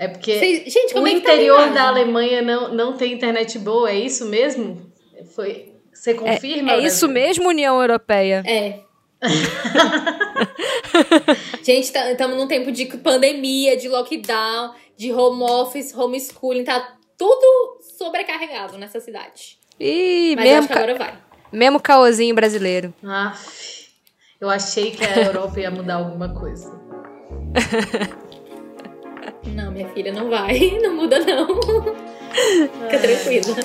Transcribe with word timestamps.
É 0.00 0.08
porque 0.08 0.38
Cês- 0.38 0.72
gente, 0.72 0.94
como 0.94 1.04
o 1.04 1.08
é 1.08 1.12
tá 1.12 1.18
interior 1.18 1.56
imagem? 1.58 1.74
da 1.74 1.88
Alemanha 1.88 2.40
não, 2.40 2.72
não 2.74 2.96
tem 2.96 3.12
internet 3.12 3.58
boa, 3.58 3.90
é 3.90 3.96
isso 3.96 4.24
mesmo? 4.24 4.90
Foi, 5.34 5.74
você 5.92 6.14
confirma? 6.14 6.72
É 6.72 6.78
isso 6.78 7.06
Brasil? 7.06 7.08
mesmo, 7.10 7.48
União 7.50 7.78
Europeia? 7.80 8.42
É. 8.46 8.80
Gente, 11.62 11.92
estamos 11.94 12.36
num 12.36 12.46
tempo 12.48 12.72
de 12.72 12.86
pandemia, 12.86 13.76
de 13.76 13.88
lockdown, 13.88 14.72
de 14.96 15.12
home 15.12 15.42
office, 15.42 15.94
homeschooling, 15.94 16.64
tá 16.64 16.94
tudo 17.18 17.78
sobrecarregado 17.98 18.78
nessa 18.78 19.00
cidade. 19.00 19.58
Ih, 19.78 20.34
Mas 20.36 20.44
mesmo, 20.44 20.58
acho 20.60 20.68
que 20.68 20.74
ca- 20.74 20.80
agora 20.80 20.98
vai. 20.98 21.14
mesmo 21.52 21.80
caosinho 21.80 22.34
brasileiro. 22.34 22.94
Aff, 23.04 23.88
eu 24.40 24.48
achei 24.48 24.90
que 24.92 25.04
a 25.04 25.16
Europa 25.26 25.60
ia 25.60 25.70
mudar 25.70 25.96
alguma 25.96 26.32
coisa. 26.34 26.70
Não, 29.46 29.72
minha 29.72 29.88
filha, 29.88 30.12
não 30.12 30.28
vai. 30.28 30.58
Não 30.82 30.94
muda, 30.94 31.18
não. 31.18 31.46
Fica 32.32 32.98
tranquila. 33.00 33.56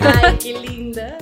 Ai, 0.00 0.36
que 0.38 0.52
linda! 0.52 1.18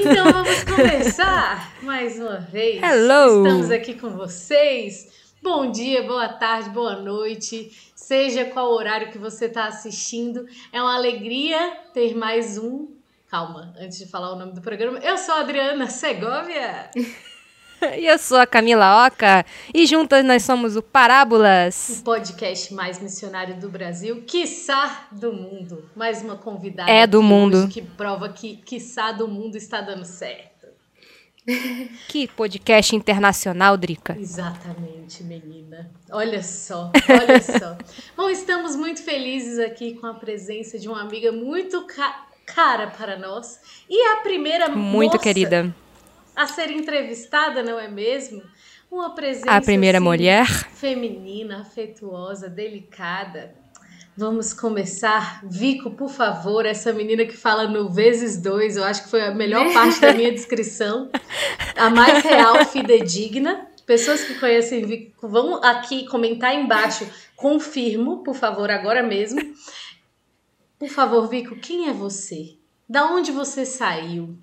então 0.00 0.32
vamos 0.32 0.64
começar 0.64 1.72
mais 1.82 2.18
uma 2.18 2.38
vez. 2.38 2.80
Hello. 2.82 3.44
Estamos 3.44 3.70
aqui 3.70 3.94
com 3.94 4.10
vocês. 4.10 5.10
Bom 5.42 5.70
dia, 5.70 6.04
boa 6.04 6.28
tarde, 6.28 6.70
boa 6.70 6.96
noite. 6.96 7.70
Seja 7.96 8.44
qual 8.44 8.70
horário 8.72 9.10
que 9.10 9.18
você 9.18 9.46
está 9.46 9.66
assistindo, 9.66 10.46
é 10.72 10.80
uma 10.80 10.94
alegria 10.94 11.78
ter 11.92 12.14
mais 12.14 12.56
um. 12.56 12.88
Calma, 13.28 13.74
antes 13.78 13.98
de 13.98 14.06
falar 14.06 14.32
o 14.32 14.38
nome 14.38 14.52
do 14.52 14.60
programa, 14.60 14.98
eu 14.98 15.18
sou 15.18 15.34
a 15.34 15.40
Adriana 15.40 15.88
Segovia. 15.88 16.90
E 17.98 18.06
eu 18.06 18.18
sou 18.18 18.38
a 18.38 18.46
Camila 18.46 19.06
Oca 19.06 19.44
e 19.74 19.86
juntas 19.86 20.24
nós 20.24 20.42
somos 20.42 20.76
o 20.76 20.82
Parábolas. 20.82 21.98
O 22.00 22.04
podcast 22.04 22.72
mais 22.74 23.00
missionário 23.00 23.56
do 23.58 23.68
Brasil, 23.68 24.22
quiçá 24.26 25.06
do 25.12 25.32
mundo. 25.32 25.88
Mais 25.96 26.22
uma 26.22 26.36
convidada 26.36 26.90
É 26.90 27.06
do 27.06 27.22
mundo. 27.22 27.68
que 27.68 27.82
prova 27.82 28.28
que 28.28 28.56
quiçá 28.56 29.12
do 29.12 29.26
mundo 29.28 29.56
está 29.56 29.80
dando 29.80 30.04
certo. 30.04 30.52
Que 32.08 32.28
podcast 32.28 32.94
internacional, 32.94 33.76
Drica. 33.76 34.16
Exatamente, 34.18 35.24
menina. 35.24 35.90
Olha 36.12 36.40
só, 36.42 36.92
olha 37.08 37.40
só. 37.42 37.76
Bom, 38.16 38.28
estamos 38.30 38.76
muito 38.76 39.02
felizes 39.02 39.58
aqui 39.58 39.94
com 39.94 40.06
a 40.06 40.14
presença 40.14 40.78
de 40.78 40.86
uma 40.88 41.00
amiga 41.00 41.32
muito 41.32 41.84
ca- 41.86 42.26
cara 42.46 42.88
para 42.88 43.18
nós 43.18 43.58
e 43.90 44.00
a 44.12 44.16
primeira 44.18 44.68
Muito 44.68 45.12
moça 45.14 45.18
querida. 45.24 45.74
A 46.34 46.46
ser 46.46 46.70
entrevistada, 46.70 47.62
não 47.62 47.78
é 47.78 47.88
mesmo? 47.88 48.42
Uma 48.90 49.14
presença 49.14 49.50
A 49.50 49.60
primeira 49.60 49.98
assim, 49.98 50.04
mulher. 50.04 50.46
feminina, 50.74 51.62
afetuosa, 51.62 52.48
delicada. 52.48 53.54
Vamos 54.14 54.52
começar. 54.52 55.40
Vico, 55.44 55.90
por 55.92 56.10
favor, 56.10 56.66
essa 56.66 56.92
menina 56.92 57.24
que 57.24 57.36
fala 57.36 57.66
no 57.66 57.88
vezes 57.88 58.36
dois, 58.40 58.76
eu 58.76 58.84
acho 58.84 59.04
que 59.04 59.08
foi 59.08 59.22
a 59.22 59.34
melhor 59.34 59.64
parte 59.72 60.00
da 60.00 60.12
minha 60.12 60.30
descrição. 60.30 61.10
A 61.76 61.88
mais 61.88 62.22
real, 62.22 62.64
fidedigna. 62.66 63.66
Pessoas 63.86 64.22
que 64.22 64.34
conhecem 64.38 64.84
Vico, 64.84 65.26
vão 65.26 65.62
aqui 65.64 66.06
comentar 66.06 66.54
embaixo. 66.54 67.08
Confirmo, 67.34 68.22
por 68.22 68.34
favor, 68.34 68.70
agora 68.70 69.02
mesmo. 69.02 69.40
Por 70.78 70.88
favor, 70.88 71.26
Vico, 71.28 71.56
quem 71.56 71.88
é 71.88 71.92
você? 71.92 72.56
Da 72.88 73.06
onde 73.06 73.32
você 73.32 73.64
saiu? 73.64 74.36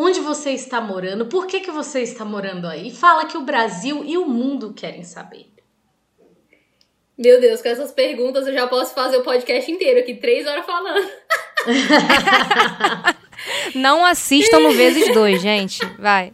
Onde 0.00 0.20
você 0.20 0.52
está 0.52 0.80
morando? 0.80 1.26
Por 1.26 1.48
que, 1.48 1.58
que 1.58 1.72
você 1.72 2.02
está 2.02 2.24
morando 2.24 2.68
aí? 2.68 2.88
Fala 2.88 3.26
que 3.26 3.36
o 3.36 3.40
Brasil 3.40 4.04
e 4.04 4.16
o 4.16 4.28
mundo 4.28 4.72
querem 4.72 5.02
saber. 5.02 5.46
Meu 7.18 7.40
Deus, 7.40 7.60
com 7.60 7.68
essas 7.68 7.90
perguntas 7.90 8.46
eu 8.46 8.54
já 8.54 8.68
posso 8.68 8.94
fazer 8.94 9.16
o 9.16 9.24
podcast 9.24 9.68
inteiro 9.68 9.98
aqui, 9.98 10.14
três 10.14 10.46
horas 10.46 10.64
falando. 10.64 11.04
Não 13.74 14.04
assistam 14.04 14.60
no 14.60 14.70
vezes 14.70 15.12
dois, 15.12 15.42
gente. 15.42 15.84
Vai. 15.98 16.32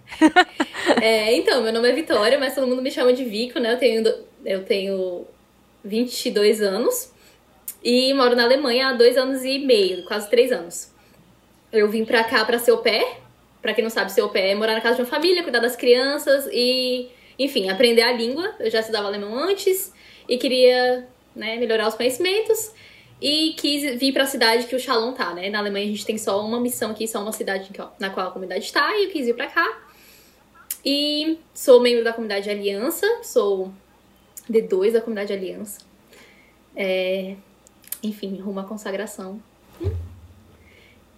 É, 1.00 1.34
então, 1.34 1.62
meu 1.62 1.72
nome 1.72 1.88
é 1.88 1.94
Vitória, 1.94 2.38
mas 2.38 2.54
todo 2.54 2.66
mundo 2.66 2.82
me 2.82 2.90
chama 2.90 3.14
de 3.14 3.24
Vico, 3.24 3.58
né? 3.58 3.72
Eu 3.72 3.78
tenho, 3.78 4.14
eu 4.44 4.62
tenho 4.62 5.26
22 5.82 6.60
anos 6.60 7.10
e 7.82 8.12
moro 8.12 8.36
na 8.36 8.44
Alemanha 8.44 8.88
há 8.88 8.92
dois 8.92 9.16
anos 9.16 9.42
e 9.42 9.58
meio, 9.58 10.04
quase 10.04 10.28
três 10.28 10.52
anos. 10.52 10.92
Eu 11.72 11.88
vim 11.88 12.04
pra 12.04 12.24
cá 12.24 12.44
pra 12.44 12.58
ser 12.58 12.70
au 12.70 12.82
pair. 12.82 13.23
Pra 13.64 13.72
quem 13.72 13.82
não 13.82 13.90
sabe, 13.90 14.12
ser 14.12 14.20
au 14.20 14.28
pair 14.28 14.50
é 14.50 14.54
morar 14.54 14.74
na 14.74 14.80
casa 14.82 14.96
de 14.96 15.00
uma 15.00 15.08
família, 15.08 15.42
cuidar 15.42 15.58
das 15.58 15.74
crianças 15.74 16.46
e, 16.52 17.08
enfim, 17.38 17.70
aprender 17.70 18.02
a 18.02 18.12
língua. 18.12 18.54
Eu 18.60 18.70
já 18.70 18.80
estudava 18.80 19.06
alemão 19.06 19.34
antes 19.38 19.90
e 20.28 20.36
queria 20.36 21.08
né, 21.34 21.56
melhorar 21.56 21.88
os 21.88 21.94
conhecimentos. 21.94 22.72
E 23.22 23.54
quis 23.54 23.98
vir 23.98 24.12
pra 24.12 24.26
cidade 24.26 24.66
que 24.66 24.76
o 24.76 24.78
Shalom 24.78 25.14
tá, 25.14 25.32
né? 25.32 25.48
Na 25.48 25.60
Alemanha 25.60 25.86
a 25.86 25.88
gente 25.88 26.04
tem 26.04 26.18
só 26.18 26.44
uma 26.44 26.60
missão 26.60 26.90
aqui, 26.90 27.08
só 27.08 27.22
uma 27.22 27.32
cidade 27.32 27.70
na 27.98 28.10
qual 28.10 28.28
a 28.28 28.30
comunidade 28.30 28.66
está, 28.66 28.94
e 28.98 29.04
eu 29.04 29.10
quis 29.10 29.24
vir 29.24 29.34
pra 29.34 29.46
cá. 29.46 29.82
E 30.84 31.38
sou 31.54 31.80
membro 31.80 32.04
da 32.04 32.12
comunidade 32.12 32.50
Aliança, 32.50 33.06
sou 33.22 33.72
D2 34.46 34.92
da 34.92 35.00
comunidade 35.00 35.32
Aliança. 35.32 35.80
É, 36.76 37.34
enfim, 38.02 38.38
rumo 38.38 38.60
à 38.60 38.64
consagração. 38.64 39.40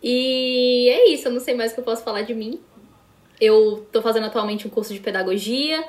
E 0.03 0.89
é 0.91 1.11
isso, 1.11 1.29
eu 1.29 1.33
não 1.33 1.41
sei 1.41 1.55
mais 1.55 1.73
o 1.73 1.75
que 1.75 1.81
eu 1.81 1.84
posso 1.84 2.03
falar 2.03 2.23
de 2.23 2.34
mim. 2.34 2.61
Eu 3.41 3.87
tô 3.93 4.01
fazendo 4.03 4.27
atualmente 4.27 4.67
um 4.67 4.71
curso 4.71 4.93
de 4.95 5.01
pedagogia, 5.01 5.84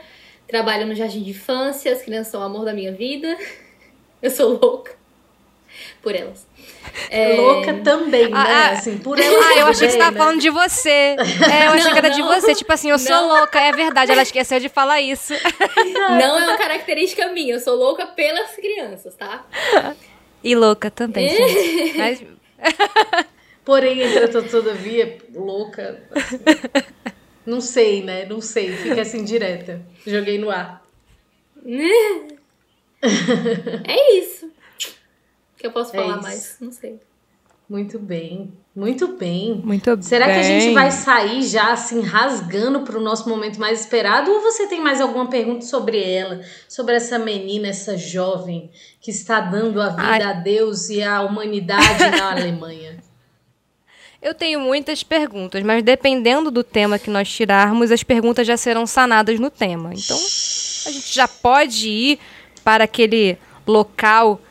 trabalho 0.47 0.85
no 0.85 0.95
jardim 0.95 1.21
de 1.23 1.31
infância, 1.31 1.91
as 1.91 2.01
crianças 2.01 2.27
são 2.31 2.41
o 2.41 2.43
amor 2.43 2.65
da 2.65 2.73
minha 2.73 2.91
vida. 2.91 3.37
Eu 4.21 4.31
sou 4.31 4.57
louca 4.59 4.95
por 6.01 6.15
elas. 6.15 6.47
É, 7.11 7.35
Louca 7.35 7.73
também, 7.83 8.29
né? 8.29 8.35
Ah, 8.35 8.69
ah, 8.69 8.69
assim, 8.71 8.97
por 8.97 9.19
ela 9.19 9.45
Ah, 9.45 9.59
eu 9.59 9.67
achei 9.67 9.87
que 9.87 9.93
você 9.93 9.99
tava 9.99 10.11
né? 10.11 10.17
falando 10.17 10.39
de 10.41 10.49
você. 10.49 10.89
É, 11.51 11.67
eu 11.67 11.71
achei 11.73 11.83
Não, 11.83 11.91
que 11.91 11.97
era 11.99 12.09
de 12.09 12.19
não. 12.21 12.27
você. 12.27 12.55
Tipo 12.55 12.73
assim, 12.73 12.89
eu 12.89 12.97
sou 12.97 13.11
Não. 13.11 13.27
louca. 13.27 13.59
É 13.59 13.71
verdade, 13.71 14.11
ela 14.11 14.23
esqueceu 14.23 14.59
de 14.59 14.69
falar 14.69 15.01
isso. 15.01 15.33
Não 15.85 16.39
é 16.39 16.47
uma 16.47 16.57
característica 16.57 17.27
minha, 17.27 17.55
eu 17.55 17.59
sou 17.59 17.75
louca 17.75 18.07
pelas 18.07 18.55
crianças, 18.55 19.15
tá? 19.15 19.45
E 20.43 20.55
louca 20.55 20.89
também, 20.89 21.29
gente. 21.29 21.93
Mas 21.97 22.23
Porém, 23.67 24.01
entretanto, 24.01 24.49
todavia, 24.49 25.17
louca. 25.35 26.01
assim, 26.15 26.39
não 27.45 27.59
sei, 27.59 28.01
né? 28.01 28.23
Não 28.25 28.39
sei. 28.39 28.71
Fica 28.71 29.01
assim 29.01 29.25
direta. 29.25 29.81
Joguei 30.05 30.37
no 30.37 30.49
ar. 30.49 30.81
É 33.85 34.17
isso. 34.19 34.45
O 34.45 35.59
que 35.59 35.67
eu 35.67 35.71
posso 35.71 35.93
É 35.95 35.99
falar 35.99 36.13
isso. 36.15 36.21
mais? 36.23 36.57
Não 36.61 36.71
sei. 36.71 36.99
Muito 37.69 37.99
bem. 37.99 38.53
Muito 38.73 39.07
bem. 39.17 39.61
Muito 39.65 40.01
Será 40.01 40.25
que 40.27 40.31
a 40.39 40.43
gente 40.43 40.65
bem. 40.67 40.73
vai 40.73 40.89
sair 40.89 41.43
já 41.43 41.73
assim 41.73 41.99
rasgando 42.01 42.81
pro 42.83 43.01
nosso 43.01 43.27
momento 43.27 43.59
mais 43.59 43.81
esperado? 43.81 44.31
Ou 44.31 44.39
você 44.39 44.67
tem 44.67 44.79
mais 44.79 45.01
alguma 45.01 45.27
pergunta 45.29 45.65
sobre 45.65 46.01
ela, 46.01 46.41
sobre 46.69 46.95
essa 46.95 47.19
menina, 47.19 47.67
essa 47.67 47.97
jovem 47.97 48.71
que 49.01 49.11
está 49.11 49.41
dando 49.41 49.81
a 49.81 49.89
vida 49.89 50.01
Ai. 50.03 50.21
a 50.21 50.33
Deus 50.33 50.89
e 50.89 51.03
à 51.03 51.21
humanidade 51.21 52.09
na 52.17 52.31
Alemanha? 52.31 52.96
Eu 54.21 54.33
tenho 54.33 54.59
muitas 54.59 55.03
perguntas, 55.03 55.61
mas 55.63 55.83
dependendo 55.83 56.49
do 56.49 56.63
tema 56.63 56.97
que 56.97 57.09
nós 57.09 57.29
tirarmos, 57.29 57.91
as 57.91 58.01
perguntas 58.03 58.45
já 58.47 58.57
serão 58.57 58.85
sanadas 58.87 59.39
no 59.39 59.49
tema. 59.49 59.91
Então, 59.93 60.17
a 60.17 60.91
gente 60.91 61.13
já 61.13 61.27
pode 61.27 61.87
ir 61.87 62.19
para 62.63 62.83
aquele 62.83 63.37
local 63.65 64.41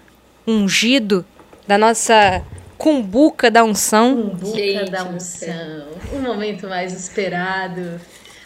ungido 0.46 1.24
da 1.66 1.76
nossa 1.76 2.42
cumbuca 2.78 3.50
da 3.50 3.64
unção. 3.64 4.14
Cumbuca 4.30 4.56
Gente 4.58 4.90
da 4.90 5.04
unção. 5.04 5.88
O 6.12 6.18
momento 6.22 6.68
mais 6.68 6.92
esperado. 6.92 8.00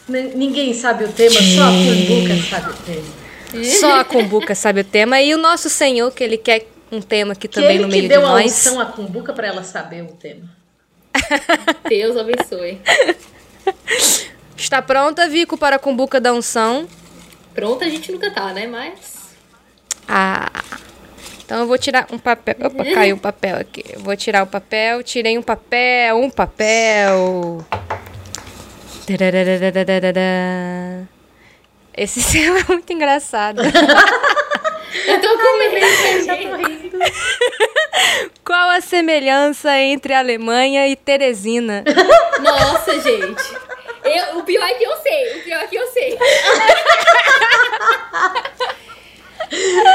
N- 0.09 0.33
ninguém 0.35 0.73
sabe 0.73 1.05
o 1.05 1.13
tema, 1.13 1.35
só 1.41 1.63
a 1.65 1.71
Cumbuca 1.71 2.43
sabe 2.49 2.71
o 2.71 2.77
tema. 2.83 3.65
Só 3.65 4.01
a 4.01 4.05
cumbuca 4.05 4.55
sabe 4.55 4.81
o 4.81 4.85
tema. 4.85 5.21
E 5.21 5.35
o 5.35 5.39
nosso 5.39 5.69
Senhor, 5.69 6.11
que 6.13 6.23
ele 6.25 6.39
quer 6.39 6.67
um 6.91 7.01
tema 7.01 7.33
aqui 7.33 7.47
Que 7.47 7.55
também 7.55 7.75
ele 7.77 7.79
no 7.85 7.85
que 7.89 7.91
meio 7.97 8.03
de 8.05 8.09
deu 8.09 8.25
a 8.25 8.31
nós. 8.31 8.47
unção 8.47 8.81
à 8.81 8.87
Cumbuca 8.87 9.33
para 9.33 9.49
ela 9.49 9.63
saber 9.65 10.03
o 10.05 10.13
tema. 10.13 10.49
Deus 11.89 12.17
abençoe. 12.17 12.81
Está 14.57 14.83
pronta, 14.83 15.29
Vico, 15.29 15.57
para 15.57 15.77
a 15.77 15.79
cumbuca 15.79 16.21
da 16.21 16.33
unção? 16.33 16.89
Pronta 17.55 17.85
a 17.85 17.89
gente 17.89 18.13
nunca 18.13 18.31
tá, 18.31 18.53
né? 18.53 18.67
Mas. 18.67 19.37
Ah. 20.07 20.51
Então 21.45 21.61
eu 21.61 21.67
vou 21.67 21.77
tirar 21.79 22.07
um 22.13 22.19
papel. 22.19 22.55
Opa, 22.61 22.85
caiu 22.95 23.17
um 23.17 23.19
papel 23.19 23.57
aqui. 23.57 23.85
Eu 23.93 24.01
vou 24.01 24.17
tirar 24.17 24.45
o 24.45 24.47
papel. 24.47 25.03
Tirei 25.03 25.37
um 25.37 25.43
papel, 25.43 26.17
um 26.17 26.31
papel. 26.31 27.65
Esse 31.97 32.23
seu 32.23 32.57
é 32.57 32.65
muito 32.69 32.93
engraçado. 32.93 33.63
Eu 33.63 35.21
tô 35.21 35.39
com 35.39 35.59
medo, 35.59 36.25
gente. 36.25 36.80
Qual 38.45 38.71
a 38.71 38.81
semelhança 38.81 39.77
entre 39.79 40.15
Alemanha 40.15 40.89
e 40.89 40.97
Teresina? 40.97 41.85
Nossa, 42.41 43.01
gente. 43.01 43.43
Eu, 44.05 44.39
o 44.39 44.43
pior 44.43 44.67
é 44.67 44.75
que 44.75 44.85
eu 44.85 44.97
sei. 44.97 45.39
O 45.39 45.43
pior 45.45 45.61
é 45.63 45.67
que 45.67 45.77
eu 45.77 45.87
sei. 45.89 46.19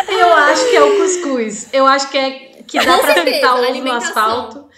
eu 0.09 0.33
acho 0.33 0.69
que 0.69 0.75
é 0.75 0.83
o 0.83 0.97
cuscuz. 0.97 1.73
Eu 1.73 1.85
acho 1.87 2.09
que 2.09 2.17
é 2.17 2.31
que 2.67 2.83
dá 2.83 2.97
para 2.97 3.15
fritar 3.15 3.55
ovo 3.55 3.81
no 3.81 3.91
asfalto. 3.91 4.69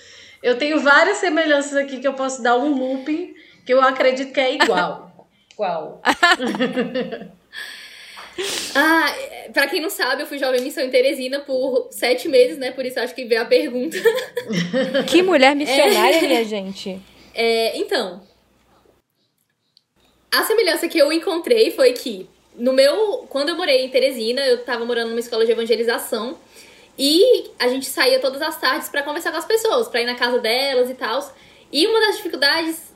Eu 0.42 0.58
tenho 0.58 0.80
várias 0.82 1.18
semelhanças 1.18 1.76
aqui 1.76 2.00
que 2.00 2.08
eu 2.08 2.14
posso 2.14 2.42
dar 2.42 2.58
um 2.58 2.74
looping 2.74 3.34
que 3.66 3.74
eu 3.74 3.82
acredito 3.82 4.34
que 4.34 4.40
é 4.40 4.56
igual. 4.56 5.28
Qual? 5.56 6.02
ah, 8.76 9.16
pra 9.54 9.68
quem 9.68 9.82
não 9.82 9.90
sabe, 9.90 10.22
eu 10.22 10.28
fui 10.28 10.38
jovem 10.38 10.62
missão 10.62 10.84
em 10.84 10.90
Teresina 10.90 11.40
por 11.40 11.88
sete 11.92 12.28
meses, 12.28 12.58
né? 12.58 12.72
Por 12.72 12.86
isso 12.86 13.00
acho 13.00 13.16
que 13.16 13.26
veio 13.26 13.42
a 13.42 13.46
pergunta. 13.46 13.98
que 15.10 15.22
mulher 15.22 15.56
missionária, 15.56 16.18
é... 16.18 16.28
minha 16.28 16.44
gente. 16.44 17.00
É, 17.34 17.78
então, 17.78 18.22
a 20.32 20.44
semelhança 20.44 20.88
que 20.88 20.98
eu 20.98 21.12
encontrei 21.12 21.72
foi 21.72 21.94
que 21.94 22.30
no 22.56 22.74
meu, 22.74 23.26
quando 23.30 23.50
eu 23.50 23.56
morei 23.56 23.86
em 23.86 23.90
Teresina, 23.90 24.42
eu 24.42 24.64
tava 24.64 24.84
morando 24.84 25.10
numa 25.10 25.20
escola 25.20 25.46
de 25.46 25.52
evangelização 25.52 26.38
e 26.98 27.52
a 27.60 27.68
gente 27.68 27.86
saía 27.86 28.20
todas 28.20 28.42
as 28.42 28.60
tardes 28.60 28.90
para 28.90 29.04
conversar 29.04 29.32
com 29.32 29.38
as 29.38 29.46
pessoas, 29.46 29.88
para 29.88 30.02
ir 30.02 30.06
na 30.06 30.16
casa 30.16 30.40
delas 30.40 30.90
e 30.90 30.96
tal. 30.96 31.32
E 31.72 31.86
uma 31.86 32.00
das 32.00 32.18
dificuldades 32.18 32.87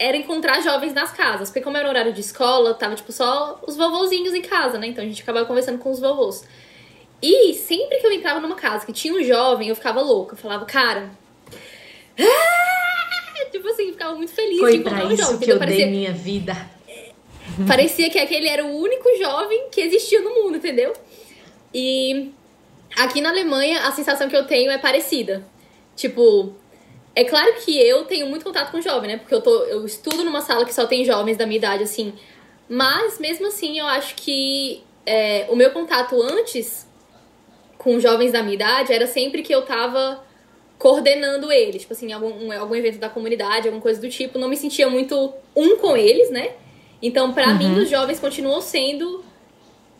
era 0.00 0.16
encontrar 0.16 0.62
jovens 0.62 0.94
nas 0.94 1.12
casas, 1.12 1.50
porque 1.50 1.60
como 1.60 1.76
era 1.76 1.86
horário 1.86 2.10
de 2.10 2.22
escola, 2.22 2.72
tava 2.72 2.94
tipo 2.94 3.12
só 3.12 3.60
os 3.66 3.76
vovozinhos 3.76 4.32
em 4.32 4.40
casa, 4.40 4.78
né? 4.78 4.86
Então 4.86 5.04
a 5.04 5.06
gente 5.06 5.22
acabava 5.22 5.44
conversando 5.44 5.78
com 5.78 5.90
os 5.90 6.00
vovôs. 6.00 6.42
E 7.22 7.52
sempre 7.52 7.98
que 7.98 8.06
eu 8.06 8.10
entrava 8.10 8.40
numa 8.40 8.56
casa 8.56 8.86
que 8.86 8.94
tinha 8.94 9.12
um 9.12 9.22
jovem, 9.22 9.68
eu 9.68 9.76
ficava 9.76 10.00
louca. 10.00 10.32
Eu 10.32 10.38
falava, 10.38 10.64
cara. 10.64 11.10
Ah! 12.18 13.46
Tipo 13.52 13.68
assim, 13.68 13.92
ficava 13.92 14.14
muito 14.14 14.32
feliz 14.32 14.58
Foi 14.58 14.72
de 14.72 14.78
encontrar 14.78 15.04
um 15.04 15.16
jovem. 15.16 15.38
Que 15.38 15.52
eu 15.52 15.58
parecia... 15.58 15.84
dei 15.84 15.94
minha 15.94 16.12
vida. 16.12 16.56
Parecia 17.66 18.08
que 18.08 18.18
aquele 18.18 18.48
era 18.48 18.64
o 18.64 18.74
único 18.74 19.08
jovem 19.18 19.68
que 19.70 19.80
existia 19.80 20.20
no 20.20 20.30
mundo, 20.30 20.56
entendeu? 20.56 20.94
E 21.74 22.30
aqui 22.96 23.20
na 23.20 23.28
Alemanha 23.28 23.86
a 23.86 23.92
sensação 23.92 24.28
que 24.28 24.36
eu 24.36 24.46
tenho 24.46 24.70
é 24.70 24.78
parecida. 24.78 25.44
Tipo, 25.96 26.54
é 27.14 27.24
claro 27.24 27.54
que 27.54 27.76
eu 27.78 28.04
tenho 28.04 28.26
muito 28.26 28.44
contato 28.44 28.70
com 28.70 28.80
jovem, 28.80 29.10
né? 29.10 29.16
Porque 29.16 29.34
eu, 29.34 29.40
tô, 29.40 29.64
eu 29.64 29.84
estudo 29.84 30.22
numa 30.24 30.40
sala 30.40 30.64
que 30.64 30.72
só 30.72 30.86
tem 30.86 31.04
jovens 31.04 31.36
da 31.36 31.46
minha 31.46 31.58
idade, 31.58 31.82
assim. 31.82 32.12
Mas, 32.68 33.18
mesmo 33.18 33.48
assim, 33.48 33.78
eu 33.78 33.86
acho 33.86 34.14
que 34.14 34.82
é, 35.04 35.46
o 35.48 35.56
meu 35.56 35.70
contato 35.72 36.20
antes 36.22 36.88
com 37.76 37.98
jovens 37.98 38.30
da 38.30 38.42
minha 38.42 38.54
idade 38.54 38.92
era 38.92 39.06
sempre 39.06 39.42
que 39.42 39.52
eu 39.52 39.62
tava 39.62 40.22
coordenando 40.78 41.50
eles. 41.50 41.82
Tipo 41.82 41.94
assim, 41.94 42.12
algum, 42.12 42.52
algum 42.52 42.74
evento 42.76 42.98
da 42.98 43.08
comunidade, 43.08 43.66
alguma 43.66 43.82
coisa 43.82 44.00
do 44.00 44.08
tipo. 44.08 44.38
Não 44.38 44.48
me 44.48 44.56
sentia 44.56 44.88
muito 44.88 45.32
um 45.56 45.76
com 45.78 45.96
eles, 45.96 46.30
né? 46.30 46.52
Então, 47.02 47.32
para 47.32 47.48
uhum. 47.48 47.58
mim, 47.58 47.78
os 47.80 47.88
jovens 47.88 48.20
continuam 48.20 48.60
sendo 48.60 49.24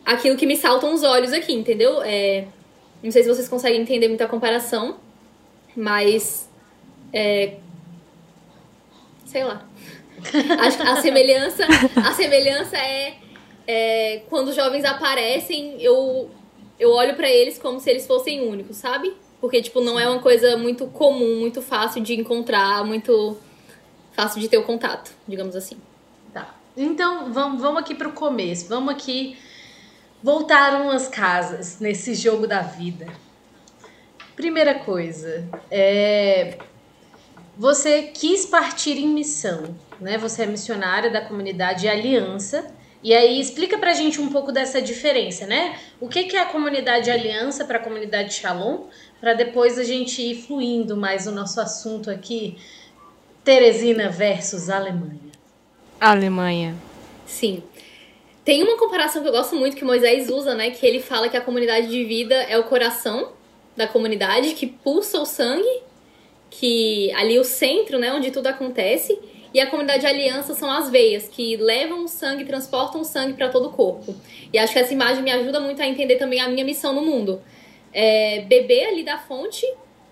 aquilo 0.05 0.37
que 0.37 0.45
me 0.45 0.55
saltam 0.55 0.93
os 0.93 1.03
olhos 1.03 1.33
aqui, 1.33 1.53
entendeu? 1.53 2.01
É, 2.03 2.45
não 3.03 3.11
sei 3.11 3.23
se 3.23 3.29
vocês 3.29 3.49
conseguem 3.49 3.81
entender 3.81 4.07
muita 4.07 4.27
comparação, 4.27 4.97
mas 5.75 6.49
é, 7.13 7.57
sei 9.25 9.43
lá. 9.43 9.65
Que 10.21 10.37
a 10.83 11.01
semelhança, 11.01 11.65
a 11.95 12.13
semelhança 12.13 12.77
é, 12.77 13.15
é 13.67 14.21
quando 14.29 14.49
os 14.49 14.55
jovens 14.55 14.85
aparecem, 14.85 15.81
eu 15.81 16.29
eu 16.79 16.91
olho 16.91 17.15
para 17.15 17.29
eles 17.29 17.59
como 17.59 17.79
se 17.79 17.89
eles 17.89 18.07
fossem 18.07 18.41
únicos, 18.47 18.77
sabe? 18.77 19.13
Porque 19.39 19.61
tipo 19.61 19.81
não 19.81 19.99
é 19.99 20.09
uma 20.09 20.19
coisa 20.19 20.57
muito 20.57 20.87
comum, 20.87 21.39
muito 21.39 21.61
fácil 21.61 22.01
de 22.01 22.13
encontrar, 22.19 22.83
muito 22.83 23.37
fácil 24.13 24.39
de 24.41 24.47
ter 24.47 24.57
o 24.57 24.63
contato, 24.63 25.11
digamos 25.27 25.55
assim. 25.55 25.77
Tá. 26.33 26.53
Então, 26.75 27.31
vamos, 27.31 27.61
vamos 27.61 27.81
aqui 27.81 27.95
pro 27.95 28.11
começo. 28.11 28.67
Vamos 28.67 28.93
aqui 28.93 29.37
voltar 30.23 30.79
umas 30.81 31.07
casas 31.07 31.79
nesse 31.79 32.13
jogo 32.13 32.47
da 32.47 32.61
vida. 32.61 33.07
Primeira 34.35 34.75
coisa, 34.75 35.47
é 35.69 36.57
você 37.61 38.09
quis 38.11 38.43
partir 38.43 38.97
em 38.97 39.07
missão, 39.07 39.75
né? 39.99 40.17
Você 40.17 40.41
é 40.41 40.45
missionária 40.47 41.11
da 41.11 41.21
comunidade 41.21 41.87
Aliança. 41.87 42.73
E 43.03 43.13
aí 43.13 43.39
explica 43.39 43.77
pra 43.77 43.93
gente 43.93 44.19
um 44.19 44.29
pouco 44.29 44.51
dessa 44.51 44.81
diferença, 44.81 45.45
né? 45.45 45.77
O 45.99 46.07
que, 46.07 46.23
que 46.23 46.35
é 46.35 46.41
a 46.41 46.45
comunidade 46.45 47.11
Aliança 47.11 47.63
para 47.63 47.77
a 47.77 47.79
comunidade 47.79 48.33
Shalom, 48.33 48.85
para 49.19 49.35
depois 49.35 49.77
a 49.77 49.83
gente 49.83 50.23
ir 50.23 50.41
fluindo 50.41 50.97
mais 50.97 51.27
o 51.27 51.31
nosso 51.31 51.61
assunto 51.61 52.09
aqui, 52.09 52.57
Teresina 53.43 54.09
versus 54.09 54.67
Alemanha. 54.67 55.31
Alemanha. 55.99 56.75
Sim. 57.27 57.61
Tem 58.43 58.63
uma 58.63 58.75
comparação 58.75 59.21
que 59.21 59.27
eu 59.27 59.33
gosto 59.33 59.55
muito 59.55 59.77
que 59.77 59.85
Moisés 59.85 60.31
usa, 60.31 60.55
né? 60.55 60.71
Que 60.71 60.83
ele 60.83 60.99
fala 60.99 61.29
que 61.29 61.37
a 61.37 61.41
comunidade 61.41 61.87
de 61.89 62.03
vida 62.05 62.33
é 62.33 62.57
o 62.57 62.63
coração 62.63 63.33
da 63.77 63.87
comunidade 63.87 64.55
que 64.55 64.65
pulsa 64.65 65.19
o 65.19 65.27
sangue 65.27 65.90
que 66.51 67.11
ali 67.13 67.39
o 67.39 67.43
centro, 67.43 67.97
né, 67.97 68.13
onde 68.13 68.29
tudo 68.29 68.45
acontece, 68.47 69.17
e 69.53 69.59
a 69.59 69.67
comunidade 69.67 70.01
de 70.01 70.07
aliança 70.07 70.53
são 70.53 70.69
as 70.71 70.89
veias 70.89 71.27
que 71.27 71.57
levam 71.57 72.05
o 72.05 72.07
sangue, 72.07 72.45
transportam 72.45 73.01
o 73.01 73.03
sangue 73.05 73.33
para 73.33 73.49
todo 73.49 73.69
o 73.69 73.71
corpo. 73.71 74.13
E 74.53 74.59
acho 74.59 74.71
que 74.71 74.79
essa 74.79 74.93
imagem 74.93 75.23
me 75.23 75.31
ajuda 75.31 75.59
muito 75.59 75.81
a 75.81 75.87
entender 75.87 76.17
também 76.17 76.39
a 76.39 76.47
minha 76.47 76.63
missão 76.63 76.93
no 76.93 77.01
mundo. 77.01 77.41
É 77.93 78.41
beber 78.41 78.87
ali 78.87 79.03
da 79.03 79.17
fonte, 79.17 79.65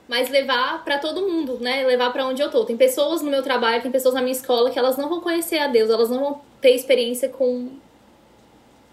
mas 0.07 0.30
levar 0.30 0.83
para 0.83 0.97
todo 0.97 1.21
mundo, 1.21 1.59
né? 1.62 1.86
Levar 1.86 2.12
para 2.12 2.25
onde 2.25 2.42
eu 2.42 2.50
tô. 2.50 2.65
Tem 2.65 2.75
pessoas 2.75 3.21
no 3.21 3.30
meu 3.30 3.44
trabalho, 3.44 3.81
tem 3.81 3.92
pessoas 3.92 4.15
na 4.15 4.21
minha 4.21 4.33
escola 4.33 4.71
que 4.71 4.80
elas 4.80 4.97
não 4.97 5.07
vão 5.07 5.21
conhecer 5.21 5.59
a 5.59 5.68
Deus, 5.68 5.89
elas 5.89 6.09
não 6.09 6.19
vão 6.19 6.42
ter 6.59 6.71
experiência 6.71 7.30
com 7.30 7.69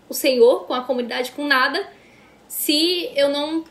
o 0.08 0.14
Senhor, 0.14 0.64
com 0.66 0.74
a 0.74 0.82
comunidade, 0.82 1.32
com 1.32 1.44
nada, 1.44 1.88
se 2.46 3.10
eu 3.16 3.28
não 3.28 3.64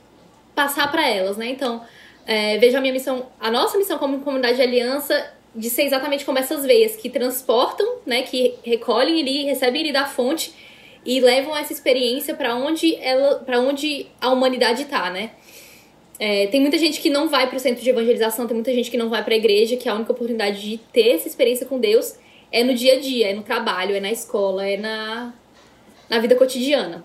passar 0.54 0.92
para 0.92 1.08
elas, 1.08 1.38
né? 1.38 1.48
Então, 1.48 1.82
é, 2.26 2.58
vejo 2.58 2.78
a 2.78 2.82
minha 2.82 2.94
missão, 2.94 3.28
a 3.40 3.52
nossa 3.52 3.78
missão 3.78 3.98
como 3.98 4.20
comunidade 4.20 4.58
de 4.58 4.62
aliança, 4.62 5.34
de 5.56 5.70
ser 5.70 5.84
exatamente 5.84 6.26
como 6.26 6.38
essas 6.38 6.66
veias 6.66 6.96
que 6.96 7.10
transportam, 7.10 8.00
né, 8.06 8.24
que 8.24 8.56
recolhem 8.64 9.22
ali, 9.22 9.46
recebem 9.46 9.82
ali 9.84 9.94
da 9.94 10.06
fonte 10.06 10.54
e 11.06 11.20
levam 11.20 11.56
essa 11.56 11.72
experiência 11.72 12.34
para 12.34 12.56
onde 12.56 12.96
ela, 12.96 13.36
para 13.40 13.60
onde 13.62 14.08
a 14.20 14.32
humanidade 14.32 14.82
está, 14.84 15.10
né? 15.10 15.32
É, 16.18 16.48
tem 16.48 16.62
muita 16.62 16.78
gente 16.78 17.00
que 17.00 17.10
não 17.10 17.28
vai 17.28 17.48
para 17.48 17.58
o 17.58 17.60
centro 17.60 17.84
de 17.84 17.90
evangelização, 17.90 18.48
tem 18.48 18.56
muita 18.56 18.74
gente 18.74 18.90
que 18.90 18.98
não 18.98 19.10
vai 19.10 19.24
para 19.24 19.34
a 19.34 19.38
igreja, 19.38 19.76
que 19.76 19.88
a 19.88 19.94
única 19.94 20.12
oportunidade 20.12 20.62
de 20.62 20.78
ter 20.78 21.10
essa 21.10 21.28
experiência 21.28 21.66
com 21.66 21.78
Deus 21.78 22.16
é 22.52 22.64
no 22.64 22.74
dia 22.74 22.94
a 22.94 23.00
dia, 23.00 23.32
é 23.32 23.34
no 23.34 23.44
trabalho, 23.44 23.96
é 23.96 24.00
na 24.00 24.12
escola, 24.12 24.66
é 24.66 24.78
na, 24.78 25.34
na 26.10 26.20
vida 26.20 26.36
cotidiana. 26.36 27.04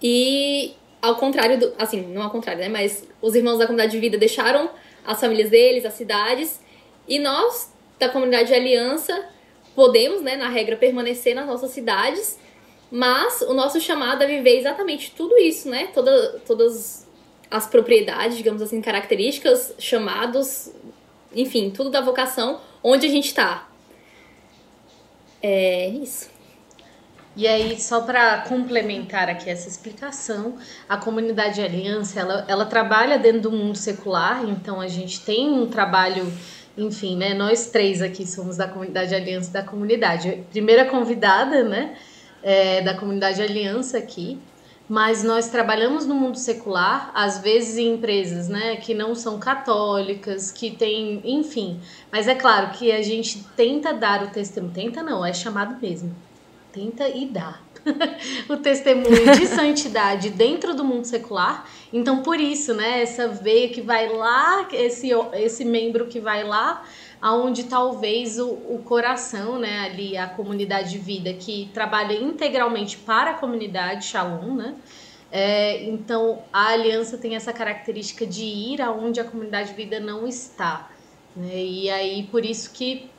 E 0.00 0.74
ao 1.00 1.16
contrário 1.16 1.58
do. 1.58 1.72
Assim, 1.78 2.02
não 2.02 2.22
ao 2.22 2.30
contrário, 2.30 2.60
né? 2.60 2.68
Mas 2.68 3.06
os 3.20 3.34
irmãos 3.34 3.58
da 3.58 3.66
comunidade 3.66 3.92
de 3.92 3.98
vida 3.98 4.18
deixaram 4.18 4.70
as 5.06 5.20
famílias 5.20 5.50
deles, 5.50 5.84
as 5.84 5.94
cidades, 5.94 6.60
e 7.06 7.18
nós, 7.18 7.72
da 7.98 8.08
comunidade 8.08 8.48
de 8.48 8.54
aliança, 8.54 9.26
podemos, 9.74 10.22
né, 10.22 10.36
na 10.36 10.48
regra, 10.48 10.76
permanecer 10.76 11.34
nas 11.34 11.46
nossas 11.46 11.70
cidades, 11.70 12.38
mas 12.90 13.42
o 13.42 13.54
nosso 13.54 13.80
chamado 13.80 14.22
é 14.22 14.26
viver 14.26 14.58
exatamente 14.58 15.12
tudo 15.16 15.38
isso, 15.38 15.68
né? 15.68 15.88
Toda, 15.94 16.40
todas 16.46 17.06
as 17.50 17.66
propriedades, 17.66 18.36
digamos 18.36 18.60
assim, 18.60 18.80
características, 18.80 19.74
chamados, 19.78 20.72
enfim, 21.34 21.70
tudo 21.70 21.90
da 21.90 22.00
vocação, 22.00 22.60
onde 22.82 23.06
a 23.06 23.10
gente 23.10 23.32
tá. 23.32 23.68
É 25.42 25.88
isso. 25.88 26.30
E 27.38 27.46
aí, 27.46 27.80
só 27.80 28.00
para 28.00 28.38
complementar 28.48 29.28
aqui 29.28 29.48
essa 29.48 29.68
explicação, 29.68 30.56
a 30.88 30.96
comunidade 30.96 31.54
de 31.54 31.62
aliança, 31.62 32.18
ela, 32.18 32.44
ela 32.48 32.66
trabalha 32.66 33.16
dentro 33.16 33.42
do 33.42 33.52
mundo 33.52 33.78
secular, 33.78 34.42
então 34.44 34.80
a 34.80 34.88
gente 34.88 35.20
tem 35.20 35.48
um 35.48 35.68
trabalho, 35.68 36.32
enfim, 36.76 37.16
né? 37.16 37.34
Nós 37.34 37.70
três 37.70 38.02
aqui 38.02 38.26
somos 38.26 38.56
da 38.56 38.66
comunidade 38.66 39.10
de 39.10 39.14
aliança 39.14 39.52
da 39.52 39.62
comunidade. 39.62 40.44
Primeira 40.50 40.86
convidada, 40.86 41.62
né? 41.62 41.94
É, 42.42 42.80
da 42.80 42.94
comunidade 42.94 43.40
aliança 43.40 43.98
aqui, 43.98 44.40
mas 44.88 45.22
nós 45.22 45.48
trabalhamos 45.48 46.06
no 46.06 46.16
mundo 46.16 46.38
secular, 46.38 47.12
às 47.14 47.38
vezes 47.38 47.78
em 47.78 47.94
empresas, 47.94 48.48
né, 48.48 48.76
que 48.76 48.94
não 48.94 49.14
são 49.14 49.38
católicas, 49.38 50.50
que 50.50 50.72
tem, 50.72 51.20
enfim. 51.24 51.80
Mas 52.10 52.26
é 52.26 52.34
claro 52.34 52.70
que 52.72 52.90
a 52.90 53.02
gente 53.02 53.44
tenta 53.56 53.92
dar 53.92 54.24
o 54.24 54.28
testemunho, 54.28 54.72
tenta 54.72 55.04
não, 55.04 55.24
é 55.24 55.32
chamado 55.32 55.80
mesmo 55.80 56.27
tenta 56.72 57.08
e 57.08 57.26
dá 57.26 57.60
o 58.48 58.56
testemunho 58.56 59.36
de 59.36 59.46
santidade 59.46 60.30
dentro 60.30 60.74
do 60.74 60.84
mundo 60.84 61.04
secular. 61.04 61.68
Então, 61.92 62.22
por 62.22 62.38
isso, 62.38 62.74
né, 62.74 63.02
essa 63.02 63.28
veia 63.28 63.68
que 63.68 63.80
vai 63.80 64.08
lá, 64.08 64.68
esse, 64.72 65.10
esse 65.34 65.64
membro 65.64 66.06
que 66.06 66.20
vai 66.20 66.44
lá, 66.44 66.84
aonde 67.20 67.64
talvez 67.64 68.38
o, 68.38 68.50
o 68.50 68.82
coração, 68.84 69.58
né, 69.58 69.80
ali, 69.80 70.16
a 70.16 70.26
comunidade 70.26 70.90
de 70.90 70.98
vida 70.98 71.32
que 71.32 71.70
trabalha 71.72 72.14
integralmente 72.14 72.98
para 72.98 73.32
a 73.32 73.34
comunidade 73.34 74.04
Shalom, 74.06 74.54
né? 74.54 74.74
É, 75.30 75.84
então, 75.84 76.42
a 76.50 76.68
aliança 76.68 77.18
tem 77.18 77.36
essa 77.36 77.52
característica 77.52 78.26
de 78.26 78.44
ir 78.44 78.80
aonde 78.80 79.20
a 79.20 79.24
comunidade 79.24 79.70
de 79.70 79.74
vida 79.74 80.00
não 80.00 80.26
está. 80.26 80.90
Né? 81.36 81.54
E 81.54 81.90
aí, 81.90 82.22
por 82.30 82.44
isso 82.44 82.72
que 82.72 83.10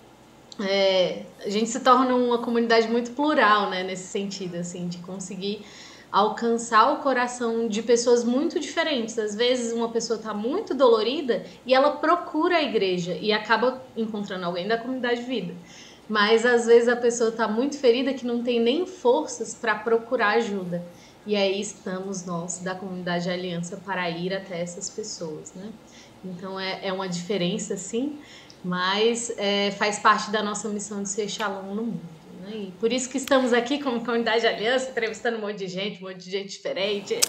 é, 0.61 1.23
a 1.43 1.49
gente 1.49 1.69
se 1.69 1.79
torna 1.79 2.15
uma 2.15 2.39
comunidade 2.39 2.87
muito 2.87 3.11
plural, 3.11 3.69
né, 3.69 3.83
nesse 3.83 4.07
sentido, 4.07 4.55
assim, 4.55 4.87
de 4.87 4.97
conseguir 4.99 5.65
alcançar 6.11 6.91
o 6.93 6.97
coração 6.97 7.67
de 7.67 7.83
pessoas 7.83 8.23
muito 8.23 8.59
diferentes. 8.59 9.17
Às 9.17 9.35
vezes 9.35 9.73
uma 9.73 9.89
pessoa 9.89 10.17
está 10.17 10.33
muito 10.33 10.73
dolorida 10.73 11.43
e 11.65 11.73
ela 11.73 11.91
procura 11.97 12.57
a 12.57 12.63
igreja 12.63 13.13
e 13.13 13.31
acaba 13.31 13.81
encontrando 13.95 14.45
alguém 14.45 14.67
da 14.67 14.77
comunidade 14.77 15.21
de 15.21 15.27
vida. 15.27 15.53
Mas 16.07 16.45
às 16.45 16.65
vezes 16.65 16.89
a 16.89 16.95
pessoa 16.95 17.29
está 17.29 17.47
muito 17.47 17.77
ferida 17.77 18.13
que 18.13 18.25
não 18.25 18.41
tem 18.41 18.59
nem 18.59 18.85
forças 18.87 19.53
para 19.53 19.75
procurar 19.75 20.37
ajuda. 20.37 20.83
E 21.27 21.35
aí 21.35 21.61
estamos 21.61 22.25
nós 22.25 22.59
da 22.59 22.73
comunidade 22.73 23.29
Aliança 23.29 23.77
para 23.77 24.09
ir 24.09 24.33
até 24.33 24.59
essas 24.59 24.89
pessoas, 24.89 25.53
né? 25.53 25.69
Então 26.25 26.59
é, 26.59 26.87
é 26.87 26.91
uma 26.91 27.07
diferença, 27.07 27.77
sim, 27.77 28.17
mas 28.63 29.31
é, 29.37 29.71
faz 29.71 29.99
parte 29.99 30.31
da 30.31 30.43
nossa 30.43 30.67
missão 30.69 31.01
de 31.03 31.09
ser 31.09 31.29
shalom 31.29 31.73
no 31.75 31.83
mundo. 31.83 32.01
Né? 32.41 32.51
E 32.53 32.73
por 32.79 32.91
isso 32.91 33.09
que 33.09 33.17
estamos 33.17 33.53
aqui 33.53 33.81
como 33.81 34.03
comunidade 34.03 34.45
Aliança, 34.45 34.89
entrevistando 34.89 35.37
um 35.37 35.41
monte 35.41 35.57
de 35.57 35.67
gente, 35.67 36.03
um 36.03 36.07
monte 36.07 36.17
de 36.17 36.31
gente 36.31 36.49
diferente. 36.49 37.19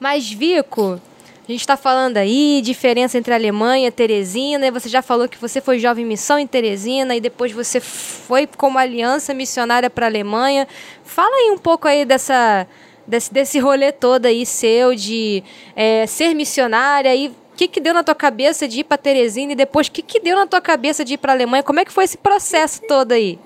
Mas, 0.00 0.30
Vico, 0.30 1.00
a 1.46 1.50
gente 1.50 1.60
está 1.60 1.76
falando 1.76 2.18
aí, 2.18 2.60
diferença 2.62 3.18
entre 3.18 3.34
Alemanha 3.34 3.88
e 3.88 3.90
Teresina, 3.90 4.70
você 4.70 4.88
já 4.88 5.02
falou 5.02 5.28
que 5.28 5.36
você 5.36 5.60
foi 5.60 5.78
jovem 5.78 6.04
missão 6.04 6.38
em 6.38 6.46
Teresina, 6.46 7.16
e 7.16 7.20
depois 7.20 7.50
você 7.52 7.80
foi 7.80 8.46
como 8.46 8.78
aliança 8.78 9.34
missionária 9.34 9.90
para 9.90 10.06
a 10.06 10.08
Alemanha. 10.08 10.68
Fala 11.04 11.34
aí 11.34 11.50
um 11.50 11.58
pouco 11.58 11.88
aí 11.88 12.04
dessa, 12.04 12.66
desse, 13.06 13.32
desse 13.32 13.58
rolê 13.58 13.90
todo 13.90 14.26
aí 14.26 14.46
seu 14.46 14.94
de 14.94 15.42
é, 15.74 16.06
ser 16.06 16.32
missionária 16.32 17.14
e 17.14 17.32
que, 17.62 17.68
que 17.68 17.80
deu 17.80 17.94
na 17.94 18.02
tua 18.02 18.14
cabeça 18.14 18.66
de 18.66 18.80
ir 18.80 18.84
para 18.84 18.98
Teresina 18.98 19.52
e 19.52 19.56
depois 19.56 19.86
o 19.86 19.92
que, 19.92 20.02
que 20.02 20.20
deu 20.20 20.36
na 20.36 20.46
tua 20.46 20.60
cabeça 20.60 21.04
de 21.04 21.14
ir 21.14 21.18
para 21.18 21.32
Alemanha? 21.32 21.62
Como 21.62 21.80
é 21.80 21.84
que 21.84 21.92
foi 21.92 22.04
esse 22.04 22.18
processo 22.18 22.82
todo 22.86 23.12
aí? 23.12 23.38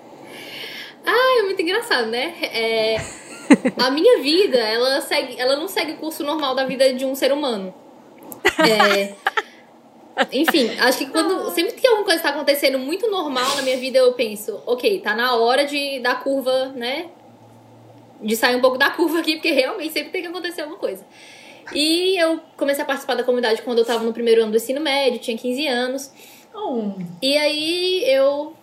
Ah, 1.05 1.41
é 1.41 1.43
muito 1.43 1.61
engraçado, 1.61 2.09
né? 2.09 2.35
É, 2.43 2.97
a 3.79 3.91
minha 3.91 4.23
vida, 4.23 4.59
ela, 4.59 5.01
segue, 5.01 5.39
ela 5.39 5.57
não 5.57 5.69
segue 5.69 5.93
o 5.93 5.97
curso 5.97 6.25
normal 6.25 6.55
da 6.55 6.65
vida 6.65 6.93
de 6.95 7.05
um 7.05 7.15
ser 7.15 7.33
humano. 7.33 7.75
É, 8.59 9.15
enfim, 10.33 10.71
acho 10.79 10.99
que 10.99 11.07
quando 11.07 11.51
sempre 11.51 11.75
que 11.75 11.87
alguma 11.87 12.05
coisa 12.05 12.19
está 12.19 12.31
acontecendo 12.31 12.79
muito 12.79 13.11
normal 13.11 13.57
na 13.57 13.63
minha 13.63 13.77
vida, 13.77 13.99
eu 13.99 14.13
penso, 14.15 14.63
ok, 14.67 15.01
tá 15.01 15.15
na 15.15 15.37
hora 15.37 15.65
de 15.65 16.01
dar 16.01 16.23
curva, 16.23 16.73
né? 16.75 17.07
De 18.21 18.35
sair 18.35 18.57
um 18.57 18.61
pouco 18.61 18.79
da 18.79 18.91
curva 18.91 19.19
aqui, 19.19 19.35
porque 19.35 19.51
realmente 19.51 19.93
sempre 19.93 20.11
tem 20.11 20.23
que 20.23 20.29
acontecer 20.29 20.63
alguma 20.63 20.79
coisa. 20.79 21.05
E 21.75 22.17
eu 22.17 22.41
comecei 22.57 22.83
a 22.83 22.87
participar 22.87 23.15
da 23.15 23.25
comunidade 23.25 23.63
quando 23.63 23.79
eu 23.79 23.83
estava 23.83 24.05
no 24.05 24.13
primeiro 24.13 24.43
ano 24.43 24.51
do 24.51 24.57
ensino 24.57 24.81
médio, 24.81 25.19
tinha 25.19 25.37
15 25.37 25.67
anos. 25.67 26.13
Oh. 26.55 26.93
E 27.21 27.37
aí 27.37 28.05
eu 28.07 28.55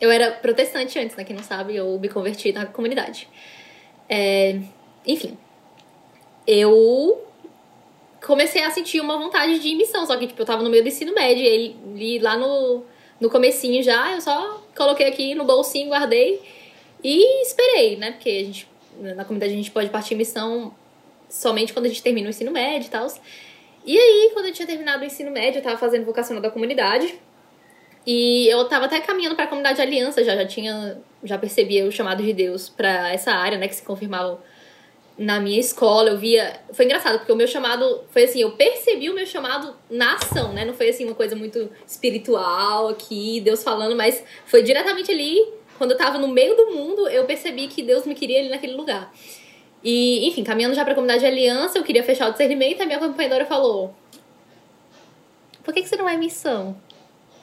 eu 0.00 0.10
era 0.10 0.30
protestante 0.30 0.98
antes, 0.98 1.14
né? 1.14 1.24
Quem 1.24 1.36
não 1.36 1.42
sabe, 1.42 1.76
eu 1.76 1.98
me 1.98 2.08
converti 2.08 2.52
na 2.52 2.66
comunidade. 2.66 3.28
É, 4.08 4.58
enfim, 5.06 5.36
eu 6.46 7.26
comecei 8.24 8.62
a 8.62 8.70
sentir 8.70 9.00
uma 9.00 9.18
vontade 9.18 9.58
de 9.58 9.74
missão, 9.74 10.06
só 10.06 10.16
que 10.16 10.26
tipo, 10.26 10.40
eu 10.40 10.46
tava 10.46 10.62
no 10.62 10.70
meio 10.70 10.82
do 10.82 10.88
ensino 10.88 11.14
médio, 11.14 11.44
e 11.96 12.18
lá 12.18 12.36
no, 12.36 12.82
no 13.20 13.30
comecinho 13.30 13.82
já, 13.82 14.12
eu 14.12 14.20
só 14.20 14.62
coloquei 14.76 15.06
aqui 15.06 15.34
no 15.34 15.44
bolsinho, 15.44 15.90
guardei 15.90 16.40
e 17.04 17.42
esperei, 17.42 17.96
né? 17.96 18.12
Porque 18.12 18.30
a 18.30 18.44
gente, 18.44 18.68
na 18.98 19.24
comunidade 19.24 19.52
a 19.52 19.56
gente 19.56 19.70
pode 19.70 19.90
partir 19.90 20.14
missão 20.14 20.74
somente 21.30 21.72
quando 21.72 21.86
a 21.86 21.88
gente 21.88 22.02
termina 22.02 22.26
o 22.26 22.30
ensino 22.30 22.50
médio 22.50 22.88
e 22.88 22.90
tal. 22.90 23.06
E 23.86 23.96
aí, 23.96 24.30
quando 24.34 24.46
eu 24.46 24.52
tinha 24.52 24.66
terminado 24.66 25.02
o 25.02 25.06
ensino 25.06 25.30
médio, 25.30 25.60
eu 25.60 25.62
tava 25.62 25.78
fazendo 25.78 26.04
vocacional 26.04 26.42
da 26.42 26.50
comunidade. 26.50 27.18
E 28.06 28.46
eu 28.48 28.66
tava 28.68 28.86
até 28.86 29.00
caminhando 29.00 29.34
para 29.36 29.44
a 29.44 29.48
comunidade 29.48 29.80
Aliança, 29.80 30.24
já, 30.24 30.34
já 30.34 30.46
tinha, 30.46 31.00
já 31.22 31.38
percebia 31.38 31.86
o 31.86 31.92
chamado 31.92 32.22
de 32.22 32.32
Deus 32.32 32.68
para 32.68 33.12
essa 33.12 33.30
área, 33.30 33.58
né, 33.58 33.68
que 33.68 33.74
se 33.74 33.82
confirmava 33.82 34.42
na 35.18 35.38
minha 35.38 35.60
escola, 35.60 36.10
eu 36.10 36.18
via, 36.18 36.60
foi 36.72 36.86
engraçado, 36.86 37.18
porque 37.18 37.30
o 37.30 37.36
meu 37.36 37.46
chamado 37.46 38.04
foi 38.08 38.24
assim, 38.24 38.40
eu 38.40 38.52
percebi 38.52 39.10
o 39.10 39.14
meu 39.14 39.26
chamado 39.26 39.76
na 39.90 40.14
ação, 40.14 40.54
né? 40.54 40.64
Não 40.64 40.72
foi 40.72 40.88
assim 40.88 41.04
uma 41.04 41.14
coisa 41.14 41.36
muito 41.36 41.70
espiritual 41.86 42.88
aqui, 42.88 43.38
Deus 43.42 43.62
falando, 43.62 43.94
mas 43.94 44.24
foi 44.46 44.62
diretamente 44.62 45.10
ali, 45.10 45.36
quando 45.76 45.90
eu 45.90 45.96
tava 45.98 46.16
no 46.16 46.26
meio 46.26 46.56
do 46.56 46.70
mundo, 46.70 47.06
eu 47.06 47.26
percebi 47.26 47.68
que 47.68 47.82
Deus 47.82 48.06
me 48.06 48.14
queria 48.14 48.38
ali 48.38 48.48
naquele 48.48 48.72
lugar. 48.72 49.12
E, 49.82 50.28
enfim, 50.28 50.44
caminhando 50.44 50.74
já 50.74 50.82
para 50.82 50.92
a 50.92 50.94
comunidade 50.94 51.24
Aliança, 51.24 51.78
eu 51.78 51.84
queria 51.84 52.02
fechar 52.02 52.28
o 52.28 52.32
discernimento, 52.32 52.82
a 52.82 52.86
minha 52.86 52.98
acompanhadora 52.98 53.46
falou: 53.46 53.94
"Por 55.62 55.72
que 55.72 55.82
que 55.82 55.88
você 55.88 55.96
não 55.96 56.04
vai 56.04 56.16
em 56.16 56.18
missão?" 56.18 56.76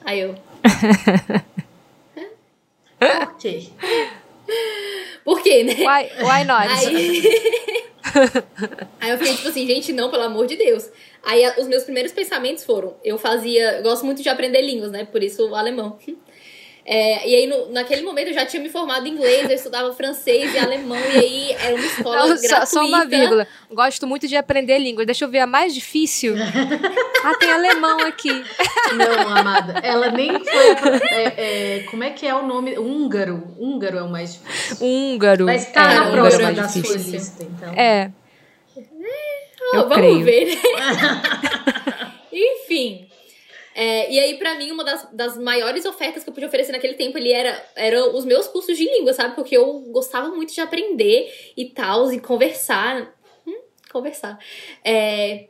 Aí 0.04 0.20
eu, 0.20 0.34
por 2.98 3.36
quê? 3.38 3.68
Por 5.24 5.42
quê, 5.42 5.62
né? 5.62 5.74
Why, 5.74 6.10
why 6.24 6.44
not? 6.44 6.68
Aí... 6.68 7.22
Aí 9.00 9.10
eu 9.10 9.18
fiquei 9.18 9.34
tipo 9.34 9.48
assim, 9.48 9.66
gente, 9.66 9.92
não, 9.92 10.10
pelo 10.10 10.22
amor 10.22 10.46
de 10.46 10.56
Deus. 10.56 10.88
Aí 11.22 11.46
os 11.58 11.68
meus 11.68 11.84
primeiros 11.84 12.12
pensamentos 12.12 12.64
foram: 12.64 12.96
eu 13.04 13.18
fazia. 13.18 13.76
Eu 13.76 13.82
gosto 13.82 14.06
muito 14.06 14.22
de 14.22 14.28
aprender 14.28 14.62
línguas, 14.62 14.90
né? 14.90 15.04
Por 15.04 15.22
isso 15.22 15.46
o 15.48 15.54
alemão. 15.54 15.98
É, 16.90 17.28
e 17.28 17.34
aí, 17.34 17.46
no, 17.46 17.70
naquele 17.70 18.00
momento, 18.00 18.28
eu 18.28 18.32
já 18.32 18.46
tinha 18.46 18.62
me 18.62 18.70
formado 18.70 19.06
em 19.06 19.10
inglês, 19.10 19.44
eu 19.50 19.54
estudava 19.54 19.92
francês 19.92 20.54
e 20.54 20.58
alemão, 20.58 20.96
e 20.96 21.18
aí 21.18 21.52
era 21.52 21.74
uma 21.74 21.84
escola 21.84 22.16
Não, 22.16 22.28
gratuita. 22.28 22.64
Só, 22.64 22.80
só 22.80 22.86
uma 22.86 23.04
vírgula. 23.04 23.46
Gosto 23.70 24.06
muito 24.06 24.26
de 24.26 24.34
aprender 24.36 24.78
línguas. 24.78 25.04
Deixa 25.04 25.26
eu 25.26 25.28
ver 25.28 25.40
a 25.40 25.46
mais 25.46 25.74
difícil. 25.74 26.34
ah, 27.22 27.34
tem 27.34 27.52
alemão 27.52 28.00
aqui. 28.00 28.30
Não, 28.96 29.36
amada. 29.36 29.80
Ela 29.80 30.10
nem 30.12 30.32
foi. 30.42 31.00
É, 31.10 31.34
é, 31.36 31.82
como 31.90 32.04
é 32.04 32.08
que 32.08 32.26
é 32.26 32.34
o 32.34 32.46
nome? 32.46 32.78
Húngaro. 32.78 33.54
Húngaro 33.58 33.98
é 33.98 34.02
o 34.02 34.08
mais 34.08 34.32
difícil. 34.32 34.86
Húngaro. 34.86 35.44
Mas 35.44 35.70
tá 35.70 35.92
é, 35.92 35.94
na 35.94 36.10
próxima 36.10 36.48
é 36.48 36.52
da 36.54 36.68
sua 36.68 36.96
lista, 36.96 37.44
então. 37.44 37.74
É. 37.74 38.10
Oh, 39.74 39.76
eu 39.76 39.82
vamos 39.82 39.94
creio. 39.94 40.24
ver, 40.24 40.46
né? 40.46 40.56
Enfim. 42.32 43.08
É, 43.80 44.10
e 44.12 44.18
aí, 44.18 44.36
para 44.36 44.56
mim, 44.56 44.72
uma 44.72 44.82
das, 44.82 45.08
das 45.12 45.38
maiores 45.38 45.84
ofertas 45.84 46.24
que 46.24 46.28
eu 46.28 46.34
podia 46.34 46.48
oferecer 46.48 46.72
naquele 46.72 46.94
tempo 46.94 47.16
ele 47.16 47.30
era, 47.30 47.64
era 47.76 48.08
os 48.10 48.24
meus 48.24 48.48
cursos 48.48 48.76
de 48.76 48.84
língua, 48.84 49.12
sabe? 49.12 49.36
Porque 49.36 49.56
eu 49.56 49.78
gostava 49.92 50.30
muito 50.30 50.52
de 50.52 50.60
aprender 50.60 51.32
e 51.56 51.66
tal, 51.66 52.12
e 52.12 52.18
conversar. 52.18 53.14
Hum, 53.46 53.60
conversar. 53.88 54.36
É, 54.84 55.44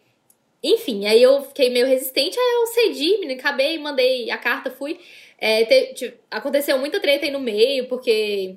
enfim, 0.62 1.06
aí 1.06 1.22
eu 1.22 1.40
fiquei 1.40 1.70
meio 1.70 1.86
resistente, 1.86 2.38
aí 2.38 2.54
eu 2.56 2.66
cedi, 2.66 3.16
me 3.26 3.32
acabei, 3.32 3.78
mandei 3.78 4.30
a 4.30 4.36
carta, 4.36 4.70
fui. 4.70 5.00
É, 5.38 5.64
te, 5.64 5.94
te, 5.94 6.14
aconteceu 6.30 6.76
muita 6.78 7.00
treta 7.00 7.24
aí 7.24 7.32
no 7.32 7.40
meio, 7.40 7.88
porque 7.88 8.56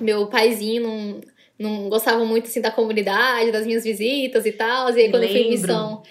meu 0.00 0.26
paizinho 0.28 0.82
não, 0.82 1.20
não 1.58 1.88
gostava 1.90 2.24
muito 2.24 2.46
assim 2.46 2.62
da 2.62 2.70
comunidade, 2.70 3.52
das 3.52 3.66
minhas 3.66 3.84
visitas 3.84 4.46
e 4.46 4.52
tal. 4.52 4.88
E 4.96 5.02
aí, 5.02 5.10
quando 5.10 5.20
Lembro. 5.20 5.26
eu 5.26 5.32
fui 5.32 5.40
em 5.42 5.50
missão. 5.50 6.02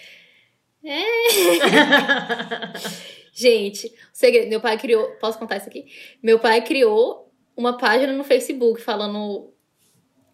É. 0.85 1.03
Gente, 3.33 3.91
segredo. 4.13 4.49
Meu 4.49 4.61
pai 4.61 4.77
criou. 4.77 5.07
Posso 5.19 5.37
contar 5.37 5.57
isso 5.57 5.67
aqui? 5.67 5.85
Meu 6.21 6.39
pai 6.39 6.61
criou 6.61 7.31
uma 7.57 7.77
página 7.77 8.13
no 8.13 8.23
Facebook 8.23 8.81
falando 8.81 9.51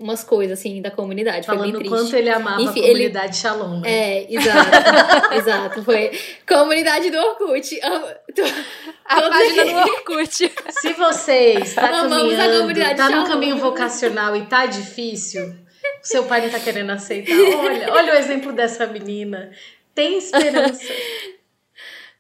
umas 0.02 0.24
coisas 0.24 0.60
assim 0.60 0.82
da 0.82 0.90
comunidade. 0.90 1.46
Falando 1.46 1.72
foi 1.72 1.82
bem 1.82 1.90
quanto 1.90 2.16
ele 2.16 2.30
amava 2.30 2.62
Enfim, 2.62 2.80
a 2.80 2.88
comunidade 2.88 3.26
ele... 3.28 3.34
Shalom. 3.34 3.80
Né? 3.80 3.92
É, 3.92 4.34
exato. 4.34 5.34
exato. 5.36 5.84
Foi 5.84 6.12
comunidade 6.48 7.10
do 7.12 7.18
Orkut. 7.18 7.80
A 9.06 9.22
página 9.22 9.66
do 9.66 9.92
Orkut. 9.92 10.52
Se 10.70 10.94
você 10.94 11.54
está 11.60 11.88
caminhando, 11.88 12.72
está 12.72 13.10
no 13.10 13.28
caminho 13.28 13.58
vocacional 13.58 14.36
e 14.36 14.46
tá 14.46 14.66
difícil, 14.66 15.56
seu 16.02 16.26
pai 16.26 16.42
não 16.42 16.50
tá 16.50 16.60
querendo 16.60 16.90
aceitar. 16.92 17.34
Olha, 17.34 17.94
olha 17.94 18.14
o 18.14 18.18
exemplo 18.18 18.52
dessa 18.52 18.88
menina. 18.88 19.52
Tem 19.94 20.18
esperança. 20.18 20.94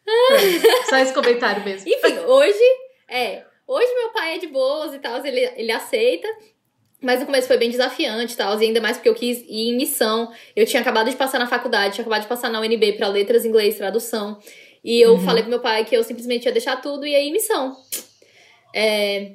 Pronto, 0.04 0.86
só 0.90 0.98
esse 0.98 1.14
comentário 1.14 1.64
mesmo. 1.64 1.90
Enfim, 1.90 2.20
hoje, 2.20 2.60
é. 3.10 3.44
Hoje 3.68 3.94
meu 3.96 4.10
pai 4.10 4.36
é 4.36 4.38
de 4.38 4.48
boas 4.48 4.94
e 4.94 5.00
tal, 5.00 5.26
ele, 5.26 5.40
ele 5.56 5.72
aceita. 5.72 6.28
Mas 7.02 7.20
no 7.20 7.26
começo 7.26 7.48
foi 7.48 7.58
bem 7.58 7.72
desafiante 7.72 8.34
e 8.34 8.38
tal, 8.38 8.62
e 8.62 8.66
ainda 8.66 8.80
mais 8.80 8.98
porque 8.98 9.10
eu 9.10 9.16
quis 9.16 9.40
ir 9.48 9.70
em 9.70 9.78
missão. 9.78 10.32
Eu 10.56 10.68
tinha 10.68 10.82
acabado 10.82 11.10
de 11.10 11.16
passar 11.16 11.40
na 11.40 11.48
faculdade, 11.48 11.96
tinha 11.96 12.04
acabado 12.04 12.22
de 12.22 12.28
passar 12.28 12.50
na 12.50 12.60
UNB 12.60 12.94
para 12.94 13.08
letras 13.08 13.44
inglês, 13.44 13.78
tradução. 13.78 14.40
E 14.84 15.00
eu 15.00 15.14
uhum. 15.14 15.20
falei 15.20 15.42
pro 15.42 15.50
meu 15.50 15.60
pai 15.60 15.84
que 15.86 15.96
eu 15.96 16.04
simplesmente 16.04 16.46
ia 16.46 16.52
deixar 16.52 16.78
tudo 16.78 17.06
e 17.06 17.12
ia 17.12 17.20
em 17.20 17.32
missão. 17.32 17.76
É... 18.76 19.34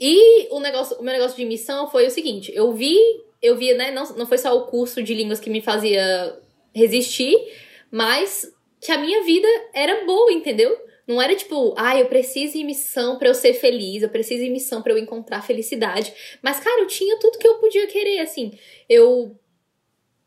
E 0.00 0.48
o 0.50 0.60
negócio, 0.60 0.96
o 0.98 1.02
meu 1.02 1.12
negócio 1.12 1.36
de 1.36 1.44
missão 1.44 1.88
foi 1.90 2.06
o 2.06 2.10
seguinte: 2.10 2.50
eu 2.54 2.72
vi, 2.72 2.96
eu 3.42 3.56
vi, 3.56 3.74
né? 3.74 3.90
Não, 3.90 4.04
não 4.14 4.26
foi 4.26 4.38
só 4.38 4.56
o 4.56 4.66
curso 4.66 5.02
de 5.02 5.14
línguas 5.14 5.40
que 5.40 5.50
me 5.50 5.60
fazia 5.60 6.38
resistir, 6.76 7.34
mas 7.90 8.52
que 8.80 8.92
a 8.92 8.98
minha 8.98 9.22
vida 9.24 9.48
era 9.72 10.04
boa, 10.04 10.30
entendeu? 10.30 10.76
Não 11.06 11.22
era 11.22 11.34
tipo, 11.34 11.74
ah, 11.78 11.96
eu 11.98 12.06
preciso 12.06 12.56
ir 12.56 12.62
em 12.62 12.66
missão 12.66 13.16
para 13.16 13.28
eu 13.28 13.34
ser 13.34 13.54
feliz, 13.54 14.02
eu 14.02 14.08
preciso 14.08 14.42
ir 14.42 14.48
em 14.48 14.52
missão 14.52 14.82
para 14.82 14.92
eu 14.92 14.98
encontrar 14.98 15.40
felicidade. 15.40 16.12
Mas, 16.42 16.58
cara, 16.58 16.82
eu 16.82 16.86
tinha 16.86 17.18
tudo 17.18 17.38
que 17.38 17.46
eu 17.46 17.58
podia 17.58 17.86
querer, 17.86 18.18
assim. 18.18 18.58
Eu 18.88 19.38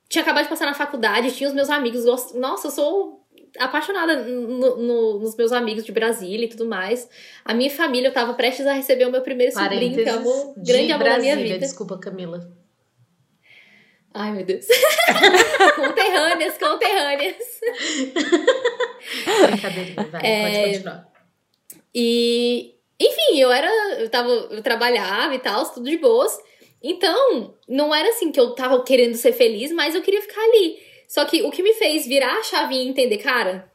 tinha 0.08 0.22
acabado 0.22 0.44
de 0.44 0.50
passar 0.50 0.65
na 0.65 0.74
faculdade, 0.74 1.36
tinha 1.36 1.50
os 1.50 1.56
meus 1.56 1.70
amigos. 1.70 2.06
Gost... 2.06 2.34
Nossa, 2.34 2.68
eu 2.68 2.72
sou 2.72 3.27
apaixonada 3.58 4.24
no, 4.24 4.77
no, 4.77 5.20
nos 5.20 5.36
meus 5.36 5.51
amigos 5.51 5.84
de 5.84 5.91
Brasília 5.91 6.46
e 6.46 6.50
tudo 6.50 6.65
mais. 6.65 7.10
A 7.44 7.53
minha 7.53 7.70
família, 7.70 8.08
eu 8.08 8.13
tava 8.13 8.34
prestes 8.34 8.65
a 8.65 8.74
receber 8.74 9.06
o 9.06 9.12
meu 9.12 9.22
primeiro 9.22 9.51
sobrinho, 9.51 9.94
que 9.94 10.01
é 10.01 10.03
grande 10.06 10.91
amor 10.91 11.03
Brasília, 11.03 11.36
da 11.36 11.41
minha 11.41 11.53
vida. 11.53 11.60
Desculpa, 11.60 11.98
Camila. 11.98 12.50
Ai, 14.13 14.32
meu 14.32 14.46
Deus. 14.46 14.66
conterrâneas, 15.75 16.58
conterrâneas. 16.58 17.36
Brincadeirinha, 19.48 20.08
vai, 20.12 20.22
é... 20.24 20.42
pode 20.42 20.74
continuar. 20.74 21.10
E, 21.94 22.75
enfim, 23.00 23.39
eu 23.39 23.51
era. 23.51 23.70
Eu, 24.00 24.10
tava, 24.10 24.30
eu 24.30 24.63
trabalhava 24.63 25.36
e 25.36 25.39
tal, 25.39 25.66
tudo 25.72 25.89
de 25.89 25.98
boas. 25.98 26.38
Então, 26.82 27.56
não 27.68 27.94
era 27.94 28.10
assim 28.10 28.32
que 28.32 28.39
eu 28.39 28.56
tava 28.56 28.82
querendo 28.84 29.16
ser 29.16 29.34
feliz, 29.34 29.72
mas 29.72 29.96
eu 29.96 30.01
queria 30.01 30.22
ficar 30.22 30.42
ali. 30.42 30.80
Só 31.08 31.25
que 31.25 31.42
o 31.44 31.51
que 31.51 31.62
me 31.62 31.74
fez 31.74 32.08
virar 32.08 32.38
a 32.38 32.44
chavinha 32.44 32.84
e 32.84 32.88
entender, 32.88 33.18
cara, 33.18 33.70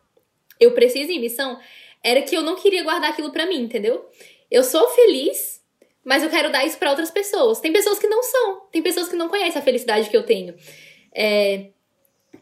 eu 0.59 0.73
preciso 0.73 1.11
em 1.11 1.21
missão, 1.21 1.59
era 2.03 2.23
que 2.23 2.37
eu 2.37 2.43
não 2.43 2.57
queria 2.57 2.83
guardar 2.83 3.11
aquilo 3.11 3.31
pra 3.31 3.47
mim, 3.47 3.61
entendeu? 3.61 4.09
Eu 4.50 4.62
sou 4.62 4.88
feliz, 4.91 5.61
mas 6.04 6.23
eu 6.23 6.30
quero 6.30 6.52
dar 6.52 6.64
isso 6.66 6.78
para 6.78 6.90
outras 6.90 7.11
pessoas. 7.11 7.61
Tem 7.61 7.73
pessoas 7.73 7.99
que 7.99 8.06
não 8.06 8.23
são, 8.23 8.61
tem 8.70 8.82
pessoas 8.82 9.08
que 9.08 9.16
não 9.16 9.28
conhecem 9.28 9.61
a 9.61 9.64
felicidade 9.64 10.11
que 10.11 10.16
eu 10.16 10.25
tenho. 10.25 10.54
É... 11.14 11.70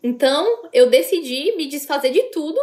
Então, 0.02 0.68
eu 0.72 0.90
decidi 0.90 1.54
me 1.56 1.66
desfazer 1.66 2.10
de 2.10 2.22
tudo 2.30 2.58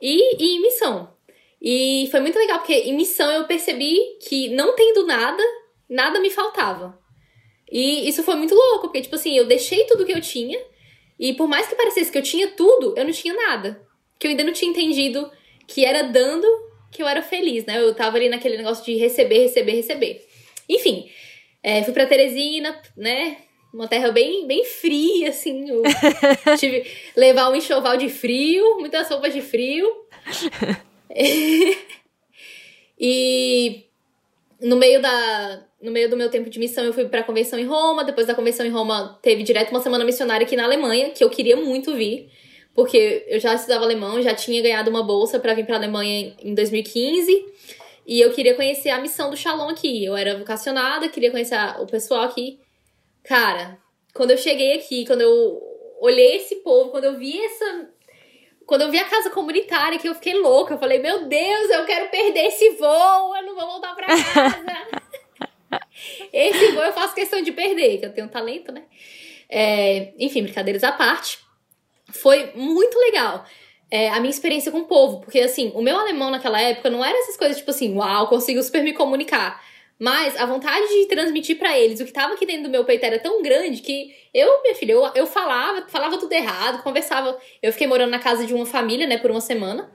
e 0.00 0.42
ir 0.42 0.56
em 0.56 0.62
missão. 0.62 1.12
E 1.60 2.08
foi 2.10 2.20
muito 2.20 2.38
legal, 2.38 2.58
porque 2.58 2.74
em 2.74 2.96
missão 2.96 3.30
eu 3.30 3.44
percebi 3.46 4.18
que 4.20 4.48
não 4.48 4.74
tendo 4.74 5.06
nada, 5.06 5.42
nada 5.88 6.18
me 6.18 6.30
faltava. 6.30 6.98
E 7.70 8.08
isso 8.08 8.22
foi 8.22 8.34
muito 8.34 8.54
louco, 8.54 8.88
porque, 8.88 9.02
tipo 9.02 9.14
assim, 9.14 9.36
eu 9.36 9.46
deixei 9.46 9.84
tudo 9.84 10.04
que 10.04 10.12
eu 10.12 10.20
tinha, 10.20 10.58
e 11.18 11.34
por 11.34 11.46
mais 11.46 11.66
que 11.66 11.76
parecesse 11.76 12.10
que 12.10 12.18
eu 12.18 12.22
tinha 12.22 12.48
tudo, 12.48 12.94
eu 12.96 13.04
não 13.04 13.12
tinha 13.12 13.34
nada. 13.34 13.86
Que 14.18 14.26
eu 14.26 14.30
ainda 14.30 14.44
não 14.44 14.52
tinha 14.52 14.70
entendido 14.70 15.30
que 15.66 15.84
era 15.84 16.02
dando 16.02 16.46
que 16.92 17.02
eu 17.02 17.08
era 17.08 17.22
feliz, 17.22 17.64
né? 17.64 17.80
Eu 17.80 17.94
tava 17.94 18.18
ali 18.18 18.28
naquele 18.28 18.58
negócio 18.58 18.84
de 18.84 18.94
receber, 18.96 19.38
receber, 19.38 19.72
receber. 19.72 20.24
Enfim, 20.68 21.10
é, 21.62 21.82
fui 21.82 21.92
pra 21.92 22.06
Teresina, 22.06 22.80
né? 22.96 23.38
Uma 23.72 23.88
terra 23.88 24.12
bem, 24.12 24.46
bem 24.46 24.64
fria, 24.64 25.30
assim. 25.30 25.64
Tive 26.60 26.86
levar 27.16 27.50
um 27.50 27.56
enxoval 27.56 27.96
de 27.96 28.10
frio, 28.10 28.78
muitas 28.78 29.08
roupas 29.08 29.32
de 29.32 29.40
frio. 29.40 29.90
e 33.00 33.84
no 34.60 34.76
meio 34.76 35.00
da 35.00 35.66
no 35.80 35.90
meio 35.90 36.08
do 36.08 36.16
meu 36.16 36.30
tempo 36.30 36.48
de 36.48 36.60
missão 36.60 36.84
eu 36.84 36.92
fui 36.92 37.06
para 37.06 37.20
a 37.20 37.24
convenção 37.24 37.58
em 37.58 37.64
Roma, 37.64 38.04
depois 38.04 38.28
da 38.28 38.36
convenção 38.36 38.64
em 38.64 38.70
Roma 38.70 39.18
teve 39.20 39.42
direto 39.42 39.70
uma 39.70 39.80
semana 39.80 40.04
missionária 40.04 40.44
aqui 40.44 40.54
na 40.54 40.64
Alemanha, 40.64 41.10
que 41.10 41.24
eu 41.24 41.28
queria 41.28 41.56
muito 41.56 41.96
vir 41.96 42.30
porque 42.74 43.24
eu 43.28 43.38
já 43.38 43.54
estudava 43.54 43.84
alemão, 43.84 44.22
já 44.22 44.34
tinha 44.34 44.62
ganhado 44.62 44.90
uma 44.90 45.02
bolsa 45.02 45.38
para 45.38 45.54
vir 45.54 45.66
para 45.66 45.76
a 45.76 45.78
Alemanha 45.78 46.34
em 46.42 46.54
2015. 46.54 47.46
E 48.06 48.20
eu 48.20 48.32
queria 48.32 48.54
conhecer 48.54 48.90
a 48.90 49.00
missão 49.00 49.30
do 49.30 49.36
Shalom 49.36 49.68
aqui. 49.68 50.04
Eu 50.04 50.16
era 50.16 50.38
vocacionada, 50.38 51.08
queria 51.08 51.30
conhecer 51.30 51.56
o 51.80 51.86
pessoal 51.86 52.22
aqui. 52.22 52.58
Cara, 53.22 53.78
quando 54.14 54.30
eu 54.30 54.38
cheguei 54.38 54.74
aqui, 54.74 55.06
quando 55.06 55.20
eu 55.20 55.62
olhei 56.00 56.36
esse 56.36 56.56
povo, 56.56 56.90
quando 56.90 57.04
eu 57.04 57.18
vi 57.18 57.38
essa. 57.44 57.90
Quando 58.66 58.82
eu 58.82 58.90
vi 58.90 58.98
a 58.98 59.04
casa 59.04 59.28
comunitária, 59.28 59.98
que 59.98 60.08
eu 60.08 60.14
fiquei 60.14 60.34
louca. 60.34 60.74
Eu 60.74 60.78
falei, 60.78 60.98
meu 60.98 61.26
Deus, 61.26 61.70
eu 61.70 61.84
quero 61.84 62.10
perder 62.10 62.46
esse 62.46 62.70
voo, 62.70 63.36
eu 63.36 63.42
não 63.44 63.54
vou 63.54 63.66
voltar 63.66 63.94
pra 63.94 64.06
casa. 64.06 64.64
esse 66.32 66.72
voo 66.72 66.82
eu 66.82 66.92
faço 66.92 67.14
questão 67.14 67.42
de 67.42 67.52
perder, 67.52 67.98
que 67.98 68.06
eu 68.06 68.14
tenho 68.14 68.28
talento, 68.28 68.72
né? 68.72 68.84
É, 69.48 70.14
enfim, 70.18 70.42
brincadeiras 70.42 70.82
à 70.82 70.92
parte 70.92 71.38
foi 72.12 72.52
muito 72.54 72.98
legal. 72.98 73.44
É, 73.90 74.08
a 74.08 74.20
minha 74.20 74.30
experiência 74.30 74.72
com 74.72 74.78
o 74.78 74.84
povo, 74.86 75.20
porque 75.20 75.40
assim, 75.40 75.70
o 75.74 75.82
meu 75.82 75.98
alemão 75.98 76.30
naquela 76.30 76.60
época 76.60 76.88
não 76.88 77.04
era 77.04 77.18
essas 77.18 77.36
coisas 77.36 77.58
tipo 77.58 77.70
assim, 77.70 77.94
uau, 77.94 78.26
consigo 78.28 78.62
super 78.62 78.82
me 78.82 78.92
comunicar. 78.92 79.62
Mas 79.98 80.36
a 80.36 80.46
vontade 80.46 80.88
de 80.88 81.06
transmitir 81.06 81.58
para 81.58 81.78
eles 81.78 82.00
o 82.00 82.04
que 82.04 82.12
tava 82.12 82.34
aqui 82.34 82.44
dentro 82.44 82.64
do 82.64 82.70
meu 82.70 82.84
peito 82.84 83.04
era 83.04 83.18
tão 83.18 83.40
grande 83.42 83.82
que 83.82 84.12
eu, 84.34 84.62
minha 84.62 84.74
filha, 84.74 84.92
eu, 84.92 85.10
eu 85.14 85.26
falava, 85.26 85.86
falava 85.88 86.18
tudo 86.18 86.32
errado, 86.32 86.82
conversava. 86.82 87.38
Eu 87.62 87.70
fiquei 87.70 87.86
morando 87.86 88.10
na 88.10 88.18
casa 88.18 88.44
de 88.46 88.52
uma 88.52 88.66
família, 88.66 89.06
né, 89.06 89.18
por 89.18 89.30
uma 89.30 89.40
semana. 89.40 89.92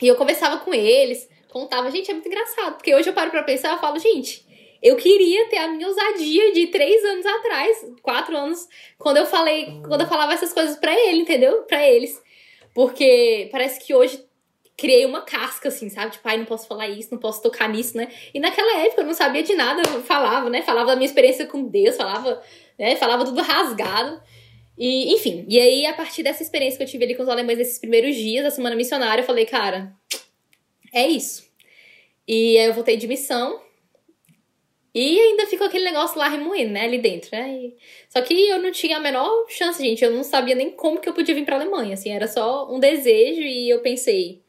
E 0.00 0.08
eu 0.08 0.16
conversava 0.16 0.58
com 0.58 0.72
eles, 0.72 1.28
contava. 1.50 1.90
Gente, 1.90 2.10
é 2.10 2.14
muito 2.14 2.26
engraçado, 2.26 2.76
porque 2.76 2.94
hoje 2.94 3.10
eu 3.10 3.12
paro 3.12 3.30
pra 3.30 3.42
pensar 3.42 3.76
e 3.76 3.80
falo, 3.80 3.98
gente, 3.98 4.43
eu 4.84 4.96
queria 4.96 5.48
ter 5.48 5.56
a 5.56 5.68
minha 5.68 5.88
ousadia 5.88 6.52
de 6.52 6.66
três 6.66 7.02
anos 7.06 7.24
atrás, 7.24 7.86
quatro 8.02 8.36
anos, 8.36 8.68
quando 8.98 9.16
eu 9.16 9.24
falei, 9.24 9.80
quando 9.88 10.02
eu 10.02 10.06
falava 10.06 10.34
essas 10.34 10.52
coisas 10.52 10.76
para 10.76 10.92
ele, 10.92 11.20
entendeu? 11.20 11.62
Para 11.62 11.88
eles. 11.88 12.22
Porque 12.74 13.48
parece 13.50 13.80
que 13.82 13.94
hoje 13.94 14.22
criei 14.76 15.06
uma 15.06 15.22
casca, 15.22 15.68
assim, 15.68 15.88
sabe? 15.88 16.12
Tipo, 16.12 16.28
ai, 16.28 16.36
não 16.36 16.44
posso 16.44 16.68
falar 16.68 16.86
isso, 16.86 17.08
não 17.10 17.18
posso 17.18 17.40
tocar 17.40 17.66
nisso, 17.66 17.96
né? 17.96 18.12
E 18.34 18.38
naquela 18.38 18.80
época 18.80 19.00
eu 19.00 19.06
não 19.06 19.14
sabia 19.14 19.42
de 19.42 19.54
nada, 19.54 19.80
eu 19.88 20.02
falava, 20.02 20.50
né? 20.50 20.60
Falava 20.60 20.88
da 20.88 20.96
minha 20.96 21.06
experiência 21.06 21.46
com 21.46 21.64
Deus, 21.64 21.96
falava, 21.96 22.42
né? 22.78 22.94
Falava 22.96 23.24
tudo 23.24 23.40
rasgado. 23.40 24.20
E, 24.76 25.14
enfim, 25.14 25.46
e 25.48 25.58
aí, 25.58 25.86
a 25.86 25.94
partir 25.94 26.22
dessa 26.22 26.42
experiência 26.42 26.76
que 26.76 26.82
eu 26.82 26.88
tive 26.88 27.04
ali 27.04 27.14
com 27.14 27.22
os 27.22 27.28
alemães 27.30 27.56
nesses 27.56 27.78
primeiros 27.78 28.14
dias 28.16 28.44
da 28.44 28.50
semana 28.50 28.76
missionária, 28.76 29.22
eu 29.22 29.26
falei, 29.26 29.46
cara, 29.46 29.94
é 30.92 31.06
isso. 31.06 31.48
E 32.28 32.58
aí 32.58 32.66
eu 32.66 32.74
voltei 32.74 32.98
de 32.98 33.06
missão, 33.06 33.62
e 34.94 35.18
ainda 35.18 35.46
ficou 35.48 35.66
aquele 35.66 35.84
negócio 35.84 36.16
lá 36.16 36.28
remoendo, 36.28 36.72
né, 36.72 36.84
ali 36.84 36.98
dentro, 36.98 37.28
né? 37.32 37.52
E... 37.52 37.76
Só 38.08 38.20
que 38.22 38.48
eu 38.48 38.62
não 38.62 38.70
tinha 38.70 38.98
a 38.98 39.00
menor 39.00 39.28
chance, 39.48 39.82
gente. 39.82 40.04
Eu 40.04 40.12
não 40.12 40.22
sabia 40.22 40.54
nem 40.54 40.70
como 40.70 41.00
que 41.00 41.08
eu 41.08 41.12
podia 41.12 41.34
vir 41.34 41.44
pra 41.44 41.56
Alemanha, 41.56 41.94
assim. 41.94 42.10
Era 42.10 42.28
só 42.28 42.72
um 42.72 42.78
desejo 42.78 43.40
e 43.40 43.68
eu 43.68 43.80
pensei... 43.80 44.44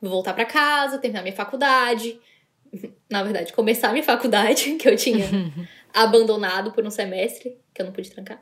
Vou 0.00 0.12
voltar 0.12 0.32
para 0.32 0.44
casa, 0.44 0.98
terminar 0.98 1.22
minha 1.22 1.34
faculdade. 1.34 2.20
Na 3.10 3.24
verdade, 3.24 3.52
começar 3.52 3.90
minha 3.90 4.04
faculdade, 4.04 4.74
que 4.78 4.88
eu 4.88 4.96
tinha 4.96 5.26
abandonado 5.92 6.70
por 6.70 6.86
um 6.86 6.90
semestre, 6.90 7.58
que 7.74 7.82
eu 7.82 7.86
não 7.86 7.92
pude 7.92 8.12
trancar. 8.12 8.40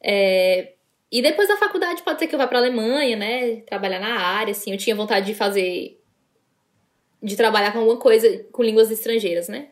É... 0.00 0.74
E 1.10 1.22
depois 1.22 1.48
da 1.48 1.56
faculdade 1.56 2.02
pode 2.04 2.20
ser 2.20 2.28
que 2.28 2.36
eu 2.36 2.38
vá 2.38 2.46
pra 2.46 2.58
Alemanha, 2.58 3.16
né? 3.16 3.62
Trabalhar 3.62 3.98
na 3.98 4.20
área, 4.20 4.52
assim. 4.52 4.70
Eu 4.70 4.78
tinha 4.78 4.94
vontade 4.94 5.26
de 5.26 5.34
fazer... 5.34 6.00
De 7.20 7.34
trabalhar 7.34 7.72
com 7.72 7.80
alguma 7.80 7.98
coisa 7.98 8.44
com 8.52 8.62
línguas 8.62 8.92
estrangeiras, 8.92 9.48
né? 9.48 9.70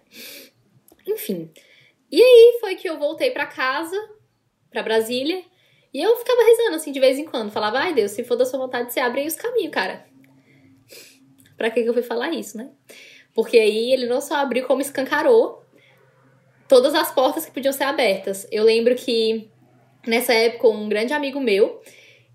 Enfim. 1.07 1.51
E 2.11 2.23
aí 2.23 2.59
foi 2.61 2.77
que 2.77 2.89
eu 2.89 2.99
voltei 2.99 3.31
para 3.31 3.47
casa, 3.47 3.97
para 4.71 4.83
Brasília, 4.83 5.43
e 5.93 6.03
eu 6.03 6.17
ficava 6.17 6.43
rezando 6.43 6.77
assim 6.77 6.93
de 6.93 7.01
vez 7.01 7.19
em 7.19 7.25
quando. 7.25 7.53
Falava, 7.53 7.79
ai 7.79 7.95
Deus, 7.95 8.11
se 8.13 8.25
for 8.25 8.37
da 8.37 8.45
sua 8.45 8.59
vontade, 8.59 8.93
você 8.93 9.01
abre 9.01 9.21
aí 9.21 9.27
os 9.27 9.37
caminhos, 9.37 9.73
cara. 9.73 10.07
Pra 11.57 11.71
que, 11.71 11.83
que 11.83 11.89
eu 11.89 11.95
fui 11.95 12.03
falar 12.03 12.33
isso, 12.33 12.57
né? 12.57 12.71
Porque 13.33 13.59
aí 13.59 13.93
ele 13.93 14.07
não 14.07 14.21
só 14.21 14.37
abriu, 14.37 14.67
como 14.67 14.81
escancarou 14.81 15.63
todas 16.69 16.95
as 16.95 17.13
portas 17.13 17.45
que 17.45 17.53
podiam 17.53 17.73
ser 17.73 17.85
abertas. 17.85 18.47
Eu 18.51 18.65
lembro 18.65 18.95
que 18.95 19.51
nessa 20.07 20.33
época 20.33 20.69
um 20.69 20.89
grande 20.89 21.13
amigo 21.13 21.41
meu 21.41 21.81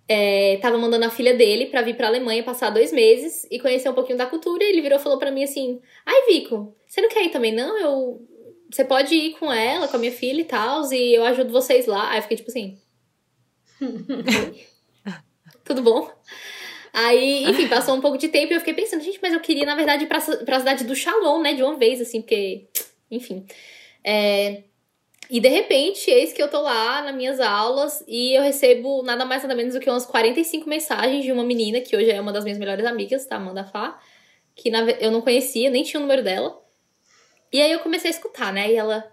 é, 0.07 0.57
tava 0.57 0.77
mandando 0.77 1.05
a 1.05 1.09
filha 1.09 1.33
dele 1.33 1.67
para 1.67 1.81
vir 1.81 1.95
pra 1.95 2.07
Alemanha 2.07 2.43
passar 2.43 2.69
dois 2.69 2.91
meses 2.91 3.45
e 3.51 3.59
conhecer 3.59 3.89
um 3.89 3.93
pouquinho 3.93 4.17
da 4.17 4.25
cultura. 4.25 4.63
E 4.63 4.69
ele 4.69 4.81
virou 4.81 4.99
e 4.99 5.01
falou 5.01 5.19
para 5.19 5.31
mim 5.31 5.43
assim: 5.43 5.79
Ai, 6.05 6.25
Vico, 6.25 6.75
você 6.87 7.01
não 7.01 7.09
quer 7.09 7.25
ir 7.25 7.29
também? 7.29 7.53
Não, 7.53 7.77
eu 7.77 8.28
você 8.69 8.85
pode 8.85 9.15
ir 9.15 9.31
com 9.39 9.51
ela, 9.51 9.87
com 9.87 9.97
a 9.97 9.99
minha 9.99 10.11
filha 10.11 10.41
e 10.41 10.45
tal, 10.45 10.91
e 10.93 11.15
eu 11.15 11.23
ajudo 11.25 11.51
vocês 11.51 11.87
lá. 11.87 12.11
Aí 12.11 12.19
eu 12.19 12.21
fiquei 12.23 12.37
tipo 12.37 12.49
assim. 12.49 12.77
Tudo 15.65 15.81
bom? 15.81 16.11
Aí, 16.93 17.45
enfim, 17.45 17.67
passou 17.67 17.95
um 17.95 18.01
pouco 18.01 18.17
de 18.17 18.27
tempo 18.27 18.51
e 18.51 18.55
eu 18.55 18.59
fiquei 18.59 18.73
pensando, 18.73 19.03
gente, 19.03 19.19
mas 19.21 19.33
eu 19.33 19.39
queria, 19.39 19.65
na 19.65 19.75
verdade, 19.75 20.03
ir 20.03 20.07
pra, 20.07 20.19
pra 20.19 20.59
cidade 20.59 20.83
do 20.83 20.95
Shalom, 20.95 21.41
né, 21.41 21.53
de 21.53 21.63
uma 21.63 21.75
vez, 21.75 22.01
assim, 22.01 22.21
porque. 22.21 22.67
Enfim. 23.09 23.45
É... 24.03 24.63
E 25.29 25.39
de 25.39 25.47
repente, 25.47 26.09
eis 26.09 26.33
que 26.33 26.41
eu 26.41 26.49
tô 26.49 26.59
lá 26.59 27.03
nas 27.03 27.15
minhas 27.15 27.39
aulas 27.39 28.03
e 28.07 28.35
eu 28.35 28.41
recebo 28.41 29.03
nada 29.03 29.25
mais 29.25 29.43
nada 29.43 29.53
menos 29.53 29.75
do 29.75 29.79
que 29.79 29.87
umas 29.87 30.05
45 30.05 30.67
mensagens 30.67 31.23
de 31.23 31.31
uma 31.31 31.43
menina 31.43 31.79
que 31.81 31.95
hoje 31.95 32.09
é 32.09 32.19
uma 32.19 32.33
das 32.33 32.43
minhas 32.43 32.57
melhores 32.57 32.83
amigas, 32.83 33.27
tá? 33.27 33.35
Amanda 33.35 33.63
Fá, 33.63 33.99
que 34.55 34.71
na... 34.71 34.81
eu 34.93 35.11
não 35.11 35.21
conhecia, 35.21 35.69
nem 35.69 35.83
tinha 35.83 35.99
o 35.99 36.01
número 36.01 36.23
dela. 36.23 36.59
E 37.51 37.61
aí 37.61 37.71
eu 37.71 37.79
comecei 37.79 38.09
a 38.09 38.13
escutar, 38.13 38.53
né? 38.53 38.71
E 38.71 38.75
ela. 38.75 39.11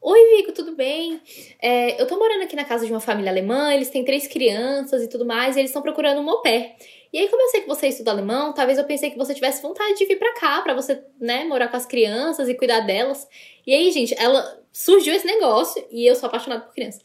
Oi, 0.00 0.36
Vico, 0.36 0.52
tudo 0.52 0.76
bem? 0.76 1.20
É, 1.60 2.00
eu 2.00 2.06
tô 2.06 2.16
morando 2.18 2.42
aqui 2.42 2.54
na 2.54 2.64
casa 2.64 2.86
de 2.86 2.92
uma 2.92 3.00
família 3.00 3.32
alemã, 3.32 3.74
eles 3.74 3.90
têm 3.90 4.04
três 4.04 4.28
crianças 4.28 5.02
e 5.02 5.08
tudo 5.08 5.24
mais, 5.26 5.56
e 5.56 5.60
eles 5.60 5.70
estão 5.70 5.82
procurando 5.82 6.20
um 6.20 6.30
au 6.30 6.40
pair. 6.40 6.76
E 7.12 7.18
aí, 7.18 7.28
como 7.28 7.42
eu 7.42 7.48
sei 7.48 7.62
que 7.62 7.66
você 7.66 7.88
estuda 7.88 8.12
alemão, 8.12 8.52
talvez 8.52 8.78
eu 8.78 8.84
pensei 8.84 9.10
que 9.10 9.18
você 9.18 9.34
tivesse 9.34 9.60
vontade 9.60 9.98
de 9.98 10.04
vir 10.04 10.18
pra 10.18 10.34
cá, 10.34 10.62
pra 10.62 10.74
você, 10.74 11.02
né, 11.20 11.44
morar 11.44 11.68
com 11.68 11.76
as 11.76 11.86
crianças 11.86 12.48
e 12.48 12.54
cuidar 12.54 12.80
delas. 12.80 13.26
E 13.66 13.74
aí, 13.74 13.90
gente, 13.90 14.14
ela 14.18 14.62
surgiu 14.72 15.14
esse 15.14 15.26
negócio, 15.26 15.84
e 15.90 16.06
eu 16.06 16.14
sou 16.14 16.28
apaixonada 16.28 16.62
por 16.62 16.72
criança. 16.72 17.00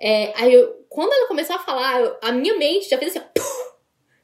É, 0.00 0.32
aí, 0.36 0.54
eu, 0.54 0.86
quando 0.88 1.12
ela 1.12 1.28
começou 1.28 1.56
a 1.56 1.58
falar, 1.58 2.00
eu, 2.00 2.16
a 2.22 2.32
minha 2.32 2.56
mente 2.56 2.88
já 2.88 2.96
fez 2.96 3.14
assim, 3.14 3.26
ó, 3.26 3.40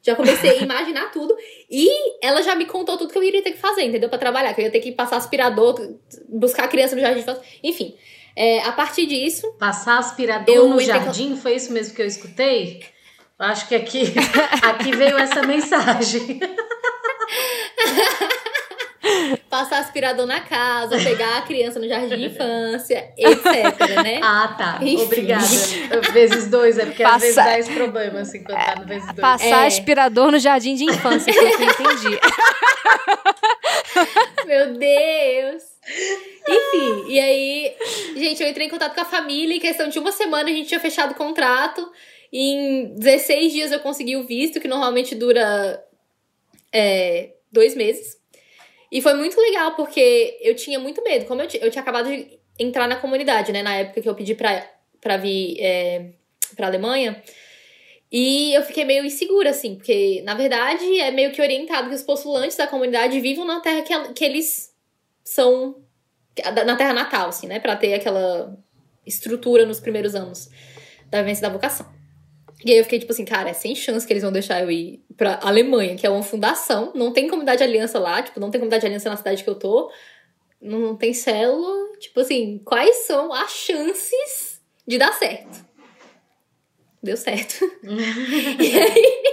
já 0.01 0.15
comecei 0.15 0.51
a 0.51 0.61
imaginar 0.63 1.11
tudo. 1.11 1.35
E 1.69 1.89
ela 2.25 2.41
já 2.41 2.55
me 2.55 2.65
contou 2.65 2.97
tudo 2.97 3.11
que 3.11 3.17
eu 3.17 3.23
iria 3.23 3.43
ter 3.43 3.51
que 3.51 3.57
fazer, 3.59 3.83
entendeu? 3.83 4.09
Para 4.09 4.17
trabalhar. 4.19 4.53
Que 4.53 4.61
eu 4.61 4.65
ia 4.65 4.71
ter 4.71 4.79
que 4.79 4.91
passar 4.91 5.17
aspirador, 5.17 5.95
buscar 6.27 6.65
a 6.65 6.67
criança 6.67 6.95
no 6.95 7.01
jardim. 7.01 7.23
Enfim. 7.63 7.95
É, 8.35 8.61
a 8.61 8.71
partir 8.71 9.05
disso. 9.05 9.51
Passar 9.59 9.97
aspirador 9.99 10.67
no 10.67 10.79
jardim? 10.79 11.35
Que... 11.35 11.41
Foi 11.41 11.55
isso 11.55 11.73
mesmo 11.73 11.93
que 11.95 12.01
eu 12.01 12.05
escutei? 12.05 12.81
Acho 13.37 13.67
que 13.67 13.75
aqui, 13.75 14.03
aqui 14.63 14.95
veio 14.95 15.17
essa 15.17 15.41
mensagem. 15.43 16.39
passar 19.49 19.79
aspirador 19.79 20.25
na 20.25 20.41
casa, 20.41 20.97
pegar 20.97 21.37
a 21.37 21.41
criança 21.41 21.79
no 21.79 21.87
jardim 21.87 22.15
de 22.17 22.25
infância, 22.25 23.11
etc, 23.17 24.03
né? 24.03 24.19
Ah, 24.23 24.55
tá. 24.57 24.79
Enfim. 24.81 25.03
Obrigada. 25.03 25.45
Vezes 26.13 26.47
dois, 26.49 26.77
é 26.77 26.85
porque 26.85 27.03
Passa- 27.03 27.15
às 27.15 27.21
vezes 27.21 27.35
dá 27.35 27.59
esse 27.59 27.71
problema, 27.71 28.19
assim, 28.21 28.43
quando 28.43 28.57
tá 28.57 28.75
no 28.79 28.85
vezes 28.85 29.05
dois. 29.07 29.19
Passar 29.19 29.63
É. 29.63 29.67
aspirador 29.67 30.31
no 30.31 30.39
jardim 30.39 30.75
de 30.75 30.83
infância, 30.85 31.31
que 31.33 31.39
eu 31.39 31.47
entendi. 31.49 32.19
Meu 34.45 34.73
Deus! 34.73 35.63
Enfim, 36.47 37.05
e 37.07 37.19
aí, 37.19 37.75
gente, 38.15 38.41
eu 38.43 38.49
entrei 38.49 38.67
em 38.67 38.69
contato 38.69 38.95
com 38.95 39.01
a 39.01 39.05
família 39.05 39.55
em 39.55 39.59
questão 39.59 39.89
de 39.89 39.99
uma 39.99 40.11
semana 40.11 40.49
a 40.49 40.53
gente 40.53 40.67
tinha 40.67 40.79
fechado 40.79 41.11
o 41.11 41.15
contrato. 41.15 41.89
E 42.31 42.51
em 42.53 42.95
16 42.95 43.51
dias 43.51 43.71
eu 43.71 43.79
consegui 43.79 44.15
o 44.15 44.23
visto, 44.23 44.59
que 44.59 44.67
normalmente 44.67 45.15
dura 45.15 45.83
é, 46.71 47.31
dois 47.51 47.75
meses. 47.75 48.18
E 48.91 49.01
foi 49.01 49.13
muito 49.13 49.39
legal, 49.39 49.75
porque 49.75 50.37
eu 50.41 50.55
tinha 50.55 50.79
muito 50.79 51.03
medo. 51.03 51.25
Como 51.25 51.41
eu, 51.41 51.47
eu 51.61 51.69
tinha 51.69 51.81
acabado 51.81 52.09
de 52.09 52.39
entrar 52.57 52.87
na 52.87 52.95
comunidade, 52.95 53.51
né? 53.51 53.61
Na 53.61 53.75
época 53.75 54.01
que 54.01 54.09
eu 54.09 54.15
pedi 54.15 54.35
pra, 54.35 54.67
pra 54.99 55.17
vir 55.17 55.57
é, 55.59 56.11
pra 56.55 56.67
Alemanha. 56.67 57.21
E 58.11 58.53
eu 58.53 58.63
fiquei 58.63 58.83
meio 58.85 59.05
insegura, 59.05 59.51
assim, 59.51 59.75
porque, 59.75 60.21
na 60.23 60.33
verdade, 60.33 60.99
é 60.99 61.11
meio 61.11 61.31
que 61.31 61.41
orientado 61.41 61.89
que 61.89 61.95
os 61.95 62.01
postulantes 62.01 62.57
da 62.57 62.65
comunidade 62.65 63.19
vivam 63.19 63.45
na 63.45 63.59
terra 63.59 63.83
que, 63.83 64.13
que 64.13 64.25
eles 64.25 64.73
são. 65.23 65.83
na 66.65 66.75
terra 66.75 66.93
natal, 66.93 67.29
assim, 67.29 67.45
né? 67.45 67.59
Pra 67.59 67.75
ter 67.75 67.93
aquela 67.93 68.57
estrutura 69.05 69.65
nos 69.65 69.79
primeiros 69.79 70.15
anos 70.15 70.49
da 71.09 71.19
vivência 71.19 71.43
da 71.43 71.53
vocação. 71.53 71.98
E 72.63 72.71
aí 72.71 72.77
eu 72.77 72.83
fiquei 72.83 72.99
tipo 72.99 73.11
assim, 73.11 73.23
cara, 73.23 73.49
é 73.49 73.53
sem 73.53 73.73
chance 73.73 74.05
que 74.05 74.11
eles 74.11 74.23
vão 74.23 74.31
deixar 74.31 74.61
eu 74.61 74.69
ir 74.69 75.01
pra 75.15 75.39
Alemanha, 75.41 75.95
que 75.95 76.05
é 76.05 76.09
uma 76.09 76.23
fundação. 76.23 76.91
Não 76.93 77.13
tem 77.13 77.29
comunidade 77.29 77.59
de 77.59 77.63
aliança 77.63 77.99
lá, 77.99 78.21
tipo, 78.21 78.39
não 78.39 78.51
tem 78.51 78.59
comunidade 78.59 78.81
de 78.81 78.87
aliança 78.87 79.09
na 79.09 79.17
cidade 79.17 79.43
que 79.43 79.49
eu 79.49 79.55
tô. 79.55 79.91
Não 80.61 80.95
tem 80.95 81.13
célula. 81.13 81.97
Tipo 81.99 82.19
assim, 82.19 82.59
quais 82.65 83.05
são 83.05 83.33
as 83.33 83.51
chances 83.51 84.61
de 84.85 84.97
dar 84.97 85.13
certo? 85.13 85.65
Deu 87.01 87.15
certo. 87.15 87.63
e 88.59 88.79
aí. 88.79 89.23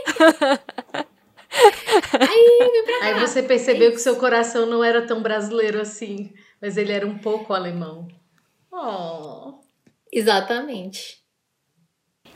aí 2.12 2.58
eu 2.60 2.72
vim 2.72 2.82
pra 2.84 3.06
Aí 3.06 3.20
você 3.20 3.42
percebeu 3.42 3.90
que 3.90 3.98
seu 3.98 4.16
coração 4.16 4.66
não 4.66 4.84
era 4.84 5.04
tão 5.04 5.20
brasileiro 5.20 5.80
assim, 5.80 6.32
mas 6.60 6.76
ele 6.76 6.92
era 6.92 7.06
um 7.06 7.18
pouco 7.18 7.52
alemão. 7.52 8.06
Oh. 8.70 9.54
Exatamente. 10.12 11.25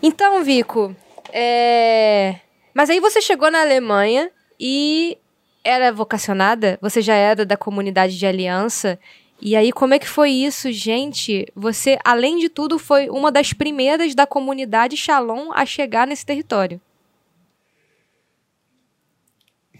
Então, 0.03 0.43
Vico, 0.43 0.95
é... 1.33 2.37
mas 2.75 2.89
aí 2.89 3.01
você 3.01 3.21
chegou 3.21 3.51
na 3.51 3.61
Alemanha 3.61 4.31
e 4.59 5.19
era 5.63 5.93
vocacionada? 5.93 6.79
Você 6.81 7.03
já 7.03 7.15
era 7.15 7.45
da 7.45 7.57
comunidade 7.57 8.19
de 8.19 8.27
aliança? 8.27 8.99
E 9.43 9.57
aí, 9.57 9.73
como 9.73 9.95
é 9.95 9.99
que 9.99 10.09
foi 10.09 10.31
isso, 10.31 10.71
gente? 10.71 11.47
Você, 11.55 11.99
além 12.05 12.39
de 12.39 12.49
tudo, 12.49 12.79
foi 12.79 13.09
uma 13.09 13.33
das 13.33 13.53
primeiras 13.53 14.15
da 14.15 14.27
comunidade 14.27 14.97
Shalom 14.97 15.51
a 15.53 15.65
chegar 15.65 16.07
nesse 16.07 16.27
território. 16.27 16.81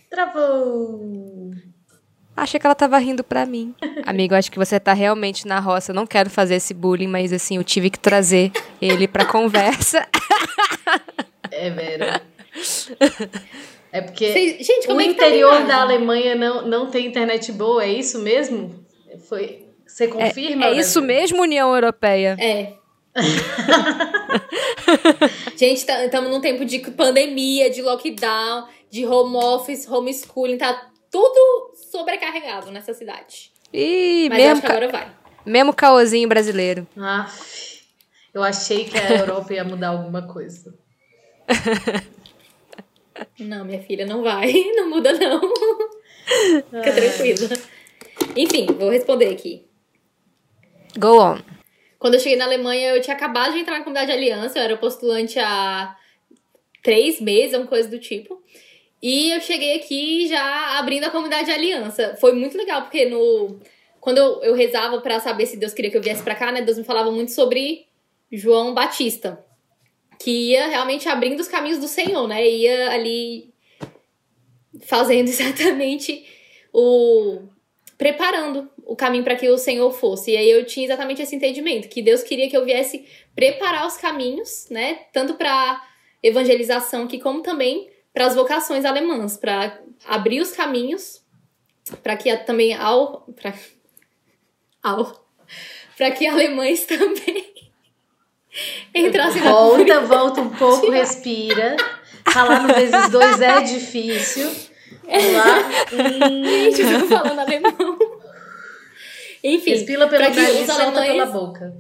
Travou! 0.09 1.53
Achei 2.43 2.59
que 2.59 2.67
ela 2.67 2.75
tava 2.75 2.97
rindo 2.99 3.23
pra 3.23 3.45
mim. 3.45 3.75
Amigo, 4.07 4.35
acho 4.35 4.51
que 4.51 4.59
você 4.59 4.81
tá 4.81 4.95
realmente 4.95 5.47
na 5.47 5.61
roça. 5.61 5.91
Eu 5.93 5.95
não 5.95 6.07
quero 6.07 6.31
fazer 6.31 6.55
esse 6.55 6.73
bullying, 6.73 7.07
mas 7.07 7.33
assim, 7.35 7.57
eu 7.59 7.65
tive 7.65 7.91
que 7.91 7.99
trazer 7.99 8.51
ele 8.81 9.07
pra 9.07 9.27
conversa. 9.27 10.07
É, 11.51 11.69
Vera. 11.71 12.23
É 13.93 14.01
porque 14.01 14.33
Vocês- 14.33 14.67
gente, 14.67 14.87
como 14.87 14.99
o 14.99 15.03
é 15.03 15.09
que 15.09 15.15
tá 15.15 15.27
interior 15.27 15.51
imagem? 15.51 15.67
da 15.69 15.81
Alemanha 15.83 16.35
não, 16.35 16.67
não 16.67 16.91
tem 16.91 17.07
internet 17.07 17.53
boa, 17.53 17.85
é 17.85 17.93
isso 17.93 18.19
mesmo? 18.21 18.75
Foi, 19.29 19.67
você 19.87 20.09
confirma? 20.09 20.65
É 20.67 20.71
isso 20.73 21.01
Brasil? 21.01 21.03
mesmo, 21.03 21.43
União 21.43 21.75
Europeia? 21.75 22.37
É. 22.41 22.73
Gente, 25.57 25.79
estamos 25.85 26.31
num 26.31 26.41
tempo 26.41 26.65
de 26.65 26.79
pandemia, 26.93 27.69
de 27.71 27.83
lockdown, 27.83 28.67
de 28.91 29.05
home 29.05 29.37
office, 29.37 29.87
homeschooling, 29.89 30.57
tá 30.57 30.89
tudo 31.11 31.70
sobrecarregado 31.91 32.71
nessa 32.71 32.95
cidade. 32.95 33.51
Ih, 33.73 34.29
Mas 34.29 34.39
eu 34.39 34.45
mesmo, 34.45 34.53
acho 34.53 34.61
que 34.63 34.67
ca- 34.67 34.73
agora 34.75 34.89
vai. 34.91 35.17
mesmo 35.47 35.73
caosinho 35.75 36.29
brasileiro. 36.29 36.87
Aff, 36.97 37.83
eu 38.35 38.43
achei 38.43 38.85
que 38.85 38.97
a 38.99 39.11
Europa 39.19 39.53
ia 39.55 39.65
mudar 39.65 39.89
alguma 39.89 40.23
coisa. 40.27 40.75
Não, 43.39 43.65
minha 43.65 43.83
filha, 43.83 44.07
não 44.07 44.23
vai. 44.23 44.53
Não 44.77 44.89
muda, 44.89 45.13
não. 45.13 45.41
Fica 45.41 46.93
tranquila. 46.95 47.49
Enfim, 48.37 48.67
vou 48.79 48.89
responder 48.91 49.29
aqui. 49.29 49.67
Go 50.99 51.21
on. 51.21 51.39
Quando 51.99 52.15
eu 52.15 52.21
cheguei 52.21 52.39
na 52.39 52.45
Alemanha, 52.47 52.91
eu 52.95 53.01
tinha 53.03 53.15
acabado 53.17 53.53
de 53.53 53.59
entrar 53.59 53.79
na 53.79 53.85
comunidade 53.85 54.07
de 54.11 54.17
aliança, 54.17 54.59
eu 54.59 54.63
era 54.63 54.77
postulante 54.77 55.39
há 55.39 55.95
três 56.83 57.21
meses, 57.21 57.57
uma 57.57 57.67
coisa 57.67 57.89
do 57.91 57.99
tipo. 57.99 58.43
E 59.03 59.31
eu 59.31 59.41
cheguei 59.41 59.77
aqui 59.77 60.29
já 60.29 60.79
abrindo 60.79 61.05
a 61.05 61.11
comunidade 61.11 61.47
de 61.47 61.53
aliança. 61.53 62.17
Foi 62.21 62.33
muito 62.33 62.57
legal, 62.57 62.83
porque 62.83 63.07
no. 63.07 63.59
Quando 63.99 64.19
eu, 64.19 64.43
eu 64.43 64.55
rezava 64.55 65.01
pra 65.01 65.21
saber 65.21 65.47
se 65.47 65.57
Deus 65.57 65.73
queria 65.73 65.91
que 65.91 65.97
eu 65.97 66.03
viesse 66.03 66.23
pra 66.23 66.35
cá, 66.35 66.53
né? 66.53 66.63
Deus 66.63 66.79
me 66.79 66.85
falava 66.85 67.11
muito 67.11 67.33
sobre 67.33 67.87
João 68.31 68.75
Batista. 68.75 69.45
Que 70.19 70.51
ia 70.51 70.69
realmente 70.69 71.09
abrindo 71.09 71.41
os 71.41 71.49
caminhos 71.49 71.79
do 71.79 71.89
Senhor, 71.89 72.29
né? 72.29 72.47
Ia 72.47 72.91
ali 72.91 73.55
fazendo 74.83 75.29
exatamente 75.29 76.27
o. 76.73 77.41
preparando 77.97 78.71
o 78.85 78.97
caminho 78.97 79.25
para 79.25 79.37
que 79.37 79.49
o 79.49 79.57
Senhor 79.57 79.91
fosse. 79.93 80.33
E 80.33 80.37
aí 80.37 80.51
eu 80.51 80.67
tinha 80.67 80.85
exatamente 80.85 81.23
esse 81.23 81.35
entendimento, 81.35 81.89
que 81.89 82.03
Deus 82.03 82.23
queria 82.23 82.51
que 82.51 82.57
eu 82.57 82.65
viesse 82.67 83.07
preparar 83.35 83.87
os 83.87 83.97
caminhos, 83.97 84.67
né? 84.69 85.07
Tanto 85.13 85.35
para 85.35 85.89
evangelização 86.23 87.05
aqui, 87.05 87.19
como 87.19 87.41
também 87.41 87.89
para 88.13 88.27
as 88.27 88.35
vocações 88.35 88.85
alemãs, 88.85 89.37
para 89.37 89.79
abrir 90.07 90.41
os 90.41 90.51
caminhos, 90.53 91.23
para 92.03 92.17
que 92.17 92.35
também 92.39 92.75
ao. 92.75 93.23
Pra, 93.35 93.53
ao 94.83 95.29
para 95.97 96.11
que 96.13 96.27
alemães 96.27 96.85
também 96.87 97.53
entrassem 98.95 99.43
na 99.43 99.51
Volta, 99.51 100.01
volta 100.01 100.41
um 100.41 100.49
pouco, 100.51 100.89
respira. 100.91 101.77
Falar 102.33 102.63
no 102.63 102.75
vezes 102.75 103.09
dois 103.11 103.41
é 103.41 103.61
difícil. 103.63 104.51
Lá. 105.07 105.59
Hum, 105.93 106.71
Gente, 106.71 106.83
eu 106.83 107.01
tô 107.01 107.07
falando 107.09 107.39
alemão. 107.41 107.99
Enfim, 109.43 109.71
respira 109.71 110.05
que 110.31 110.41
nariz, 110.41 110.67
solta 110.67 110.83
alemães- 110.83 111.09
pela 111.11 111.27
boca. 111.27 111.75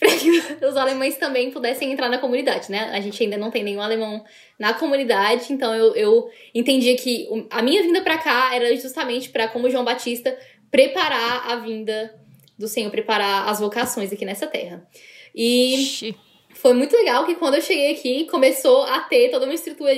Para 0.00 0.08
que 0.16 0.30
os 0.66 0.76
alemães 0.76 1.16
também 1.18 1.50
pudessem 1.50 1.92
entrar 1.92 2.08
na 2.08 2.18
comunidade, 2.18 2.70
né? 2.70 2.90
A 2.92 3.00
gente 3.00 3.22
ainda 3.22 3.36
não 3.36 3.50
tem 3.50 3.62
nenhum 3.62 3.82
alemão 3.82 4.24
na 4.58 4.72
comunidade, 4.74 5.52
então 5.52 5.74
eu, 5.74 5.94
eu 5.94 6.30
entendia 6.54 6.96
que 6.96 7.28
a 7.50 7.62
minha 7.62 7.82
vinda 7.82 8.00
pra 8.00 8.18
cá 8.18 8.54
era 8.54 8.74
justamente 8.76 9.28
para 9.28 9.46
como 9.46 9.70
João 9.70 9.84
Batista, 9.84 10.36
preparar 10.70 11.50
a 11.50 11.56
vinda 11.56 12.14
do 12.58 12.66
Senhor, 12.66 12.90
preparar 12.90 13.48
as 13.48 13.60
vocações 13.60 14.12
aqui 14.12 14.24
nessa 14.24 14.46
terra. 14.46 14.86
E 15.34 16.14
foi 16.54 16.72
muito 16.74 16.96
legal 16.96 17.24
que 17.26 17.34
quando 17.36 17.54
eu 17.56 17.62
cheguei 17.62 17.92
aqui, 17.92 18.26
começou 18.26 18.82
a 18.82 19.00
ter 19.00 19.30
toda 19.30 19.44
uma 19.46 19.54
estrutura 19.54 19.92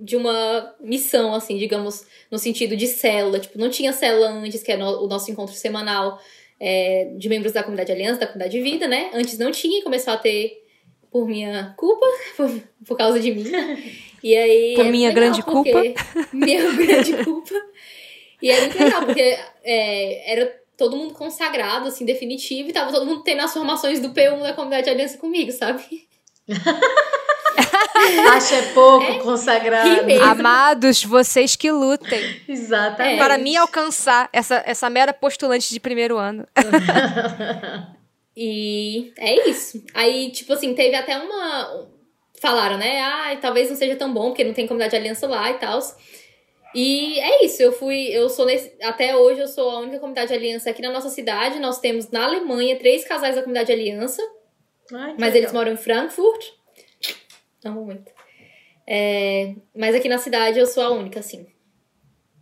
de 0.00 0.16
uma 0.16 0.74
missão, 0.80 1.34
assim, 1.34 1.58
digamos, 1.58 2.06
no 2.30 2.38
sentido 2.38 2.76
de 2.76 2.86
célula. 2.86 3.40
Tipo, 3.40 3.58
não 3.58 3.68
tinha 3.68 3.92
célula 3.92 4.28
antes, 4.28 4.62
que 4.62 4.70
é 4.70 4.76
no- 4.76 5.02
o 5.04 5.08
nosso 5.08 5.30
encontro 5.30 5.54
semanal 5.54 6.20
é, 6.60 7.12
de 7.16 7.28
membros 7.28 7.52
da 7.52 7.62
comunidade 7.62 7.92
Aliança, 7.92 8.20
da 8.20 8.26
comunidade 8.26 8.56
de 8.56 8.62
vida, 8.62 8.86
né? 8.86 9.10
Antes 9.14 9.38
não 9.38 9.50
tinha 9.50 9.78
e 9.78 9.82
começou 9.82 10.12
a 10.12 10.16
ter 10.16 10.62
por 11.10 11.26
minha 11.26 11.74
culpa, 11.76 12.06
por, 12.36 12.60
por 12.86 12.96
causa 12.96 13.18
de 13.20 13.32
mim. 13.32 13.44
E 14.22 14.36
aí. 14.36 14.74
Por 14.74 14.86
é 14.86 14.90
minha 14.90 15.08
legal, 15.08 15.22
grande 15.22 15.42
porque- 15.44 15.94
Minha 16.32 16.72
grande 16.74 17.24
culpa. 17.24 17.54
E 18.42 18.50
é 18.50 18.60
muito 18.60 18.78
legal, 18.82 19.04
porque 19.04 19.38
é, 19.64 20.32
era 20.32 20.58
todo 20.76 20.96
mundo 20.96 21.12
consagrado, 21.12 21.88
assim, 21.88 22.04
definitivo, 22.04 22.68
e 22.68 22.72
tava 22.72 22.92
todo 22.92 23.04
mundo 23.04 23.22
tendo 23.24 23.40
as 23.42 23.52
formações 23.52 23.98
do 24.00 24.10
P1 24.10 24.40
da 24.42 24.52
comunidade 24.52 24.88
Aliança 24.88 25.18
comigo, 25.18 25.50
sabe? 25.50 25.82
Acha 28.32 28.54
é 28.56 28.62
pouco 28.72 29.18
consagrado. 29.20 29.88
que 29.88 30.02
mesmo. 30.02 30.24
Amados, 30.24 31.04
vocês 31.04 31.56
que 31.56 31.70
lutem 31.70 32.42
Exatamente. 32.48 33.18
para 33.18 33.38
mim 33.38 33.56
alcançar 33.56 34.28
essa, 34.32 34.62
essa 34.66 34.88
mera 34.90 35.12
postulante 35.12 35.70
de 35.70 35.80
primeiro 35.80 36.16
ano. 36.16 36.46
E 38.40 39.12
é 39.18 39.48
isso. 39.50 39.82
Aí, 39.92 40.30
tipo 40.30 40.52
assim, 40.52 40.72
teve 40.72 40.94
até 40.94 41.18
uma. 41.18 41.88
Falaram, 42.40 42.78
né? 42.78 43.00
Ah, 43.00 43.36
talvez 43.40 43.68
não 43.68 43.74
seja 43.74 43.96
tão 43.96 44.14
bom, 44.14 44.28
porque 44.28 44.44
não 44.44 44.54
tem 44.54 44.64
comunidade 44.64 44.92
de 44.92 44.96
aliança 44.96 45.26
lá 45.26 45.50
e 45.50 45.54
tal. 45.54 45.80
E 46.72 47.18
é 47.18 47.44
isso, 47.44 47.60
eu 47.60 47.72
fui, 47.72 48.06
eu 48.12 48.28
sou 48.28 48.46
nesse, 48.46 48.72
até 48.80 49.16
hoje 49.16 49.40
eu 49.40 49.48
sou 49.48 49.68
a 49.70 49.80
única 49.80 49.98
comunidade 49.98 50.28
de 50.28 50.34
aliança 50.34 50.70
aqui 50.70 50.80
na 50.80 50.92
nossa 50.92 51.08
cidade. 51.08 51.58
Nós 51.58 51.80
temos 51.80 52.12
na 52.12 52.26
Alemanha 52.26 52.78
três 52.78 53.04
casais 53.04 53.34
da 53.34 53.42
comunidade 53.42 53.66
de 53.66 53.72
aliança, 53.72 54.22
Ai, 54.92 55.16
mas 55.18 55.32
legal. 55.32 55.36
eles 55.36 55.52
moram 55.52 55.72
em 55.72 55.76
Frankfurt. 55.76 56.44
Amo 57.64 57.84
muito. 57.84 58.12
É, 58.86 59.54
mas 59.76 59.94
aqui 59.94 60.08
na 60.08 60.18
cidade 60.18 60.58
eu 60.58 60.66
sou 60.66 60.82
a 60.82 60.90
única, 60.90 61.20
assim. 61.20 61.46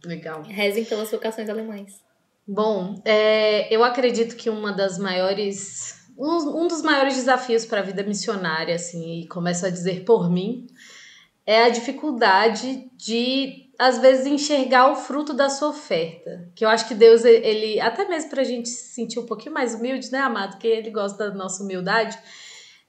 Legal. 0.05 0.43
Rezem 0.43 0.85
pelas 0.85 1.11
vocações 1.11 1.49
alemães. 1.49 2.05
Bom, 2.47 3.03
é, 3.05 3.75
eu 3.75 3.83
acredito 3.83 4.37
que 4.37 4.49
uma 4.49 4.73
das 4.73 4.99
maiores. 4.99 6.07
Um, 6.17 6.63
um 6.63 6.69
dos 6.69 6.81
maiores 6.83 7.17
desafios 7.17 7.67
para 7.67 7.81
a 7.81 7.83
vida 7.83 8.03
missionária, 8.03 8.75
assim, 8.75 9.21
e 9.21 9.29
começo 9.29 9.67
a 9.67 9.71
dizer 9.71 10.05
por 10.05 10.31
mim, 10.31 10.67
é 11.45 11.65
a 11.65 11.69
dificuldade 11.69 12.89
de, 12.97 13.71
às 13.79 13.99
vezes, 13.99 14.25
enxergar 14.25 14.91
o 14.91 14.97
fruto 14.97 15.35
da 15.35 15.51
sua 15.51 15.71
oferta. 15.71 16.49
Que 16.55 16.65
eu 16.65 16.69
acho 16.69 16.89
que 16.89 16.95
Deus, 16.95 17.25
ele, 17.25 17.81
até 17.81 18.09
mesmo 18.09 18.31
para 18.31 18.43
a 18.43 18.45
gente 18.45 18.69
se 18.69 18.95
sentir 18.95 19.19
um 19.19 19.27
pouquinho 19.27 19.53
mais 19.53 19.75
humilde, 19.75 20.11
né, 20.11 20.21
amado? 20.21 20.59
Que 20.59 20.69
ele 20.69 20.91
gosta 20.91 21.29
da 21.29 21.35
nossa 21.35 21.63
humildade, 21.63 22.17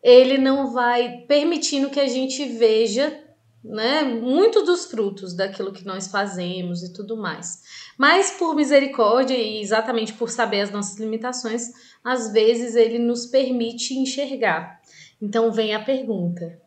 ele 0.08 0.38
não 0.38 0.72
vai 0.72 1.26
permitindo 1.28 1.90
que 1.90 2.00
a 2.00 2.08
gente 2.08 2.46
veja 2.46 3.22
né, 3.62 4.04
muito 4.04 4.64
dos 4.64 4.86
frutos 4.86 5.36
daquilo 5.36 5.74
que 5.74 5.86
nós 5.86 6.08
fazemos 6.08 6.82
e 6.82 6.94
tudo 6.94 7.18
mais. 7.18 7.62
Mas 7.98 8.32
por 8.32 8.56
misericórdia 8.56 9.36
e 9.36 9.60
exatamente 9.60 10.14
por 10.14 10.30
saber 10.30 10.62
as 10.62 10.72
nossas 10.72 10.98
limitações, 10.98 11.74
às 12.02 12.32
vezes 12.32 12.74
ele 12.74 12.98
nos 12.98 13.26
permite 13.26 13.96
enxergar. 13.96 14.80
Então 15.22 15.52
vem 15.52 15.76
a 15.76 15.84
pergunta: 15.84 16.58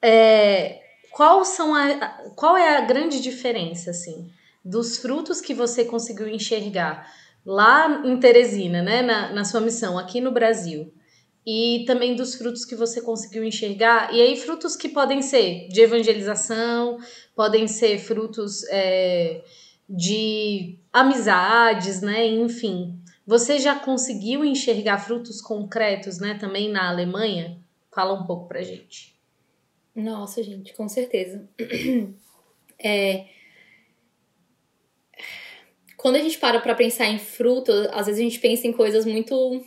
é, 0.00 0.80
qual, 1.10 1.44
são 1.44 1.74
a, 1.74 2.06
qual 2.36 2.56
é 2.56 2.76
a 2.76 2.82
grande 2.82 3.20
diferença 3.20 3.90
assim 3.90 4.30
dos 4.64 4.98
frutos 4.98 5.40
que 5.40 5.52
você 5.52 5.84
conseguiu 5.84 6.28
enxergar 6.28 7.12
lá 7.44 8.02
em 8.06 8.16
Teresina, 8.16 8.80
né, 8.80 9.02
na, 9.02 9.32
na 9.32 9.44
sua 9.44 9.60
missão 9.60 9.98
aqui 9.98 10.20
no 10.20 10.30
Brasil? 10.30 10.94
E 11.46 11.84
também 11.86 12.14
dos 12.14 12.34
frutos 12.34 12.64
que 12.64 12.74
você 12.74 13.02
conseguiu 13.02 13.44
enxergar. 13.44 14.14
E 14.14 14.20
aí, 14.20 14.36
frutos 14.36 14.76
que 14.76 14.88
podem 14.88 15.20
ser 15.20 15.68
de 15.68 15.80
evangelização, 15.82 16.98
podem 17.34 17.68
ser 17.68 17.98
frutos 17.98 18.64
é, 18.68 19.42
de 19.88 20.78
amizades, 20.92 22.00
né? 22.00 22.26
Enfim. 22.26 22.98
Você 23.26 23.58
já 23.58 23.78
conseguiu 23.78 24.44
enxergar 24.44 24.98
frutos 24.98 25.40
concretos, 25.40 26.18
né, 26.18 26.34
também 26.34 26.70
na 26.70 26.90
Alemanha? 26.90 27.58
Fala 27.90 28.12
um 28.12 28.26
pouco 28.26 28.46
pra 28.48 28.62
gente. 28.62 29.14
Nossa, 29.94 30.42
gente, 30.42 30.74
com 30.74 30.88
certeza. 30.88 31.48
É... 32.76 33.28
Quando 35.96 36.16
a 36.16 36.18
gente 36.18 36.38
para 36.38 36.60
pra 36.60 36.74
pensar 36.74 37.06
em 37.06 37.18
fruto, 37.18 37.72
às 37.92 38.06
vezes 38.06 38.20
a 38.20 38.24
gente 38.24 38.40
pensa 38.40 38.66
em 38.66 38.72
coisas 38.72 39.06
muito 39.06 39.64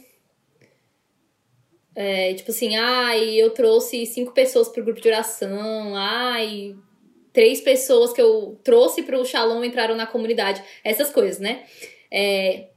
é, 1.99 2.31
tipo 2.35 2.51
assim, 2.51 2.75
ai, 2.75 3.41
eu 3.41 3.49
trouxe 3.49 4.05
cinco 4.05 4.31
pessoas 4.31 4.69
pro 4.69 4.83
grupo 4.83 5.01
de 5.01 5.07
oração, 5.07 5.95
ai, 5.95 6.75
três 7.33 7.59
pessoas 7.59 8.13
que 8.13 8.21
eu 8.21 8.59
trouxe 8.63 9.01
pro 9.01 9.25
Shalom 9.25 9.63
entraram 9.63 9.95
na 9.95 10.05
comunidade. 10.05 10.63
Essas 10.83 11.09
coisas, 11.09 11.39
né? 11.39 11.65
É, 12.11 12.67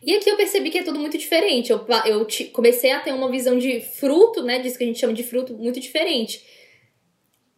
e 0.00 0.14
aqui 0.14 0.30
eu 0.30 0.36
percebi 0.36 0.70
que 0.70 0.78
é 0.78 0.84
tudo 0.84 1.00
muito 1.00 1.18
diferente. 1.18 1.72
Eu, 1.72 1.84
eu 2.06 2.24
comecei 2.52 2.92
a 2.92 3.00
ter 3.00 3.12
uma 3.12 3.28
visão 3.28 3.58
de 3.58 3.80
fruto, 3.80 4.44
né? 4.44 4.60
Disso 4.60 4.78
que 4.78 4.84
a 4.84 4.86
gente 4.86 5.00
chama 5.00 5.12
de 5.12 5.24
fruto, 5.24 5.54
muito 5.54 5.80
diferente. 5.80 6.46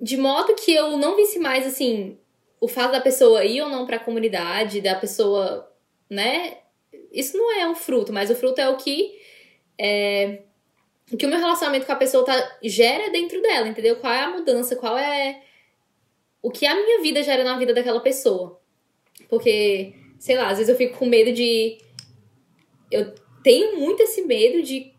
De 0.00 0.16
modo 0.16 0.54
que 0.54 0.72
eu 0.72 0.96
não 0.96 1.16
visse 1.16 1.38
mais, 1.38 1.66
assim, 1.66 2.16
o 2.58 2.66
fato 2.66 2.92
da 2.92 3.00
pessoa 3.02 3.44
ir 3.44 3.60
ou 3.60 3.68
não 3.68 3.84
pra 3.84 3.98
comunidade, 3.98 4.80
da 4.80 4.94
pessoa, 4.94 5.70
né? 6.08 6.56
Isso 7.12 7.36
não 7.36 7.52
é 7.60 7.68
um 7.68 7.74
fruto, 7.74 8.10
mas 8.10 8.30
o 8.30 8.34
fruto 8.34 8.58
é 8.58 8.70
o 8.70 8.78
que 8.78 9.18
é, 9.78 10.44
o 11.12 11.16
que 11.16 11.26
o 11.26 11.28
meu 11.28 11.38
relacionamento 11.38 11.86
com 11.86 11.92
a 11.92 11.96
pessoa 11.96 12.24
tá, 12.24 12.58
gera 12.62 13.10
dentro 13.10 13.40
dela, 13.42 13.68
entendeu? 13.68 13.96
Qual 13.96 14.12
é 14.12 14.20
a 14.20 14.30
mudança, 14.30 14.76
qual 14.76 14.96
é. 14.96 15.42
O 16.42 16.50
que 16.50 16.66
a 16.66 16.74
minha 16.74 17.00
vida 17.00 17.22
gera 17.22 17.44
na 17.44 17.58
vida 17.58 17.74
daquela 17.74 18.00
pessoa. 18.00 18.60
Porque, 19.28 19.94
sei 20.18 20.36
lá, 20.36 20.48
às 20.48 20.58
vezes 20.58 20.68
eu 20.68 20.76
fico 20.76 20.98
com 20.98 21.06
medo 21.06 21.32
de. 21.32 21.78
Eu 22.90 23.14
tenho 23.42 23.78
muito 23.78 24.02
esse 24.02 24.22
medo 24.22 24.62
de 24.62 24.94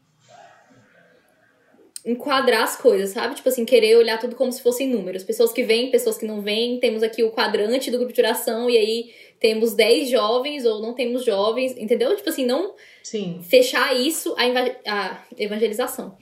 enquadrar 2.06 2.64
as 2.64 2.76
coisas, 2.76 3.10
sabe? 3.10 3.36
Tipo 3.36 3.50
assim, 3.50 3.66
querer 3.66 3.98
olhar 3.98 4.20
tudo 4.20 4.36
como 4.36 4.52
se 4.52 4.62
fossem 4.62 4.88
números. 4.88 5.24
Pessoas 5.24 5.52
que 5.52 5.64
vêm, 5.64 5.90
pessoas 5.90 6.18
que 6.18 6.26
não 6.26 6.42
vêm. 6.42 6.80
Temos 6.80 7.02
aqui 7.02 7.24
o 7.24 7.32
quadrante 7.32 7.90
do 7.90 7.98
grupo 7.98 8.14
de 8.14 8.22
oração 8.22 8.70
e 8.70 8.78
aí 8.78 9.14
temos 9.40 9.74
10 9.74 10.10
jovens 10.10 10.66
ou 10.66 10.82
não 10.82 10.94
temos 10.94 11.24
jovens, 11.24 11.78
entendeu? 11.78 12.16
Tipo 12.16 12.30
assim, 12.30 12.46
não 12.46 12.74
Sim. 13.04 13.42
fechar 13.44 13.96
isso 13.96 14.36
a, 14.38 14.92
a 14.92 15.24
evangelização. 15.38 16.18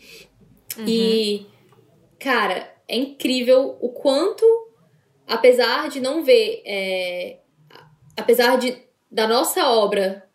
Uhum. 0.77 0.85
E, 0.87 1.45
cara, 2.19 2.73
é 2.87 2.95
incrível 2.95 3.77
o 3.79 3.89
quanto, 3.89 4.45
apesar 5.27 5.89
de 5.89 5.99
não 5.99 6.23
ver, 6.23 6.61
é, 6.65 7.37
apesar 8.17 8.57
de 8.57 8.81
da 9.09 9.27
nossa 9.27 9.69
obra 9.69 10.27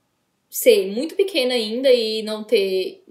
ser 0.48 0.86
muito 0.92 1.16
pequena 1.16 1.52
ainda 1.52 1.92
e 1.92 2.22
não 2.22 2.44
ter 2.44 3.02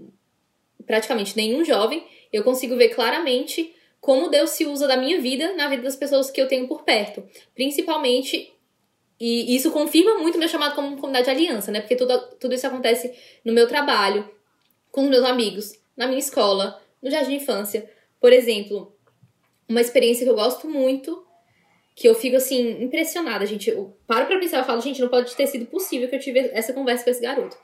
praticamente 0.86 1.36
nenhum 1.36 1.66
jovem, 1.66 2.06
eu 2.32 2.42
consigo 2.44 2.78
ver 2.78 2.90
claramente 2.90 3.74
como 4.00 4.30
Deus 4.30 4.52
se 4.52 4.66
usa 4.66 4.88
da 4.88 4.96
minha 4.96 5.20
vida 5.20 5.54
na 5.56 5.68
vida 5.68 5.84
das 5.84 5.98
pessoas 5.98 6.32
que 6.32 6.42
eu 6.42 6.48
tenho 6.48 6.68
por 6.68 6.84
perto. 6.84 7.22
Principalmente, 7.54 8.54
e 9.20 9.56
isso 9.56 9.72
confirma 9.72 10.16
muito 10.20 10.38
meu 10.38 10.48
chamado 10.48 10.76
como 10.76 10.96
comunidade 10.96 11.26
de 11.26 11.32
aliança, 11.32 11.72
né? 11.72 11.80
Porque 11.80 11.96
tudo, 11.96 12.18
tudo 12.40 12.54
isso 12.54 12.68
acontece 12.68 13.14
no 13.44 13.52
meu 13.52 13.68
trabalho, 13.68 14.30
com 14.92 15.04
os 15.04 15.10
meus 15.10 15.24
amigos, 15.24 15.74
na 15.96 16.06
minha 16.06 16.20
escola, 16.20 16.80
no 17.02 17.10
jardim 17.10 17.38
de 17.38 17.44
infância. 17.44 17.90
Por 18.20 18.32
exemplo, 18.32 18.96
uma 19.68 19.82
experiência 19.82 20.24
que 20.24 20.30
eu 20.30 20.36
gosto 20.36 20.70
muito, 20.70 21.26
que 21.96 22.08
eu 22.08 22.14
fico 22.14 22.36
assim, 22.36 22.84
impressionada, 22.84 23.46
gente. 23.46 23.70
Eu 23.70 23.98
paro 24.06 24.28
pra 24.28 24.38
pensar, 24.38 24.60
eu 24.60 24.64
falo, 24.64 24.82
gente, 24.82 25.02
não 25.02 25.10
pode 25.10 25.36
ter 25.36 25.48
sido 25.48 25.66
possível 25.66 26.08
que 26.08 26.16
eu 26.16 26.20
tive 26.20 26.52
essa 26.54 26.72
conversa 26.72 27.04
com 27.04 27.10
esse 27.10 27.22
garoto. 27.22 27.58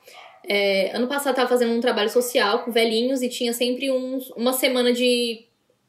É, 0.46 0.94
ano 0.94 1.06
passado 1.06 1.28
eu 1.28 1.36
tava 1.36 1.48
fazendo 1.48 1.72
um 1.72 1.80
trabalho 1.80 2.10
social 2.10 2.64
com 2.64 2.72
velhinhos 2.72 3.22
e 3.22 3.28
tinha 3.28 3.52
sempre 3.52 3.90
uns, 3.90 4.30
uma 4.32 4.52
semana 4.52 4.92
de, 4.92 5.46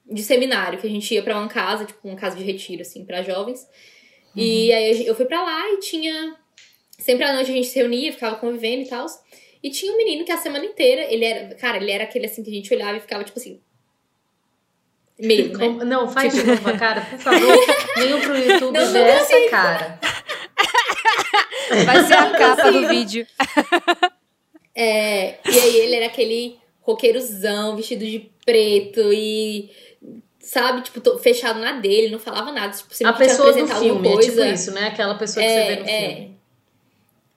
de 0.10 0.21
seminário, 0.21 0.80
que 0.80 0.88
a 0.88 0.89
gente 0.89 1.12
ia 1.13 1.23
para 1.23 1.38
uma 1.38 1.47
casa, 1.47 1.86
tipo 1.86 2.08
uma 2.08 2.15
casa 2.15 2.38
de 2.38 2.43
retiro, 2.43 2.84
assim, 2.84 3.04
para 3.04 3.23
jovens. 3.23 3.67
Uhum. 4.35 4.43
E 4.43 4.73
aí 4.73 5.05
eu 5.05 5.15
fui 5.15 5.25
para 5.25 5.41
lá 5.41 5.69
e 5.71 5.79
tinha. 5.79 6.35
Sempre 6.97 7.25
à 7.25 7.33
noite 7.33 7.51
a 7.51 7.53
gente 7.53 7.67
se 7.67 7.79
reunia, 7.79 8.11
ficava 8.11 8.35
convivendo 8.35 8.83
e 8.83 8.87
tal. 8.87 9.05
E 9.63 9.69
tinha 9.69 9.91
um 9.91 9.97
menino 9.97 10.23
que 10.23 10.31
a 10.31 10.37
semana 10.37 10.65
inteira, 10.65 11.11
ele 11.11 11.25
era. 11.25 11.55
Cara, 11.55 11.77
ele 11.77 11.91
era 11.91 12.03
aquele 12.03 12.25
assim 12.25 12.43
que 12.43 12.49
a 12.49 12.53
gente 12.53 12.73
olhava 12.73 12.97
e 12.97 13.01
ficava 13.01 13.23
tipo 13.23 13.39
assim. 13.39 13.59
Medo, 15.17 15.57
né? 15.57 15.69
Não, 15.85 16.09
faz 16.09 16.33
tipo... 16.33 16.45
de 16.45 16.51
novo 16.51 16.75
cara, 16.77 17.01
por 17.01 17.19
favor. 17.19 17.65
Venham 17.95 18.19
pro 18.19 18.37
YouTube 18.37 18.77
não, 18.77 18.91
ver 18.91 19.07
essa 19.07 19.49
cara. 19.49 19.99
Vai 21.85 22.03
ser 22.05 22.13
a 22.13 22.29
capa 22.31 22.71
do 22.71 22.87
vídeo. 22.87 23.25
É, 24.75 25.39
e 25.49 25.59
aí 25.59 25.77
ele 25.77 25.95
era 25.95 26.07
aquele 26.07 26.57
roqueirozão, 26.81 27.75
vestido 27.75 28.05
de 28.05 28.29
preto 28.45 29.11
e 29.13 29.71
sabe, 30.45 30.81
tipo, 30.81 31.17
fechado 31.17 31.60
na 31.60 31.73
dele, 31.73 32.12
não 32.12 32.19
falava 32.19 32.51
nada, 32.51 32.75
tipo, 32.77 32.93
a 33.03 33.13
pessoa 33.13 33.51
do 33.51 33.67
filme, 33.67 34.10
coisa. 34.10 34.29
é 34.29 34.31
tipo 34.31 34.53
isso, 34.53 34.71
né? 34.71 34.88
Aquela 34.88 35.15
pessoa 35.15 35.43
que 35.43 35.51
é, 35.51 35.63
você 35.63 35.75
vê 35.75 35.81
no 35.81 35.89
é. 35.89 36.10
filme. 36.10 36.39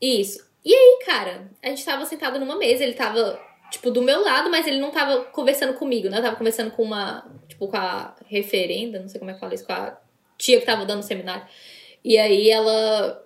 Isso. 0.00 0.48
E 0.64 0.74
aí, 0.74 0.98
cara, 1.06 1.50
a 1.62 1.68
gente 1.68 1.84
tava 1.84 2.04
sentado 2.04 2.38
numa 2.38 2.56
mesa, 2.56 2.84
ele 2.84 2.92
tava, 2.92 3.40
tipo, 3.70 3.90
do 3.90 4.02
meu 4.02 4.22
lado, 4.22 4.50
mas 4.50 4.66
ele 4.66 4.78
não 4.78 4.90
tava 4.90 5.24
conversando 5.24 5.72
comigo, 5.72 6.10
né? 6.10 6.18
Eu 6.18 6.22
tava 6.22 6.36
conversando 6.36 6.70
com 6.70 6.82
uma, 6.82 7.24
tipo, 7.48 7.66
com 7.66 7.76
a 7.76 8.14
referenda, 8.26 9.00
não 9.00 9.08
sei 9.08 9.18
como 9.18 9.30
é 9.30 9.34
que 9.34 9.40
fala 9.40 9.54
isso, 9.54 9.64
com 9.64 9.72
a 9.72 9.98
tia 10.36 10.60
que 10.60 10.66
tava 10.66 10.84
dando 10.84 11.00
o 11.00 11.04
seminário. 11.04 11.46
E 12.04 12.18
aí 12.18 12.50
ela 12.50 13.24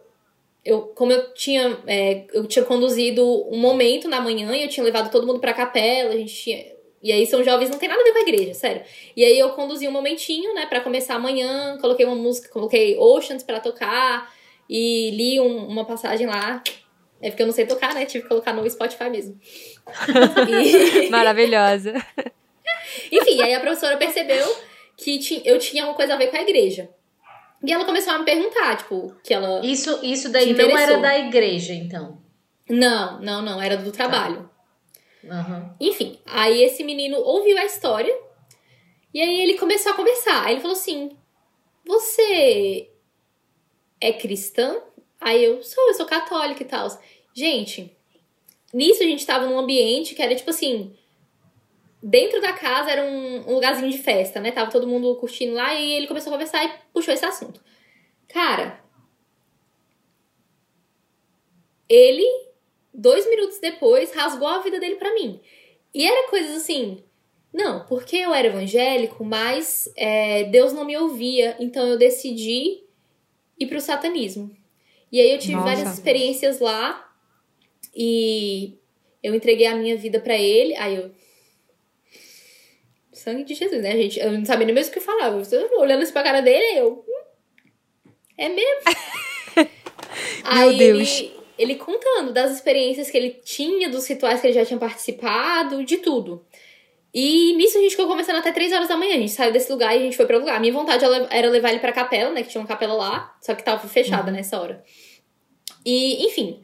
eu, 0.64 0.83
como 0.95 1.11
eu 1.11 1.35
tinha, 1.35 1.77
é, 1.87 2.25
eu 2.33 2.47
tinha 2.47 2.64
conduzido 2.64 3.25
um 3.53 3.59
momento 3.59 4.09
na 4.09 4.21
manhã 4.21 4.55
e 4.55 4.62
eu 4.62 4.68
tinha 4.68 4.85
levado 4.85 5.11
todo 5.11 5.27
mundo 5.27 5.40
pra 5.40 5.53
capela, 5.53 6.14
a 6.14 6.16
gente 6.16 6.35
tinha. 6.35 6.73
E 7.03 7.11
aí 7.11 7.27
são 7.27 7.43
jovens, 7.43 7.69
não 7.69 7.79
tem 7.79 7.88
nada 7.88 8.01
a 8.01 8.05
ver 8.05 8.12
com 8.12 8.19
a 8.19 8.23
igreja, 8.23 8.55
sério. 8.55 8.83
E 9.17 9.25
aí 9.25 9.38
eu 9.38 9.51
conduzi 9.51 9.88
um 9.88 9.91
momentinho, 9.91 10.55
né, 10.55 10.67
para 10.67 10.81
começar 10.81 11.17
amanhã, 11.17 11.77
coloquei 11.81 12.07
uma 12.07 12.15
música, 12.15 12.49
coloquei 12.49 12.97
Oceans 12.97 13.43
para 13.43 13.59
tocar 13.59 14.33
e 14.69 15.11
li 15.11 15.41
um, 15.41 15.67
uma 15.67 15.85
passagem 15.85 16.27
lá. 16.27 16.62
É 17.21 17.31
porque 17.31 17.43
eu 17.43 17.47
não 17.47 17.53
sei 17.53 17.67
tocar, 17.67 17.95
né? 17.95 18.05
Tive 18.05 18.23
que 18.23 18.29
colocar 18.29 18.53
no 18.53 18.69
Spotify 18.69 19.09
mesmo. 19.09 19.38
e... 21.07 21.09
Maravilhosa. 21.09 21.95
Enfim, 23.12 23.43
aí 23.43 23.55
a 23.55 23.61
professora 23.61 23.97
percebeu 23.97 24.45
que 24.97 25.43
eu 25.45 25.59
tinha 25.59 25.85
uma 25.85 25.95
coisa 25.95 26.15
a 26.15 26.17
ver 26.17 26.29
com 26.29 26.37
a 26.37 26.43
igreja. 26.43 26.91
E 27.65 27.73
ela 27.73 27.85
começou 27.85 28.12
a 28.12 28.19
me 28.19 28.25
perguntar, 28.25 28.77
tipo, 28.77 29.15
que 29.23 29.33
ela. 29.33 29.65
Isso, 29.65 30.01
isso 30.03 30.31
daí 30.31 30.53
não 30.53 30.77
era 30.77 30.99
da 30.99 31.19
igreja, 31.19 31.73
então? 31.73 32.21
Não, 32.69 33.21
não, 33.21 33.41
não, 33.41 33.62
era 33.62 33.77
do 33.77 33.93
trabalho. 33.93 34.43
Tá. 34.43 34.52
Uhum. 35.24 35.70
Enfim, 35.80 36.18
aí 36.26 36.62
esse 36.62 36.82
menino 36.82 37.18
ouviu 37.18 37.56
a 37.58 37.64
história 37.64 38.16
e 39.14 39.20
aí 39.20 39.42
ele 39.42 39.58
começou 39.58 39.92
a 39.92 39.94
conversar. 39.94 40.46
Aí 40.46 40.54
ele 40.54 40.61
falou 40.61 40.76
assim: 40.76 41.16
Você 41.85 42.90
é 44.00 44.12
cristã? 44.12 44.80
Aí 45.20 45.44
eu 45.44 45.62
sou, 45.62 45.88
eu 45.88 45.94
sou 45.94 46.06
católica 46.06 46.62
e 46.62 46.66
tal. 46.66 46.88
Gente, 47.35 47.96
nisso 48.72 49.02
a 49.02 49.06
gente 49.06 49.24
tava 49.24 49.46
num 49.46 49.58
ambiente 49.58 50.14
que 50.14 50.22
era 50.22 50.35
tipo 50.35 50.50
assim: 50.50 50.96
dentro 52.02 52.40
da 52.40 52.52
casa 52.52 52.90
era 52.90 53.04
um, 53.04 53.48
um, 53.48 53.54
lugarzinho 53.54 53.90
de 53.90 53.98
festa, 53.98 54.40
né? 54.40 54.50
Tava 54.50 54.70
todo 54.70 54.88
mundo 54.88 55.14
curtindo 55.16 55.54
lá 55.54 55.74
e 55.74 55.92
ele 55.92 56.08
começou 56.08 56.30
a 56.30 56.35
conversar 56.35 56.64
e 56.64 56.72
puxou 56.92 57.14
esse 57.14 57.24
assunto. 57.24 57.62
Cara, 58.28 58.82
ele, 61.88 62.26
dois 63.03 63.29
minutos 63.29 63.59
depois, 63.59 64.12
rasgou 64.12 64.47
a 64.49 64.61
vida 64.61 64.79
dele 64.79 64.95
para 64.95 65.12
mim. 65.12 65.41
E 65.93 66.07
era 66.07 66.31
coisas 66.31 66.57
assim. 66.57 67.03
Não, 67.53 67.85
porque 67.87 68.17
eu 68.17 68.33
era 68.33 68.49
evangélico, 68.49 69.23
mas 69.25 69.93
é, 69.95 70.45
Deus 70.45 70.73
não 70.73 70.87
me 70.87 70.97
ouvia, 70.97 71.55
então 71.61 71.87
eu 71.87 71.99
decidi 71.99 72.83
ir 73.59 73.67
pro 73.67 73.81
satanismo. 73.81 74.57
E 75.11 75.21
aí 75.21 75.33
eu 75.33 75.38
tive 75.38 75.55
Nossa. 75.55 75.67
várias 75.67 75.93
experiências 75.93 76.61
lá 76.61 77.12
e 77.95 78.79
eu 79.23 79.35
entreguei 79.35 79.67
a 79.67 79.75
minha 79.75 79.97
vida 79.97 80.19
para 80.19 80.38
ele. 80.38 80.75
Aí 80.77 80.97
eu. 80.97 81.11
Sangue 83.12 83.45
de 83.45 83.55
Jesus, 83.55 83.83
né, 83.83 83.93
gente? 83.93 84.19
Eu 84.19 84.33
não 84.33 84.45
sabia 84.45 84.65
nem 84.65 84.75
mesmo 84.75 84.91
o 84.91 84.95
que 84.95 85.01
falava. 85.01 85.37
Olhando 85.77 86.03
assim 86.03 86.12
pra 86.12 86.23
cara 86.23 86.41
dele, 86.41 86.79
eu. 86.79 87.05
Hum, 87.07 88.11
é 88.38 88.49
mesmo? 88.49 88.81
Meu 89.57 89.67
aí 90.45 90.79
Deus. 90.79 91.21
Ele, 91.21 91.41
ele 91.62 91.77
contando 91.77 92.33
das 92.33 92.51
experiências 92.51 93.11
que 93.11 93.16
ele 93.16 93.31
tinha, 93.44 93.88
dos 93.88 94.07
rituais 94.07 94.40
que 94.40 94.48
ele 94.48 94.55
já 94.55 94.64
tinha 94.64 94.79
participado, 94.79 95.85
de 95.85 95.98
tudo. 95.98 96.44
E 97.14 97.55
nisso 97.55 97.79
a 97.79 97.81
gente 97.81 97.90
ficou 97.90 98.09
começando 98.09 98.37
até 98.37 98.51
3 98.51 98.72
horas 98.72 98.88
da 98.88 98.96
manhã. 98.96 99.14
A 99.14 99.18
gente 99.18 99.33
saiu 99.33 99.53
desse 99.53 99.70
lugar 99.70 99.94
e 99.94 99.98
a 99.98 100.03
gente 100.03 100.16
foi 100.16 100.27
para 100.27 100.38
lugar. 100.38 100.57
A 100.57 100.61
minha 100.61 100.72
vontade 100.72 101.05
era 101.31 101.48
levar 101.48 101.70
ele 101.70 101.79
pra 101.79 101.92
capela, 101.92 102.31
né? 102.31 102.42
Que 102.42 102.48
tinha 102.48 102.61
uma 102.61 102.66
capela 102.66 102.94
lá, 102.94 103.37
só 103.40 103.55
que 103.55 103.62
tava 103.62 103.87
fechada 103.87 104.31
uhum. 104.31 104.37
nessa 104.37 104.61
hora. 104.61 104.83
E, 105.85 106.27
enfim. 106.27 106.62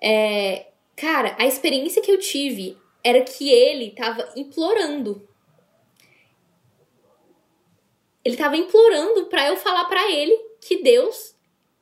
É, 0.00 0.68
cara, 0.96 1.34
a 1.38 1.46
experiência 1.46 2.00
que 2.00 2.10
eu 2.10 2.18
tive 2.18 2.78
era 3.02 3.20
que 3.22 3.50
ele 3.50 3.90
tava 3.90 4.26
implorando. 4.36 5.28
Ele 8.24 8.36
tava 8.36 8.56
implorando 8.56 9.26
pra 9.26 9.48
eu 9.48 9.56
falar 9.56 9.86
para 9.86 10.10
ele 10.10 10.34
que 10.60 10.82
Deus 10.82 11.34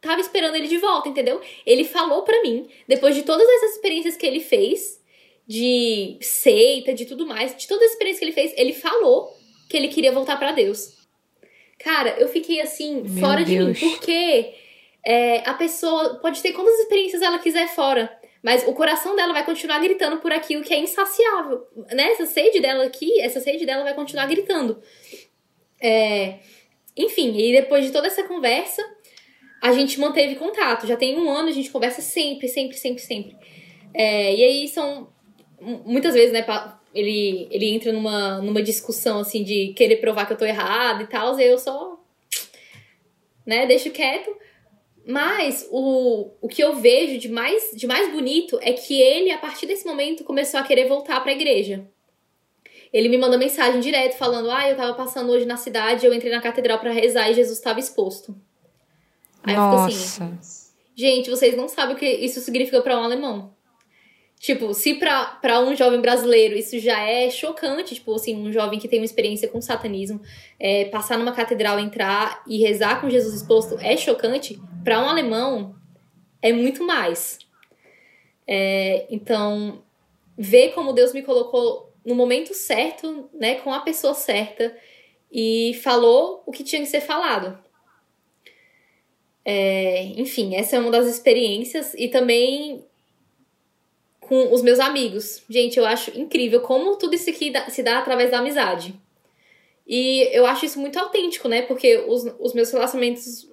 tava 0.08 0.20
esperando 0.20 0.56
ele 0.56 0.68
de 0.68 0.78
volta, 0.78 1.08
entendeu? 1.08 1.40
Ele 1.64 1.84
falou 1.84 2.22
para 2.22 2.42
mim, 2.42 2.66
depois 2.86 3.14
de 3.14 3.22
todas 3.22 3.46
essas 3.48 3.76
experiências 3.76 4.16
que 4.16 4.26
ele 4.26 4.40
fez, 4.40 5.00
de 5.46 6.18
seita, 6.20 6.92
de 6.92 7.04
tudo 7.06 7.26
mais, 7.26 7.56
de 7.56 7.66
toda 7.66 7.82
a 7.84 7.86
experiência 7.86 8.18
que 8.18 8.24
ele 8.24 8.32
fez, 8.32 8.52
ele 8.56 8.72
falou 8.72 9.34
que 9.68 9.76
ele 9.76 9.88
queria 9.88 10.12
voltar 10.12 10.38
para 10.38 10.52
Deus. 10.52 10.96
Cara, 11.78 12.16
eu 12.18 12.28
fiquei 12.28 12.60
assim, 12.60 13.02
Meu 13.02 13.22
fora 13.22 13.44
Deus. 13.44 13.78
de 13.78 13.84
mim, 13.84 13.90
porque 13.90 14.54
é, 15.04 15.48
a 15.48 15.54
pessoa 15.54 16.16
pode 16.16 16.42
ter 16.42 16.52
quantas 16.52 16.78
experiências 16.80 17.22
ela 17.22 17.38
quiser 17.38 17.68
fora, 17.68 18.10
mas 18.42 18.66
o 18.66 18.72
coração 18.72 19.14
dela 19.14 19.32
vai 19.32 19.44
continuar 19.44 19.78
gritando 19.78 20.18
por 20.18 20.32
aquilo 20.32 20.62
que 20.62 20.74
é 20.74 20.78
insaciável, 20.78 21.66
né? 21.92 22.12
Essa 22.12 22.26
sede 22.26 22.60
dela 22.60 22.84
aqui, 22.84 23.20
essa 23.20 23.40
sede 23.40 23.64
dela 23.64 23.84
vai 23.84 23.94
continuar 23.94 24.26
gritando. 24.26 24.80
É, 25.80 26.40
enfim, 26.96 27.36
e 27.36 27.52
depois 27.52 27.84
de 27.84 27.92
toda 27.92 28.08
essa 28.08 28.24
conversa, 28.24 28.82
a 29.60 29.72
gente 29.72 29.98
manteve 29.98 30.36
contato. 30.36 30.86
Já 30.86 30.96
tem 30.96 31.18
um 31.18 31.30
ano, 31.30 31.48
a 31.48 31.52
gente 31.52 31.70
conversa 31.70 32.00
sempre, 32.00 32.48
sempre, 32.48 32.76
sempre, 32.76 33.02
sempre. 33.02 33.36
É, 33.94 34.34
e 34.34 34.44
aí 34.44 34.68
são 34.68 35.08
muitas 35.60 36.14
vezes, 36.14 36.32
né, 36.32 36.44
ele, 36.94 37.48
ele 37.50 37.66
entra 37.66 37.92
numa, 37.92 38.40
numa 38.40 38.62
discussão 38.62 39.20
assim 39.20 39.42
de 39.42 39.72
querer 39.74 39.96
provar 39.96 40.26
que 40.26 40.32
eu 40.32 40.38
tô 40.38 40.44
errado 40.44 41.02
e 41.02 41.06
tal, 41.06 41.38
e 41.38 41.44
eu 41.44 41.58
só 41.58 41.98
né, 43.44 43.66
deixo 43.66 43.90
quieto. 43.90 44.34
Mas 45.06 45.66
o, 45.70 46.32
o 46.40 46.48
que 46.48 46.62
eu 46.62 46.76
vejo 46.76 47.18
de 47.18 47.30
mais, 47.30 47.70
de 47.74 47.86
mais 47.86 48.12
bonito 48.12 48.58
é 48.60 48.74
que 48.74 49.00
ele, 49.00 49.30
a 49.30 49.38
partir 49.38 49.66
desse 49.66 49.86
momento, 49.86 50.22
começou 50.22 50.60
a 50.60 50.62
querer 50.62 50.86
voltar 50.86 51.20
para 51.20 51.32
a 51.32 51.34
igreja. 51.34 51.88
Ele 52.92 53.08
me 53.08 53.16
manda 53.16 53.38
mensagem 53.38 53.80
direto 53.80 54.18
falando: 54.18 54.50
Ah, 54.50 54.68
eu 54.68 54.76
tava 54.76 54.92
passando 54.94 55.30
hoje 55.32 55.46
na 55.46 55.56
cidade, 55.56 56.04
eu 56.04 56.12
entrei 56.12 56.30
na 56.30 56.42
catedral 56.42 56.78
para 56.78 56.92
rezar 56.92 57.30
e 57.30 57.34
Jesus 57.34 57.56
estava 57.56 57.80
exposto. 57.80 58.36
Aí 59.42 59.54
Nossa. 59.54 59.90
eu 59.90 59.96
fico 59.96 60.34
assim: 60.34 60.68
Gente, 60.94 61.30
vocês 61.30 61.56
não 61.56 61.68
sabem 61.68 61.94
o 61.94 61.98
que 61.98 62.06
isso 62.06 62.40
significa 62.40 62.82
para 62.82 62.98
um 62.98 63.04
alemão. 63.04 63.56
Tipo, 64.40 64.72
se 64.72 64.94
pra 64.94 65.60
um 65.60 65.74
jovem 65.74 66.00
brasileiro 66.00 66.56
isso 66.56 66.78
já 66.78 67.00
é 67.00 67.28
chocante, 67.28 67.96
tipo 67.96 68.14
assim, 68.14 68.36
um 68.36 68.52
jovem 68.52 68.78
que 68.78 68.86
tem 68.86 69.00
uma 69.00 69.04
experiência 69.04 69.48
com 69.48 69.60
satanismo, 69.60 70.20
é, 70.60 70.84
passar 70.86 71.18
numa 71.18 71.32
catedral, 71.32 71.78
entrar 71.78 72.42
e 72.46 72.58
rezar 72.58 73.00
com 73.00 73.10
Jesus 73.10 73.34
exposto 73.34 73.76
é 73.80 73.96
chocante, 73.96 74.60
para 74.84 75.00
um 75.00 75.08
alemão 75.08 75.74
é 76.40 76.52
muito 76.52 76.84
mais. 76.84 77.40
É, 78.46 79.06
então, 79.10 79.82
ver 80.36 80.72
como 80.72 80.92
Deus 80.92 81.12
me 81.12 81.22
colocou 81.22 81.92
no 82.04 82.14
momento 82.14 82.54
certo, 82.54 83.28
né, 83.34 83.56
com 83.56 83.74
a 83.74 83.80
pessoa 83.80 84.14
certa 84.14 84.74
e 85.30 85.78
falou 85.82 86.42
o 86.46 86.52
que 86.52 86.62
tinha 86.62 86.80
que 86.80 86.88
ser 86.88 87.00
falado. 87.00 87.58
É, 89.50 90.02
enfim, 90.20 90.54
essa 90.56 90.76
é 90.76 90.78
uma 90.78 90.90
das 90.90 91.06
experiências 91.06 91.94
e 91.94 92.08
também 92.08 92.84
com 94.20 94.52
os 94.52 94.60
meus 94.60 94.78
amigos. 94.78 95.42
Gente, 95.48 95.78
eu 95.78 95.86
acho 95.86 96.10
incrível 96.20 96.60
como 96.60 96.96
tudo 96.96 97.14
isso 97.14 97.30
aqui 97.30 97.50
se 97.70 97.82
dá 97.82 97.98
através 97.98 98.30
da 98.30 98.40
amizade. 98.40 98.94
E 99.86 100.28
eu 100.32 100.44
acho 100.44 100.66
isso 100.66 100.78
muito 100.78 100.98
autêntico, 100.98 101.48
né? 101.48 101.62
Porque 101.62 101.96
os, 102.06 102.26
os 102.38 102.52
meus 102.52 102.70
relacionamentos. 102.70 103.48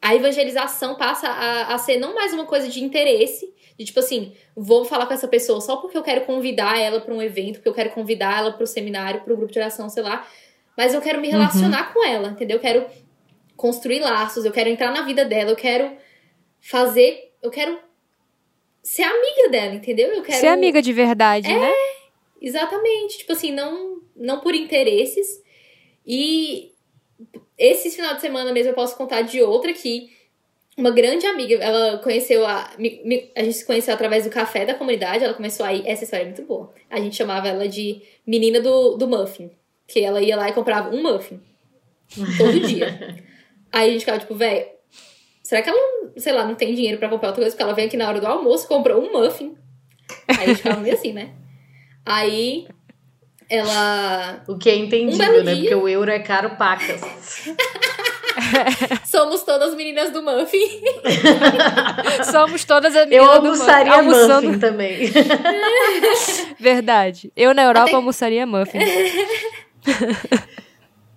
A 0.00 0.14
evangelização 0.14 0.94
passa 0.94 1.26
a, 1.26 1.74
a 1.74 1.78
ser 1.78 1.98
não 1.98 2.14
mais 2.14 2.32
uma 2.32 2.46
coisa 2.46 2.68
de 2.68 2.82
interesse, 2.82 3.52
de 3.76 3.84
tipo 3.84 3.98
assim, 3.98 4.32
vou 4.56 4.84
falar 4.84 5.06
com 5.06 5.14
essa 5.14 5.26
pessoa 5.26 5.60
só 5.60 5.78
porque 5.78 5.98
eu 5.98 6.02
quero 6.02 6.24
convidar 6.26 6.80
ela 6.80 7.00
para 7.00 7.12
um 7.12 7.20
evento, 7.20 7.56
porque 7.56 7.68
eu 7.68 7.74
quero 7.74 7.90
convidar 7.90 8.38
ela 8.38 8.52
para 8.52 8.62
o 8.62 8.68
seminário, 8.68 9.22
para 9.22 9.34
o 9.34 9.36
grupo 9.36 9.52
de 9.52 9.58
oração, 9.58 9.90
sei 9.90 10.04
lá. 10.04 10.26
Mas 10.76 10.94
eu 10.94 11.00
quero 11.00 11.20
me 11.20 11.28
relacionar 11.28 11.88
uhum. 11.88 11.92
com 11.92 12.06
ela, 12.06 12.28
entendeu? 12.28 12.56
Eu 12.56 12.60
quero 12.62 12.86
construir 13.60 14.00
laços, 14.00 14.46
eu 14.46 14.52
quero 14.52 14.70
entrar 14.70 14.90
na 14.90 15.02
vida 15.02 15.22
dela, 15.22 15.50
eu 15.50 15.56
quero 15.56 15.94
fazer, 16.62 17.30
eu 17.42 17.50
quero 17.50 17.78
ser 18.82 19.02
amiga 19.02 19.50
dela, 19.50 19.74
entendeu? 19.74 20.08
Eu 20.08 20.22
quero 20.22 20.40
ser 20.40 20.46
amiga 20.46 20.80
de 20.80 20.90
verdade, 20.94 21.46
é, 21.46 21.58
né? 21.58 21.72
Exatamente, 22.40 23.18
tipo 23.18 23.32
assim, 23.32 23.52
não 23.52 24.00
não 24.16 24.40
por 24.40 24.54
interesses. 24.54 25.42
E 26.06 26.72
esse 27.58 27.90
final 27.90 28.14
de 28.14 28.22
semana 28.22 28.50
mesmo 28.50 28.70
eu 28.70 28.74
posso 28.74 28.96
contar 28.96 29.20
de 29.20 29.42
outra 29.42 29.74
que 29.74 30.10
uma 30.74 30.90
grande 30.90 31.26
amiga, 31.26 31.56
ela 31.56 31.98
conheceu 31.98 32.46
a. 32.46 32.70
a 33.36 33.42
gente 33.42 33.52
se 33.52 33.66
conheceu 33.66 33.92
através 33.92 34.24
do 34.24 34.30
café 34.30 34.64
da 34.64 34.74
comunidade, 34.74 35.22
ela 35.22 35.34
começou 35.34 35.66
aí. 35.66 35.82
Essa 35.84 36.04
história 36.04 36.22
é 36.22 36.26
muito 36.26 36.44
boa. 36.44 36.72
A 36.88 36.98
gente 36.98 37.14
chamava 37.14 37.46
ela 37.46 37.68
de 37.68 38.00
menina 38.26 38.58
do, 38.58 38.96
do 38.96 39.06
muffin. 39.06 39.50
Que 39.86 40.00
ela 40.00 40.22
ia 40.22 40.36
lá 40.36 40.48
e 40.48 40.54
comprava 40.54 40.94
um 40.94 41.02
muffin. 41.02 41.38
Todo 42.38 42.58
dia. 42.60 43.22
aí 43.72 43.88
a 43.88 43.92
gente 43.92 44.00
ficava 44.00 44.18
tipo, 44.18 44.34
velho, 44.34 44.66
Será 45.50 45.62
que 45.62 45.68
ela, 45.68 45.80
sei 46.16 46.32
lá, 46.32 46.44
não 46.44 46.54
tem 46.54 46.76
dinheiro 46.76 46.98
para 46.98 47.08
comprar 47.08 47.30
outra 47.30 47.42
coisa? 47.42 47.56
Porque 47.56 47.62
ela 47.64 47.74
vem 47.74 47.86
aqui 47.86 47.96
na 47.96 48.06
hora 48.06 48.20
do 48.20 48.26
almoço, 48.28 48.68
comprou 48.68 49.02
um 49.02 49.10
muffin. 49.10 49.56
Aí 50.28 50.44
a 50.44 50.46
gente 50.46 50.58
ficava 50.58 50.80
meio 50.80 50.94
assim, 50.94 51.12
né? 51.12 51.30
Aí 52.06 52.68
ela. 53.48 54.44
O 54.46 54.56
que 54.56 54.70
é 54.70 54.76
entendido, 54.76 55.24
um 55.24 55.42
né? 55.42 55.54
Dia... 55.54 55.62
Porque 55.62 55.74
o 55.74 55.88
euro 55.88 56.08
é 56.08 56.20
caro 56.20 56.50
pacas. 56.50 57.00
Somos 59.04 59.42
todas 59.42 59.74
meninas 59.74 60.12
do 60.12 60.22
muffin. 60.22 60.82
Somos 62.30 62.64
todas 62.64 62.94
as 62.94 63.08
meninas 63.08 63.26
Eu 63.26 63.32
almoçaria 63.32 63.96
do 63.96 64.04
muffin. 64.04 64.20
Almoçando... 64.20 64.46
muffin 64.46 64.60
também. 64.60 65.10
Verdade. 66.60 67.32
Eu 67.34 67.52
na 67.52 67.64
Europa 67.64 67.88
Até... 67.88 67.96
almoçaria 67.96 68.46
muffin. 68.46 68.78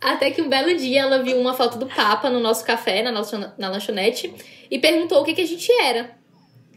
Até 0.03 0.31
que 0.31 0.41
um 0.41 0.49
belo 0.49 0.75
dia 0.75 1.01
ela 1.01 1.23
viu 1.23 1.39
uma 1.39 1.53
foto 1.53 1.77
do 1.77 1.85
Papa 1.87 2.29
no 2.29 2.39
nosso 2.39 2.65
café, 2.65 3.01
na, 3.01 3.11
nossa, 3.11 3.55
na 3.57 3.69
lanchonete, 3.69 4.33
e 4.69 4.77
perguntou 4.77 5.21
o 5.21 5.23
que, 5.23 5.33
que 5.33 5.41
a 5.41 5.47
gente 5.47 5.71
era. 5.71 6.17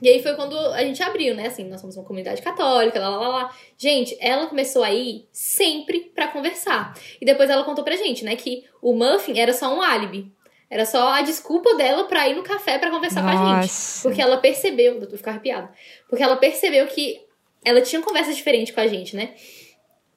E 0.00 0.08
aí 0.08 0.22
foi 0.22 0.34
quando 0.34 0.56
a 0.58 0.82
gente 0.84 1.02
abriu, 1.02 1.34
né? 1.34 1.46
Assim, 1.46 1.64
nós 1.64 1.80
somos 1.80 1.96
uma 1.96 2.04
comunidade 2.04 2.42
católica, 2.42 3.00
lá, 3.00 3.08
lá, 3.08 3.18
lá, 3.18 3.28
lá. 3.28 3.56
Gente, 3.78 4.16
ela 4.20 4.46
começou 4.46 4.84
a 4.84 4.92
ir 4.92 5.26
sempre 5.32 6.12
para 6.14 6.28
conversar. 6.28 6.94
E 7.20 7.24
depois 7.24 7.48
ela 7.48 7.64
contou 7.64 7.82
pra 7.82 7.96
gente, 7.96 8.24
né, 8.24 8.36
que 8.36 8.64
o 8.82 8.92
muffin 8.92 9.38
era 9.38 9.52
só 9.52 9.74
um 9.74 9.80
álibi. 9.80 10.30
Era 10.68 10.84
só 10.84 11.12
a 11.12 11.22
desculpa 11.22 11.74
dela 11.76 12.04
pra 12.04 12.28
ir 12.28 12.34
no 12.34 12.42
café 12.42 12.78
para 12.78 12.90
conversar 12.90 13.22
Nossa. 13.22 13.36
com 13.36 13.44
a 13.44 13.62
gente. 13.62 14.02
Porque 14.02 14.20
ela 14.20 14.36
percebeu, 14.36 15.00
eu 15.00 15.08
tô 15.08 15.16
ficando 15.16 15.34
arrepiada. 15.34 15.70
Porque 16.08 16.22
ela 16.22 16.36
percebeu 16.36 16.86
que 16.88 17.20
ela 17.64 17.80
tinha 17.80 18.02
conversas 18.02 18.36
diferentes 18.36 18.74
com 18.74 18.80
a 18.80 18.86
gente, 18.86 19.16
né? 19.16 19.34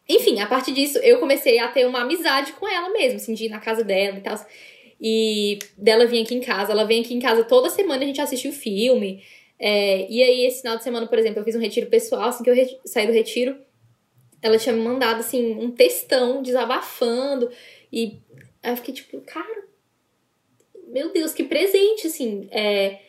Enfim, 0.10 0.40
a 0.40 0.48
partir 0.48 0.72
disso, 0.72 0.98
eu 1.00 1.20
comecei 1.20 1.60
a 1.60 1.68
ter 1.68 1.86
uma 1.86 2.02
amizade 2.02 2.54
com 2.54 2.68
ela 2.68 2.90
mesmo, 2.90 3.18
assim, 3.18 3.36
de 3.36 3.46
ir 3.46 3.50
na 3.50 3.60
casa 3.60 3.84
dela 3.84 4.18
e 4.18 4.22
tal. 4.22 4.46
E 5.00 5.60
dela 5.78 6.08
vir 6.08 6.24
aqui 6.24 6.34
em 6.34 6.42
casa. 6.42 6.72
Ela 6.72 6.84
vem 6.84 7.02
aqui 7.02 7.14
em 7.14 7.20
casa 7.20 7.44
toda 7.44 7.70
semana, 7.70 8.02
a 8.04 8.08
gente 8.08 8.20
assiste 8.20 8.48
o 8.48 8.52
filme. 8.52 9.24
É, 9.60 10.10
e 10.10 10.24
aí, 10.24 10.46
esse 10.46 10.62
final 10.62 10.78
de 10.78 10.84
semana, 10.84 11.06
por 11.06 11.20
exemplo, 11.20 11.40
eu 11.40 11.46
fiz 11.46 11.56
um 11.56 11.60
retiro 11.60 11.88
pessoal, 11.88 12.30
assim 12.30 12.44
que 12.44 12.50
eu 12.50 12.80
saí 12.86 13.06
do 13.06 13.14
retiro, 13.14 13.56
ela 14.42 14.58
tinha 14.58 14.74
me 14.74 14.82
mandado, 14.82 15.20
assim, 15.20 15.54
um 15.54 15.70
textão 15.70 16.42
desabafando. 16.42 17.52
E 17.92 18.20
aí 18.64 18.72
eu 18.72 18.78
fiquei 18.78 18.96
tipo, 18.96 19.22
cara, 19.22 19.64
meu 20.88 21.14
Deus, 21.14 21.34
que 21.34 21.44
presente, 21.44 22.08
assim. 22.08 22.48
É, 22.52 23.00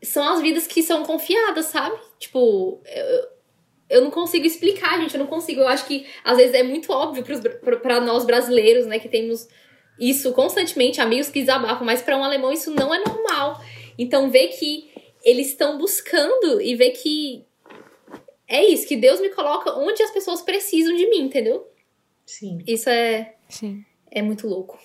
são 0.00 0.26
as 0.32 0.40
vidas 0.40 0.66
que 0.68 0.80
são 0.80 1.04
confiadas, 1.04 1.66
sabe? 1.66 1.98
Tipo, 2.20 2.80
eu, 2.86 3.39
eu 3.90 4.00
não 4.00 4.10
consigo 4.10 4.46
explicar, 4.46 4.98
gente, 5.00 5.14
eu 5.14 5.20
não 5.20 5.26
consigo. 5.26 5.60
Eu 5.60 5.68
acho 5.68 5.84
que 5.84 6.06
às 6.24 6.36
vezes 6.36 6.54
é 6.54 6.62
muito 6.62 6.92
óbvio 6.92 7.24
para 7.82 8.00
nós 8.00 8.24
brasileiros, 8.24 8.86
né, 8.86 8.98
que 8.98 9.08
temos 9.08 9.48
isso 9.98 10.32
constantemente, 10.32 11.00
amigos 11.00 11.28
que 11.28 11.40
desabafam, 11.40 11.84
mas 11.84 12.00
para 12.00 12.16
um 12.16 12.24
alemão 12.24 12.52
isso 12.52 12.70
não 12.70 12.94
é 12.94 12.98
normal. 13.04 13.60
Então, 13.98 14.30
ver 14.30 14.48
que 14.48 14.90
eles 15.22 15.48
estão 15.48 15.76
buscando 15.76 16.60
e 16.62 16.74
ver 16.74 16.90
que 16.90 17.44
é 18.48 18.64
isso, 18.64 18.86
que 18.88 18.96
Deus 18.96 19.20
me 19.20 19.28
coloca 19.30 19.72
onde 19.72 20.02
as 20.02 20.10
pessoas 20.10 20.40
precisam 20.40 20.96
de 20.96 21.08
mim, 21.10 21.22
entendeu? 21.22 21.68
Sim. 22.24 22.58
Isso 22.66 22.88
é, 22.88 23.34
Sim. 23.48 23.84
é 24.10 24.22
muito 24.22 24.46
louco. 24.46 24.78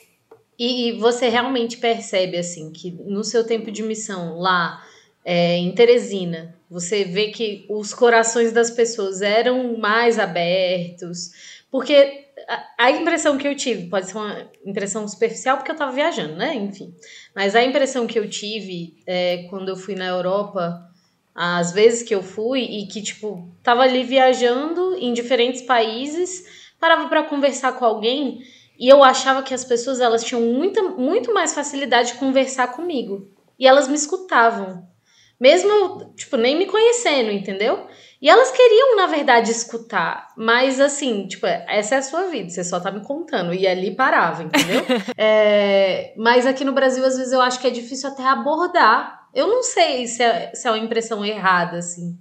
E, 0.57 0.89
e 0.89 0.91
você 0.93 1.29
realmente 1.29 1.77
percebe, 1.77 2.37
assim, 2.37 2.71
que 2.71 2.91
no 2.91 3.23
seu 3.23 3.45
tempo 3.45 3.71
de 3.71 3.83
missão 3.83 4.37
lá 4.37 4.85
é, 5.25 5.57
em 5.57 5.71
Teresina, 5.73 6.55
você 6.69 7.03
vê 7.03 7.29
que 7.29 7.65
os 7.67 7.93
corações 7.93 8.51
das 8.51 8.69
pessoas 8.69 9.23
eram 9.23 9.77
mais 9.77 10.19
abertos, 10.19 11.31
porque 11.71 12.25
a, 12.47 12.85
a 12.85 12.91
impressão 12.91 13.37
que 13.37 13.47
eu 13.47 13.55
tive, 13.55 13.89
pode 13.89 14.07
ser 14.07 14.17
uma 14.17 14.49
impressão 14.63 15.07
superficial, 15.07 15.57
porque 15.57 15.71
eu 15.71 15.75
tava 15.75 15.91
viajando, 15.91 16.35
né? 16.35 16.53
Enfim. 16.53 16.93
Mas 17.35 17.55
a 17.55 17.63
impressão 17.63 18.05
que 18.05 18.19
eu 18.19 18.29
tive 18.29 18.97
é, 19.07 19.47
quando 19.49 19.69
eu 19.69 19.75
fui 19.75 19.95
na 19.95 20.05
Europa, 20.05 20.79
as 21.33 21.71
vezes 21.71 22.03
que 22.03 22.13
eu 22.13 22.21
fui, 22.21 22.61
e 22.61 22.87
que, 22.87 23.01
tipo, 23.01 23.49
tava 23.63 23.81
ali 23.81 24.03
viajando 24.03 24.95
em 24.99 25.11
diferentes 25.11 25.63
países, 25.63 26.45
parava 26.79 27.09
para 27.09 27.23
conversar 27.23 27.73
com 27.73 27.83
alguém, 27.83 28.41
e 28.77 28.87
eu 28.87 29.03
achava 29.03 29.41
que 29.41 29.53
as 29.53 29.65
pessoas 29.65 29.99
elas 29.99 30.23
tinham 30.23 30.41
muita, 30.41 30.83
muito 30.83 31.33
mais 31.33 31.53
facilidade 31.53 32.13
de 32.13 32.19
conversar 32.19 32.67
comigo. 32.67 33.27
E 33.57 33.65
elas 33.65 33.87
me 33.87 33.95
escutavam. 33.95 34.85
Mesmo 35.39 36.13
tipo, 36.15 36.37
nem 36.37 36.57
me 36.57 36.65
conhecendo, 36.65 37.31
entendeu? 37.31 37.87
E 38.21 38.29
elas 38.29 38.51
queriam, 38.51 38.95
na 38.95 39.07
verdade, 39.07 39.51
escutar. 39.51 40.33
Mas, 40.35 40.79
assim, 40.79 41.27
tipo, 41.27 41.45
essa 41.45 41.95
é 41.95 41.97
a 41.97 42.01
sua 42.01 42.27
vida, 42.27 42.49
você 42.49 42.63
só 42.63 42.79
tá 42.79 42.89
me 42.89 43.01
contando. 43.01 43.53
E 43.53 43.67
ali 43.67 43.95
parava, 43.95 44.43
entendeu? 44.43 44.81
é, 45.17 46.13
mas 46.17 46.45
aqui 46.45 46.63
no 46.63 46.71
Brasil, 46.71 47.05
às 47.05 47.17
vezes, 47.17 47.33
eu 47.33 47.41
acho 47.41 47.59
que 47.59 47.67
é 47.67 47.71
difícil 47.71 48.09
até 48.09 48.23
abordar. 48.23 49.27
Eu 49.33 49.47
não 49.47 49.61
sei 49.61 50.07
se 50.07 50.23
é, 50.23 50.51
se 50.55 50.67
é 50.67 50.71
uma 50.71 50.79
impressão 50.79 51.25
errada, 51.25 51.77
assim. 51.77 52.17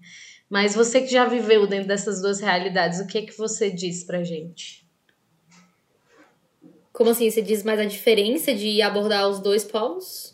Mas 0.51 0.75
você 0.75 1.01
que 1.01 1.07
já 1.07 1.25
viveu 1.25 1.67
dentro 1.67 1.89
dessas 1.89 2.21
duas 2.21 2.41
realidades, 2.41 3.01
o 3.01 3.07
que 3.07 3.19
é 3.19 3.23
que 3.23 3.37
você 3.37 3.71
diz 3.71 4.05
pra 4.05 4.25
gente? 4.25 4.85
Como 6.93 7.11
assim? 7.11 7.31
Você 7.31 7.41
diz 7.41 7.63
mais 7.63 7.81
a 7.81 7.85
diferença 7.85 8.55
de 8.55 8.83
abordar 8.83 9.29
os 9.29 9.41
dois 9.41 9.65
polos? 9.65 10.34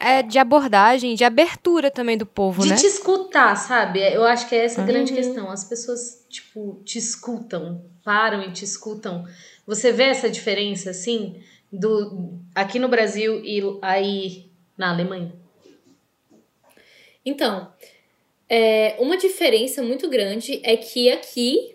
É 0.00 0.22
de 0.22 0.38
abordagem, 0.38 1.14
de 1.14 1.24
abertura 1.24 1.90
também 1.90 2.16
do 2.16 2.26
povo, 2.26 2.62
de 2.62 2.70
né? 2.70 2.76
te 2.76 2.86
escutar, 2.86 3.54
sabe? 3.56 4.00
Eu 4.00 4.24
acho 4.24 4.48
que 4.48 4.54
é 4.54 4.64
essa 4.64 4.82
a 4.82 4.84
grande 4.84 5.12
Uhum. 5.12 5.16
questão. 5.16 5.50
As 5.50 5.64
pessoas, 5.64 6.26
tipo, 6.28 6.80
te 6.84 6.98
escutam, 6.98 7.84
param 8.04 8.42
e 8.42 8.52
te 8.52 8.64
escutam. 8.64 9.24
Você 9.66 9.92
vê 9.92 10.04
essa 10.04 10.28
diferença, 10.28 10.90
assim, 10.90 11.40
do 11.72 12.38
aqui 12.54 12.78
no 12.78 12.88
Brasil 12.88 13.40
e 13.44 13.60
aí 13.82 14.50
na 14.76 14.90
Alemanha? 14.90 15.32
Então, 17.24 17.72
é, 18.48 18.96
uma 18.98 19.16
diferença 19.16 19.82
muito 19.82 20.08
grande 20.08 20.60
é 20.62 20.76
que 20.76 21.10
aqui 21.10 21.74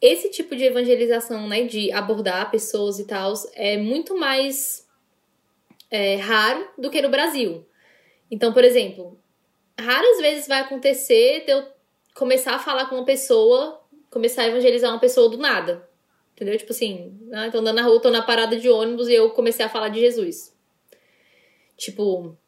esse 0.00 0.30
tipo 0.30 0.56
de 0.56 0.64
evangelização, 0.64 1.46
né, 1.48 1.62
de 1.62 1.92
abordar 1.92 2.50
pessoas 2.50 2.98
e 2.98 3.04
tal, 3.04 3.32
é 3.54 3.76
muito 3.76 4.18
mais 4.18 4.81
é, 5.92 6.16
raro 6.16 6.66
do 6.78 6.90
que 6.90 7.02
no 7.02 7.10
Brasil. 7.10 7.66
Então, 8.30 8.50
por 8.50 8.64
exemplo, 8.64 9.20
raras 9.78 10.18
vezes 10.22 10.48
vai 10.48 10.62
acontecer 10.62 11.44
de 11.44 11.52
eu 11.52 11.66
começar 12.14 12.54
a 12.54 12.58
falar 12.58 12.86
com 12.86 12.94
uma 12.94 13.04
pessoa, 13.04 13.84
começar 14.10 14.42
a 14.42 14.48
evangelizar 14.48 14.90
uma 14.90 14.98
pessoa 14.98 15.28
do 15.28 15.36
nada. 15.36 15.86
Entendeu? 16.32 16.56
Tipo 16.56 16.72
assim, 16.72 17.14
ah, 17.34 17.50
tô 17.50 17.58
andando 17.58 17.76
na 17.76 17.82
rua, 17.82 18.00
tô 18.00 18.10
na 18.10 18.22
parada 18.22 18.56
de 18.56 18.70
ônibus 18.70 19.06
e 19.08 19.14
eu 19.14 19.30
comecei 19.30 19.64
a 19.64 19.68
falar 19.68 19.90
de 19.90 20.00
Jesus. 20.00 20.56
Tipo, 21.76 22.38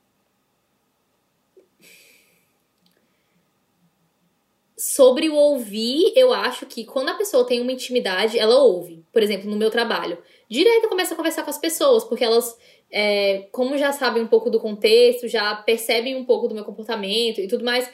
sobre 4.85 5.29
o 5.29 5.35
ouvir, 5.35 6.13
eu 6.15 6.33
acho 6.33 6.67
que 6.67 6.85
quando 6.85 7.09
a 7.09 7.15
pessoa 7.15 7.47
tem 7.47 7.61
uma 7.61 7.73
intimidade, 7.73 8.39
ela 8.39 8.57
ouve. 8.57 9.05
Por 9.13 9.23
exemplo, 9.23 9.51
no 9.51 9.57
meu 9.57 9.71
trabalho. 9.71 10.17
Direto 10.49 10.85
eu 10.85 10.89
começo 10.91 11.13
a 11.13 11.17
conversar 11.17 11.43
com 11.43 11.51
as 11.51 11.59
pessoas, 11.59 12.05
porque 12.05 12.23
elas, 12.23 12.57
é, 12.91 13.49
como 13.51 13.77
já 13.77 13.93
sabem 13.93 14.23
um 14.23 14.27
pouco 14.27 14.51
do 14.51 14.61
contexto, 14.61 15.29
já 15.29 15.55
percebem 15.57 16.17
um 16.17 16.25
pouco 16.25 16.49
do 16.49 16.55
meu 16.55 16.65
comportamento 16.65 17.41
e 17.41 17.49
tudo 17.49 17.65
mais, 17.65 17.91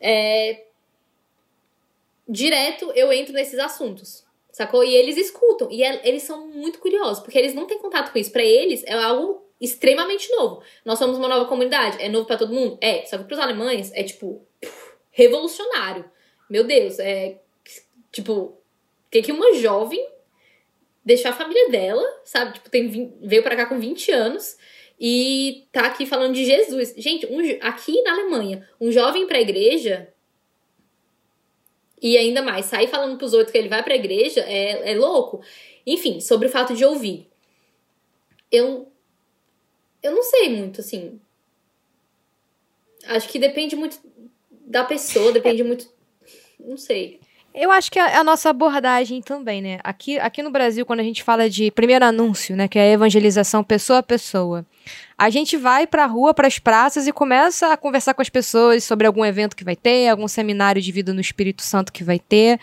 é, 0.00 0.64
direto 2.28 2.90
eu 2.94 3.12
entro 3.12 3.32
nesses 3.32 3.58
assuntos. 3.58 4.24
Sacou? 4.50 4.84
E 4.84 4.94
eles 4.94 5.16
escutam. 5.16 5.68
E 5.70 5.82
é- 5.82 6.08
eles 6.08 6.22
são 6.22 6.46
muito 6.46 6.78
curiosos, 6.78 7.22
porque 7.22 7.36
eles 7.38 7.54
não 7.54 7.66
têm 7.66 7.78
contato 7.78 8.12
com 8.12 8.18
isso. 8.18 8.30
Pra 8.30 8.44
eles, 8.44 8.84
é 8.84 8.92
algo 8.92 9.42
extremamente 9.60 10.30
novo. 10.30 10.62
Nós 10.84 10.98
somos 10.98 11.18
uma 11.18 11.26
nova 11.26 11.46
comunidade. 11.46 12.00
É 12.00 12.08
novo 12.08 12.24
pra 12.24 12.36
todo 12.36 12.52
mundo? 12.54 12.78
É. 12.80 13.04
Só 13.04 13.18
que 13.18 13.24
pros 13.24 13.38
alemães, 13.40 13.90
é 13.92 14.04
tipo 14.04 14.46
revolucionário. 15.10 16.04
Meu 16.48 16.62
Deus, 16.64 16.98
é 17.00 17.38
tipo, 18.12 18.32
o 18.32 18.58
que 19.10 19.22
que 19.22 19.32
uma 19.32 19.54
jovem 19.54 20.06
deixar 21.04 21.30
a 21.30 21.34
família 21.34 21.68
dela, 21.70 22.02
sabe? 22.24 22.54
Tipo, 22.54 22.70
tem, 22.70 23.14
veio 23.20 23.42
pra 23.42 23.56
cá 23.56 23.66
com 23.66 23.78
20 23.78 24.10
anos 24.10 24.56
e 24.98 25.66
tá 25.70 25.86
aqui 25.86 26.06
falando 26.06 26.34
de 26.34 26.44
Jesus. 26.44 26.94
Gente, 26.96 27.26
um 27.26 27.38
aqui 27.60 28.00
na 28.02 28.12
Alemanha, 28.12 28.68
um 28.80 28.90
jovem 28.90 29.26
pra 29.26 29.40
igreja 29.40 30.08
e 32.00 32.16
ainda 32.18 32.42
mais, 32.42 32.66
sair 32.66 32.88
falando 32.88 33.16
pros 33.16 33.32
outros 33.32 33.50
que 33.50 33.58
ele 33.58 33.68
vai 33.68 33.82
pra 33.82 33.96
igreja 33.96 34.40
é, 34.40 34.92
é 34.92 34.96
louco. 34.96 35.42
Enfim, 35.86 36.20
sobre 36.20 36.48
o 36.48 36.50
fato 36.50 36.74
de 36.74 36.84
ouvir. 36.84 37.28
Eu 38.50 38.90
eu 40.02 40.12
não 40.12 40.22
sei 40.22 40.50
muito, 40.50 40.82
assim. 40.82 41.18
Acho 43.06 43.28
que 43.28 43.38
depende 43.38 43.74
muito 43.74 43.98
da 44.50 44.84
pessoa, 44.84 45.32
depende 45.32 45.62
muito. 45.62 45.90
Não 46.60 46.76
sei. 46.76 47.20
Eu 47.54 47.70
acho 47.70 47.88
que 47.88 48.00
é 48.00 48.16
a 48.16 48.24
nossa 48.24 48.50
abordagem 48.50 49.22
também, 49.22 49.62
né? 49.62 49.78
Aqui, 49.84 50.18
aqui 50.18 50.42
no 50.42 50.50
Brasil, 50.50 50.84
quando 50.84 50.98
a 50.98 51.04
gente 51.04 51.22
fala 51.22 51.48
de 51.48 51.70
primeiro 51.70 52.04
anúncio, 52.04 52.56
né, 52.56 52.66
que 52.66 52.76
é 52.76 52.82
a 52.82 52.92
evangelização 52.94 53.62
pessoa 53.62 54.00
a 54.00 54.02
pessoa, 54.02 54.66
a 55.16 55.30
gente 55.30 55.56
vai 55.56 55.86
pra 55.86 56.04
rua, 56.04 56.34
pras 56.34 56.58
praças 56.58 57.06
e 57.06 57.12
começa 57.12 57.72
a 57.72 57.76
conversar 57.76 58.12
com 58.12 58.20
as 58.20 58.28
pessoas 58.28 58.82
sobre 58.82 59.06
algum 59.06 59.24
evento 59.24 59.54
que 59.54 59.62
vai 59.62 59.76
ter, 59.76 60.08
algum 60.08 60.26
seminário 60.26 60.82
de 60.82 60.90
vida 60.90 61.14
no 61.14 61.20
Espírito 61.20 61.62
Santo 61.62 61.92
que 61.92 62.02
vai 62.02 62.18
ter. 62.18 62.58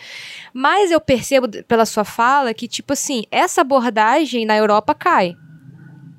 Mas 0.54 0.92
eu 0.92 1.00
percebo 1.00 1.48
pela 1.64 1.86
sua 1.86 2.04
fala 2.04 2.54
que, 2.54 2.68
tipo 2.68 2.92
assim, 2.92 3.24
essa 3.32 3.62
abordagem 3.62 4.46
na 4.46 4.58
Europa 4.58 4.94
cai. 4.94 5.38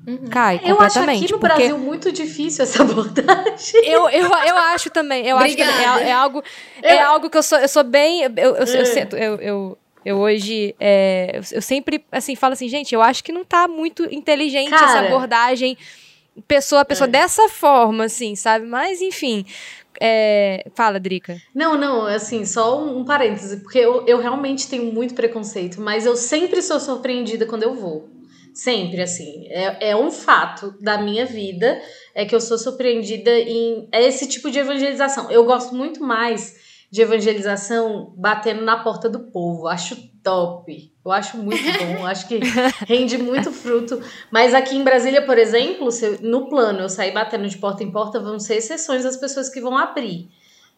Uhum. 0.05 0.27
Cai 0.29 0.55
Eu 0.55 0.59
acho 0.81 0.95
completamente. 0.95 1.23
aqui 1.23 1.31
no 1.33 1.39
Brasil 1.39 1.77
muito 1.77 2.11
difícil 2.11 2.63
essa 2.63 2.83
abordagem. 2.83 3.85
eu, 3.85 4.09
eu, 4.09 4.25
eu 4.25 4.57
acho 4.57 4.89
também. 4.89 5.25
Eu 5.25 5.37
acho 5.37 5.55
que 5.55 5.61
Obrigada. 5.63 6.01
é, 6.03 6.09
é 6.09 6.11
algo, 6.11 6.43
é 6.81 6.95
Eu- 7.01 7.07
algo 7.07 7.29
que 7.29 7.37
eu 7.37 7.43
sou, 7.43 7.57
eu 7.57 7.67
sou 7.69 7.83
bem. 7.83 8.21
Eu, 8.23 8.31
eu, 8.35 8.55
eu, 8.55 8.63
É. 8.81 8.85
sinto- 8.85 9.15
eu, 9.15 9.35
eu, 9.37 9.77
eu 10.05 10.17
hoje. 10.17 10.75
é, 10.79 11.31
eu, 11.35 11.41
eu 11.53 11.61
sempre 11.61 12.03
assim, 12.11 12.35
falo 12.35 12.53
assim, 12.53 12.67
gente, 12.67 12.93
eu 12.93 13.01
acho 13.01 13.23
que 13.23 13.31
não 13.31 13.45
tá 13.45 13.67
muito 13.67 14.03
inteligente 14.13 14.73
essa 14.73 14.85
Cara. 14.85 15.07
abordagem 15.07 15.77
pessoa 16.47 16.81
a 16.81 16.85
pessoa 16.85 17.07
É. 17.07 17.11
dessa 17.11 17.47
forma, 17.47 18.05
assim, 18.05 18.35
sabe? 18.35 18.65
Mas, 18.65 19.01
enfim. 19.01 19.45
é, 20.01 20.65
Fala, 20.75 20.99
Drica. 20.99 21.37
Não, 21.53 21.77
não, 21.77 22.05
assim, 22.07 22.43
só 22.45 22.83
um, 22.83 22.97
um 22.99 23.05
parêntese, 23.05 23.57
porque 23.61 23.77
eu, 23.77 24.03
eu 24.07 24.17
realmente 24.19 24.67
tenho 24.67 24.91
muito 24.91 25.13
preconceito, 25.13 25.79
mas 25.79 26.05
eu 26.05 26.15
sempre 26.17 26.61
sou 26.63 26.79
surpreendida 26.79 27.45
quando 27.45 27.63
eu 27.63 27.73
vou. 27.75 28.09
Sempre, 28.53 29.01
assim. 29.01 29.47
É, 29.49 29.89
é 29.89 29.95
um 29.95 30.11
fato 30.11 30.75
da 30.79 30.97
minha 30.97 31.25
vida, 31.25 31.81
é 32.13 32.25
que 32.25 32.35
eu 32.35 32.39
sou 32.41 32.57
surpreendida 32.57 33.31
em 33.39 33.87
é 33.91 34.03
esse 34.03 34.27
tipo 34.27 34.51
de 34.51 34.59
evangelização. 34.59 35.31
Eu 35.31 35.43
gosto 35.45 35.73
muito 35.73 36.03
mais 36.03 36.55
de 36.91 37.01
evangelização 37.01 38.13
batendo 38.15 38.61
na 38.63 38.77
porta 38.77 39.09
do 39.09 39.31
povo. 39.31 39.67
Acho 39.67 39.95
top. 40.23 40.93
Eu 41.03 41.11
acho 41.11 41.37
muito 41.37 41.63
bom. 41.79 42.05
acho 42.05 42.27
que 42.27 42.39
rende 42.87 43.17
muito 43.17 43.51
fruto. 43.51 43.99
Mas 44.31 44.53
aqui 44.53 44.75
em 44.75 44.83
Brasília, 44.83 45.25
por 45.25 45.37
exemplo, 45.39 45.89
eu- 46.01 46.19
no 46.21 46.47
plano 46.47 46.81
eu 46.81 46.89
sair 46.89 47.11
batendo 47.11 47.47
de 47.49 47.57
porta 47.57 47.83
em 47.83 47.91
porta, 47.91 48.19
vão 48.19 48.39
ser 48.39 48.57
exceções 48.57 49.05
as 49.05 49.17
pessoas 49.17 49.49
que 49.49 49.59
vão 49.59 49.75
abrir 49.75 50.29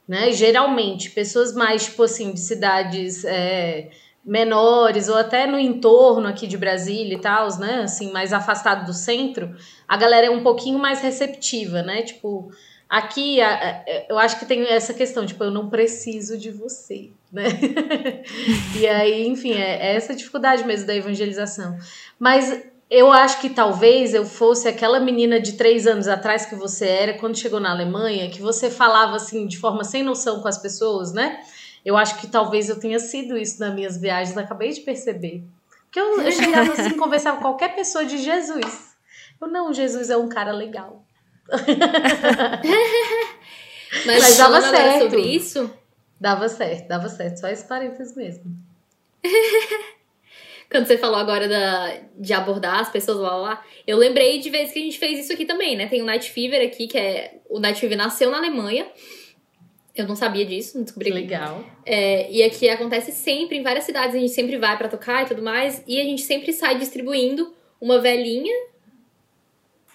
né? 0.08 0.32
Geralmente, 0.32 1.10
pessoas 1.12 1.54
mais, 1.54 1.86
tipo 1.86 2.04
assim, 2.04 2.32
de 2.32 2.40
cidades 2.40 3.26
é, 3.26 3.90
menores 4.26 5.08
ou 5.08 5.16
até 5.16 5.46
no 5.46 5.60
entorno 5.60 6.28
aqui 6.28 6.48
de 6.48 6.58
Brasília 6.58 7.16
e 7.16 7.22
tal, 7.22 7.48
né? 7.60 7.82
Assim, 7.84 8.12
mais 8.12 8.34
afastado 8.34 8.86
do 8.86 8.94
centro, 8.94 9.54
a 9.88 9.96
galera 9.96 10.28
é 10.28 10.30
um 10.32 10.42
pouquinho 10.42 10.80
mais 10.80 11.00
receptiva, 11.02 11.84
né? 11.84 12.02
Tipo, 12.02 12.50
aqui 12.90 13.40
a- 13.40 13.54
a- 13.54 13.84
eu 14.10 14.18
acho 14.18 14.40
que 14.40 14.46
tem 14.46 14.64
essa 14.68 14.94
questão, 14.94 15.26
tipo, 15.26 15.44
eu 15.44 15.52
não 15.52 15.70
preciso 15.70 16.38
de 16.38 16.50
você, 16.50 17.12
né? 17.32 17.44
e 18.80 18.88
aí, 18.88 19.28
enfim, 19.28 19.54
é, 19.54 19.92
é 19.92 19.96
essa 19.96 20.16
dificuldade 20.16 20.64
mesmo 20.66 20.88
da 20.88 20.96
evangelização. 20.96 21.78
Mas 22.18 22.64
eu 22.90 23.12
acho 23.12 23.40
que 23.42 23.50
talvez 23.50 24.14
eu 24.14 24.26
fosse 24.26 24.68
aquela 24.68 25.00
menina 25.00 25.40
de 25.40 25.54
três 25.54 25.86
anos 25.86 26.08
atrás 26.08 26.46
que 26.46 26.56
você 26.56 26.88
era 26.88 27.14
quando 27.14 27.38
chegou 27.38 27.60
na 27.60 27.72
Alemanha, 27.72 28.30
que 28.30 28.42
você 28.42 28.70
falava 28.72 29.16
assim 29.16 29.46
de 29.48 29.58
forma 29.58 29.84
sem 29.84 30.02
noção 30.04 30.40
com 30.42 30.48
as 30.48 30.58
pessoas, 30.58 31.12
né? 31.14 31.40
Eu 31.86 31.96
acho 31.96 32.20
que 32.20 32.28
talvez 32.28 32.68
eu 32.68 32.80
tenha 32.80 33.00
sido 33.00 33.38
isso 33.38 33.60
nas 33.60 33.74
minhas 33.74 33.98
viagens, 33.98 34.38
acabei 34.38 34.72
de 34.72 34.82
perceber. 34.82 35.44
Porque 35.84 36.00
eu, 36.00 36.22
eu 36.22 36.32
chegava 36.34 36.74
assim, 36.74 36.98
conversava 36.98 37.38
com 37.38 37.44
qualquer 37.44 37.76
pessoa 37.76 38.04
de 38.06 38.18
Jesus. 38.18 38.96
Eu, 39.40 39.48
não, 39.48 39.72
Jesus 39.72 40.10
é 40.10 40.18
um 40.18 40.28
cara 40.28 40.52
legal. 40.52 41.06
Mas, 44.06 44.22
Mas 44.24 44.38
dava 44.38 44.62
certo. 44.62 45.04
sobre 45.04 45.22
isso, 45.22 45.72
Dava 46.20 46.48
certo, 46.48 46.88
dava 46.88 47.10
certo. 47.10 47.40
Só 47.40 47.48
esse 47.50 47.68
parênteses 47.68 48.16
mesmo. 48.16 48.46
quando 50.72 50.88
você 50.88 50.98
falou 50.98 51.18
agora 51.20 51.48
da, 51.48 52.00
de 52.18 52.34
abordar 52.34 52.80
as 52.80 52.90
pessoas 52.90 53.18
lá, 53.18 53.36
lá, 53.36 53.50
lá, 53.50 53.66
eu 53.86 53.98
lembrei 53.98 54.40
de 54.40 54.50
vezes 54.50 54.74
que 54.74 54.80
a 54.80 54.82
gente 54.82 54.98
fez 54.98 55.20
isso 55.20 55.34
aqui 55.34 55.46
também, 55.46 55.76
né? 55.76 55.88
Tem 55.88 56.02
o 56.02 56.06
Night 56.06 56.32
Fever 56.32 56.66
aqui, 56.66 56.88
que 56.88 56.98
é. 56.98 57.40
O 57.50 57.60
Night 57.60 57.80
Fever 57.80 57.98
nasceu 57.98 58.32
na 58.32 58.38
Alemanha. 58.38 58.88
Eu 59.96 60.06
não 60.08 60.16
sabia 60.16 60.46
disso, 60.46 60.78
não 60.78 60.84
descobri. 60.84 61.10
Legal. 61.10 61.64
É, 61.86 62.30
e 62.30 62.44
aqui 62.44 62.68
acontece 62.68 63.12
sempre, 63.14 63.58
em 63.58 63.64
várias 63.64 63.86
cidades, 63.86 64.16
a 64.16 64.20
gente 64.20 64.34
sempre 64.34 64.58
vai 64.58 64.78
pra 64.78 64.90
tocar 64.90 65.24
e 65.24 65.28
tudo 65.28 65.42
mais. 65.42 65.82
E 65.88 66.00
a 66.02 66.04
gente 66.04 66.22
sempre 66.24 66.52
sai 66.52 66.78
distribuindo 66.78 67.54
uma 67.80 68.00
velhinha. 68.02 68.54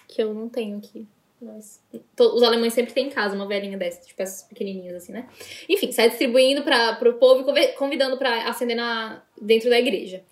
Que 0.07 0.23
eu 0.23 0.33
não 0.33 0.49
tenho 0.49 0.77
aqui. 0.77 1.07
Mas 1.39 1.81
to- 2.15 2.35
os 2.35 2.43
alemães 2.43 2.73
sempre 2.73 2.93
têm 2.93 3.07
em 3.07 3.09
casa 3.09 3.35
uma 3.35 3.47
velhinha 3.47 3.75
dessa, 3.77 4.01
tipo 4.05 4.21
essas 4.21 4.43
pequenininhas 4.47 4.95
assim, 4.95 5.11
né? 5.11 5.27
Enfim, 5.67 5.91
sai 5.91 6.09
distribuindo 6.09 6.61
para 6.63 6.93
pro 6.95 7.15
povo 7.15 7.49
e 7.57 7.67
convidando 7.69 8.15
pra 8.17 8.47
acender 8.47 8.75
na, 8.77 9.23
dentro 9.41 9.67
da 9.69 9.79
igreja. 9.79 10.23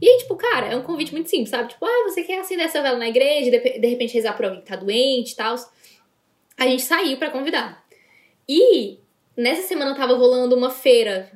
E 0.00 0.08
aí, 0.08 0.18
tipo, 0.18 0.36
cara, 0.36 0.66
é 0.68 0.76
um 0.76 0.82
convite 0.82 1.12
muito 1.12 1.28
simples, 1.30 1.48
sabe? 1.48 1.70
Tipo, 1.70 1.84
ah, 1.86 2.04
você 2.08 2.22
quer 2.22 2.38
acender 2.40 2.66
essa 2.66 2.82
vela 2.82 2.98
na 2.98 3.08
igreja, 3.08 3.50
de, 3.50 3.78
de 3.78 3.86
repente 3.88 4.14
rezar 4.14 4.36
pra 4.36 4.46
alguém 4.48 4.62
que 4.62 4.68
tá 4.68 4.76
doente 4.76 5.32
e 5.32 5.36
tal. 5.36 5.56
A 6.56 6.66
gente 6.66 6.82
saiu 6.82 7.16
pra 7.16 7.30
convidar. 7.30 7.82
E 8.48 8.98
nessa 9.38 9.62
semana 9.62 9.94
tava 9.94 10.14
rolando 10.14 10.56
uma 10.56 10.68
feira, 10.68 11.30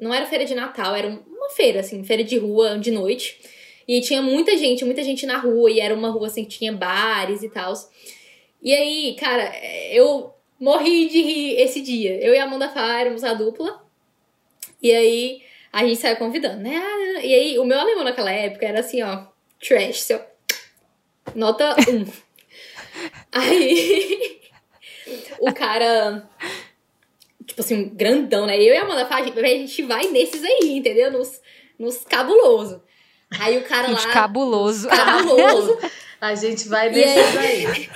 não 0.00 0.12
era 0.12 0.26
feira 0.26 0.44
de 0.44 0.56
Natal, 0.56 0.92
era 0.96 1.08
uma 1.08 1.50
feira, 1.50 1.80
assim, 1.80 2.02
feira 2.02 2.24
de 2.24 2.36
rua 2.36 2.76
de 2.76 2.90
noite. 2.90 3.40
E 3.86 4.00
tinha 4.00 4.20
muita 4.20 4.56
gente, 4.56 4.84
muita 4.84 5.04
gente 5.04 5.24
na 5.24 5.38
rua, 5.38 5.70
e 5.70 5.78
era 5.78 5.94
uma 5.94 6.10
rua 6.10 6.26
assim 6.26 6.44
que 6.44 6.58
tinha 6.58 6.72
bares 6.72 7.44
e 7.44 7.48
tal. 7.48 7.72
E 8.60 8.74
aí, 8.74 9.14
cara, 9.20 9.52
eu 9.92 10.34
morri 10.58 11.06
de 11.08 11.22
rir 11.22 11.60
esse 11.60 11.80
dia. 11.80 12.18
Eu 12.20 12.34
e 12.34 12.38
a 12.38 12.44
Amanda 12.44 12.68
Fá 12.68 12.98
éramos 12.98 13.22
a 13.22 13.34
dupla. 13.34 13.84
E 14.82 14.90
aí 14.90 15.42
a 15.72 15.84
gente 15.84 16.00
saiu 16.00 16.16
convidando, 16.16 16.62
né? 16.62 16.80
E 17.22 17.34
aí 17.34 17.58
o 17.58 17.64
meu 17.64 17.78
alemão 17.78 18.04
naquela 18.04 18.32
época 18.32 18.66
era 18.66 18.80
assim, 18.80 19.02
ó, 19.02 19.26
trash, 19.60 20.00
seu. 20.00 20.20
Nota 21.34 21.76
1. 21.88 22.06
aí 23.32 24.40
o 25.38 25.52
cara 25.52 26.28
tipo 27.46 27.60
assim, 27.60 27.88
grandão, 27.94 28.46
né? 28.46 28.56
Eu 28.56 28.74
e 28.74 28.76
a 28.76 28.82
Amanda 28.82 29.06
Fá, 29.06 29.16
a 29.18 29.22
gente- 29.24 29.38
a 29.38 29.44
gente 29.46 29.82
vai 29.82 30.06
nesses 30.08 30.42
aí, 30.42 30.76
entendeu? 30.78 31.10
Nos, 31.12 31.40
nos 31.78 31.98
cabuloso. 32.04 32.82
Aí 33.40 33.58
o 33.58 33.64
cara 33.64 33.90
Os 33.90 34.04
lá. 34.04 34.12
cabuloso. 34.12 34.88
Cabuloso. 34.88 35.78
A 36.20 36.34
gente 36.34 36.68
vai 36.68 36.88
E 36.88 36.92
desses 36.92 37.36
aí. 37.36 37.88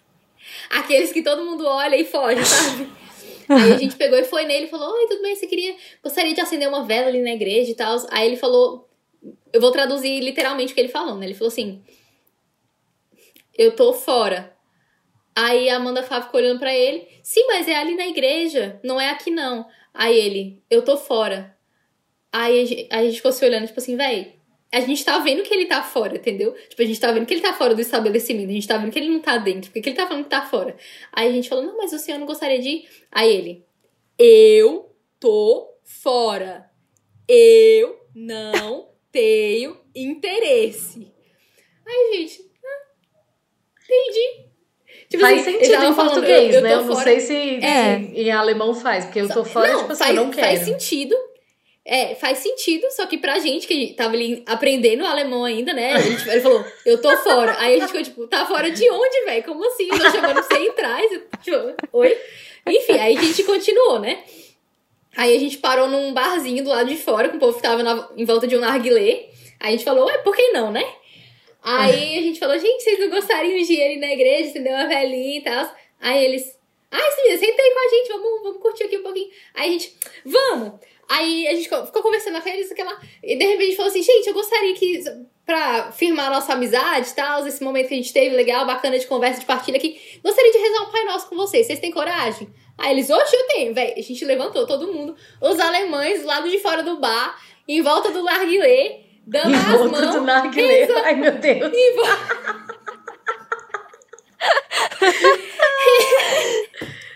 Aqueles 0.70 1.12
que 1.12 1.20
todo 1.22 1.44
mundo 1.44 1.66
olha 1.66 1.96
e 1.96 2.04
foge, 2.06 2.42
sabe? 2.44 2.88
Aí 3.48 3.72
a 3.72 3.76
gente 3.76 3.96
pegou 3.96 4.18
e 4.18 4.24
foi 4.24 4.44
nele 4.44 4.66
e 4.66 4.70
falou: 4.70 4.94
Oi, 4.94 5.06
tudo 5.08 5.20
bem? 5.22 5.34
Você 5.34 5.46
queria. 5.46 5.74
Gostaria 6.02 6.32
de 6.32 6.40
acender 6.40 6.68
uma 6.68 6.84
vela 6.84 7.08
ali 7.08 7.20
na 7.20 7.32
igreja 7.32 7.70
e 7.70 7.74
tal. 7.74 7.98
Aí 8.10 8.26
ele 8.28 8.36
falou. 8.36 8.88
Eu 9.52 9.60
vou 9.60 9.72
traduzir 9.72 10.20
literalmente 10.20 10.72
o 10.72 10.74
que 10.74 10.80
ele 10.80 10.88
falou, 10.88 11.16
né? 11.16 11.26
Ele 11.26 11.34
falou 11.34 11.48
assim: 11.48 11.82
Eu 13.58 13.72
tô 13.74 13.92
fora. 13.92 14.49
Aí 15.42 15.70
a 15.70 15.76
Amanda 15.76 16.02
Fá 16.02 16.20
ficou 16.20 16.38
olhando 16.38 16.58
pra 16.58 16.74
ele: 16.74 17.08
Sim, 17.22 17.46
mas 17.46 17.66
é 17.66 17.74
ali 17.74 17.96
na 17.96 18.06
igreja, 18.06 18.78
não 18.84 19.00
é 19.00 19.08
aqui 19.08 19.30
não. 19.30 19.66
Aí 19.94 20.14
ele: 20.14 20.62
Eu 20.68 20.82
tô 20.82 20.98
fora. 20.98 21.56
Aí 22.30 22.60
a 22.60 22.64
gente, 22.66 22.88
aí 22.90 23.00
a 23.00 23.04
gente 23.06 23.16
ficou 23.16 23.32
se 23.32 23.42
olhando, 23.42 23.66
tipo 23.66 23.80
assim, 23.80 23.96
véi. 23.96 24.38
A 24.70 24.80
gente 24.80 25.02
tá 25.02 25.18
vendo 25.18 25.42
que 25.42 25.52
ele 25.52 25.64
tá 25.64 25.82
fora, 25.82 26.16
entendeu? 26.16 26.52
Tipo, 26.68 26.82
a 26.82 26.84
gente 26.84 27.00
tá 27.00 27.10
vendo 27.10 27.26
que 27.26 27.32
ele 27.32 27.40
tá 27.40 27.54
fora 27.54 27.74
do 27.74 27.80
estabelecimento, 27.80 28.50
a 28.50 28.52
gente 28.52 28.68
tá 28.68 28.76
vendo 28.76 28.92
que 28.92 28.98
ele 28.98 29.08
não 29.08 29.20
tá 29.20 29.38
dentro, 29.38 29.70
porque 29.72 29.88
ele 29.88 29.96
tá 29.96 30.06
falando 30.06 30.24
que 30.24 30.30
tá 30.30 30.42
fora. 30.42 30.76
Aí 31.10 31.28
a 31.28 31.32
gente 31.32 31.48
falou, 31.48 31.64
não, 31.64 31.76
mas 31.76 31.92
o 31.92 31.98
senhor 31.98 32.18
não 32.18 32.26
gostaria 32.26 32.60
de 32.60 32.68
ir? 32.68 32.88
Aí 33.10 33.34
ele, 33.34 33.64
eu 34.16 34.94
tô 35.18 35.74
fora. 35.82 36.70
Eu 37.26 37.98
não 38.14 38.90
tenho 39.10 39.80
interesse. 39.92 41.10
Aí, 41.84 42.18
gente, 42.18 42.48
ah, 42.64 42.86
entendi. 43.82 44.49
Tipo 45.10 45.22
faz 45.24 45.42
sentido 45.42 45.72
tava 45.72 45.86
em 45.86 45.94
falando, 45.94 46.12
português, 46.12 46.48
eu- 46.50 46.54
eu 46.54 46.62
né? 46.62 46.72
Eu 46.74 46.76
não 46.84 46.86
fora. 46.94 47.04
sei 47.04 47.20
se, 47.20 47.34
É. 47.64 47.98
se 47.98 48.12
em 48.20 48.30
alemão 48.30 48.72
faz, 48.74 49.04
porque 49.06 49.20
eu 49.20 49.28
tô 49.28 49.44
fora, 49.44 49.72
não, 49.72 49.80
tipo 49.80 49.92
assim, 49.92 50.04
faz, 50.04 50.16
eu 50.16 50.24
não 50.24 50.30
quero. 50.30 50.46
faz 50.46 50.60
sentido. 50.60 51.16
É, 51.84 52.14
faz 52.14 52.38
sentido, 52.38 52.86
só 52.92 53.06
que 53.06 53.18
pra 53.18 53.38
gente 53.40 53.66
que 53.66 53.94
tava 53.94 54.14
ali 54.14 54.44
aprendendo 54.46 55.04
alemão 55.04 55.44
ainda, 55.44 55.72
né? 55.72 56.00
Tipo, 56.00 56.30
ele 56.30 56.40
falou, 56.40 56.64
eu 56.86 57.00
tô 57.00 57.16
fora. 57.16 57.56
Aí 57.58 57.74
a 57.74 57.78
gente 57.78 57.86
ficou 57.88 58.02
tipo, 58.04 58.26
tá 58.28 58.46
fora 58.46 58.70
de 58.70 58.88
onde, 58.88 59.24
velho? 59.24 59.42
Como 59.42 59.66
assim? 59.66 59.88
Eu 59.90 59.98
tô 59.98 60.10
chamando 60.10 60.42
você. 60.42 60.58
Eu, 60.58 60.74
Tipo, 61.42 61.74
oi? 61.94 62.16
Enfim, 62.68 62.92
aí 62.92 63.16
a 63.16 63.20
gente 63.20 63.42
continuou, 63.42 63.98
né? 63.98 64.18
Aí 65.16 65.34
a 65.34 65.40
gente 65.40 65.58
parou 65.58 65.88
num 65.88 66.12
barzinho 66.12 66.62
do 66.62 66.70
lado 66.70 66.88
de 66.88 66.96
fora, 66.96 67.28
com 67.30 67.36
o 67.38 67.40
povo 67.40 67.56
que 67.56 67.62
tava 67.62 67.82
na- 67.82 68.08
em 68.16 68.24
volta 68.24 68.46
de 68.46 68.56
um 68.56 68.60
narguilé. 68.60 69.24
Aí 69.58 69.68
a 69.68 69.70
gente 69.72 69.82
falou, 69.84 70.06
ué, 70.06 70.18
por 70.18 70.36
que 70.36 70.50
não, 70.50 70.70
né? 70.70 70.84
Aí 71.62 72.18
a 72.18 72.22
gente 72.22 72.38
falou, 72.38 72.58
gente, 72.58 72.82
vocês 72.82 72.98
não 72.98 73.10
gostariam 73.10 73.62
de 73.62 73.72
ir 73.72 73.98
na 73.98 74.12
igreja, 74.12 74.50
acender 74.50 74.72
uma 74.72 74.86
velhinha 74.86 75.38
e 75.38 75.42
tal? 75.42 75.74
Aí 76.00 76.24
eles, 76.24 76.58
ai, 76.90 77.10
sim, 77.12 77.38
senta 77.38 77.62
aí 77.62 77.70
com 77.70 77.86
a 77.86 77.88
gente, 77.88 78.08
vamos, 78.08 78.42
vamos 78.42 78.62
curtir 78.62 78.84
aqui 78.84 78.98
um 78.98 79.02
pouquinho. 79.02 79.30
Aí 79.54 79.68
a 79.68 79.72
gente, 79.72 79.94
vamos! 80.24 80.80
Aí 81.10 81.48
a 81.48 81.54
gente 81.56 81.68
ficou 81.68 82.02
conversando 82.02 82.40
com 82.40 82.48
eles, 82.48 82.70
aquela. 82.70 82.96
E 83.20 83.34
de 83.34 83.44
repente 83.44 83.74
falou 83.74 83.90
assim, 83.90 84.00
gente, 84.00 84.28
eu 84.28 84.32
gostaria 84.32 84.72
que, 84.74 85.02
pra 85.44 85.90
firmar 85.90 86.28
a 86.28 86.30
nossa 86.30 86.52
amizade 86.52 87.08
e 87.10 87.14
tal, 87.14 87.44
esse 87.44 87.64
momento 87.64 87.88
que 87.88 87.94
a 87.94 87.96
gente 87.96 88.12
teve 88.12 88.36
legal, 88.36 88.64
bacana 88.64 88.96
de 88.96 89.08
conversa, 89.08 89.40
de 89.40 89.46
partilha 89.46 89.76
aqui, 89.76 90.00
gostaria 90.22 90.52
de 90.52 90.58
rezar 90.58 90.82
um 90.82 90.92
Pai 90.92 91.04
Nosso 91.04 91.28
com 91.28 91.34
vocês. 91.34 91.66
Vocês 91.66 91.80
têm 91.80 91.90
coragem? 91.90 92.48
Aí 92.78 92.92
eles, 92.92 93.10
oxe, 93.10 93.34
eu 93.34 93.46
tenho, 93.48 93.74
velho. 93.74 93.92
A 93.96 94.00
gente 94.00 94.24
levantou 94.24 94.64
todo 94.68 94.92
mundo, 94.92 95.16
os 95.40 95.58
alemães 95.58 96.22
do 96.22 96.28
lado 96.28 96.48
de 96.48 96.60
fora 96.60 96.84
do 96.84 96.98
bar, 96.98 97.36
em 97.66 97.82
volta 97.82 98.12
do 98.12 98.22
narguilé, 98.22 99.00
dando 99.30 99.54
as 99.54 99.90
mãos. 99.90 100.14
do 100.14 100.20
narguilé. 100.22 100.88
Ai, 101.04 101.14
meu 101.16 101.32
Deus. 101.32 101.72
em 101.74 101.94
volta- 101.94 102.70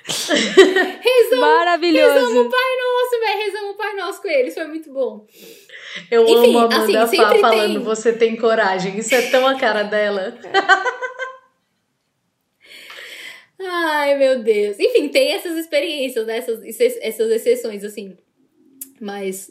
Rezamos 0.06 1.00
Rezamos 1.04 1.38
Maravilhoso. 1.38 2.40
o 2.46 2.50
Pai 2.50 2.76
Nosso, 2.76 3.20
velho. 3.20 3.38
Rezamos 3.44 3.70
o 3.70 3.74
Pai 3.76 3.94
Nosso 3.96 4.22
com 4.22 4.28
eles. 4.28 4.54
Foi 4.54 4.66
muito 4.66 4.92
bom. 4.92 5.26
Eu 6.10 6.24
Enfim, 6.24 6.50
amo 6.50 6.58
a 6.58 6.64
Amanda 6.64 7.02
assim, 7.02 7.16
Fá 7.16 7.34
falando 7.36 7.74
tem- 7.74 7.78
você 7.78 8.12
tem 8.12 8.36
coragem. 8.36 8.98
Isso 8.98 9.14
é 9.14 9.22
tão 9.30 9.46
a 9.46 9.58
cara 9.58 9.82
dela. 9.84 10.36
Ai, 13.66 14.16
meu 14.18 14.42
Deus. 14.42 14.78
Enfim, 14.78 15.08
tem 15.08 15.32
essas 15.32 15.56
experiências, 15.56 16.26
né? 16.26 16.36
Essas, 16.38 16.60
essas 17.00 17.30
exceções, 17.30 17.82
assim. 17.84 18.16
Mas 19.00 19.50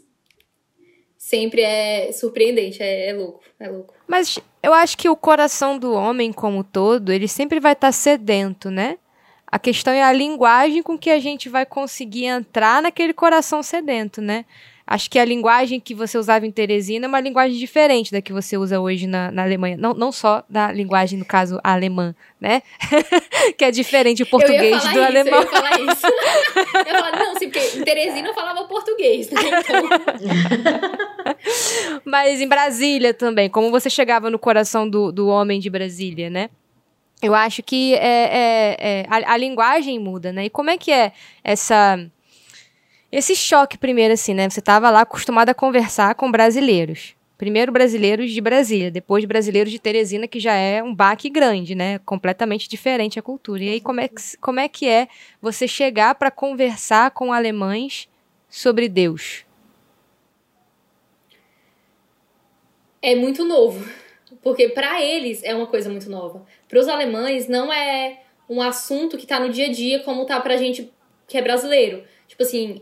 sempre 1.34 1.64
é 1.64 2.12
surpreendente, 2.12 2.84
é, 2.84 3.10
é 3.10 3.14
louco, 3.14 3.42
é 3.60 3.68
louco. 3.68 3.92
Mas 4.08 4.38
eu 4.62 4.72
acho 4.72 4.96
que 4.96 5.10
o 5.10 5.16
coração 5.16 5.80
do 5.80 5.92
homem 5.92 6.32
como 6.32 6.64
todo, 6.64 7.12
ele 7.12 7.28
sempre 7.28 7.60
vai 7.60 7.74
estar 7.74 7.92
sedento, 7.92 8.70
né? 8.70 9.00
A 9.48 9.58
questão 9.58 9.92
é 9.92 10.04
a 10.04 10.14
linguagem 10.14 10.84
com 10.84 10.96
que 10.96 11.10
a 11.10 11.20
gente 11.20 11.50
vai 11.50 11.66
conseguir 11.66 12.26
entrar 12.26 12.84
naquele 12.84 13.14
coração 13.14 13.64
sedento, 13.64 14.22
né? 14.22 14.46
Acho 14.86 15.10
que 15.10 15.18
a 15.18 15.24
linguagem 15.24 15.80
que 15.80 15.96
você 15.96 16.18
usava 16.18 16.46
em 16.46 16.52
Teresina 16.52 17.06
é 17.06 17.08
uma 17.08 17.20
linguagem 17.22 17.58
diferente 17.58 18.12
da 18.12 18.22
que 18.22 18.34
você 18.34 18.58
usa 18.58 18.80
hoje 18.82 19.08
na, 19.08 19.32
na 19.32 19.44
Alemanha. 19.44 19.78
Não, 19.78 19.94
não 19.94 20.12
só 20.12 20.44
da 20.50 20.72
linguagem, 20.74 21.18
no 21.18 21.24
caso, 21.24 21.58
alemã, 21.64 22.14
né? 22.40 22.62
que 23.58 23.64
é 23.64 23.72
diferente 23.72 24.24
o 24.24 24.26
português 24.26 24.82
do 24.84 24.90
isso, 24.90 25.02
alemão. 25.02 25.34
Eu 25.36 25.42
ia 25.42 25.48
falar 25.48 25.80
isso. 25.80 26.06
eu 26.08 26.86
ia 26.86 27.00
falar, 27.00 27.12
não, 27.18 27.36
sim, 27.38 27.50
porque 27.50 27.78
em 27.78 27.84
Teresina 27.84 28.28
eu 28.28 28.34
falava 28.34 28.66
português, 28.66 29.30
né? 29.32 29.42
Então, 29.42 29.90
Mas 32.04 32.42
em 32.42 32.48
Brasília 32.48 33.14
também, 33.14 33.50
como 33.50 33.72
você 33.72 33.90
chegava 33.90 34.30
no 34.30 34.38
coração 34.38 34.90
do, 34.90 35.12
do 35.12 35.28
homem 35.28 35.60
de 35.62 35.70
Brasília, 35.70 36.30
né? 36.30 36.50
Eu 37.22 37.34
acho 37.34 37.64
que 37.64 37.94
é, 37.96 37.98
é- 38.00 38.78
é- 38.80 39.06
a, 39.10 39.34
a 39.34 39.38
linguagem 39.38 39.98
muda, 39.98 40.34
né? 40.34 40.46
E 40.46 40.50
como 40.50 40.70
é 40.70 40.78
que 40.78 40.92
é 40.92 41.14
essa 41.42 41.98
esse 43.18 43.36
choque 43.36 43.78
primeiro, 43.78 44.14
assim, 44.14 44.34
né? 44.34 44.50
Você 44.50 44.60
estava 44.60 44.90
lá 44.90 45.02
acostumado 45.02 45.50
a 45.50 45.54
conversar 45.54 46.16
com 46.16 46.32
brasileiros. 46.32 47.16
Primeiro 47.38 47.72
brasileiros 47.72 48.32
de 48.32 48.40
Brasília, 48.40 48.90
depois 48.90 49.26
brasileiros 49.26 49.72
de 49.72 49.80
Teresina, 49.80 50.28
que 50.28 50.40
já 50.40 50.54
é 50.54 50.82
um 50.82 50.94
baque 50.94 51.30
grande, 51.30 51.76
né? 51.76 52.00
Completamente 52.00 52.70
diferente 52.70 53.20
a 53.20 53.22
cultura. 53.22 53.64
E 53.64 53.70
aí, 53.70 53.82
como 53.82 54.00
é 54.00 54.08
que, 54.08 54.16
como 54.40 54.60
é, 54.60 54.70
que 54.70 54.88
é 54.88 55.08
você 55.42 55.68
chegar 55.68 56.16
para 56.16 56.32
conversar 56.32 57.12
com 57.12 57.34
alemães 57.34 58.08
sobre 58.50 58.88
Deus? 58.88 59.46
é 63.04 63.14
muito 63.14 63.44
novo. 63.44 63.86
Porque 64.42 64.70
pra 64.70 65.04
eles 65.04 65.44
é 65.44 65.54
uma 65.54 65.68
coisa 65.68 65.90
muito 65.90 66.10
nova. 66.10 66.44
Para 66.68 66.80
os 66.80 66.88
alemães 66.88 67.48
não 67.48 67.72
é 67.72 68.22
um 68.50 68.62
assunto 68.62 69.18
que 69.18 69.28
tá 69.28 69.40
no 69.40 69.50
dia 69.50 69.68
a 69.68 69.72
dia 69.72 70.00
como 70.00 70.26
tá 70.26 70.40
pra 70.40 70.58
gente 70.58 70.92
que 71.28 71.38
é 71.38 71.42
brasileiro. 71.42 72.04
Tipo 72.28 72.44
assim, 72.44 72.82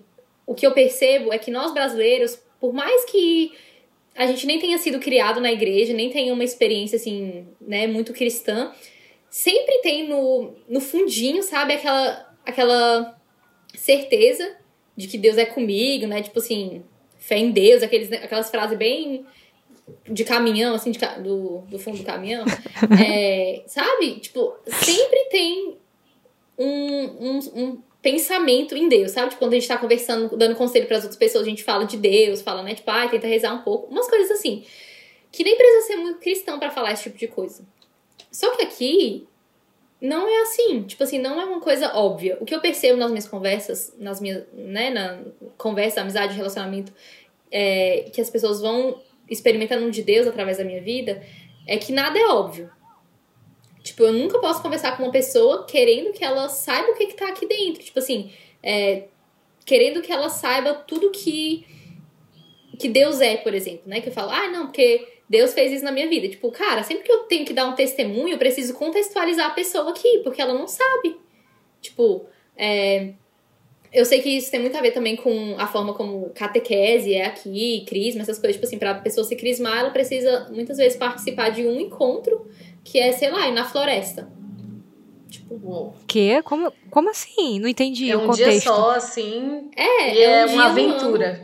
o 0.52 0.54
que 0.54 0.68
eu 0.68 0.74
percebo 0.74 1.32
é 1.32 1.38
que 1.38 1.50
nós 1.50 1.74
brasileiros, 1.74 2.38
por 2.60 2.74
mais 2.74 3.06
que 3.06 3.54
a 4.14 4.28
gente 4.28 4.46
nem 4.46 4.60
tenha 4.60 4.78
sido 4.78 5.00
criado 5.00 5.40
na 5.40 5.50
igreja, 5.50 5.94
nem 5.94 6.10
tenha 6.10 6.34
uma 6.34 6.44
experiência 6.44 6.98
assim, 6.98 7.48
né, 7.62 7.88
muito 7.88 8.12
cristã, 8.12 8.74
sempre 9.30 9.80
tem 9.80 10.10
no, 10.10 10.54
no 10.68 10.82
fundinho, 10.82 11.42
sabe, 11.42 11.74
aquela 11.74 12.30
aquela 12.46 13.18
certeza 13.74 14.58
de 14.98 15.08
que 15.08 15.18
Deus 15.18 15.38
é 15.38 15.46
comigo, 15.46 16.06
né? 16.06 16.22
Tipo 16.22 16.40
assim, 16.40 16.84
fé 17.18 17.38
em 17.38 17.52
Deus, 17.52 17.82
aqueles, 17.82 18.12
aquelas 18.12 18.50
frases 18.50 18.78
bem 18.78 19.26
de 20.10 20.26
caminhão, 20.26 20.76
assim, 20.76 20.92
de, 20.92 21.00
do, 21.24 21.60
do 21.70 21.80
fundo 21.80 22.00
do 22.00 22.04
caminhão. 22.04 22.44
é, 23.02 23.64
sabe? 23.68 24.20
Tipo, 24.20 24.54
sempre 24.68 25.30
tem 25.30 25.78
um, 26.58 27.04
um, 27.20 27.40
um 27.56 27.82
pensamento 28.02 28.76
em 28.76 28.90
Deus, 28.90 29.12
sabe? 29.12 29.30
Tipo, 29.30 29.40
quando 29.40 29.54
a 29.54 29.56
gente 29.56 29.68
tá 29.68 29.78
conversando, 29.78 30.36
dando 30.36 30.56
conselho 30.56 30.88
para 30.88 30.98
as 30.98 31.04
outras 31.04 31.20
pessoas, 31.20 31.46
a 31.46 31.50
gente 31.50 31.64
fala 31.64 31.86
de 31.86 31.98
Deus, 31.98 32.42
fala, 32.42 32.64
né? 32.64 32.74
Tipo, 32.74 32.90
ah, 32.90 33.08
tenta 33.08 33.28
rezar 33.28 33.54
um 33.54 33.62
pouco. 33.62 33.92
Umas 33.92 34.10
coisas 34.10 34.32
assim. 34.32 34.66
Que 35.32 35.44
nem 35.44 35.56
precisa 35.56 35.88
ser 35.88 35.96
muito 35.98 36.20
cristão 36.20 36.60
para 36.60 36.72
falar 36.72 36.94
esse 36.94 37.04
tipo 37.04 37.18
de 37.18 37.28
coisa. 37.28 37.64
Só 38.32 38.56
que 38.56 38.64
aqui 38.64 39.28
não 40.02 40.28
é 40.28 40.42
assim. 40.42 40.84
Tipo 40.84 41.04
assim, 41.04 41.20
não 41.20 41.40
é 41.40 41.46
uma 41.46 41.62
coisa 41.62 41.96
óbvia. 41.96 42.38
O 42.42 42.46
que 42.46 42.56
eu 42.56 42.60
percebo 42.60 42.98
nas 42.98 43.12
minhas 43.12 43.28
conversas, 43.28 43.94
nas 44.00 44.20
minhas, 44.20 44.44
né, 44.54 44.90
na 44.90 45.20
conversa, 45.58 46.02
amizade, 46.02 46.36
relacionamento, 46.36 46.92
é, 47.52 48.10
que 48.12 48.20
as 48.20 48.30
pessoas 48.30 48.60
vão 48.60 49.00
experimentando 49.30 49.90
de 49.92 50.02
Deus 50.02 50.28
através 50.28 50.58
da 50.58 50.64
minha 50.64 50.82
vida, 50.82 51.22
é 51.68 51.78
que 51.78 51.94
nada 51.94 52.18
é 52.18 52.26
óbvio. 52.26 52.70
Tipo, 53.84 54.04
eu 54.04 54.14
nunca 54.14 54.40
posso 54.40 54.62
conversar 54.62 54.96
com 54.96 55.04
uma 55.04 55.12
pessoa 55.12 55.66
querendo 55.66 56.14
que 56.14 56.24
ela 56.24 56.48
saiba 56.50 56.92
o 56.92 56.96
que, 56.96 57.08
que 57.08 57.16
tá 57.16 57.30
aqui 57.30 57.48
dentro. 57.48 57.84
Tipo 57.84 58.00
assim, 58.00 58.32
é, 58.62 59.06
querendo 59.66 60.02
que 60.02 60.12
ela 60.12 60.30
saiba 60.30 60.74
tudo 60.74 61.10
que, 61.12 61.66
que 62.78 62.88
Deus 62.88 63.22
é, 63.22 63.38
por 63.38 63.54
exemplo, 63.54 63.84
né? 63.86 64.02
Que 64.02 64.10
eu 64.10 64.14
falo, 64.14 64.30
ah, 64.32 64.48
não, 64.50 64.68
porque 64.68 65.08
Deus 65.28 65.54
fez 65.54 65.72
isso 65.72 65.84
na 65.84 65.92
minha 65.92 66.08
vida. 66.08 66.28
Tipo, 66.28 66.52
cara, 66.52 66.84
sempre 66.84 67.04
que 67.04 67.12
eu 67.12 67.20
tenho 67.24 67.46
que 67.46 67.54
dar 67.54 67.66
um 67.66 67.74
testemunho, 67.74 68.34
eu 68.34 68.38
preciso 68.38 68.74
contextualizar 68.74 69.48
a 69.48 69.54
pessoa 69.54 69.90
aqui, 69.90 70.20
porque 70.24 70.42
ela 70.42 70.54
não 70.54 70.68
sabe. 70.68 71.18
Tipo, 71.82 72.28
é, 72.56 73.14
eu 73.92 74.06
sei 74.06 74.22
que 74.22 74.30
isso 74.30 74.50
tem 74.50 74.60
muito 74.60 74.78
a 74.78 74.82
ver 74.82 74.92
também 74.92 75.16
com 75.16 75.56
a 75.58 75.68
forma 75.68 75.94
como 75.94 76.30
catequese 76.30 77.14
é 77.14 77.26
aqui, 77.26 77.84
crisma, 77.88 78.22
essas 78.22 78.40
coisas. 78.40 78.56
Tipo 78.56 78.66
assim, 78.66 78.78
pra 78.78 78.96
pessoa 78.96 79.26
se 79.26 79.36
crismar, 79.36 79.80
ela 79.80 79.90
precisa 79.90 80.48
muitas 80.50 80.78
vezes 80.78 80.98
participar 80.98 81.50
de 81.50 81.68
um 81.68 81.80
encontro 81.80 82.48
que 82.84 83.00
é, 83.00 83.12
sei 83.12 83.30
lá, 83.30 83.48
ir 83.50 83.52
na 83.52 83.66
floresta. 83.66 84.32
Tipo, 85.30 85.60
Uou. 85.62 85.96
Que? 86.08 86.42
Como, 86.44 86.72
como 86.90 87.10
assim? 87.10 87.60
Não 87.60 87.68
entendi 87.68 88.10
é 88.10 88.18
um 88.18 88.24
o 88.24 88.28
contexto. 88.28 88.50
dia 88.50 88.62
só, 88.62 88.92
assim. 88.92 89.70
É, 89.76 90.16
e 90.16 90.20
é, 90.20 90.42
é 90.42 90.46
um 90.46 90.54
uma 90.54 90.66
aventura. 90.68 91.42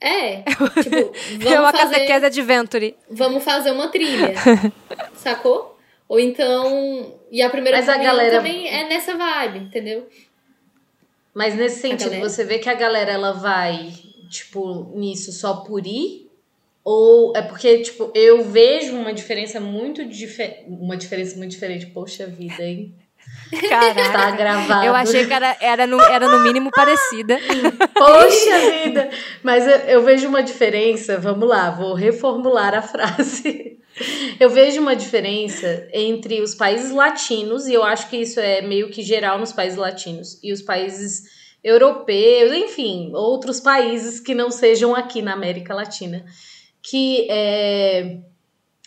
É, 0.00 0.42
tipo, 0.82 1.12
vamos 1.38 1.52
é 1.52 1.60
uma 1.60 1.72
fazer, 1.72 1.94
catequese 1.94 2.26
adventure. 2.26 2.96
Vamos 3.10 3.44
fazer 3.44 3.72
uma 3.72 3.88
trilha, 3.88 4.32
sacou? 5.14 5.76
Ou 6.08 6.18
então, 6.18 7.14
e 7.30 7.42
a 7.42 7.50
primeira 7.50 7.78
Mas 7.78 7.88
a 7.88 7.98
galera 7.98 8.36
também 8.38 8.68
é 8.68 8.88
nessa 8.88 9.14
vibe, 9.14 9.58
entendeu? 9.58 10.06
Mas 11.38 11.54
nesse 11.54 11.80
sentido, 11.80 12.18
você 12.18 12.42
vê 12.42 12.58
que 12.58 12.68
a 12.68 12.74
galera 12.74 13.12
ela 13.12 13.30
vai, 13.30 13.92
tipo, 14.28 14.90
nisso 14.98 15.30
só 15.30 15.58
por 15.58 15.86
ir 15.86 16.28
ou 16.82 17.32
é 17.36 17.42
porque, 17.42 17.78
tipo, 17.78 18.10
eu 18.12 18.42
vejo 18.42 18.96
uma 18.96 19.12
diferença 19.12 19.60
muito 19.60 20.04
diferente. 20.04 20.64
Uma 20.66 20.96
diferença 20.96 21.36
muito 21.36 21.52
diferente. 21.52 21.86
Poxa 21.86 22.26
vida, 22.26 22.64
hein? 22.64 22.92
Caraca. 23.68 24.12
Tá 24.12 24.30
gravado. 24.32 24.86
Eu 24.86 24.94
achei 24.94 25.26
que 25.26 25.32
era, 25.32 25.56
era, 25.60 25.86
no, 25.86 26.00
era 26.00 26.28
no 26.28 26.40
mínimo 26.40 26.70
parecida. 26.70 27.38
Poxa 27.94 28.58
vida! 28.84 29.10
Mas 29.42 29.66
eu, 29.66 29.78
eu, 29.80 30.02
vejo 30.02 30.28
uma 30.28 30.42
diferença. 30.42 31.18
Vamos 31.18 31.48
lá, 31.48 31.70
vou 31.70 31.94
reformular 31.94 32.74
a 32.74 32.82
frase. 32.82 33.78
Eu 34.38 34.48
vejo 34.48 34.80
uma 34.80 34.94
diferença 34.94 35.88
entre 35.92 36.40
os 36.40 36.54
países 36.54 36.92
latinos, 36.92 37.66
e 37.66 37.74
eu 37.74 37.82
acho 37.82 38.08
que 38.08 38.16
isso 38.16 38.38
é 38.38 38.62
meio 38.62 38.90
que 38.90 39.02
geral 39.02 39.38
nos 39.38 39.52
países 39.52 39.76
latinos, 39.76 40.38
e 40.42 40.52
os 40.52 40.62
países 40.62 41.24
europeus, 41.64 42.52
enfim, 42.52 43.10
outros 43.14 43.58
países 43.58 44.20
que 44.20 44.34
não 44.34 44.50
sejam 44.50 44.94
aqui 44.94 45.20
na 45.20 45.32
América 45.32 45.74
Latina 45.74 46.24
que 46.82 47.30
é, 47.30 48.18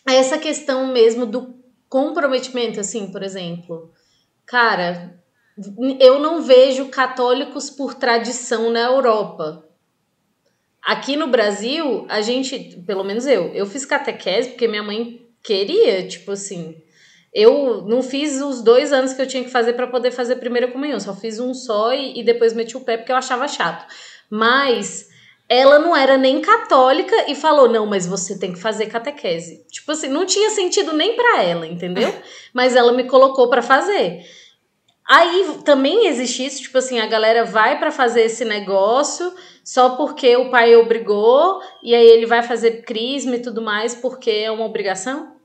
é 0.07 0.15
essa 0.15 0.37
questão 0.37 0.91
mesmo 0.91 1.25
do 1.25 1.53
comprometimento, 1.87 2.79
assim, 2.79 3.11
por 3.11 3.21
exemplo. 3.21 3.90
Cara, 4.45 5.21
eu 5.99 6.19
não 6.19 6.41
vejo 6.41 6.89
católicos 6.89 7.69
por 7.69 7.93
tradição 7.93 8.69
na 8.69 8.81
Europa. 8.81 9.67
Aqui 10.81 11.15
no 11.15 11.27
Brasil, 11.27 12.05
a 12.09 12.21
gente, 12.21 12.81
pelo 12.85 13.03
menos 13.03 13.27
eu, 13.27 13.53
eu 13.53 13.65
fiz 13.65 13.85
catequese 13.85 14.49
porque 14.49 14.67
minha 14.67 14.83
mãe 14.83 15.27
queria, 15.43 16.07
tipo 16.07 16.31
assim. 16.31 16.81
Eu 17.33 17.83
não 17.87 18.01
fiz 18.03 18.41
os 18.41 18.61
dois 18.61 18.91
anos 18.91 19.13
que 19.13 19.21
eu 19.21 19.27
tinha 19.27 19.43
que 19.43 19.49
fazer 19.49 19.73
para 19.73 19.87
poder 19.87 20.11
fazer 20.11 20.35
primeira 20.35 20.67
comunhão, 20.69 20.99
só 20.99 21.15
fiz 21.15 21.39
um 21.39 21.53
só 21.53 21.93
e, 21.93 22.19
e 22.19 22.23
depois 22.23 22.53
meti 22.53 22.75
o 22.75 22.81
pé 22.81 22.97
porque 22.97 23.11
eu 23.11 23.15
achava 23.15 23.47
chato. 23.47 23.85
Mas 24.29 25.10
ela 25.53 25.77
não 25.79 25.93
era 25.93 26.17
nem 26.17 26.39
católica 26.39 27.29
e 27.29 27.35
falou: 27.35 27.67
não, 27.67 27.85
mas 27.85 28.07
você 28.07 28.39
tem 28.39 28.53
que 28.53 28.59
fazer 28.59 28.85
catequese. 28.85 29.65
Tipo 29.69 29.91
assim, 29.91 30.07
não 30.07 30.25
tinha 30.25 30.49
sentido 30.49 30.93
nem 30.93 31.13
para 31.13 31.43
ela, 31.43 31.67
entendeu? 31.67 32.09
mas 32.55 32.73
ela 32.73 32.93
me 32.93 33.03
colocou 33.03 33.49
para 33.49 33.61
fazer. 33.61 34.25
Aí 35.05 35.57
também 35.65 36.07
existe 36.07 36.45
isso, 36.45 36.61
tipo 36.61 36.77
assim, 36.77 37.01
a 37.01 37.05
galera 37.05 37.43
vai 37.43 37.77
para 37.77 37.91
fazer 37.91 38.21
esse 38.21 38.45
negócio 38.45 39.33
só 39.61 39.97
porque 39.97 40.37
o 40.37 40.49
pai 40.49 40.73
obrigou, 40.73 41.61
e 41.83 41.93
aí 41.93 42.07
ele 42.07 42.25
vai 42.25 42.41
fazer 42.41 42.83
crisma 42.83 43.35
e 43.35 43.41
tudo 43.41 43.61
mais 43.61 43.93
porque 43.93 44.31
é 44.31 44.49
uma 44.51 44.65
obrigação? 44.65 45.35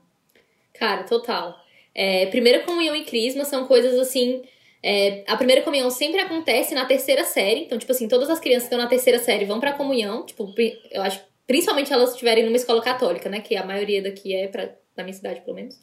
Cara, 0.73 1.03
total. 1.03 1.53
É, 1.93 2.27
primeira 2.27 2.63
comunhão 2.63 2.95
e 2.95 3.03
crisma 3.03 3.43
são 3.43 3.67
coisas 3.67 3.99
assim 3.99 4.41
é, 4.83 5.23
a 5.27 5.35
primeira 5.35 5.61
comunhão 5.61 5.89
sempre 5.89 6.19
acontece 6.19 6.73
na 6.73 6.85
terceira 6.85 7.23
série. 7.23 7.61
Então, 7.61 7.77
tipo 7.77 7.91
assim, 7.91 8.07
todas 8.07 8.29
as 8.29 8.39
crianças 8.39 8.69
que 8.69 8.73
estão 8.73 8.79
na 8.79 8.89
terceira 8.89 9.19
série 9.19 9.45
vão 9.45 9.59
pra 9.59 9.73
comunhão. 9.73 10.25
Tipo, 10.25 10.53
eu 10.91 11.01
acho, 11.01 11.23
principalmente 11.45 11.91
elas 11.91 12.11
estiverem 12.11 12.43
numa 12.45 12.57
escola 12.57 12.81
católica, 12.81 13.29
né? 13.29 13.41
Que 13.41 13.55
a 13.55 13.65
maioria 13.65 14.01
daqui 14.01 14.35
é, 14.35 14.47
pra, 14.47 14.69
na 14.95 15.03
minha 15.03 15.13
cidade, 15.13 15.41
pelo 15.41 15.55
menos. 15.55 15.79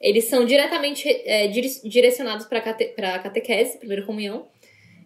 Eles 0.00 0.24
são 0.24 0.44
diretamente 0.44 1.08
é, 1.08 1.48
direcionados 1.48 2.46
pra, 2.46 2.60
pra 2.60 3.18
catequese, 3.18 3.78
primeira 3.78 4.04
comunhão. 4.06 4.46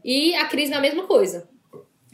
E 0.05 0.35
a 0.35 0.47
crisma 0.47 0.77
é 0.77 0.79
a 0.79 0.83
mesma 0.83 1.07
coisa. 1.07 1.49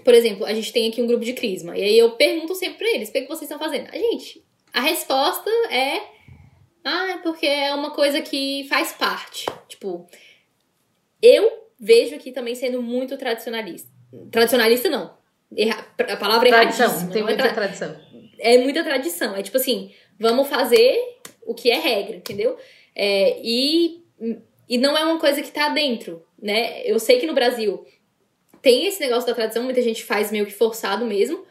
Por 0.05 0.14
exemplo, 0.14 0.47
a 0.47 0.55
gente 0.55 0.73
tem 0.73 0.89
aqui 0.89 1.03
um 1.03 1.07
grupo 1.07 1.25
de 1.25 1.33
crisma. 1.33 1.77
E 1.77 1.83
aí 1.83 1.99
eu 1.99 2.12
pergunto 2.12 2.55
sempre 2.55 2.79
pra 2.79 2.89
eles: 2.95 3.09
o 3.09 3.12
que, 3.12 3.19
é 3.19 3.21
que 3.23 3.29
vocês 3.29 3.51
estão 3.51 3.59
fazendo? 3.59 3.89
A 3.91 3.99
gente, 3.99 4.45
a 4.73 4.81
resposta 4.81 5.51
é. 5.71 6.01
Ah, 6.85 7.11
é 7.11 7.19
porque 7.19 7.47
é 7.47 7.75
uma 7.75 7.91
coisa 7.91 8.23
que 8.23 8.64
faz 8.69 8.93
parte. 8.93 9.45
Tipo, 9.66 10.07
eu 11.23 11.69
vejo 11.79 12.14
aqui 12.14 12.33
também 12.33 12.55
sendo 12.55 12.83
muito 12.83 13.16
tradicionalista. 13.16 13.89
Tradicionalista 14.31 14.89
não. 14.89 15.16
Erra, 15.57 15.87
a 15.99 16.16
palavra 16.16 16.49
é 16.49 16.51
tradição, 16.51 17.11
Tem 17.11 17.23
é 17.23 17.25
muita 17.25 17.43
é 17.43 17.45
tra 17.45 17.55
tradição. 17.55 17.97
É 18.39 18.59
muita 18.59 18.85
tradição. 18.85 19.37
É 19.37 19.43
tipo 19.43 19.57
assim, 19.57 19.93
vamos 20.19 20.49
fazer 20.49 20.99
o 21.47 21.55
que 21.55 21.71
é 21.71 21.79
regra, 21.79 22.16
entendeu? 22.16 22.57
É, 22.95 23.41
e, 23.43 24.03
e 24.69 24.79
não 24.79 24.97
é 24.97 25.05
uma 25.05 25.19
coisa 25.19 25.41
que 25.43 25.51
tá 25.51 25.71
dentro, 25.71 26.23
né? 26.41 26.83
Eu 26.85 26.99
sei 26.99 27.19
que 27.19 27.27
no 27.27 27.35
Brasil 27.35 27.85
tem 28.61 28.87
esse 28.87 29.01
negócio 29.01 29.27
da 29.27 29.35
tradição, 29.35 29.62
muita 29.62 29.83
gente 29.83 30.05
faz 30.05 30.31
meio 30.31 30.47
que 30.47 30.53
forçado 30.53 31.07
mesmo. 31.07 31.47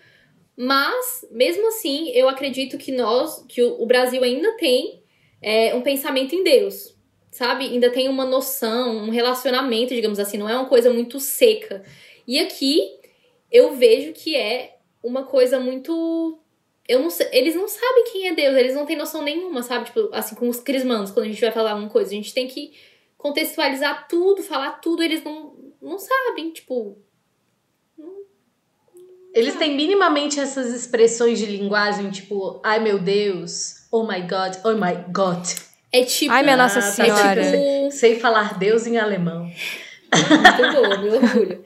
Mas, 0.55 1.25
mesmo 1.31 1.67
assim, 1.67 2.09
eu 2.09 2.27
acredito 2.27 2.77
que 2.77 2.91
nós, 2.91 3.45
que 3.47 3.61
o, 3.61 3.81
o 3.81 3.85
Brasil 3.85 4.23
ainda 4.23 4.57
tem 4.57 5.03
é, 5.41 5.73
um 5.75 5.81
pensamento 5.81 6.33
em 6.33 6.43
Deus 6.43 6.96
sabe? 7.37 7.65
Ainda 7.65 7.91
tem 7.91 8.09
uma 8.09 8.25
noção, 8.25 8.97
um 8.97 9.11
relacionamento, 9.11 9.93
digamos 9.93 10.17
assim, 10.17 10.39
não 10.39 10.49
é 10.49 10.55
uma 10.55 10.65
coisa 10.65 10.91
muito 10.91 11.19
seca. 11.19 11.83
E 12.27 12.39
aqui 12.39 12.97
eu 13.51 13.75
vejo 13.75 14.11
que 14.11 14.35
é 14.35 14.77
uma 15.03 15.23
coisa 15.23 15.59
muito. 15.59 16.39
Eu 16.87 16.99
não 16.99 17.11
sei, 17.11 17.27
eles 17.31 17.53
não 17.53 17.67
sabem 17.67 18.05
quem 18.11 18.27
é 18.27 18.33
Deus, 18.33 18.55
eles 18.55 18.73
não 18.73 18.87
têm 18.87 18.97
noção 18.97 19.21
nenhuma, 19.21 19.61
sabe? 19.61 19.85
Tipo, 19.85 20.09
assim, 20.13 20.33
com 20.33 20.49
os 20.49 20.59
crismandos, 20.59 21.11
quando 21.11 21.25
a 21.25 21.29
gente 21.29 21.39
vai 21.39 21.51
falar 21.51 21.75
uma 21.75 21.89
coisa, 21.89 22.09
a 22.09 22.15
gente 22.15 22.33
tem 22.33 22.47
que 22.47 22.73
contextualizar 23.17 24.07
tudo, 24.07 24.41
falar 24.41 24.81
tudo, 24.81 25.03
eles 25.03 25.23
não, 25.23 25.53
não 25.79 25.99
sabem, 25.99 26.51
tipo. 26.51 26.97
eles 29.31 29.55
têm 29.57 29.75
minimamente 29.75 30.39
essas 30.39 30.73
expressões 30.73 31.37
de 31.37 31.45
linguagem, 31.45 32.09
tipo, 32.09 32.59
ai 32.63 32.79
meu 32.79 32.97
Deus, 32.97 33.87
oh 33.91 34.07
my 34.07 34.21
god, 34.21 34.55
oh 34.63 34.73
my 34.73 34.95
god. 35.11 35.45
É 35.91 36.03
tipo. 36.03 36.33
Ai, 36.33 36.43
minha 36.43 36.57
Nossa 36.57 36.79
ah, 36.79 36.81
Senhora. 36.81 37.41
Tá 37.41 37.51
tipo, 37.51 37.91
sei 37.91 38.19
falar 38.19 38.57
Deus 38.57 38.85
em 38.85 38.97
alemão. 38.97 39.43
Muito 39.43 40.73
boa, 40.73 40.97
meu 40.97 41.15
orgulho. 41.15 41.63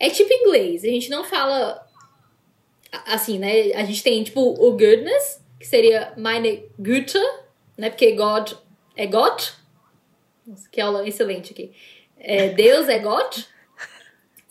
É 0.00 0.10
tipo 0.10 0.32
inglês. 0.32 0.84
A 0.84 0.88
gente 0.88 1.10
não 1.10 1.24
fala. 1.24 1.86
Assim, 3.06 3.38
né? 3.38 3.72
A 3.74 3.84
gente 3.84 4.02
tem, 4.02 4.22
tipo, 4.22 4.40
o 4.40 4.70
goodness, 4.72 5.42
que 5.60 5.66
seria 5.66 6.12
meine 6.16 6.64
Güte, 6.78 7.18
né? 7.76 7.90
Porque 7.90 8.12
God 8.12 8.52
é 8.96 9.06
Gott. 9.06 9.52
Nossa, 10.46 10.68
que 10.70 10.80
aula 10.80 11.06
excelente 11.06 11.52
aqui. 11.52 11.72
É, 12.18 12.48
Deus 12.48 12.88
é 12.88 12.98
Gott. 12.98 13.46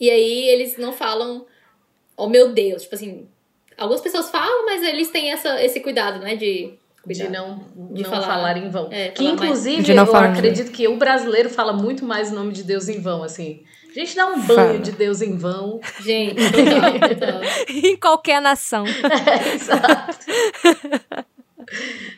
E 0.00 0.08
aí 0.08 0.48
eles 0.48 0.76
não 0.76 0.92
falam, 0.92 1.44
oh 2.16 2.28
meu 2.28 2.52
Deus. 2.52 2.82
Tipo 2.82 2.94
assim, 2.94 3.28
algumas 3.76 4.00
pessoas 4.00 4.30
falam, 4.30 4.64
mas 4.64 4.82
eles 4.82 5.10
têm 5.10 5.32
essa, 5.32 5.62
esse 5.62 5.80
cuidado, 5.80 6.20
né? 6.20 6.36
De 6.36 6.78
de 7.08 7.28
não, 7.28 7.64
de 7.92 8.02
não 8.02 8.10
falar, 8.10 8.26
falar, 8.26 8.56
em 8.56 8.68
vão. 8.68 8.88
É, 8.90 9.08
que 9.08 9.24
inclusive 9.24 9.94
eu 9.94 10.16
acredito 10.16 10.70
que 10.70 10.86
o 10.88 10.96
brasileiro 10.96 11.48
fala 11.48 11.72
muito 11.72 12.04
mais 12.04 12.30
o 12.30 12.34
nome 12.34 12.52
de 12.52 12.62
Deus 12.62 12.88
em 12.88 13.00
vão, 13.00 13.22
assim. 13.22 13.64
A 13.90 14.00
gente 14.00 14.14
dá 14.14 14.26
um 14.26 14.40
banho 14.40 14.54
Fala. 14.54 14.78
de 14.78 14.92
Deus 14.92 15.22
em 15.22 15.36
vão. 15.36 15.80
Gente, 16.00 16.36
total, 16.52 17.08
total. 17.08 17.40
em 17.68 17.96
qualquer 17.96 18.40
nação. 18.40 18.84
É, 19.28 19.54
exato. 19.54 20.18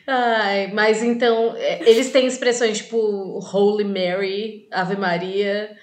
Ai, 0.05 0.71
mas 0.73 1.01
então, 1.01 1.55
é, 1.57 1.89
eles 1.89 2.11
têm 2.11 2.27
expressões 2.27 2.77
tipo 2.77 3.39
Holy 3.39 3.83
Mary, 3.83 4.67
Ave 4.71 4.95
Maria, 4.95 5.75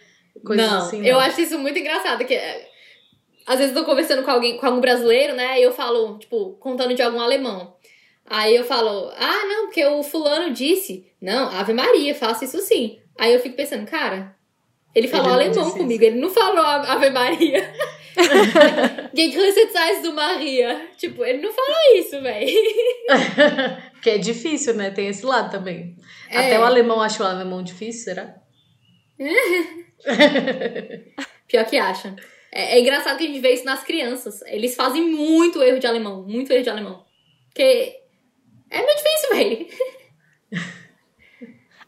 coisas 0.45 0.71
não, 0.71 0.79
assim. 0.79 1.01
Não, 1.01 1.07
eu 1.07 1.19
acho 1.19 1.41
isso 1.41 1.59
muito 1.59 1.79
engraçado, 1.79 2.25
que 2.25 2.35
é, 2.35 2.69
às 3.47 3.59
vezes 3.59 3.75
eu 3.75 3.83
tô 3.83 3.89
conversando 3.89 4.23
com 4.23 4.31
alguém, 4.31 4.57
com 4.57 4.67
algum 4.67 4.81
brasileiro, 4.81 5.35
né, 5.35 5.59
e 5.59 5.63
eu 5.63 5.73
falo, 5.73 6.19
tipo, 6.19 6.53
contando 6.61 6.95
de 6.95 7.03
algum 7.03 7.21
alemão. 7.21 7.75
Aí 8.31 8.55
eu 8.55 8.65
falo, 8.65 9.11
ah, 9.17 9.45
não, 9.47 9.67
porque 9.67 9.85
o 9.85 10.03
fulano 10.03 10.53
disse, 10.53 11.07
não, 11.21 11.49
Ave 11.49 11.73
Maria, 11.73 12.15
faça 12.15 12.45
isso 12.45 12.59
sim. 12.59 12.99
Aí 13.19 13.33
eu 13.33 13.41
fico 13.41 13.57
pensando, 13.57 13.87
cara, 13.87 14.37
ele 14.95 15.09
falou 15.09 15.41
ele 15.41 15.49
alemão 15.49 15.71
comigo, 15.71 16.03
isso. 16.03 16.13
ele 16.13 16.21
não 16.21 16.31
falou 16.31 16.65
Ave 16.65 17.11
Maria. 17.11 17.73
Gegrüßet 19.15 19.71
seist 19.71 20.03
do 20.03 20.13
Maria. 20.13 20.89
Tipo, 20.97 21.25
ele 21.25 21.41
não 21.41 21.53
falou 21.53 21.77
isso, 21.95 22.21
velho. 22.21 22.49
Porque 23.93 24.11
é 24.11 24.19
difícil, 24.19 24.75
né? 24.75 24.91
Tem 24.91 25.09
esse 25.09 25.25
lado 25.25 25.51
também. 25.51 25.97
É. 26.31 26.39
Até 26.39 26.59
o 26.59 26.65
alemão 26.65 27.01
acha 27.01 27.23
o 27.23 27.27
alemão 27.27 27.63
difícil, 27.63 28.05
será? 28.05 28.35
Pior 31.49 31.65
que 31.65 31.77
acha. 31.77 32.15
É, 32.53 32.77
é, 32.77 32.81
engraçado 32.81 33.19
que 33.19 33.25
a 33.25 33.27
gente 33.27 33.41
vê 33.41 33.53
isso 33.53 33.65
nas 33.65 33.85
crianças. 33.85 34.43
Eles 34.47 34.75
fazem 34.75 35.03
muito 35.03 35.63
erro 35.63 35.79
de 35.79 35.87
alemão. 35.87 36.23
Muito 36.23 36.53
erro 36.53 36.63
de 36.63 36.71
alemão. 36.71 37.05
Porque 37.49 37.97
é 38.71 38.83
muito 38.83 38.97
difícil, 38.97 39.31
velho. 39.31 39.67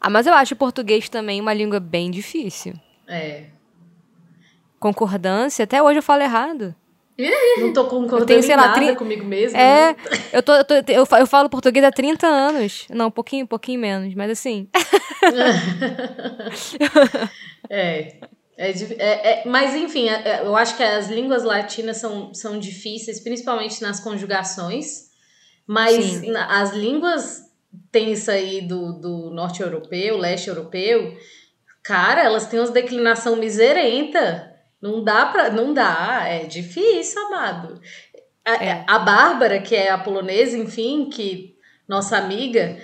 ah, 0.01 0.11
mas 0.11 0.27
eu 0.27 0.35
acho 0.35 0.55
o 0.55 0.57
português 0.57 1.09
também 1.09 1.41
uma 1.41 1.55
língua 1.55 1.81
bem 1.81 2.11
difícil. 2.11 2.75
É. 3.07 3.45
Concordância, 4.79 5.65
até 5.65 5.83
hoje 5.83 5.99
eu 5.99 6.03
falo 6.03 6.23
errado. 6.23 6.75
Não 7.59 7.73
tô 7.73 7.85
concordando 7.85 8.23
eu 8.23 8.27
tenho, 8.27 8.43
sei 8.43 8.57
lá, 8.57 8.69
nada 8.69 8.97
comigo 8.97 9.25
mesmo. 9.25 9.59
É, 9.59 9.95
eu, 10.33 10.43
tô, 10.43 10.55
eu, 10.55 10.65
tô, 10.65 10.75
eu, 10.75 11.07
eu 11.19 11.27
falo 11.27 11.51
português 11.51 11.85
há 11.85 11.93
30 11.93 12.27
anos. 12.27 12.87
Não, 12.89 13.09
um 13.09 13.11
pouquinho, 13.11 13.45
um 13.45 13.49
pouquinho 13.49 13.79
menos, 13.79 14.15
mas 14.15 14.31
assim. 14.31 14.67
é. 17.69 18.17
É, 18.57 18.71
é, 18.71 19.31
é, 19.31 19.43
mas 19.47 19.75
enfim, 19.75 20.09
é, 20.09 20.23
é, 20.23 20.43
eu 20.45 20.55
acho 20.55 20.77
que 20.77 20.83
as 20.83 21.09
línguas 21.09 21.45
latinas 21.45 21.97
são, 21.97 22.35
são 22.35 22.59
difíceis, 22.59 23.19
principalmente 23.19 23.81
nas 23.81 24.01
conjugações. 24.01 25.10
Mas 25.73 26.23
as 26.49 26.73
línguas 26.73 27.43
tem 27.93 28.13
isso 28.13 28.31
aí 28.31 28.63
do, 28.63 28.93
do 28.93 29.31
norte 29.31 29.63
europeu, 29.63 30.17
leste 30.17 30.49
europeu, 30.49 31.17
Cara, 31.83 32.23
elas 32.23 32.47
têm 32.47 32.61
umas 32.61 32.71
declinação 32.71 33.37
miserenta. 33.37 34.55
Não 34.81 35.03
dá 35.03 35.27
pra. 35.27 35.51
Não 35.51 35.73
dá. 35.73 36.23
É 36.27 36.45
difícil, 36.45 37.21
amado. 37.27 37.81
A, 38.45 38.65
é. 38.65 38.85
a 38.87 38.99
Bárbara, 38.99 39.61
que 39.61 39.75
é 39.75 39.91
a 39.91 39.99
polonesa, 39.99 40.57
enfim, 40.57 41.09
que 41.11 41.57
nossa 41.89 42.17
amiga, 42.17 42.79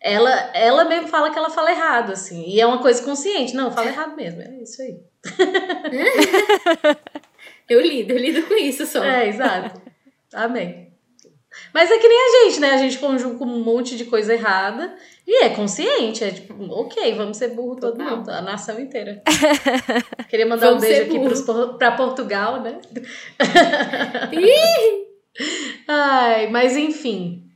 ela, 0.00 0.30
ela 0.54 0.84
mesmo 0.84 1.08
fala 1.08 1.30
que 1.30 1.38
ela 1.38 1.50
fala 1.50 1.70
errado, 1.70 2.12
assim. 2.12 2.44
E 2.46 2.60
é 2.60 2.66
uma 2.66 2.78
coisa 2.78 3.02
consciente. 3.02 3.54
Não, 3.54 3.70
fala 3.70 3.88
errado 3.88 4.16
mesmo. 4.16 4.42
É 4.42 4.62
isso 4.62 4.80
aí. 4.82 5.00
eu 7.68 7.80
lido, 7.80 8.12
eu 8.12 8.18
lido 8.18 8.46
com 8.46 8.54
isso 8.54 8.86
só. 8.86 9.02
É, 9.04 9.28
exato. 9.28 9.80
Amém. 10.32 10.91
Mas 11.72 11.90
é 11.90 11.98
que 11.98 12.08
nem 12.08 12.18
a 12.18 12.44
gente, 12.44 12.60
né? 12.60 12.70
A 12.70 12.78
gente 12.78 12.98
conjuga 12.98 13.44
um 13.44 13.62
monte 13.62 13.96
de 13.96 14.04
coisa 14.04 14.34
errada 14.34 14.94
e 15.26 15.44
é 15.44 15.48
consciente, 15.50 16.22
é 16.22 16.30
tipo, 16.30 16.54
ok, 16.70 17.14
vamos 17.14 17.36
ser 17.36 17.48
burro 17.48 17.76
todo 17.76 17.96
Total. 17.96 18.16
mundo, 18.16 18.28
a 18.30 18.42
nação 18.42 18.78
inteira. 18.78 19.22
Queria 20.28 20.46
mandar 20.46 20.66
vamos 20.66 20.84
um 20.84 20.86
beijo 20.86 21.02
aqui 21.02 21.18
pros, 21.18 21.40
pra 21.78 21.92
Portugal, 21.92 22.60
né? 22.60 22.80
Ai, 25.88 26.48
mas 26.50 26.76
enfim. 26.76 27.48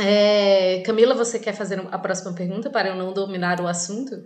É, 0.00 0.80
Camila, 0.86 1.14
você 1.14 1.38
quer 1.38 1.52
fazer 1.52 1.84
a 1.90 1.98
próxima 1.98 2.32
pergunta 2.32 2.70
para 2.70 2.88
eu 2.88 2.94
não 2.94 3.12
dominar 3.12 3.60
o 3.60 3.66
assunto? 3.66 4.24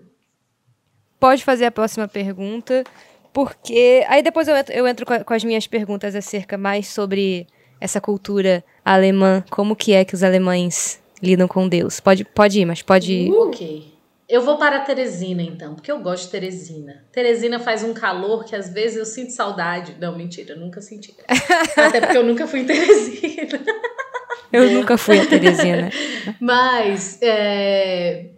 Pode 1.18 1.42
fazer 1.42 1.64
a 1.64 1.70
próxima 1.70 2.06
pergunta, 2.06 2.84
porque 3.32 4.04
aí 4.08 4.22
depois 4.22 4.46
eu 4.48 4.56
entro, 4.56 4.74
eu 4.74 4.86
entro 4.86 5.06
com 5.24 5.34
as 5.34 5.42
minhas 5.42 5.66
perguntas 5.66 6.14
acerca 6.14 6.58
mais 6.58 6.88
sobre 6.88 7.46
essa 7.82 8.00
cultura 8.00 8.64
alemã, 8.84 9.44
como 9.50 9.74
que 9.74 9.92
é 9.92 10.04
que 10.04 10.14
os 10.14 10.22
alemães 10.22 11.02
lidam 11.20 11.48
com 11.48 11.68
Deus. 11.68 11.98
Pode, 11.98 12.24
pode 12.24 12.60
ir, 12.60 12.64
mas 12.64 12.80
pode 12.80 13.12
ir. 13.12 13.30
Uh, 13.30 13.48
ok. 13.48 13.92
Eu 14.28 14.40
vou 14.42 14.56
para 14.56 14.80
Teresina, 14.80 15.42
então, 15.42 15.74
porque 15.74 15.90
eu 15.90 15.98
gosto 15.98 16.24
de 16.24 16.30
Teresina. 16.30 17.04
Teresina 17.12 17.58
faz 17.58 17.82
um 17.82 17.92
calor 17.92 18.44
que 18.44 18.56
às 18.56 18.72
vezes 18.72 18.96
eu 18.96 19.04
sinto 19.04 19.32
saudade. 19.32 19.96
Não, 20.00 20.16
mentira, 20.16 20.54
nunca 20.54 20.80
senti. 20.80 21.14
Até 21.76 22.00
porque 22.00 22.16
eu 22.16 22.24
nunca 22.24 22.46
fui 22.46 22.60
em 22.60 22.66
Teresina. 22.66 23.60
Eu 24.52 24.70
nunca 24.70 24.96
fui 24.96 25.18
a 25.18 25.26
Teresina. 25.26 25.90
Mas, 26.40 27.18
é, 27.20 28.30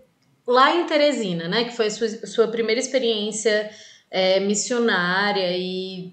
lá 0.47 0.75
em 0.75 0.87
Teresina, 0.87 1.49
né, 1.49 1.65
que 1.65 1.77
foi 1.77 1.87
a 1.87 1.91
sua, 1.91 2.09
sua 2.09 2.49
primeira 2.49 2.81
experiência 2.81 3.71
é, 4.11 4.41
missionária 4.41 5.57
e 5.57 6.13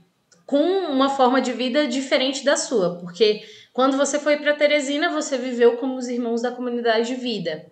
com 0.52 0.92
uma 0.92 1.08
forma 1.08 1.40
de 1.40 1.54
vida 1.54 1.88
diferente 1.88 2.44
da 2.44 2.58
sua, 2.58 3.00
porque 3.00 3.42
quando 3.72 3.96
você 3.96 4.20
foi 4.20 4.36
para 4.36 4.54
Teresina, 4.54 5.10
você 5.10 5.38
viveu 5.38 5.78
como 5.78 5.96
os 5.96 6.10
irmãos 6.10 6.42
da 6.42 6.52
comunidade 6.52 7.08
de 7.08 7.16
vida. 7.16 7.72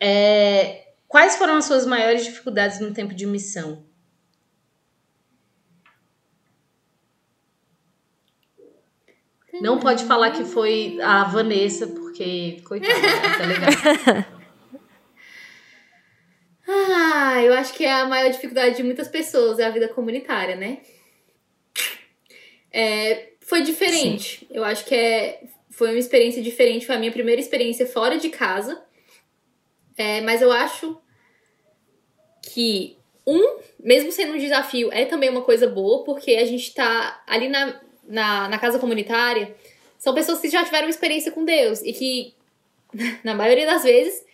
É, 0.00 0.88
quais 1.06 1.36
foram 1.36 1.54
as 1.54 1.66
suas 1.66 1.86
maiores 1.86 2.24
dificuldades 2.24 2.80
no 2.80 2.92
tempo 2.92 3.14
de 3.14 3.26
missão? 3.26 3.86
Não 9.60 9.78
pode 9.78 10.04
falar 10.04 10.32
que 10.32 10.44
foi 10.44 10.98
a 11.00 11.22
Vanessa, 11.22 11.86
porque, 11.86 12.60
coitada, 12.66 12.92
tá 13.38 13.46
legal. 13.46 13.70
ah, 16.66 17.40
eu 17.44 17.54
acho 17.54 17.72
que 17.72 17.84
é 17.84 17.92
a 17.92 18.08
maior 18.08 18.32
dificuldade 18.32 18.78
de 18.78 18.82
muitas 18.82 19.06
pessoas 19.06 19.60
é 19.60 19.66
a 19.66 19.70
vida 19.70 19.86
comunitária, 19.86 20.56
né? 20.56 20.78
É, 22.72 23.30
foi 23.40 23.62
diferente. 23.62 24.40
Sim. 24.40 24.46
Eu 24.50 24.64
acho 24.64 24.84
que 24.84 24.94
é, 24.94 25.42
foi 25.70 25.90
uma 25.90 25.98
experiência 25.98 26.42
diferente. 26.42 26.86
Foi 26.86 26.94
a 26.94 26.98
minha 26.98 27.12
primeira 27.12 27.40
experiência 27.40 27.86
fora 27.86 28.16
de 28.16 28.28
casa. 28.28 28.82
É, 29.96 30.20
mas 30.20 30.40
eu 30.40 30.50
acho 30.52 30.96
que, 32.42 32.96
um, 33.26 33.58
mesmo 33.78 34.10
sendo 34.10 34.34
um 34.34 34.38
desafio, 34.38 34.90
é 34.92 35.04
também 35.04 35.28
uma 35.28 35.42
coisa 35.42 35.66
boa, 35.66 36.04
porque 36.04 36.32
a 36.32 36.44
gente 36.46 36.72
tá 36.72 37.22
ali 37.26 37.48
na, 37.48 37.80
na, 38.06 38.48
na 38.48 38.58
casa 38.58 38.78
comunitária. 38.78 39.54
São 39.98 40.14
pessoas 40.14 40.40
que 40.40 40.48
já 40.48 40.64
tiveram 40.64 40.88
experiência 40.88 41.32
com 41.32 41.44
Deus 41.44 41.82
e 41.82 41.92
que, 41.92 42.34
na 43.22 43.34
maioria 43.34 43.66
das 43.66 43.82
vezes, 43.82 44.24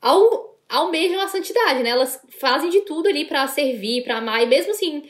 ao, 0.00 0.58
almejam 0.68 1.20
a 1.20 1.28
santidade, 1.28 1.82
né? 1.82 1.90
Elas 1.90 2.20
fazem 2.40 2.70
de 2.70 2.80
tudo 2.80 3.08
ali 3.08 3.24
para 3.26 3.46
servir, 3.46 4.02
para 4.04 4.16
amar, 4.16 4.42
e 4.42 4.46
mesmo 4.46 4.72
assim, 4.72 5.02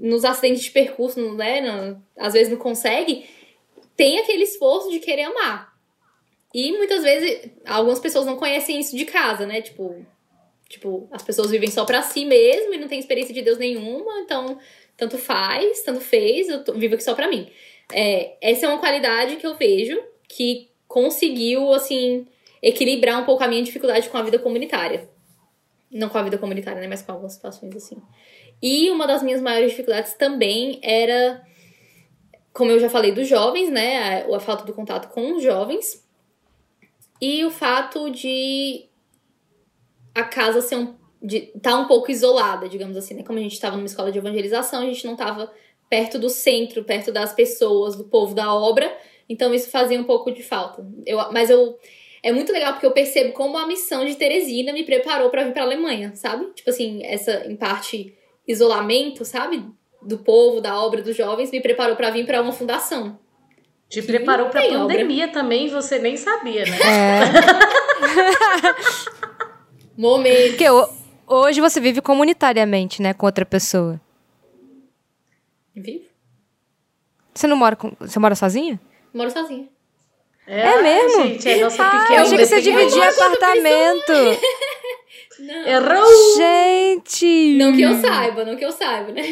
nos 0.00 0.24
acidentes 0.24 0.62
de 0.62 0.70
percurso, 0.70 1.20
né, 1.34 1.60
não, 1.60 2.02
às 2.16 2.32
vezes 2.32 2.50
não 2.50 2.58
consegue, 2.58 3.28
tem 3.96 4.18
aquele 4.18 4.44
esforço 4.44 4.90
de 4.90 4.98
querer 4.98 5.24
amar. 5.24 5.70
E 6.54 6.72
muitas 6.72 7.02
vezes 7.02 7.50
algumas 7.66 8.00
pessoas 8.00 8.26
não 8.26 8.36
conhecem 8.36 8.80
isso 8.80 8.96
de 8.96 9.04
casa, 9.04 9.46
né? 9.46 9.62
Tipo, 9.62 10.04
tipo, 10.68 11.08
as 11.12 11.22
pessoas 11.22 11.50
vivem 11.50 11.70
só 11.70 11.84
para 11.84 12.02
si 12.02 12.24
mesmo 12.24 12.74
e 12.74 12.78
não 12.78 12.88
tem 12.88 12.98
experiência 12.98 13.34
de 13.34 13.42
Deus 13.42 13.58
nenhuma, 13.58 14.20
então 14.20 14.58
tanto 14.96 15.16
faz, 15.16 15.82
tanto 15.82 16.00
fez, 16.00 16.48
eu 16.48 16.64
tô, 16.64 16.72
vivo 16.72 16.94
aqui 16.94 17.04
só 17.04 17.14
para 17.14 17.28
mim. 17.28 17.48
É, 17.92 18.36
essa 18.40 18.66
é 18.66 18.68
uma 18.68 18.78
qualidade 18.78 19.36
que 19.36 19.46
eu 19.46 19.54
vejo 19.54 20.02
que 20.28 20.70
conseguiu 20.88 21.72
assim 21.72 22.26
equilibrar 22.62 23.20
um 23.20 23.24
pouco 23.24 23.42
a 23.42 23.48
minha 23.48 23.62
dificuldade 23.62 24.08
com 24.08 24.18
a 24.18 24.22
vida 24.22 24.38
comunitária. 24.38 25.08
Não 25.90 26.08
com 26.08 26.18
a 26.18 26.22
vida 26.22 26.38
comunitária, 26.38 26.80
né, 26.80 26.86
mas 26.86 27.02
com 27.02 27.12
algumas 27.12 27.32
situações 27.32 27.74
assim. 27.76 27.96
E 28.62 28.90
uma 28.90 29.06
das 29.06 29.22
minhas 29.22 29.40
maiores 29.40 29.70
dificuldades 29.70 30.14
também 30.14 30.78
era, 30.82 31.42
como 32.52 32.70
eu 32.70 32.78
já 32.78 32.90
falei, 32.90 33.12
dos 33.12 33.26
jovens, 33.26 33.70
né? 33.70 34.24
A, 34.24 34.36
a 34.36 34.40
falta 34.40 34.64
do 34.64 34.74
contato 34.74 35.08
com 35.08 35.36
os 35.36 35.42
jovens. 35.42 36.06
E 37.20 37.44
o 37.44 37.50
fato 37.50 38.10
de 38.10 38.86
a 40.14 40.24
casa 40.24 40.60
ser 40.60 40.76
um, 40.76 40.94
de 41.22 41.52
tá 41.62 41.78
um 41.78 41.86
pouco 41.86 42.10
isolada, 42.10 42.68
digamos 42.68 42.96
assim, 42.96 43.14
né? 43.14 43.22
Como 43.22 43.38
a 43.38 43.42
gente 43.42 43.52
estava 43.52 43.76
numa 43.76 43.86
escola 43.86 44.10
de 44.10 44.18
evangelização, 44.18 44.82
a 44.82 44.86
gente 44.86 45.04
não 45.04 45.12
estava 45.12 45.52
perto 45.88 46.18
do 46.18 46.28
centro, 46.28 46.84
perto 46.84 47.10
das 47.12 47.32
pessoas, 47.32 47.96
do 47.96 48.04
povo 48.04 48.34
da 48.34 48.54
obra. 48.54 48.94
Então 49.28 49.54
isso 49.54 49.70
fazia 49.70 50.00
um 50.00 50.04
pouco 50.04 50.30
de 50.30 50.42
falta. 50.42 50.86
Eu, 51.06 51.32
mas 51.32 51.50
eu 51.50 51.78
é 52.22 52.32
muito 52.32 52.52
legal 52.52 52.72
porque 52.72 52.86
eu 52.86 52.92
percebo 52.92 53.32
como 53.32 53.56
a 53.56 53.66
missão 53.66 54.04
de 54.04 54.14
Teresina 54.14 54.72
me 54.72 54.84
preparou 54.84 55.30
para 55.30 55.44
vir 55.44 55.52
para 55.52 55.62
Alemanha, 55.62 56.12
sabe? 56.14 56.46
Tipo 56.54 56.70
assim, 56.70 57.04
essa 57.04 57.46
em 57.46 57.56
parte 57.56 58.14
isolamento, 58.50 59.24
sabe? 59.24 59.64
Do 60.02 60.18
povo, 60.18 60.60
da 60.60 60.80
obra, 60.80 61.02
dos 61.02 61.16
jovens, 61.16 61.50
me 61.50 61.60
preparou 61.60 61.94
para 61.96 62.10
vir 62.10 62.24
para 62.26 62.40
uma 62.42 62.52
fundação. 62.52 63.18
Te 63.88 64.00
preparou 64.02 64.48
pra 64.48 64.60
tem 64.60 64.76
obra. 64.76 64.94
pandemia 64.94 65.28
também, 65.28 65.68
você 65.68 65.98
nem 65.98 66.16
sabia, 66.16 66.64
né? 66.64 66.78
É. 66.78 67.20
Momento. 69.96 70.48
Porque 70.50 70.68
ho- 70.70 70.88
hoje 71.26 71.60
você 71.60 71.80
vive 71.80 72.00
comunitariamente, 72.00 73.02
né, 73.02 73.12
com 73.12 73.26
outra 73.26 73.44
pessoa. 73.44 74.00
Vivo? 75.74 76.04
Você 77.34 77.46
não 77.46 77.56
mora 77.56 77.76
com. 77.76 77.92
Você 78.00 78.18
mora 78.18 78.34
sozinha? 78.34 78.80
Moro 79.14 79.30
sozinha. 79.30 79.68
É, 80.46 80.82
mesmo? 80.82 81.22
Gente, 81.26 81.48
é 81.48 81.60
nossa 81.62 81.82
Ah, 81.86 81.90
pequena 81.90 82.16
eu 82.20 82.22
achei 82.24 82.38
que 82.38 82.46
você 82.46 82.60
dividia 82.60 83.08
apartamento. 83.08 84.12
Não. 85.40 85.66
Errou! 85.66 86.36
Gente! 86.36 87.56
Não 87.56 87.72
que 87.72 87.82
eu 87.82 87.94
saiba, 87.94 88.44
não 88.44 88.56
que 88.56 88.64
eu 88.64 88.72
saiba, 88.72 89.12
né? 89.12 89.22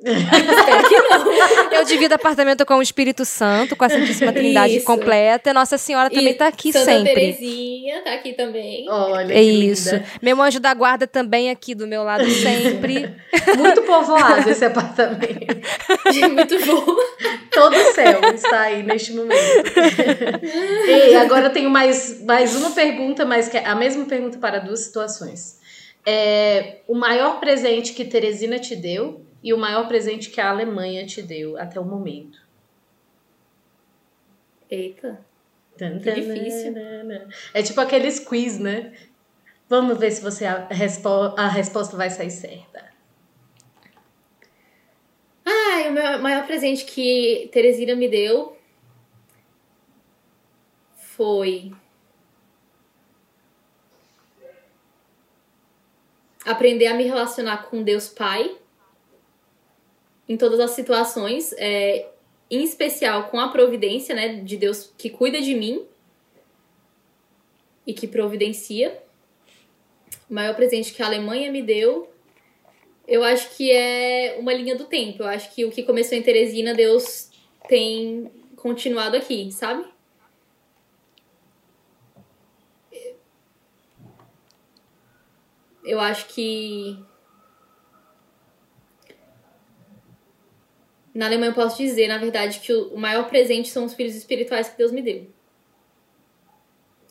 Espero 0.00 0.88
que 0.88 0.98
não. 0.98 1.72
Eu 1.72 1.84
divido 1.84 2.14
apartamento 2.14 2.66
com 2.66 2.74
o 2.74 2.82
Espírito 2.82 3.24
Santo, 3.24 3.76
com 3.76 3.84
a 3.84 3.88
Santíssima 3.88 4.32
Trindade 4.32 4.76
Isso. 4.76 4.84
completa. 4.86 5.50
E 5.50 5.52
Nossa 5.52 5.78
Senhora 5.78 6.10
também 6.10 6.30
E 6.30 6.34
tá 6.34 6.48
aqui 6.48 6.72
Santa 6.72 6.84
sempre. 6.84 7.14
Terezinha 7.14 8.02
tá 8.02 8.12
aqui 8.14 8.32
também. 8.32 8.86
Olha, 8.90 9.32
É 9.32 9.36
que 9.36 9.40
isso. 9.42 9.94
linda. 9.94 10.04
Meu 10.20 10.42
anjo 10.42 10.58
da 10.60 10.74
guarda 10.74 11.06
também 11.06 11.48
aqui 11.50 11.74
do 11.74 11.86
meu 11.86 12.02
lado 12.02 12.28
sempre. 12.28 13.14
Muito 13.56 13.82
povoado 13.82 14.50
esse 14.50 14.64
apartamento. 14.64 15.54
Muito 16.32 16.66
bom. 16.66 16.96
Todo 17.52 17.76
o 17.76 17.92
céu 17.94 18.20
está 18.34 18.62
aí 18.62 18.82
neste 18.82 19.12
momento. 19.12 19.40
e 20.88 21.14
agora 21.16 21.46
eu 21.46 21.52
tenho 21.52 21.70
mais, 21.70 22.22
mais 22.24 22.54
uma 22.56 22.70
pergunta, 22.70 23.24
mas 23.24 23.48
que 23.48 23.56
é 23.56 23.64
a 23.66 23.74
mesma 23.74 24.04
pergunta 24.04 24.38
para 24.38 24.58
duas 24.58 24.80
situações. 24.80 25.58
É, 26.06 26.78
o 26.86 26.94
maior 26.94 27.40
presente 27.40 27.92
que 27.92 28.04
Teresina 28.04 28.58
te 28.58 28.76
deu 28.76 29.24
e 29.44 29.52
o 29.52 29.58
maior 29.58 29.86
presente 29.86 30.30
que 30.30 30.40
a 30.40 30.48
Alemanha 30.50 31.04
te 31.06 31.20
deu 31.22 31.56
até 31.58 31.78
o 31.78 31.84
momento. 31.84 32.42
Eita. 34.70 35.20
Tan, 35.76 35.98
Que 35.98 36.04
tan, 36.10 36.14
difícil. 36.14 36.72
nanana. 36.72 37.28
É 37.52 37.62
tipo 37.62 37.78
aqueles 37.80 38.18
quiz, 38.18 38.58
né? 38.58 38.96
Vamos 39.68 39.98
ver 39.98 40.10
se 40.12 40.22
você 40.22 40.46
a, 40.46 40.66
respo- 40.68 41.34
a 41.36 41.46
resposta 41.48 41.96
vai 41.96 42.08
sair 42.08 42.30
certa. 42.30 42.90
Ai, 45.44 45.90
o 45.90 45.92
meu 45.92 46.18
maior 46.20 46.46
presente 46.46 46.84
que 46.86 47.50
Teresina 47.52 47.94
me 47.94 48.08
deu 48.08 48.56
foi 50.96 51.70
aprender 56.46 56.86
a 56.86 56.94
me 56.94 57.04
relacionar 57.04 57.64
com 57.68 57.82
Deus 57.82 58.08
Pai 58.08 58.56
em 60.28 60.36
todas 60.36 60.60
as 60.60 60.70
situações, 60.70 61.52
é, 61.58 62.08
em 62.50 62.62
especial 62.62 63.28
com 63.28 63.38
a 63.38 63.48
providência, 63.48 64.14
né, 64.14 64.36
de 64.36 64.56
Deus 64.56 64.92
que 64.96 65.10
cuida 65.10 65.40
de 65.40 65.54
mim 65.54 65.84
e 67.86 67.92
que 67.92 68.06
providencia. 68.06 69.02
O 70.30 70.34
maior 70.34 70.54
presente 70.54 70.92
que 70.92 71.02
a 71.02 71.06
Alemanha 71.06 71.50
me 71.52 71.62
deu 71.62 72.14
eu 73.06 73.22
acho 73.22 73.54
que 73.56 73.70
é 73.70 74.36
uma 74.38 74.52
linha 74.52 74.76
do 74.76 74.84
tempo. 74.84 75.22
Eu 75.22 75.26
acho 75.26 75.54
que 75.54 75.64
o 75.64 75.70
que 75.70 75.82
começou 75.82 76.16
em 76.16 76.22
Teresina, 76.22 76.74
Deus 76.74 77.30
tem 77.68 78.30
continuado 78.56 79.16
aqui, 79.16 79.50
sabe? 79.52 79.84
Eu 85.84 86.00
acho 86.00 86.28
que. 86.28 86.98
Na 91.14 91.26
Alemanha 91.26 91.52
eu 91.52 91.54
posso 91.54 91.76
dizer, 91.76 92.08
na 92.08 92.18
verdade, 92.18 92.58
que 92.58 92.72
o 92.72 92.96
maior 92.96 93.28
presente 93.28 93.68
são 93.68 93.84
os 93.84 93.94
filhos 93.94 94.16
espirituais 94.16 94.68
que 94.68 94.76
Deus 94.76 94.90
me 94.90 95.00
deu. 95.00 95.26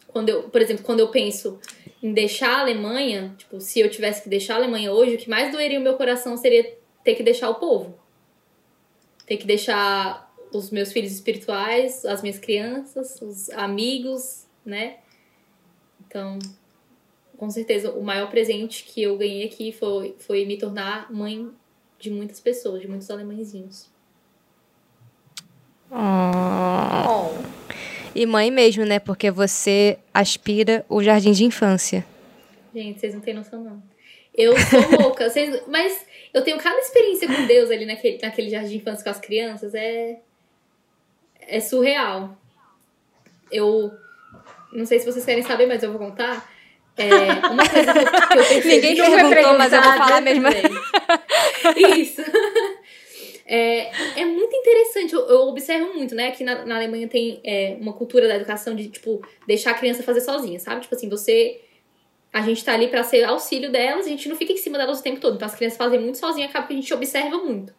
Quando 0.09 0.29
eu, 0.29 0.43
por 0.43 0.61
exemplo, 0.61 0.83
quando 0.83 0.99
eu 0.99 1.07
penso 1.07 1.57
em 2.01 2.11
deixar 2.13 2.57
a 2.57 2.59
Alemanha, 2.59 3.33
tipo, 3.37 3.61
se 3.61 3.79
eu 3.79 3.89
tivesse 3.89 4.21
que 4.21 4.29
deixar 4.29 4.55
a 4.55 4.57
Alemanha 4.57 4.91
hoje, 4.91 5.15
o 5.15 5.17
que 5.17 5.29
mais 5.29 5.51
doeria 5.51 5.79
o 5.79 5.81
meu 5.81 5.95
coração 5.95 6.35
seria 6.35 6.77
ter 7.03 7.15
que 7.15 7.23
deixar 7.23 7.49
o 7.49 7.55
povo. 7.55 7.97
Ter 9.25 9.37
que 9.37 9.47
deixar 9.47 10.31
os 10.51 10.69
meus 10.69 10.91
filhos 10.91 11.13
espirituais, 11.13 12.03
as 12.05 12.21
minhas 12.21 12.37
crianças, 12.37 13.21
os 13.21 13.49
amigos, 13.51 14.45
né? 14.65 14.97
Então, 16.05 16.37
com 17.37 17.49
certeza, 17.49 17.91
o 17.91 18.03
maior 18.03 18.29
presente 18.29 18.83
que 18.83 19.01
eu 19.01 19.17
ganhei 19.17 19.45
aqui 19.45 19.71
foi, 19.71 20.15
foi 20.19 20.45
me 20.45 20.57
tornar 20.57 21.11
mãe 21.11 21.49
de 21.97 22.11
muitas 22.11 22.39
pessoas, 22.39 22.81
de 22.81 22.87
muitos 22.87 23.09
alemãezinhos. 23.09 23.92
Oh. 25.91 27.43
E 28.15 28.25
mãe 28.25 28.51
mesmo, 28.51 28.85
né? 28.85 28.99
Porque 28.99 29.31
você 29.31 29.97
aspira 30.13 30.85
o 30.87 31.01
jardim 31.01 31.31
de 31.31 31.43
infância. 31.43 32.05
Gente, 32.73 32.99
vocês 32.99 33.13
não 33.13 33.21
têm 33.21 33.33
noção, 33.33 33.63
não. 33.63 33.83
Eu 34.35 34.57
sou 34.57 34.99
louca. 34.99 35.29
Vocês, 35.29 35.61
mas 35.67 36.05
eu 36.33 36.43
tenho 36.43 36.57
cada 36.57 36.79
experiência 36.79 37.27
com 37.27 37.45
Deus 37.45 37.69
ali 37.69 37.85
naquele, 37.85 38.19
naquele 38.21 38.49
jardim 38.49 38.69
de 38.69 38.77
infância 38.77 39.03
com 39.03 39.09
as 39.09 39.19
crianças. 39.19 39.73
É, 39.75 40.17
é 41.41 41.59
surreal. 41.59 42.37
Eu 43.51 43.91
não 44.71 44.85
sei 44.85 44.99
se 44.99 45.05
vocês 45.05 45.23
querem 45.23 45.43
saber, 45.43 45.67
mas 45.67 45.83
eu 45.83 45.91
vou 45.91 45.99
contar. 45.99 46.51
É, 46.95 47.47
uma 47.49 47.67
coisa 47.67 47.91
que 47.91 47.99
eu, 47.99 48.05
que 48.05 48.37
eu 48.37 48.45
percebi... 48.45 48.75
Ninguém 48.75 48.95
foi 48.95 49.29
perguntou, 49.29 49.57
mas 49.57 49.73
eu 49.73 49.81
vou 49.81 49.93
falar 49.93 50.21
mesmo. 50.21 50.47
Isso. 51.95 52.21
É, 53.45 54.21
é 54.21 54.25
muito 54.25 54.55
interessante, 54.55 55.13
eu, 55.13 55.27
eu 55.27 55.41
observo 55.47 55.93
muito, 55.93 56.15
né? 56.15 56.29
Aqui 56.29 56.43
na, 56.43 56.65
na 56.65 56.75
Alemanha 56.75 57.07
tem 57.07 57.41
é, 57.43 57.77
uma 57.79 57.93
cultura 57.93 58.27
da 58.27 58.35
educação 58.35 58.73
de, 58.73 58.89
tipo, 58.89 59.21
deixar 59.45 59.71
a 59.71 59.73
criança 59.73 60.01
fazer 60.01 60.21
sozinha, 60.21 60.59
sabe? 60.59 60.81
Tipo 60.81 60.95
assim, 60.95 61.09
você. 61.09 61.61
A 62.31 62.41
gente 62.41 62.65
tá 62.65 62.73
ali 62.73 62.87
pra 62.87 63.03
ser 63.03 63.23
auxílio 63.25 63.71
delas, 63.71 64.07
a 64.07 64.09
gente 64.09 64.27
não 64.27 64.35
fica 64.35 64.51
em 64.53 64.57
cima 64.57 64.77
delas 64.77 64.99
o 64.99 65.03
tempo 65.03 65.19
todo. 65.19 65.35
Então 65.35 65.45
as 65.45 65.53
crianças 65.53 65.77
fazem 65.77 65.99
muito 65.99 66.17
sozinha, 66.17 66.47
acaba 66.47 66.65
que 66.65 66.73
a 66.73 66.75
gente 66.75 66.91
observa 66.91 67.37
muito. 67.37 67.71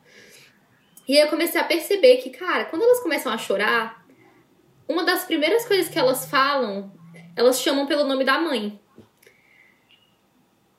E 1.08 1.16
aí 1.16 1.24
eu 1.24 1.28
comecei 1.28 1.60
a 1.60 1.64
perceber 1.64 2.18
que, 2.18 2.30
cara, 2.30 2.64
quando 2.66 2.82
elas 2.82 3.00
começam 3.00 3.32
a 3.32 3.36
chorar, 3.36 4.06
uma 4.88 5.02
das 5.02 5.24
primeiras 5.24 5.66
coisas 5.66 5.88
que 5.88 5.98
elas 5.98 6.26
falam, 6.26 6.92
elas 7.34 7.60
chamam 7.60 7.84
pelo 7.86 8.04
nome 8.04 8.22
da 8.22 8.38
mãe. 8.38 8.78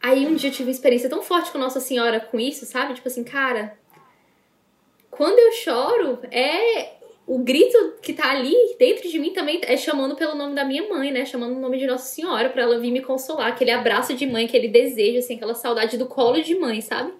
Aí 0.01 0.25
um 0.25 0.35
dia 0.35 0.49
eu 0.49 0.53
tive 0.53 0.69
uma 0.69 0.71
experiência 0.71 1.09
tão 1.09 1.21
forte 1.21 1.51
com 1.51 1.57
Nossa 1.57 1.79
Senhora 1.79 2.19
com 2.19 2.39
isso, 2.39 2.65
sabe? 2.65 2.93
Tipo 2.93 3.07
assim, 3.07 3.23
cara, 3.23 3.77
quando 5.15 5.39
eu 5.39 5.51
choro, 5.53 6.19
é 6.31 6.93
o 7.27 7.39
grito 7.39 7.95
que 8.01 8.13
tá 8.13 8.29
ali 8.31 8.53
dentro 8.77 9.09
de 9.09 9.17
mim 9.17 9.31
também 9.31 9.59
é 9.63 9.75
chamando 9.75 10.15
pelo 10.15 10.35
nome 10.35 10.53
da 10.53 10.63
minha 10.63 10.87
mãe, 10.87 11.11
né? 11.11 11.25
Chamando 11.25 11.55
o 11.55 11.59
nome 11.59 11.77
de 11.79 11.87
Nossa 11.87 12.05
Senhora 12.05 12.49
pra 12.49 12.61
ela 12.61 12.77
vir 12.79 12.91
me 12.91 13.01
consolar, 13.01 13.47
aquele 13.47 13.71
abraço 13.71 14.13
de 14.13 14.27
mãe, 14.27 14.45
aquele 14.45 14.67
desejo, 14.67 15.19
assim, 15.19 15.35
aquela 15.35 15.55
saudade 15.55 15.97
do 15.97 16.05
colo 16.05 16.41
de 16.41 16.55
mãe, 16.55 16.81
sabe? 16.81 17.11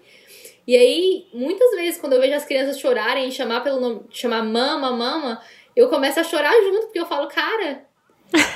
E 0.66 0.76
aí, 0.76 1.26
muitas 1.32 1.70
vezes, 1.76 2.00
quando 2.00 2.12
eu 2.14 2.20
vejo 2.20 2.34
as 2.34 2.44
crianças 2.44 2.78
chorarem 2.78 3.28
e 3.28 3.32
chamar 3.32 3.62
pelo 3.62 3.80
nome, 3.80 4.00
chamar 4.10 4.44
mama, 4.44 4.90
mama, 4.92 5.40
eu 5.74 5.88
começo 5.88 6.18
a 6.20 6.24
chorar 6.24 6.52
junto, 6.62 6.86
porque 6.86 6.98
eu 7.00 7.06
falo, 7.06 7.28
cara, 7.28 7.84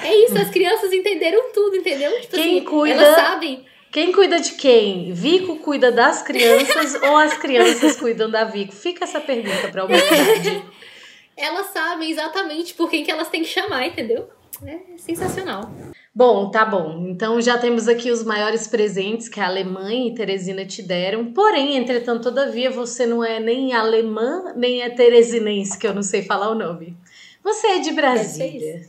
é 0.05 0.14
isso, 0.24 0.36
as 0.38 0.51
crianças 0.51 0.93
entenderam 0.93 1.53
tudo, 1.53 1.76
entendeu? 1.76 2.11
Tipo 2.20 2.36
Quem 2.36 2.57
assim, 2.59 2.64
cuida- 2.64 2.95
elas 3.03 3.14
sabem. 3.16 3.64
Quem 3.93 4.12
cuida 4.12 4.38
de 4.38 4.53
quem? 4.53 5.12
Vico 5.12 5.57
cuida 5.57 5.91
das 5.91 6.22
crianças 6.22 6.95
ou 7.03 7.16
as 7.16 7.36
crianças 7.36 7.97
cuidam 7.97 8.30
da 8.30 8.45
Vico? 8.45 8.72
Fica 8.72 9.05
essa 9.05 9.20
pergunta 9.20 9.68
pra 9.68 9.84
humanidade. 9.84 10.64
Elas 11.36 11.66
sabem 11.68 12.11
exatamente 12.11 12.74
por 12.74 12.91
quem 12.91 13.03
que 13.03 13.11
elas 13.11 13.30
têm 13.30 13.43
que 13.43 13.49
chamar, 13.49 13.86
entendeu? 13.86 14.28
É 14.62 14.78
sensacional. 14.99 15.72
Bom, 16.14 16.51
tá 16.51 16.66
bom. 16.66 17.07
Então 17.09 17.41
já 17.41 17.57
temos 17.57 17.88
aqui 17.88 18.11
os 18.11 18.22
maiores 18.22 18.66
presentes 18.66 19.26
que 19.26 19.41
a 19.41 19.47
Alemanha 19.47 20.09
e 20.09 20.14
Teresina 20.14 20.66
te 20.66 20.82
deram. 20.82 21.32
Porém, 21.32 21.78
entretanto, 21.78 22.24
todavia, 22.24 22.70
você 22.70 23.07
não 23.07 23.24
é 23.24 23.41
nem 23.41 23.72
alemã, 23.72 24.53
nem 24.55 24.82
é 24.82 24.91
teresinense, 24.91 25.78
que 25.78 25.86
eu 25.86 25.95
não 25.95 26.03
sei 26.03 26.22
falar 26.22 26.51
o 26.51 26.55
nome. 26.55 26.95
Você 27.43 27.66
é 27.68 27.78
de 27.78 27.93
Brasília. 27.93 28.86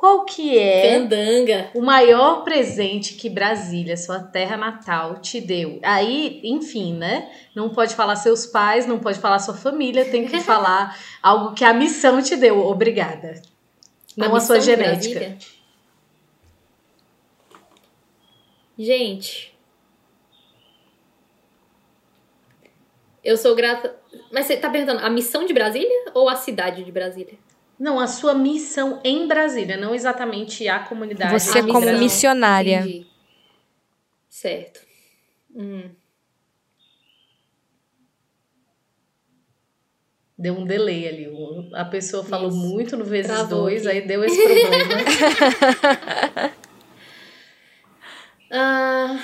Qual 0.00 0.24
que 0.24 0.56
é 0.56 0.94
Candanga. 0.98 1.70
o 1.74 1.82
maior 1.82 2.42
presente 2.42 3.12
que 3.16 3.28
Brasília, 3.28 3.98
sua 3.98 4.18
terra 4.18 4.56
natal, 4.56 5.20
te 5.20 5.42
deu? 5.42 5.78
Aí, 5.82 6.40
enfim, 6.42 6.94
né? 6.94 7.30
Não 7.54 7.68
pode 7.68 7.94
falar 7.94 8.16
seus 8.16 8.46
pais, 8.46 8.86
não 8.86 8.98
pode 8.98 9.18
falar 9.18 9.38
sua 9.40 9.52
família, 9.52 10.10
tem 10.10 10.26
que 10.26 10.40
falar 10.40 10.98
algo 11.22 11.54
que 11.54 11.62
a 11.62 11.74
missão 11.74 12.22
te 12.22 12.34
deu. 12.34 12.60
Obrigada. 12.60 13.42
Não 14.16 14.34
a, 14.34 14.40
sua 14.40 14.56
missão 14.56 14.74
de 14.74 14.82
genética. 14.82 15.36
Gente. 18.78 19.54
Eu 23.22 23.36
sou 23.36 23.54
grata. 23.54 23.94
Mas 24.32 24.46
você 24.46 24.56
tá 24.56 24.70
perguntando 24.70 25.04
a 25.04 25.10
missão 25.10 25.44
de 25.44 25.52
Brasília 25.52 26.06
ou 26.14 26.26
a 26.26 26.36
cidade 26.36 26.84
de 26.84 26.90
Brasília? 26.90 27.49
Não, 27.80 27.98
a 27.98 28.06
sua 28.06 28.34
missão 28.34 29.00
em 29.02 29.26
Brasília, 29.26 29.76
não 29.78 29.94
exatamente 29.94 30.68
a 30.68 30.80
comunidade. 30.80 31.32
Você 31.32 31.60
a 31.60 31.62
como 31.66 31.80
missão. 31.80 31.98
missionária. 31.98 32.80
Entendi. 32.80 33.06
Certo. 34.28 34.80
Hum. 35.56 35.88
Deu 40.38 40.54
um 40.54 40.64
delay 40.66 41.08
ali. 41.08 41.30
A 41.74 41.84
pessoa 41.84 42.22
falou 42.24 42.48
Isso. 42.48 42.58
muito 42.58 42.96
no 42.98 43.04
vezes 43.04 43.30
Travou 43.30 43.60
dois, 43.62 43.86
aqui. 43.86 43.98
aí 43.98 44.06
deu 44.06 44.24
esse 44.24 44.36
problema. 44.42 44.74
Ah, 48.52 49.16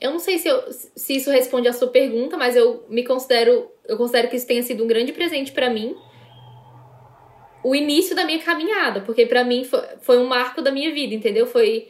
eu 0.00 0.10
não 0.10 0.18
sei 0.18 0.38
se, 0.40 0.48
eu- 0.48 0.64
se 0.72 1.14
isso 1.14 1.30
responde 1.30 1.68
à 1.68 1.72
sua 1.72 1.86
pergunta, 1.86 2.36
mas 2.36 2.56
eu 2.56 2.84
me 2.88 3.04
considero, 3.06 3.70
eu 3.86 3.96
considero 3.96 4.28
que 4.28 4.36
isso 4.36 4.46
tenha 4.46 4.62
sido 4.62 4.84
um 4.84 4.86
grande 4.86 5.12
presente 5.12 5.52
pra 5.52 5.70
mim. 5.70 5.96
O 7.62 7.74
início 7.74 8.14
da 8.14 8.24
minha 8.24 8.38
caminhada, 8.40 9.00
porque 9.00 9.26
pra 9.26 9.44
mim 9.44 9.64
foi, 9.64 9.80
foi 10.00 10.18
um 10.18 10.26
marco 10.26 10.60
da 10.60 10.70
minha 10.70 10.92
vida, 10.92 11.14
entendeu? 11.14 11.46
Foi 11.46 11.88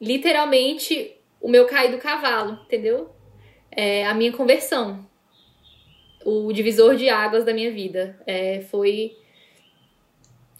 literalmente 0.00 1.12
o 1.40 1.48
meu 1.48 1.66
cair 1.66 1.90
do 1.90 1.98
cavalo, 1.98 2.58
entendeu? 2.64 3.10
É, 3.70 4.06
a 4.06 4.14
minha 4.14 4.32
conversão. 4.32 5.06
O 6.24 6.52
divisor 6.52 6.96
de 6.96 7.08
águas 7.08 7.44
da 7.44 7.54
minha 7.54 7.70
vida. 7.70 8.20
É, 8.26 8.60
foi 8.62 9.16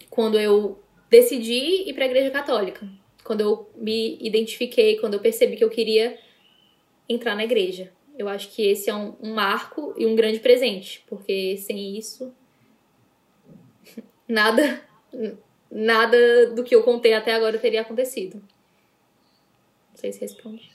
quando 0.09 0.39
eu 0.39 0.79
decidi 1.09 1.89
ir 1.89 1.93
pra 1.93 2.05
igreja 2.05 2.31
católica 2.31 2.87
quando 3.27 3.41
eu 3.41 3.69
me 3.75 4.17
identifiquei, 4.21 4.97
quando 4.99 5.15
eu 5.15 5.19
percebi 5.19 5.57
que 5.57 5.63
eu 5.63 5.69
queria 5.69 6.17
entrar 7.09 7.35
na 7.35 7.43
igreja. 7.43 7.91
Eu 8.17 8.27
acho 8.27 8.49
que 8.49 8.63
esse 8.63 8.89
é 8.89 8.95
um, 8.95 9.15
um 9.21 9.33
marco 9.33 9.93
e 9.97 10.05
um 10.05 10.15
grande 10.15 10.39
presente, 10.39 11.03
porque 11.07 11.55
sem 11.57 11.97
isso 11.97 12.33
nada 14.27 14.81
nada 15.71 16.47
do 16.47 16.63
que 16.63 16.75
eu 16.75 16.83
contei 16.83 17.13
até 17.13 17.33
agora 17.33 17.57
teria 17.57 17.81
acontecido. 17.81 18.35
Não 18.35 19.95
sei 19.95 20.11
se 20.11 20.21
responde. 20.21 20.69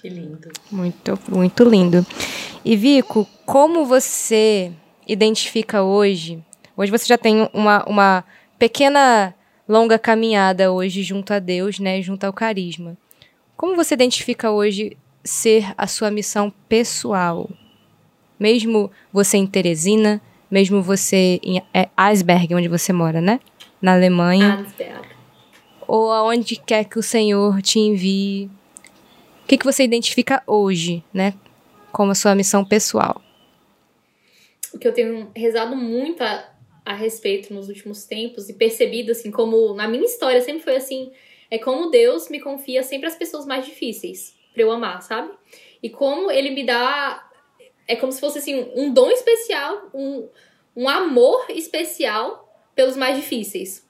que 0.00 0.08
lindo. 0.08 0.50
Muito, 0.70 1.18
muito 1.28 1.64
lindo. 1.64 2.06
E 2.64 2.76
Vico, 2.76 3.26
como 3.44 3.84
você 3.84 4.72
identifica 5.06 5.82
hoje? 5.82 6.42
Hoje 6.76 6.90
você 6.90 7.06
já 7.06 7.18
tem 7.18 7.48
uma, 7.52 7.84
uma 7.88 8.24
pequena, 8.58 9.34
longa 9.68 9.98
caminhada 9.98 10.70
hoje 10.70 11.02
junto 11.02 11.32
a 11.32 11.38
Deus, 11.38 11.78
né? 11.78 12.00
Junto 12.02 12.24
ao 12.24 12.32
carisma. 12.32 12.96
Como 13.56 13.74
você 13.74 13.94
identifica 13.94 14.50
hoje 14.50 14.96
ser 15.28 15.72
a 15.76 15.86
sua 15.86 16.10
missão 16.10 16.52
pessoal? 16.68 17.48
Mesmo 18.38 18.90
você 19.12 19.36
em 19.36 19.46
Teresina, 19.46 20.20
mesmo 20.50 20.82
você 20.82 21.40
em 21.42 21.62
é, 21.74 21.88
Eisberg, 21.98 22.54
onde 22.54 22.68
você 22.68 22.92
mora, 22.92 23.20
né? 23.20 23.40
Na 23.80 23.94
Alemanha 23.94 24.56
Ansberg. 24.56 25.08
ou 25.86 26.10
aonde 26.10 26.56
quer 26.56 26.84
que 26.84 26.98
o 26.98 27.02
Senhor 27.02 27.60
te 27.62 27.78
envie. 27.78 28.50
O 29.44 29.48
que, 29.48 29.58
que 29.58 29.64
você 29.64 29.84
identifica 29.84 30.42
hoje, 30.46 31.02
né? 31.12 31.34
Como 31.90 32.12
a 32.12 32.14
sua 32.14 32.34
missão 32.34 32.64
pessoal? 32.64 33.22
o 34.72 34.78
que 34.78 34.86
eu 34.86 34.92
tenho 34.92 35.30
rezado 35.34 35.76
muito 35.76 36.22
a, 36.22 36.48
a 36.84 36.94
respeito 36.94 37.52
nos 37.52 37.68
últimos 37.68 38.04
tempos 38.04 38.48
e 38.48 38.54
percebido, 38.54 39.12
assim, 39.12 39.30
como 39.30 39.74
na 39.74 39.88
minha 39.88 40.04
história 40.04 40.40
sempre 40.40 40.62
foi 40.62 40.76
assim, 40.76 41.10
é 41.50 41.58
como 41.58 41.90
Deus 41.90 42.28
me 42.28 42.40
confia 42.40 42.82
sempre 42.82 43.08
as 43.08 43.16
pessoas 43.16 43.46
mais 43.46 43.64
difíceis 43.64 44.37
pra 44.52 44.62
eu 44.62 44.70
amar, 44.70 45.02
sabe? 45.02 45.30
E 45.82 45.90
como 45.90 46.30
ele 46.30 46.50
me 46.50 46.64
dá. 46.64 47.24
É 47.86 47.96
como 47.96 48.12
se 48.12 48.20
fosse 48.20 48.38
assim, 48.38 48.70
um 48.74 48.92
dom 48.92 49.10
especial, 49.10 49.90
um, 49.94 50.28
um 50.76 50.88
amor 50.88 51.46
especial 51.48 52.46
pelos 52.74 52.96
mais 52.96 53.16
difíceis. 53.16 53.86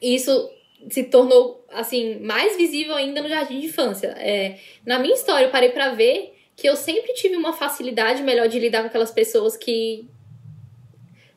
E 0.00 0.14
isso 0.14 0.50
se 0.90 1.04
tornou, 1.04 1.64
assim, 1.70 2.18
mais 2.20 2.56
visível 2.56 2.94
ainda 2.94 3.22
no 3.22 3.28
jardim 3.28 3.60
de 3.60 3.66
infância. 3.66 4.08
É, 4.18 4.58
na 4.84 4.98
minha 4.98 5.14
história, 5.14 5.46
eu 5.46 5.50
parei 5.50 5.70
pra 5.70 5.94
ver 5.94 6.34
que 6.56 6.68
eu 6.68 6.76
sempre 6.76 7.14
tive 7.14 7.36
uma 7.36 7.52
facilidade 7.52 8.22
melhor 8.22 8.48
de 8.48 8.58
lidar 8.58 8.80
com 8.82 8.88
aquelas 8.88 9.10
pessoas 9.10 9.56
que. 9.56 10.06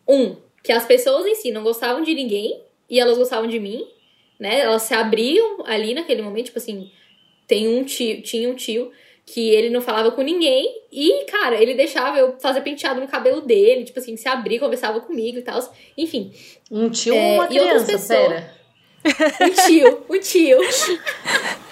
Um, 0.08 0.36
que 0.64 0.72
as 0.72 0.86
pessoas 0.86 1.26
em 1.26 1.36
si 1.36 1.52
não 1.52 1.64
gostavam 1.64 2.04
de 2.04 2.14
ninguém 2.14 2.62
e 2.90 3.00
elas 3.00 3.18
gostavam 3.18 3.48
de 3.48 3.60
mim, 3.60 3.88
né? 4.40 4.60
Elas 4.60 4.84
se 4.84 4.94
abriam 4.94 5.66
ali 5.66 5.94
naquele 5.94 6.22
momento, 6.22 6.48
tipo 6.48 6.58
assim, 6.58 6.92
tem 7.48 7.68
um 7.68 7.84
tio, 7.84 8.22
tinha 8.22 8.50
um 8.50 8.56
tio 8.56 8.92
que 9.26 9.50
ele 9.50 9.70
não 9.72 9.82
falava 9.82 10.12
com 10.12 10.22
ninguém 10.22 10.68
e, 10.92 11.26
cara, 11.26 11.60
ele 11.60 11.74
deixava 11.74 12.20
eu 12.20 12.36
fazer 12.40 12.62
penteado 12.62 13.00
no 13.02 13.08
cabelo 13.08 13.42
dele, 13.42 13.84
tipo 13.84 13.98
assim, 14.00 14.16
se 14.16 14.28
abrir, 14.28 14.60
conversava 14.60 15.02
comigo 15.02 15.40
e 15.40 15.42
tal. 15.42 15.60
Enfim, 15.98 16.32
Um 16.72 16.90
tio 16.90 17.14
É, 17.16 17.18
ou 17.18 17.34
uma 17.36 17.48
e 17.54 17.60
outras 17.60 17.84
criança, 17.86 17.92
pessoas- 18.14 18.28
pera. 18.28 18.56
um 19.42 19.68
tio, 19.68 20.06
um 20.10 20.20
tio. 20.20 20.60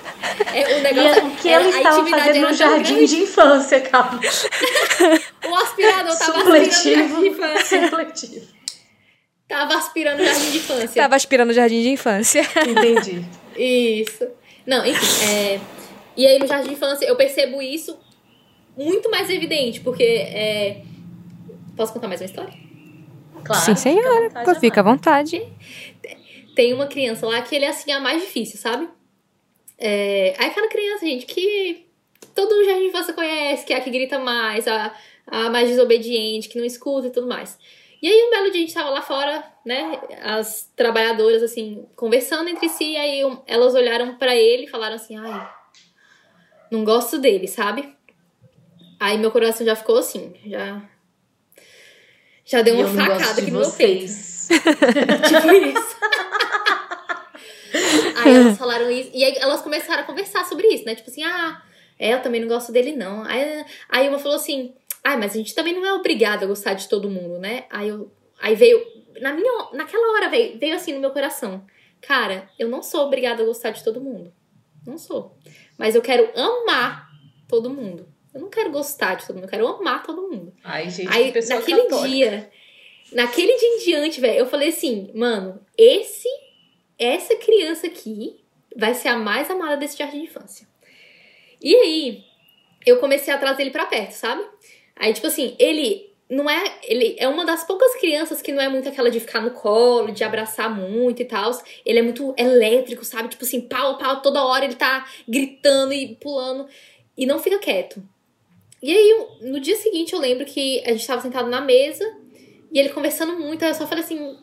É, 0.54 0.76
o 0.76 0.80
E 0.80 0.82
negócio, 0.82 1.26
o 1.28 1.36
que 1.36 1.50
era- 1.50 1.64
ele 1.66 1.74
a 1.74 1.78
estava 1.78 2.08
fazendo 2.08 2.48
no 2.48 2.54
jardim 2.54 2.94
grande. 2.96 3.16
de 3.16 3.22
infância, 3.24 3.82
calma. 3.82 4.20
O 5.50 5.56
aspirador 5.56 6.18
tava 6.18 6.38
aspirando 6.40 6.48
o 6.48 6.72
jardim 6.72 7.20
de 7.22 7.28
infância. 7.28 7.90
Supletivo. 7.90 8.48
Tava 9.50 9.76
aspirando 9.76 10.22
o 10.22 10.26
jardim 10.26 10.52
de 10.52 10.58
infância. 10.58 11.02
Tava 11.02 11.16
aspirando 11.18 11.50
o 11.50 11.54
jardim 11.54 11.82
de 11.82 11.90
infância. 11.90 12.42
Entendi. 12.68 13.26
Isso. 13.58 14.26
Não, 14.66 14.86
enfim, 14.86 15.26
é... 15.26 15.60
E 16.16 16.28
aí 16.28 16.40
no 16.40 16.48
jardim 16.48 16.70
de 16.70 16.74
infância 16.76 17.06
eu 17.06 17.16
percebo 17.16 17.62
isso 17.62 17.98
muito 18.78 19.10
mais 19.10 19.30
evidente, 19.30 19.82
porque 19.82 20.04
é... 20.04 20.82
Posso 21.76 21.94
contar 21.94 22.08
mais 22.08 22.22
uma 22.22 22.26
história? 22.26 22.54
Claro. 23.44 23.66
Sim, 23.66 23.76
senhora. 23.76 24.30
fica 24.30 24.40
à 24.40 24.44
vontade, 24.44 24.60
Fica 24.60 24.80
à 24.80 24.84
vontade. 24.84 25.44
Tem 26.56 26.74
uma 26.74 26.86
criança 26.86 27.26
lá 27.26 27.42
que 27.42 27.56
ele 27.56 27.66
é 27.66 27.70
assim 27.70 27.92
a 27.92 28.00
mais 28.00 28.22
difícil, 28.22 28.60
sabe? 28.60 28.88
É... 29.78 30.36
Aí 30.38 30.48
aquela 30.48 30.70
criança, 30.70 31.06
gente, 31.06 31.26
que 31.26 31.88
todo 32.34 32.52
o 32.52 32.64
jardim 32.64 32.82
de 32.82 32.88
infância 32.88 33.14
conhece, 33.14 33.66
que 33.66 33.74
é 33.74 33.78
a 33.78 33.82
que 33.82 33.90
grita 33.90 34.20
mais, 34.20 34.68
a, 34.68 34.94
a 35.28 35.50
mais 35.50 35.68
desobediente, 35.68 36.48
que 36.48 36.58
não 36.58 36.66
escuta 36.66 37.08
e 37.08 37.12
tudo 37.12 37.28
mais. 37.28 37.58
E 38.04 38.08
aí 38.10 38.24
um 38.28 38.32
belo 38.32 38.52
dia 38.52 38.60
a 38.62 38.66
gente 38.66 38.74
tava 38.74 38.90
lá 38.90 39.02
fora, 39.02 39.42
né? 39.66 39.98
As 40.22 40.70
trabalhadoras, 40.76 41.42
assim, 41.42 41.88
conversando 41.96 42.50
entre 42.50 42.68
si, 42.68 42.84
e 42.84 42.98
aí 42.98 43.24
um- 43.24 43.42
elas 43.48 43.74
olharam 43.74 44.18
pra 44.18 44.36
ele 44.36 44.66
e 44.66 44.70
falaram 44.70 44.96
assim, 44.96 45.18
ai, 45.18 45.50
não 46.70 46.84
gosto 46.84 47.18
dele, 47.18 47.48
sabe? 47.48 47.96
Aí 49.00 49.18
meu 49.18 49.32
coração 49.32 49.66
já 49.66 49.74
ficou 49.74 50.00
assim, 50.00 50.34
já. 50.46 50.82
Já 52.44 52.62
deu 52.62 52.76
uma 52.76 52.90
facada 52.90 53.42
aqui 53.42 53.52
no 53.52 53.62
meu 53.62 53.72
peito. 53.72 54.04
Tipo 54.52 55.52
isso. 55.54 55.96
aí 58.18 58.36
elas 58.36 58.58
falaram 58.58 58.92
isso. 58.92 59.12
E 59.14 59.24
aí 59.24 59.36
elas 59.38 59.62
começaram 59.62 60.04
a 60.04 60.06
conversar 60.06 60.44
sobre 60.44 60.68
isso, 60.68 60.84
né? 60.84 60.94
Tipo 60.94 61.10
assim, 61.10 61.24
ah, 61.24 61.62
é, 61.98 62.14
eu 62.14 62.22
também 62.22 62.42
não 62.42 62.50
gosto 62.50 62.74
dele, 62.74 62.98
não. 62.98 63.24
Aí, 63.24 63.64
aí 63.88 64.10
uma 64.10 64.20
falou 64.20 64.36
assim, 64.36 64.76
ah, 65.04 65.18
mas 65.18 65.34
a 65.34 65.38
gente 65.38 65.54
também 65.54 65.74
não 65.74 65.86
é 65.86 65.94
obrigada 65.94 66.46
a 66.46 66.48
gostar 66.48 66.74
de 66.74 66.88
todo 66.88 67.10
mundo, 67.10 67.38
né? 67.40 67.66
Aí 67.70 67.90
eu. 67.90 68.12
Aí 68.40 68.56
veio. 68.56 68.82
Na 69.20 69.34
minha, 69.34 69.70
naquela 69.74 70.14
hora 70.14 70.30
veio, 70.30 70.58
veio 70.58 70.76
assim 70.76 70.94
no 70.94 71.00
meu 71.00 71.12
coração. 71.12 71.66
Cara, 72.02 72.50
eu 72.58 72.68
não 72.68 72.82
sou 72.82 73.06
obrigada 73.06 73.44
a 73.44 73.46
gostar 73.46 73.72
de 73.72 73.84
todo 73.84 74.02
mundo. 74.02 74.34
Não 74.86 74.98
sou. 74.98 75.38
Mas 75.78 75.96
eu 75.96 76.02
quero 76.02 76.30
amar 76.38 77.10
todo 77.48 77.70
mundo. 77.70 78.08
Eu 78.34 78.42
não 78.42 78.50
quero 78.50 78.72
gostar 78.72 79.16
de 79.16 79.28
todo 79.28 79.36
mundo, 79.36 79.46
eu 79.46 79.50
quero 79.50 79.68
amar 79.68 80.04
todo 80.04 80.28
mundo. 80.28 80.54
Ai, 80.64 80.90
gente, 80.90 81.08
Aí, 81.14 81.32
que 81.32 81.40
naquele 81.46 81.84
católica. 81.84 82.08
dia, 82.08 82.52
naquele 83.12 83.56
dia 83.56 83.70
em 83.70 83.80
diante, 83.86 84.20
velho, 84.20 84.40
eu 84.40 84.48
falei 84.48 84.70
assim, 84.70 85.12
mano, 85.14 85.64
esse, 85.78 86.28
essa 86.98 87.36
criança 87.36 87.86
aqui 87.86 88.44
vai 88.76 88.96
ser 88.96 89.10
a 89.10 89.18
mais 89.18 89.52
amada 89.52 89.78
desse 89.78 89.98
jardim 89.98 90.22
de 90.22 90.26
infância. 90.26 90.68
E 91.62 91.76
aí, 91.76 92.24
eu 92.86 92.98
comecei 92.98 93.32
a 93.32 93.38
trazer 93.38 93.62
ele 93.62 93.72
pra 93.72 93.86
perto, 93.86 94.14
sabe? 94.14 94.44
Aí, 94.96 95.14
tipo 95.14 95.28
assim, 95.28 95.56
ele 95.60 96.12
não 96.30 96.50
é. 96.50 96.80
Ele 96.84 97.16
é 97.20 97.28
uma 97.28 97.46
das 97.46 97.64
poucas 97.64 97.94
crianças 97.96 98.42
que 98.42 98.52
não 98.52 98.62
é 98.62 98.70
muito 98.70 98.88
aquela 98.90 99.10
de 99.12 99.20
ficar 99.20 99.42
no 99.42 99.52
colo, 99.52 100.12
de 100.12 100.24
abraçar 100.24 100.70
muito 100.74 101.22
e 101.22 101.26
tal. 101.26 101.52
Ele 101.86 102.00
é 102.00 102.02
muito 102.02 102.34
elétrico, 102.38 103.04
sabe? 103.06 103.30
Tipo 103.30 103.44
assim, 103.44 103.62
pau, 103.62 103.98
pau, 103.98 104.22
toda 104.22 104.44
hora 104.44 104.66
ele 104.66 104.76
tá 104.76 105.08
gritando 105.28 105.94
e 105.94 106.16
pulando 106.16 106.68
e 107.18 107.26
não 107.26 107.40
fica 107.40 107.60
quieto. 107.60 108.02
E 108.82 108.92
aí, 108.92 109.28
no 109.42 109.60
dia 109.60 109.76
seguinte, 109.76 110.14
eu 110.14 110.20
lembro 110.20 110.46
que 110.46 110.82
a 110.86 110.92
gente 110.92 111.08
tava 111.08 111.22
sentado 111.22 111.50
na 111.50 111.62
mesa 111.62 112.04
e 112.72 112.80
ele 112.80 112.90
conversando 112.90 113.38
muito. 113.40 113.64
Aí 113.64 113.72
eu 113.72 113.76
só 113.76 113.88
falei 113.88 114.04
assim. 114.04 114.38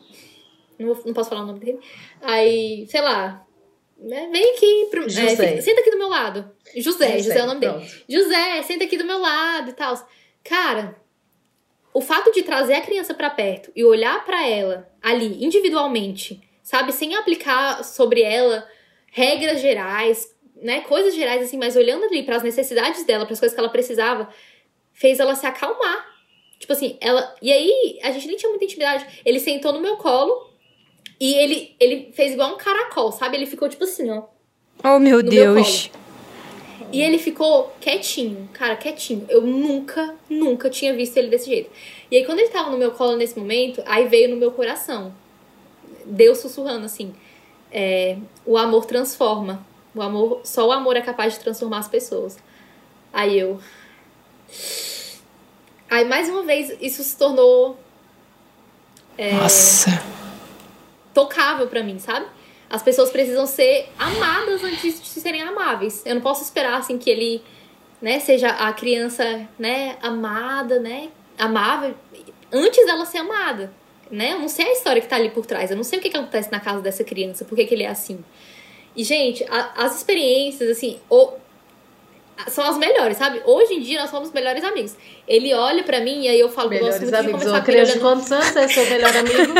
Não, 0.79 0.95
não 1.05 1.13
posso 1.13 1.29
falar 1.29 1.43
o 1.43 1.45
nome 1.47 1.59
dele. 1.59 1.79
Aí, 2.21 2.87
sei 2.89 3.01
lá. 3.01 3.45
Né, 3.99 4.29
vem 4.31 4.55
aqui. 4.55 4.87
Pro, 4.89 5.05
é, 5.05 5.09
José. 5.09 5.35
fica- 5.47 5.61
senta 5.61 5.81
aqui 5.81 5.91
do 5.91 5.97
meu 5.99 6.07
lado. 6.09 6.51
José, 6.75 7.19
José, 7.19 7.37
é 7.37 7.43
o 7.43 7.45
nome 7.45 7.59
dele. 7.59 7.73
pronto. 7.73 8.03
José, 8.09 8.61
senta 8.63 8.83
aqui 8.85 8.97
do 8.97 9.05
meu 9.05 9.19
lado 9.19 9.69
e 9.69 9.73
tal. 9.73 9.93
Cara, 10.43 10.95
o 11.93 12.01
fato 12.01 12.31
de 12.31 12.43
trazer 12.43 12.75
a 12.75 12.81
criança 12.81 13.13
pra 13.13 13.29
perto 13.29 13.71
e 13.75 13.83
olhar 13.83 14.23
pra 14.25 14.47
ela 14.47 14.89
ali 15.01 15.43
individualmente, 15.43 16.41
sabe, 16.63 16.91
sem 16.91 17.15
aplicar 17.15 17.83
sobre 17.83 18.21
ela 18.21 18.67
regras 19.11 19.61
gerais, 19.61 20.33
né, 20.61 20.81
coisas 20.81 21.13
gerais 21.13 21.43
assim, 21.43 21.57
mas 21.57 21.75
olhando 21.75 22.05
ali 22.05 22.23
pras 22.23 22.43
necessidades 22.43 23.03
dela, 23.03 23.25
pras 23.25 23.39
coisas 23.39 23.53
que 23.53 23.59
ela 23.59 23.69
precisava, 23.69 24.29
fez 24.93 25.19
ela 25.19 25.35
se 25.35 25.45
acalmar. 25.45 26.09
Tipo 26.59 26.73
assim, 26.73 26.97
ela, 27.01 27.35
e 27.41 27.51
aí 27.51 27.99
a 28.03 28.11
gente 28.11 28.27
nem 28.27 28.37
tinha 28.37 28.49
muita 28.49 28.65
intimidade. 28.65 29.05
Ele 29.25 29.39
sentou 29.39 29.73
no 29.73 29.81
meu 29.81 29.97
colo 29.97 30.51
e 31.19 31.33
ele 31.33 31.75
ele 31.79 32.11
fez 32.13 32.33
igual 32.33 32.53
um 32.53 32.57
caracol, 32.57 33.11
sabe? 33.11 33.35
Ele 33.35 33.47
ficou 33.47 33.67
tipo 33.67 33.83
assim, 33.83 34.09
ó. 34.11 34.25
Oh, 34.83 34.99
meu 34.99 35.23
No 35.23 35.31
meu 35.31 35.55
Deus. 35.55 35.89
E 36.91 37.01
ele 37.01 37.17
ficou 37.17 37.73
quietinho, 37.79 38.49
cara, 38.53 38.75
quietinho. 38.75 39.25
Eu 39.29 39.41
nunca, 39.41 40.15
nunca 40.29 40.69
tinha 40.69 40.93
visto 40.93 41.17
ele 41.17 41.29
desse 41.29 41.47
jeito. 41.47 41.69
E 42.09 42.17
aí, 42.17 42.25
quando 42.25 42.39
ele 42.39 42.49
tava 42.49 42.69
no 42.69 42.77
meu 42.77 42.91
colo 42.91 43.15
nesse 43.15 43.37
momento, 43.37 43.81
aí 43.85 44.07
veio 44.07 44.29
no 44.29 44.35
meu 44.35 44.51
coração. 44.51 45.13
Deus 46.05 46.39
sussurrando 46.39 46.85
assim: 46.85 47.13
é, 47.71 48.17
o 48.45 48.57
amor 48.57 48.85
transforma. 48.85 49.65
O 49.93 50.01
amor, 50.01 50.41
só 50.43 50.67
o 50.67 50.71
amor 50.71 50.95
é 50.95 51.01
capaz 51.01 51.33
de 51.33 51.39
transformar 51.39 51.79
as 51.79 51.87
pessoas. 51.87 52.37
Aí 53.11 53.37
eu. 53.37 53.59
Aí 55.89 56.05
mais 56.05 56.29
uma 56.29 56.43
vez 56.43 56.77
isso 56.81 57.03
se 57.03 57.17
tornou. 57.17 57.77
É, 59.17 59.33
Nossa. 59.33 60.01
tocável 61.13 61.67
pra 61.67 61.83
mim, 61.83 61.99
sabe? 61.99 62.25
As 62.71 62.81
pessoas 62.81 63.09
precisam 63.11 63.45
ser 63.45 63.89
amadas 63.99 64.63
antes 64.63 65.01
de 65.01 65.07
serem 65.19 65.41
amáveis. 65.41 66.01
Eu 66.05 66.15
não 66.15 66.21
posso 66.21 66.41
esperar 66.43 66.75
assim 66.79 66.97
que 66.97 67.09
ele, 67.09 67.43
né, 68.01 68.19
seja 68.19 68.47
a 68.49 68.71
criança, 68.73 69.47
né, 69.59 69.97
amada, 70.01 70.79
né, 70.79 71.09
amável 71.37 71.93
antes 72.51 72.85
dela 72.85 73.05
ser 73.05 73.17
amada, 73.19 73.71
né? 74.09 74.33
Eu 74.33 74.39
não 74.39 74.47
sei 74.47 74.67
a 74.67 74.71
história 74.73 75.01
que 75.01 75.07
tá 75.07 75.15
ali 75.15 75.29
por 75.29 75.45
trás. 75.45 75.69
Eu 75.71 75.77
não 75.77 75.83
sei 75.83 75.99
o 75.99 76.01
que, 76.01 76.09
que 76.09 76.17
acontece 76.17 76.51
na 76.51 76.59
casa 76.59 76.81
dessa 76.81 77.03
criança, 77.03 77.45
por 77.45 77.55
que, 77.55 77.65
que 77.65 77.73
ele 77.73 77.83
é 77.83 77.87
assim. 77.89 78.23
E 78.95 79.03
gente, 79.03 79.43
a- 79.49 79.71
as 79.85 79.95
experiências 79.97 80.69
assim, 80.69 80.99
o- 81.09 81.33
são 82.47 82.63
as 82.65 82.77
melhores, 82.77 83.17
sabe? 83.17 83.41
Hoje 83.45 83.73
em 83.75 83.79
dia 83.81 83.99
nós 84.01 84.09
somos 84.09 84.31
melhores 84.31 84.63
amigos. 84.63 84.95
Ele 85.27 85.53
olha 85.53 85.83
pra 85.83 85.99
mim 85.99 86.23
e 86.23 86.27
aí 86.27 86.39
eu 86.39 86.49
falo, 86.49 86.73
eu 86.73 86.79
gosto 86.79 86.99
Melhores 86.99 87.01
muito 87.01 87.11
de 87.11 87.17
amigos. 87.17 87.31
conversar 87.43 87.57
Uma 87.57 87.61
com 87.65 87.71
ele 87.71 87.77
criança 87.77 87.91
de 87.99 87.99
olhando 88.05 88.15
quantos 88.17 88.31
anos 88.31 88.55
é 88.55 88.67
seu 88.67 88.85
melhor 88.89 89.15
amigo? 89.17 89.53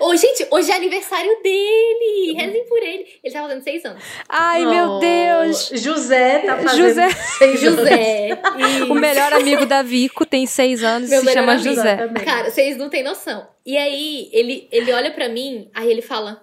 Ô, 0.00 0.16
gente, 0.16 0.46
hoje 0.50 0.70
é 0.72 0.74
aniversário 0.76 1.30
dele! 1.42 2.32
Rezem 2.36 2.64
por 2.66 2.78
ele. 2.82 3.06
Ele 3.22 3.32
tá 3.32 3.42
fazendo 3.42 3.62
seis 3.62 3.84
anos. 3.84 4.02
Ai, 4.28 4.64
meu 4.66 4.84
Oh, 4.92 4.98
Deus. 4.98 5.70
José 5.74 6.40
tá 6.40 6.58
fazendo 6.58 6.88
José. 6.88 7.10
seis 7.38 7.64
anos. 7.64 7.78
José. 7.80 8.40
O 8.90 8.94
melhor 8.94 9.32
amigo 9.32 9.66
da 9.66 9.82
Vico 9.82 10.26
tem 10.26 10.46
seis 10.46 10.82
anos 10.82 11.08
e 11.08 11.10
Meu 11.10 11.20
se 11.20 11.26
melhor 11.26 11.40
chama 11.42 11.52
amigo. 11.52 11.68
José. 11.74 11.96
Cara, 12.24 12.50
vocês 12.50 12.76
não 12.76 12.88
têm 12.88 13.02
noção. 13.02 13.46
E 13.64 13.76
aí, 13.76 14.28
ele, 14.32 14.68
ele 14.72 14.92
olha 14.92 15.10
pra 15.10 15.28
mim, 15.28 15.70
aí 15.74 15.90
ele 15.90 16.02
fala: 16.02 16.42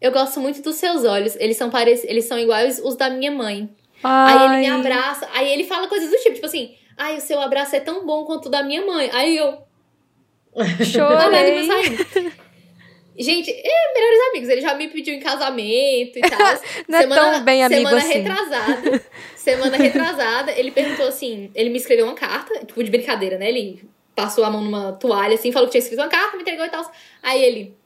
Eu 0.00 0.10
gosto 0.12 0.40
muito 0.40 0.60
dos 0.62 0.76
seus 0.76 1.04
olhos. 1.04 1.36
Eles 1.38 1.56
são 1.56 1.70
parec... 1.70 2.04
eles 2.06 2.24
são 2.24 2.38
iguais 2.38 2.80
os 2.84 2.96
da 2.96 3.08
minha 3.08 3.30
mãe. 3.30 3.68
Aí 4.02 4.44
ele 4.44 4.56
me 4.60 4.66
Ai. 4.68 4.80
abraça, 4.80 5.28
aí 5.32 5.52
ele 5.52 5.64
fala 5.64 5.88
coisas 5.88 6.10
do 6.10 6.16
tipo, 6.16 6.34
tipo 6.34 6.46
assim, 6.46 6.74
ai, 6.96 7.16
o 7.16 7.20
seu 7.20 7.40
abraço 7.40 7.76
é 7.76 7.80
tão 7.80 8.06
bom 8.06 8.24
quanto 8.24 8.46
o 8.46 8.50
da 8.50 8.62
minha 8.62 8.84
mãe. 8.84 9.10
Aí 9.12 9.36
eu, 9.36 9.58
Chorei. 10.84 11.68
Gente, 13.18 13.50
é 13.50 13.92
melhores 13.94 14.20
amigos. 14.30 14.48
Ele 14.48 14.60
já 14.60 14.74
me 14.74 14.88
pediu 14.88 15.14
em 15.14 15.20
casamento 15.20 16.18
e 16.18 16.20
tal. 16.20 16.58
Não 16.88 16.98
é 16.98 17.06
tão 17.06 17.44
bem 17.44 17.62
amigo 17.62 17.82
semana 17.82 17.98
assim. 17.98 18.12
retrasada. 18.12 19.04
Semana 19.36 19.76
retrasada, 19.78 20.52
ele 20.52 20.70
perguntou 20.70 21.06
assim: 21.06 21.50
ele 21.54 21.70
me 21.70 21.76
escreveu 21.76 22.06
uma 22.06 22.14
carta, 22.14 22.64
tipo 22.64 22.82
de 22.82 22.90
brincadeira, 22.90 23.36
né? 23.36 23.48
Ele 23.48 23.84
passou 24.16 24.42
a 24.42 24.50
mão 24.50 24.62
numa 24.62 24.92
toalha 24.92 25.34
assim, 25.34 25.52
falou 25.52 25.68
que 25.68 25.72
tinha 25.72 25.82
escrito 25.82 26.00
uma 26.00 26.08
carta, 26.08 26.36
me 26.36 26.42
entregou 26.42 26.64
e 26.64 26.70
tal. 26.70 26.90
Aí 27.22 27.42
ele, 27.42 27.76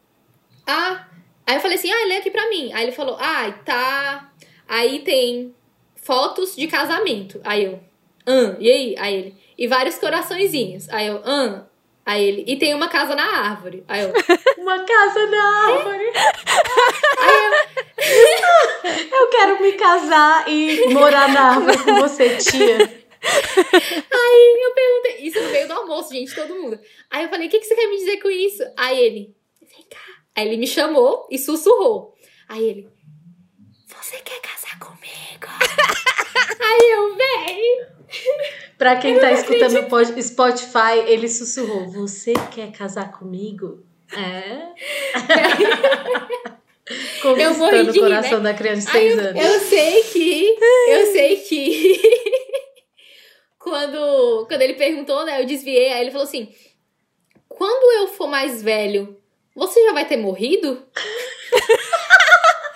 ah. 0.66 1.06
Aí 1.46 1.56
eu 1.56 1.60
falei 1.60 1.76
assim: 1.76 1.90
ah, 1.90 2.06
lê 2.06 2.16
aqui 2.16 2.30
pra 2.30 2.48
mim. 2.48 2.72
Aí 2.72 2.84
ele 2.84 2.92
falou: 2.92 3.16
ah, 3.18 3.52
tá. 3.64 4.32
Aí 4.68 5.00
tem 5.00 5.54
fotos 6.04 6.54
de 6.54 6.66
casamento. 6.68 7.40
Aí 7.42 7.64
eu, 7.64 7.80
ah, 8.26 8.56
e 8.58 8.70
aí? 8.70 8.94
Aí 8.98 9.14
ele, 9.14 9.36
e 9.56 9.66
vários 9.66 9.98
coraçõezinhos. 9.98 10.88
Aí 10.90 11.06
eu, 11.06 11.20
ah. 11.24 11.66
Aí 12.06 12.22
ele, 12.22 12.44
e 12.46 12.56
tem 12.56 12.74
uma 12.74 12.88
casa 12.88 13.14
na 13.14 13.24
árvore. 13.24 13.82
Aí 13.88 14.02
eu, 14.02 14.12
Uma 14.58 14.84
casa 14.84 15.26
na 15.26 15.66
árvore. 15.66 16.12
Eu 19.10 19.28
quero 19.28 19.62
me 19.62 19.72
casar 19.72 20.48
e 20.48 20.88
morar 20.92 21.32
na 21.32 21.54
árvore 21.54 21.78
com 21.78 21.94
você, 21.94 22.36
tia. 22.36 22.76
Aí 24.12 24.62
eu 24.62 24.74
perguntei, 24.74 25.26
isso 25.26 25.40
no 25.40 25.48
meio 25.50 25.66
do 25.66 25.72
almoço, 25.72 26.12
gente, 26.12 26.34
todo 26.34 26.54
mundo. 26.54 26.78
Aí 27.10 27.24
eu 27.24 27.30
falei, 27.30 27.46
o 27.46 27.50
que, 27.50 27.60
que 27.60 27.64
você 27.64 27.74
quer 27.74 27.88
me 27.88 27.96
dizer 27.96 28.18
com 28.18 28.30
isso? 28.30 28.62
Aí 28.76 28.98
ele, 28.98 29.34
vem 29.62 29.86
cá. 29.88 29.98
Aí 30.36 30.46
ele 30.46 30.58
me 30.58 30.66
chamou 30.66 31.26
e 31.30 31.38
sussurrou. 31.38 32.14
Aí 32.48 32.62
ele, 32.62 32.88
você 33.88 34.16
quer 34.18 34.40
casar 34.40 34.78
comigo? 34.78 35.48
Aí 36.60 36.90
eu, 36.92 37.14
vem. 37.16 37.86
Pra 38.78 38.96
quem 38.96 39.18
tá 39.18 39.32
escutando 39.32 39.86
o 39.92 40.22
Spotify, 40.22 40.98
ele 41.06 41.28
sussurrou: 41.28 41.88
Você 41.90 42.32
quer 42.54 42.70
casar 42.72 43.10
comigo? 43.12 43.82
É? 44.12 44.72
Eu 46.86 47.32
Conquistando 47.54 47.88
o 47.90 47.92
rir, 47.92 48.00
coração 48.00 48.40
né? 48.40 48.52
da 48.52 48.58
criança 48.58 48.90
de 48.90 48.98
Aí 48.98 49.10
6 49.12 49.18
eu, 49.18 49.30
anos. 49.30 49.42
eu 49.42 49.60
sei 49.60 50.02
que, 50.02 50.58
eu 50.90 51.06
sei 51.12 51.36
que 51.36 52.00
quando, 53.58 54.44
quando 54.46 54.60
ele 54.60 54.74
perguntou, 54.74 55.24
né, 55.24 55.40
eu 55.40 55.46
desviei, 55.46 55.90
aí 55.94 56.02
ele 56.02 56.10
falou 56.10 56.26
assim, 56.26 56.54
quando 57.48 58.02
eu 58.02 58.08
for 58.08 58.26
mais 58.26 58.62
velho, 58.62 59.16
você 59.56 59.82
já 59.82 59.94
vai 59.94 60.06
ter 60.06 60.18
morrido? 60.18 60.82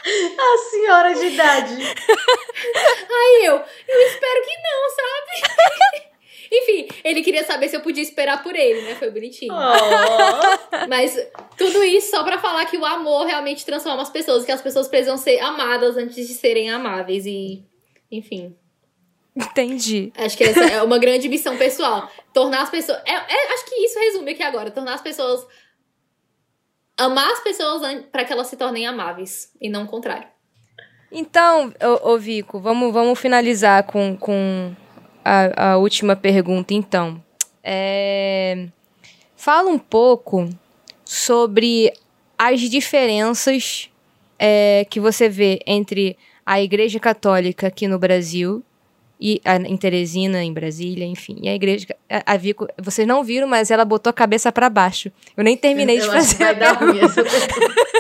A 0.39 0.59
senhora 0.71 1.15
de 1.15 1.27
idade. 1.27 1.75
Aí 1.75 3.45
eu, 3.45 3.55
eu 3.55 4.01
espero 4.07 4.45
que 4.45 4.55
não, 4.63 4.91
sabe? 4.97 6.09
Enfim, 6.51 6.89
ele 7.05 7.23
queria 7.23 7.45
saber 7.45 7.69
se 7.69 7.77
eu 7.77 7.81
podia 7.81 8.03
esperar 8.03 8.43
por 8.43 8.57
ele, 8.57 8.81
né? 8.83 8.95
Foi 8.95 9.11
bonitinho. 9.11 9.53
Oh. 9.53 10.87
Mas 10.89 11.15
tudo 11.59 11.85
isso 11.85 12.11
só 12.11 12.25
pra 12.25 12.39
falar 12.39 12.65
que 12.67 12.77
o 12.79 12.85
amor 12.87 13.27
realmente 13.27 13.67
transforma 13.67 14.01
as 14.03 14.09
pessoas, 14.11 14.45
que 14.47 14.53
as 14.53 14.63
pessoas 14.63 14.89
precisam 14.89 15.19
ser 15.19 15.39
amadas 15.41 15.97
antes 15.99 16.27
de 16.27 16.33
serem 16.35 16.71
amáveis 16.71 17.27
e, 17.27 17.63
enfim. 18.11 18.57
Entendi. 19.37 20.11
Acho 20.17 20.37
que 20.37 20.45
essa 20.45 20.65
é 20.65 20.83
uma 20.83 20.99
grande 20.99 21.29
missão 21.29 21.57
pessoal. 21.57 22.11
Tornar 22.33 22.63
as 22.63 22.71
pessoas. 22.71 22.99
é- 23.07 23.13
é- 23.13 23.53
acho 23.53 23.67
que 23.67 23.75
isso 23.85 23.99
resume 24.01 24.33
aqui 24.33 24.43
agora. 24.43 24.71
Tornar 24.71 24.95
as 24.95 25.03
pessoas. 25.03 25.47
Amar 26.99 27.31
as 27.31 27.41
pessoas 27.41 27.81
pra 28.11 28.25
que 28.25 28.33
elas 28.33 28.49
se 28.49 28.57
tornem 28.57 28.87
amáveis. 28.87 29.53
E 29.61 29.69
não 29.69 29.85
o 29.85 29.87
contrário. 29.87 30.27
Então, 31.11 31.73
ô 32.03 32.19
Vico, 32.19 32.59
vamos, 32.61 32.93
vamos 32.93 33.19
finalizar 33.19 33.85
com, 33.85 34.17
com 34.17 34.75
a, 35.25 35.71
a 35.71 35.77
última 35.79 36.15
pergunta, 36.15 36.75
então. 36.75 37.23
É, 37.63 38.67
fala 39.37 39.71
um 39.71 39.79
pouco 39.79 40.49
sobre 41.05 41.93
as 42.37 42.61
diferenças 42.61 43.91
é, 44.39 44.87
que 44.91 45.01
você 45.01 45.29
vê 45.29 45.61
entre 45.67 46.17
a 46.45 46.61
Igreja 46.61 47.01
Católica 47.01 47.67
aqui 47.67 47.89
no 47.89 47.99
Brasil 47.99 48.63
e 49.21 49.41
a, 49.45 49.57
em 49.57 49.77
Teresina, 49.77 50.45
em 50.45 50.53
Brasília, 50.53 51.05
enfim. 51.05 51.39
E 51.43 51.49
a 51.49 51.55
Igreja. 51.55 51.89
A, 52.09 52.35
a 52.35 52.37
Vico, 52.37 52.69
vocês 52.79 53.07
não 53.07 53.25
viram, 53.25 53.49
mas 53.49 53.71
ela 53.71 53.85
botou 53.85 54.11
a 54.11 54.15
cabeça 54.15 54.53
para 54.53 54.71
baixo. 54.71 55.11
Eu 55.37 55.43
nem 55.43 55.57
terminei 55.57 55.99
de 55.99 56.05
Eu 56.05 56.11
que 56.11 56.17
fazer. 56.17 56.37
vai 56.37 56.49
a 56.49 56.53
dar 56.53 56.73
ruim 56.73 57.01
essa 57.01 57.25
pergunta. 57.25 57.89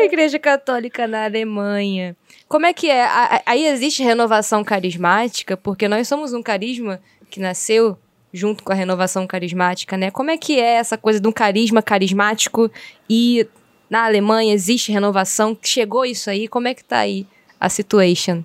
a 0.00 0.04
Igreja 0.04 0.38
Católica 0.38 1.06
na 1.06 1.24
Alemanha. 1.24 2.16
Como 2.48 2.66
é 2.66 2.72
que 2.72 2.90
é? 2.90 3.06
Aí 3.46 3.66
existe 3.66 4.02
renovação 4.02 4.64
carismática, 4.64 5.56
porque 5.56 5.88
nós 5.88 6.08
somos 6.08 6.32
um 6.32 6.42
carisma 6.42 7.00
que 7.30 7.40
nasceu 7.40 7.96
junto 8.32 8.62
com 8.62 8.72
a 8.72 8.74
renovação 8.74 9.26
carismática, 9.26 9.96
né? 9.96 10.10
Como 10.10 10.30
é 10.30 10.36
que 10.36 10.58
é 10.58 10.74
essa 10.74 10.96
coisa 10.96 11.20
de 11.20 11.26
um 11.26 11.32
carisma 11.32 11.82
carismático 11.82 12.70
e 13.08 13.46
na 13.88 14.04
Alemanha 14.04 14.54
existe 14.54 14.92
renovação? 14.92 15.56
Chegou 15.62 16.04
isso 16.04 16.30
aí? 16.30 16.48
Como 16.48 16.68
é 16.68 16.74
que 16.74 16.84
tá 16.84 16.98
aí 16.98 17.26
a 17.60 17.68
situation? 17.68 18.42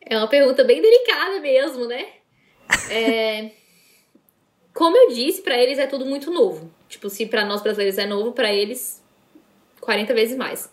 É 0.00 0.16
uma 0.16 0.28
pergunta 0.28 0.62
bem 0.62 0.80
delicada 0.80 1.40
mesmo, 1.40 1.86
né? 1.86 2.06
É, 2.90 3.50
Como 4.76 4.94
eu 4.94 5.08
disse, 5.08 5.40
pra 5.40 5.56
eles 5.56 5.78
é 5.78 5.86
tudo 5.86 6.04
muito 6.04 6.30
novo. 6.30 6.70
Tipo, 6.86 7.08
se 7.08 7.24
pra 7.24 7.46
nós 7.46 7.62
brasileiros 7.62 7.96
é 7.96 8.04
novo, 8.04 8.32
pra 8.32 8.52
eles 8.52 9.02
40 9.80 10.12
vezes 10.12 10.36
mais. 10.36 10.70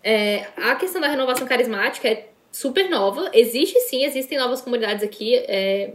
É, 0.00 0.46
a 0.56 0.76
questão 0.76 1.00
da 1.00 1.08
renovação 1.08 1.44
carismática 1.44 2.08
é 2.08 2.28
super 2.52 2.88
nova. 2.88 3.30
Existe 3.34 3.80
sim, 3.80 4.04
existem 4.04 4.38
novas 4.38 4.60
comunidades 4.60 5.02
aqui. 5.02 5.34
é, 5.48 5.94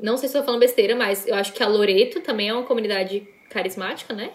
Não 0.00 0.16
sei 0.16 0.28
se 0.28 0.36
estou 0.36 0.44
falando 0.44 0.60
besteira, 0.60 0.94
mas 0.94 1.26
eu 1.26 1.34
acho 1.34 1.52
que 1.52 1.60
a 1.60 1.66
Loreto 1.66 2.20
também 2.20 2.50
é 2.50 2.54
uma 2.54 2.62
comunidade 2.62 3.26
carismática, 3.50 4.14
né? 4.14 4.30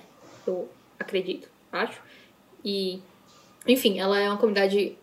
Eu 0.45 0.67
acredito, 0.99 1.47
acho. 1.71 2.01
E, 2.65 3.01
enfim, 3.67 3.99
ela 3.99 4.19
é 4.19 4.27
uma 4.27 4.37
comunidade 4.37 4.97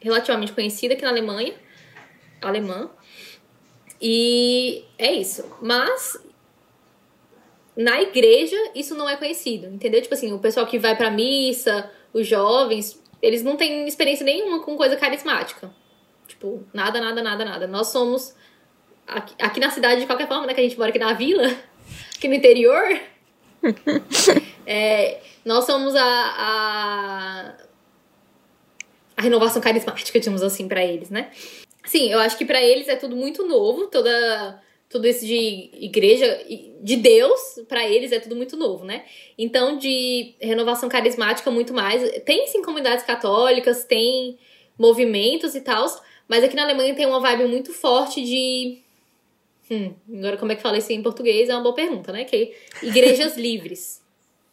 relativamente 0.00 0.52
conhecida 0.52 0.94
aqui 0.94 1.02
na 1.02 1.10
Alemanha 1.10 1.54
alemã. 2.40 2.90
E 4.00 4.84
é 4.98 5.12
isso. 5.12 5.44
Mas 5.60 6.18
na 7.76 8.00
igreja 8.00 8.56
isso 8.74 8.94
não 8.94 9.08
é 9.08 9.16
conhecido, 9.16 9.66
entendeu? 9.66 10.00
Tipo 10.00 10.14
assim, 10.14 10.32
o 10.32 10.38
pessoal 10.38 10.66
que 10.66 10.78
vai 10.78 10.96
pra 10.96 11.10
missa, 11.10 11.90
os 12.12 12.26
jovens, 12.26 13.02
eles 13.20 13.42
não 13.42 13.56
têm 13.56 13.86
experiência 13.86 14.24
nenhuma 14.24 14.62
com 14.62 14.76
coisa 14.76 14.96
carismática. 14.96 15.70
Tipo, 16.26 16.64
nada, 16.72 17.00
nada, 17.00 17.22
nada, 17.22 17.44
nada. 17.44 17.66
Nós 17.66 17.88
somos 17.88 18.34
aqui, 19.06 19.34
aqui 19.38 19.60
na 19.60 19.70
cidade 19.70 20.00
de 20.00 20.06
qualquer 20.06 20.28
forma, 20.28 20.46
né, 20.46 20.54
que 20.54 20.60
a 20.60 20.62
gente 20.62 20.78
mora 20.78 20.90
aqui 20.90 20.98
na 20.98 21.12
vila, 21.12 21.46
aqui 22.16 22.28
no 22.28 22.34
interior. 22.34 23.00
é, 24.66 25.20
nós 25.44 25.64
somos 25.64 25.94
a, 25.94 26.04
a 26.04 27.65
a 29.16 29.22
renovação 29.22 29.62
carismática, 29.62 30.18
digamos 30.20 30.42
assim, 30.42 30.68
para 30.68 30.84
eles, 30.84 31.10
né? 31.10 31.30
Sim, 31.84 32.10
eu 32.10 32.18
acho 32.18 32.36
que 32.36 32.44
para 32.44 32.62
eles 32.62 32.88
é 32.88 32.96
tudo 32.96 33.16
muito 33.16 33.46
novo, 33.46 33.86
toda 33.86 34.60
tudo 34.88 35.06
isso 35.06 35.26
de 35.26 35.70
igreja, 35.74 36.44
de 36.80 36.96
Deus, 36.96 37.60
para 37.68 37.88
eles 37.88 38.12
é 38.12 38.20
tudo 38.20 38.36
muito 38.36 38.56
novo, 38.56 38.84
né? 38.84 39.04
Então, 39.36 39.76
de 39.78 40.34
renovação 40.40 40.88
carismática, 40.88 41.50
muito 41.50 41.74
mais. 41.74 42.08
Tem 42.24 42.46
sim 42.46 42.62
comunidades 42.62 43.04
católicas, 43.04 43.84
tem 43.84 44.38
movimentos 44.78 45.54
e 45.54 45.60
tal, 45.60 45.86
mas 46.28 46.44
aqui 46.44 46.54
na 46.54 46.62
Alemanha 46.62 46.94
tem 46.94 47.06
uma 47.06 47.20
vibe 47.20 47.46
muito 47.46 47.72
forte 47.72 48.22
de. 48.22 48.78
Hum, 49.68 49.92
agora 50.18 50.36
como 50.36 50.52
é 50.52 50.54
que 50.54 50.62
fala 50.62 50.78
isso 50.78 50.92
em 50.92 51.02
português? 51.02 51.48
É 51.48 51.54
uma 51.54 51.62
boa 51.62 51.74
pergunta, 51.74 52.12
né? 52.12 52.24
Que 52.24 52.54
igrejas 52.82 53.34
livres. 53.38 54.00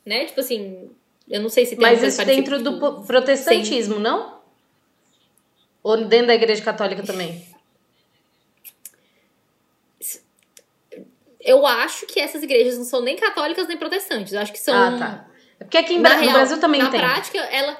Né? 0.03 0.25
Tipo 0.25 0.39
assim, 0.39 0.89
eu 1.29 1.41
não 1.41 1.49
sei 1.49 1.65
se 1.65 1.75
tem 1.75 1.81
Mas 1.81 2.01
isso 2.01 2.25
dentro 2.25 2.61
do 2.61 3.03
protestantismo, 3.03 3.95
Sim. 3.95 4.01
não? 4.01 4.32
Ou 5.83 6.05
dentro 6.05 6.27
da 6.27 6.35
igreja 6.35 6.63
católica 6.63 7.03
também? 7.03 7.45
Eu 11.41 11.65
acho 11.67 12.05
que 12.05 12.21
essas 12.21 12.41
igrejas 12.41 12.77
não 12.77 12.85
são 12.85 13.01
nem 13.01 13.17
católicas 13.17 13.67
nem 13.67 13.75
protestantes. 13.75 14.31
Eu 14.31 14.39
acho 14.39 14.53
que 14.53 14.59
são. 14.59 14.73
Ah, 14.73 14.97
tá. 14.97 15.27
É 15.59 15.65
porque 15.65 15.77
aqui 15.77 15.93
em 15.95 16.01
Bra 16.01 16.15
real, 16.15 16.25
no 16.25 16.31
Brasil 16.31 16.59
também 16.59 16.81
na 16.81 16.89
tem. 16.89 17.01
Na 17.01 17.07
prática, 17.09 17.37
ela. 17.37 17.77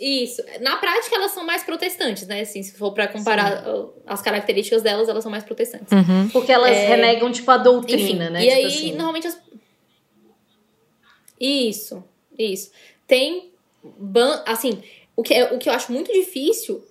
Isso. 0.00 0.42
Na 0.60 0.76
prática, 0.76 1.14
elas 1.14 1.30
são 1.30 1.46
mais 1.46 1.62
protestantes, 1.62 2.26
né? 2.26 2.40
Assim, 2.40 2.64
se 2.64 2.76
for 2.76 2.92
para 2.92 3.06
comparar 3.06 3.62
Sim. 3.62 3.90
as 4.04 4.20
características 4.20 4.82
delas, 4.82 5.08
elas 5.08 5.22
são 5.22 5.30
mais 5.30 5.44
protestantes. 5.44 5.92
Uhum. 5.92 6.28
Porque 6.30 6.50
elas 6.50 6.76
é... 6.76 6.88
renegam, 6.88 7.30
tipo, 7.30 7.48
a 7.48 7.58
doutrina, 7.58 8.24
Enfim, 8.24 8.32
né? 8.32 8.44
E 8.44 8.48
tipo 8.48 8.56
aí, 8.56 8.66
assim. 8.66 8.92
normalmente 8.92 9.28
as. 9.28 9.40
Isso, 11.40 12.02
isso. 12.36 12.72
Tem. 13.06 13.52
Ban... 13.84 14.42
Assim, 14.46 14.82
o 15.14 15.22
que, 15.22 15.32
é, 15.32 15.44
o 15.52 15.58
que 15.58 15.68
eu 15.68 15.72
acho 15.72 15.92
muito 15.92 16.12
difícil 16.12 16.84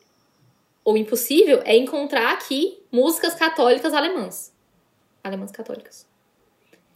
ou 0.84 0.98
impossível 0.98 1.62
é 1.66 1.76
encontrar 1.76 2.34
aqui 2.34 2.80
músicas 2.92 3.34
católicas 3.34 3.94
alemãs. 3.94 4.54
Alemãs 5.24 5.52
católicas. 5.52 6.08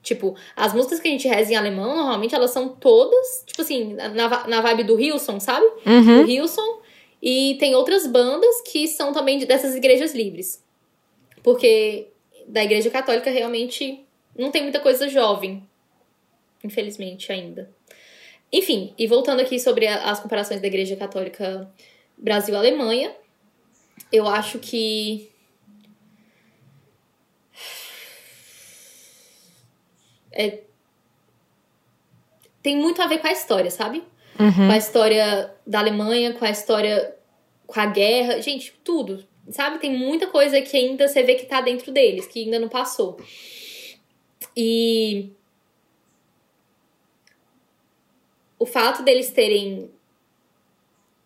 Tipo, 0.02 0.36
as 0.56 0.74
músicas 0.74 1.00
que 1.00 1.08
a 1.08 1.12
gente 1.12 1.28
reza 1.28 1.52
em 1.52 1.56
alemão, 1.56 1.96
normalmente 1.96 2.34
elas 2.34 2.52
são 2.52 2.70
todas, 2.70 3.44
tipo 3.46 3.62
assim, 3.62 3.94
na, 3.94 4.48
na 4.48 4.62
vibe 4.62 4.84
do 4.84 5.00
Hilson, 5.00 5.40
sabe? 5.40 5.66
Uhum. 5.86 6.24
Do 6.24 6.30
Hilson. 6.32 6.82
E 7.22 7.56
tem 7.60 7.76
outras 7.76 8.08
bandas 8.08 8.62
que 8.62 8.88
são 8.88 9.12
também 9.12 9.40
dessas 9.40 9.76
igrejas 9.76 10.14
livres. 10.14 10.64
Porque 11.44 12.08
da 12.48 12.64
igreja 12.64 12.90
católica 12.90 13.30
realmente 13.30 14.06
não 14.38 14.52
tem 14.52 14.64
muita 14.64 14.80
coisa 14.80 15.10
jovem. 15.10 15.68
Infelizmente, 16.64 17.32
ainda. 17.32 17.70
Enfim, 18.52 18.94
e 18.98 19.08
voltando 19.08 19.42
aqui 19.42 19.60
sobre 19.60 19.88
as 19.88 20.20
comparações 20.20 20.62
da 20.62 20.68
igreja 20.68 20.96
católica 20.96 21.70
Brasil-Alemanha, 22.18 23.14
eu 24.12 24.28
acho 24.28 24.60
que 24.60 25.30
é, 30.32 30.60
tem 32.62 32.78
muito 32.78 33.02
a 33.02 33.08
ver 33.08 33.20
com 33.20 33.28
a 33.28 33.32
história, 33.32 33.72
sabe? 33.72 34.04
Uhum. 34.40 34.68
Com 34.68 34.72
a 34.72 34.78
história 34.78 35.54
da 35.66 35.80
Alemanha, 35.80 36.34
com 36.34 36.46
a 36.46 36.50
história 36.50 37.16
com 37.66 37.80
a 37.80 37.86
guerra, 37.86 38.42
gente, 38.42 38.74
tudo, 38.84 39.26
sabe? 39.50 39.80
Tem 39.80 39.96
muita 39.96 40.28
coisa 40.28 40.62
que 40.62 40.78
ainda 40.78 41.08
você 41.08 41.24
vê 41.24 41.36
que 41.36 41.46
tá 41.46 41.60
dentro 41.60 41.92
deles, 41.92 42.28
que 42.28 42.44
ainda 42.44 42.60
não 42.60 42.70
passou. 42.70 43.20
E 44.56 45.32
o 48.58 48.66
fato 48.66 49.04
deles 49.04 49.32
terem 49.32 49.92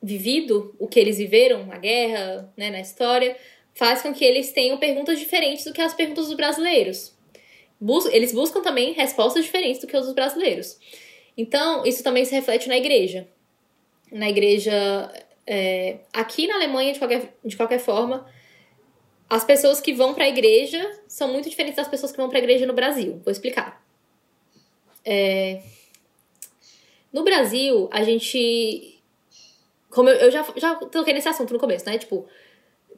vivido 0.02 0.76
o 0.80 0.88
que 0.88 1.00
eles 1.00 1.18
viveram 1.18 1.66
na 1.66 1.78
guerra, 1.78 2.52
né, 2.58 2.72
na 2.72 2.82
história, 2.82 3.38
faz 3.74 4.02
com 4.02 4.14
que 4.14 4.26
eles 4.26 4.52
tenham 4.52 4.78
perguntas 4.78 5.20
diferentes 5.20 5.66
do 5.66 5.74
que 5.74 5.82
as 5.82 5.94
perguntas 5.94 6.28
dos 6.28 6.36
brasileiros. 6.36 7.16
Bus 7.80 8.06
eles 8.06 8.34
buscam 8.34 8.62
também 8.62 8.94
respostas 8.94 9.44
diferentes 9.44 9.82
do 9.82 9.88
que 9.88 9.96
os 9.96 10.06
dos 10.06 10.16
brasileiros. 10.16 10.80
Então, 11.38 11.86
isso 11.86 12.04
também 12.04 12.26
se 12.26 12.34
reflete 12.34 12.68
na 12.68 12.78
igreja. 12.78 13.28
Na 14.12 14.30
igreja, 14.30 14.72
é, 15.48 16.00
aqui 16.12 16.48
na 16.48 16.56
Alemanha, 16.56 16.94
de 16.94 17.00
qualquer, 17.00 17.34
de 17.44 17.56
qualquer 17.56 17.80
forma, 17.80 18.28
as 19.30 19.46
pessoas 19.46 19.80
que 19.80 19.94
vão 19.94 20.14
para 20.14 20.26
a 20.26 20.30
igreja 20.30 21.00
são 21.08 21.32
muito 21.32 21.50
diferentes 21.50 21.78
das 21.78 21.88
pessoas 21.88 22.12
que 22.12 22.18
vão 22.18 22.28
para 22.28 22.38
a 22.38 22.42
igreja 22.42 22.66
no 22.66 22.74
Brasil. 22.74 23.22
Vou 23.24 23.32
explicar. 23.32 23.82
É, 25.06 25.62
no 27.12 27.24
Brasil, 27.24 27.90
a 27.92 28.04
gente 28.04 29.01
como 29.92 30.10
eu, 30.10 30.16
eu 30.16 30.32
já, 30.32 30.46
já 30.56 30.76
toquei 30.76 31.14
nesse 31.14 31.28
assunto 31.28 31.54
no 31.54 31.60
começo, 31.60 31.86
né? 31.86 31.98
Tipo, 31.98 32.26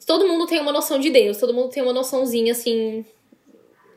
todo 0.05 0.27
mundo 0.27 0.45
tem 0.45 0.59
uma 0.59 0.71
noção 0.71 0.99
de 0.99 1.09
Deus, 1.09 1.37
todo 1.37 1.53
mundo 1.53 1.69
tem 1.69 1.83
uma 1.83 1.91
noçãozinha 1.91 2.53
assim, 2.53 3.03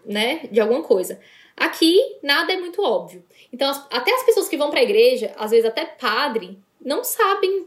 né? 0.05 0.49
De 0.51 0.61
alguma 0.61 0.83
coisa. 0.83 1.21
Aqui, 1.57 2.01
nada 2.23 2.53
é 2.53 2.57
muito 2.59 2.83
óbvio. 2.83 3.25
Então, 3.53 3.71
as, 3.71 3.87
até 3.91 4.13
as 4.13 4.25
pessoas 4.25 4.49
que 4.49 4.57
vão 4.57 4.71
pra 4.71 4.83
igreja, 4.83 5.33
às 5.37 5.51
vezes 5.51 5.67
até 5.67 5.85
padre, 5.85 6.59
não 6.81 7.05
sabem 7.05 7.67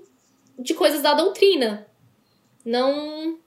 de 0.58 0.74
coisas 0.74 1.02
da 1.02 1.14
doutrina. 1.14 1.88
Não. 2.66 3.38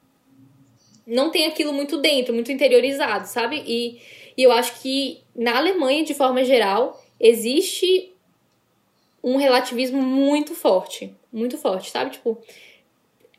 Não 1.05 1.31
tem 1.31 1.47
aquilo 1.47 1.73
muito 1.73 1.99
dentro, 1.99 2.33
muito 2.33 2.53
interiorizado, 2.53 3.27
sabe? 3.27 3.63
E, 3.67 4.01
e 4.37 4.43
eu 4.43 4.53
acho 4.53 4.81
que 4.81 5.21
na 5.35 5.57
Alemanha, 5.57 6.05
de 6.05 6.15
forma 6.15 6.45
geral, 6.45 7.03
existe 7.19 8.15
um 9.23 9.37
relativismo 9.37 10.01
muito 10.01 10.55
forte 10.55 11.13
muito 11.33 11.57
forte, 11.57 11.91
sabe? 11.91 12.11
Tipo, 12.11 12.41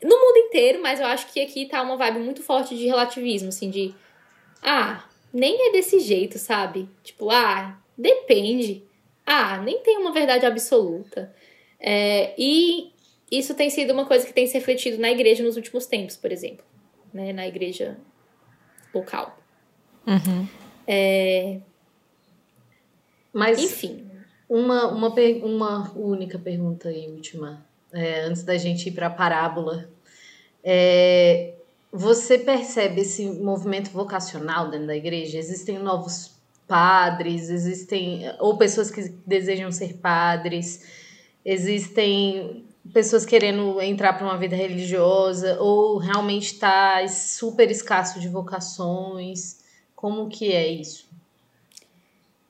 no 0.02 0.18
mundo 0.18 0.36
inteiro, 0.36 0.82
mas 0.82 1.00
eu 1.00 1.06
acho 1.06 1.32
que 1.32 1.40
aqui 1.40 1.66
tá 1.66 1.80
uma 1.80 1.96
vibe 1.96 2.18
muito 2.18 2.42
forte 2.42 2.76
de 2.76 2.86
relativismo, 2.86 3.48
assim, 3.48 3.70
de. 3.70 3.94
Ah, 4.62 5.04
nem 5.32 5.68
é 5.68 5.72
desse 5.72 6.00
jeito, 6.00 6.38
sabe? 6.38 6.88
Tipo, 7.02 7.30
ah, 7.30 7.78
depende. 7.96 8.84
Ah, 9.24 9.58
nem 9.58 9.80
tem 9.80 9.98
uma 9.98 10.12
verdade 10.12 10.44
absoluta. 10.44 11.34
É, 11.78 12.34
e 12.38 12.92
isso 13.30 13.54
tem 13.54 13.70
sido 13.70 13.92
uma 13.92 14.06
coisa 14.06 14.26
que 14.26 14.32
tem 14.32 14.46
se 14.46 14.54
refletido 14.54 14.98
na 14.98 15.10
igreja 15.10 15.42
nos 15.42 15.56
últimos 15.56 15.86
tempos, 15.86 16.16
por 16.16 16.30
exemplo. 16.30 16.64
Né? 17.12 17.32
Na 17.32 17.46
igreja 17.46 17.98
local. 18.94 19.38
Uhum. 20.06 20.46
É... 20.86 21.60
Mas, 23.32 23.62
enfim. 23.62 24.10
Uma, 24.48 24.88
uma, 24.88 25.08
uma 25.08 25.92
única 25.96 26.38
pergunta 26.38 26.90
aí, 26.90 27.08
última 27.08 27.66
é, 27.94 28.22
antes 28.22 28.42
da 28.42 28.56
gente 28.56 28.88
ir 28.88 28.92
para 28.92 29.06
a 29.06 29.10
parábola. 29.10 29.88
É, 30.62 31.54
você 31.92 32.38
percebe 32.38 33.02
esse 33.02 33.24
movimento 33.24 33.90
vocacional 33.90 34.68
dentro 34.68 34.88
da 34.88 34.96
igreja? 34.96 35.38
Existem 35.38 35.78
novos 35.78 36.34
padres, 36.66 37.50
existem 37.50 38.22
ou 38.40 38.56
pessoas 38.56 38.90
que 38.90 39.02
desejam 39.26 39.70
ser 39.70 39.94
padres, 39.98 40.84
existem 41.44 42.66
pessoas 42.92 43.24
querendo 43.24 43.80
entrar 43.80 44.14
para 44.14 44.26
uma 44.26 44.36
vida 44.36 44.56
religiosa 44.56 45.58
ou 45.60 45.98
realmente 45.98 46.54
está 46.54 47.06
super 47.08 47.70
escasso 47.70 48.18
de 48.18 48.28
vocações? 48.28 49.62
Como 49.94 50.28
que 50.28 50.52
é 50.52 50.66
isso? 50.66 51.08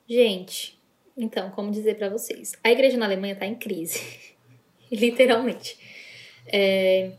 Gente, 0.07 0.79
então, 1.17 1.49
como 1.51 1.71
dizer 1.71 1.95
para 1.95 2.09
vocês? 2.09 2.53
A 2.63 2.71
igreja 2.71 2.97
na 2.97 3.05
Alemanha 3.05 3.33
está 3.33 3.45
em 3.45 3.55
crise. 3.55 4.34
literalmente. 4.99 5.77
É, 6.47 7.11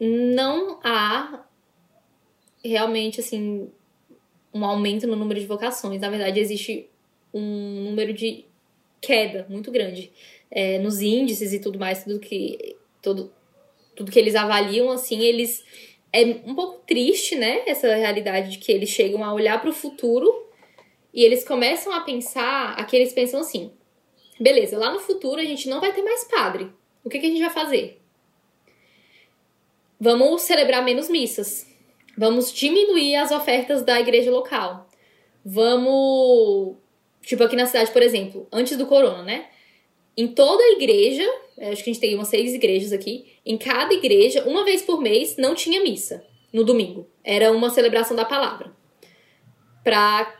não 0.00 0.80
há 0.82 1.44
realmente 2.64 3.20
assim 3.20 3.70
um 4.52 4.64
aumento 4.64 5.06
no 5.06 5.16
número 5.16 5.40
de 5.40 5.46
vocações. 5.46 6.00
Na 6.00 6.08
verdade, 6.08 6.38
existe 6.38 6.88
um 7.32 7.84
número 7.84 8.12
de 8.12 8.44
queda 9.00 9.46
muito 9.48 9.70
grande 9.70 10.12
é, 10.50 10.78
nos 10.78 11.00
índices 11.00 11.52
e 11.52 11.58
tudo 11.58 11.78
mais, 11.78 12.04
tudo 12.04 12.20
que 12.20 12.76
todo, 13.02 13.32
tudo 13.94 14.10
que 14.10 14.18
eles 14.18 14.34
avaliam, 14.34 14.90
assim, 14.90 15.20
eles 15.20 15.62
é 16.12 16.22
um 16.46 16.54
pouco 16.54 16.80
triste, 16.86 17.34
né? 17.34 17.62
Essa 17.66 17.92
realidade 17.94 18.52
de 18.52 18.58
que 18.58 18.70
eles 18.70 18.88
chegam 18.88 19.24
a 19.24 19.34
olhar 19.34 19.60
para 19.60 19.68
o 19.68 19.74
futuro 19.74 20.32
e 21.12 21.24
eles 21.24 21.44
começam 21.44 21.92
a 21.92 22.00
pensar, 22.00 22.74
aqui 22.74 22.96
eles 22.96 23.12
pensam 23.12 23.40
assim, 23.40 23.72
beleza, 24.40 24.78
lá 24.78 24.92
no 24.92 25.00
futuro 25.00 25.40
a 25.40 25.44
gente 25.44 25.68
não 25.68 25.80
vai 25.80 25.92
ter 25.92 26.02
mais 26.02 26.24
padre, 26.24 26.70
o 27.04 27.10
que, 27.10 27.18
que 27.18 27.26
a 27.26 27.28
gente 27.28 27.40
vai 27.40 27.50
fazer? 27.50 28.00
Vamos 30.00 30.42
celebrar 30.42 30.82
menos 30.82 31.08
missas. 31.08 31.66
Vamos 32.16 32.52
diminuir 32.52 33.16
as 33.16 33.30
ofertas 33.30 33.82
da 33.82 34.00
igreja 34.00 34.30
local. 34.30 34.88
Vamos. 35.44 36.76
Tipo, 37.22 37.44
aqui 37.44 37.56
na 37.56 37.66
cidade, 37.66 37.90
por 37.90 38.02
exemplo, 38.02 38.46
antes 38.52 38.76
do 38.76 38.86
corona, 38.86 39.22
né? 39.22 39.46
Em 40.16 40.28
toda 40.28 40.62
a 40.62 40.72
igreja, 40.72 41.24
acho 41.58 41.82
que 41.82 41.90
a 41.90 41.92
gente 41.92 42.00
tem 42.00 42.14
umas 42.14 42.28
seis 42.28 42.54
igrejas 42.54 42.92
aqui, 42.92 43.32
em 43.44 43.58
cada 43.58 43.92
igreja, 43.92 44.44
uma 44.44 44.64
vez 44.64 44.82
por 44.82 45.00
mês, 45.00 45.36
não 45.36 45.54
tinha 45.54 45.82
missa 45.82 46.24
no 46.52 46.64
domingo. 46.64 47.08
Era 47.22 47.50
uma 47.50 47.70
celebração 47.70 48.16
da 48.16 48.24
palavra. 48.24 48.72
Pra 49.82 50.32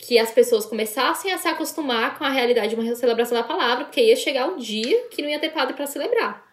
que 0.00 0.18
as 0.18 0.30
pessoas 0.30 0.64
começassem 0.64 1.30
a 1.30 1.38
se 1.38 1.46
acostumar 1.46 2.18
com 2.18 2.24
a 2.24 2.30
realidade 2.30 2.74
de 2.74 2.74
uma 2.74 2.94
celebração 2.96 3.36
da 3.36 3.44
palavra, 3.44 3.84
porque 3.84 4.00
ia 4.00 4.16
chegar 4.16 4.48
o 4.48 4.56
dia 4.56 5.08
que 5.10 5.20
não 5.20 5.28
ia 5.28 5.38
ter 5.38 5.50
padre 5.50 5.74
para 5.74 5.86
celebrar. 5.86 6.44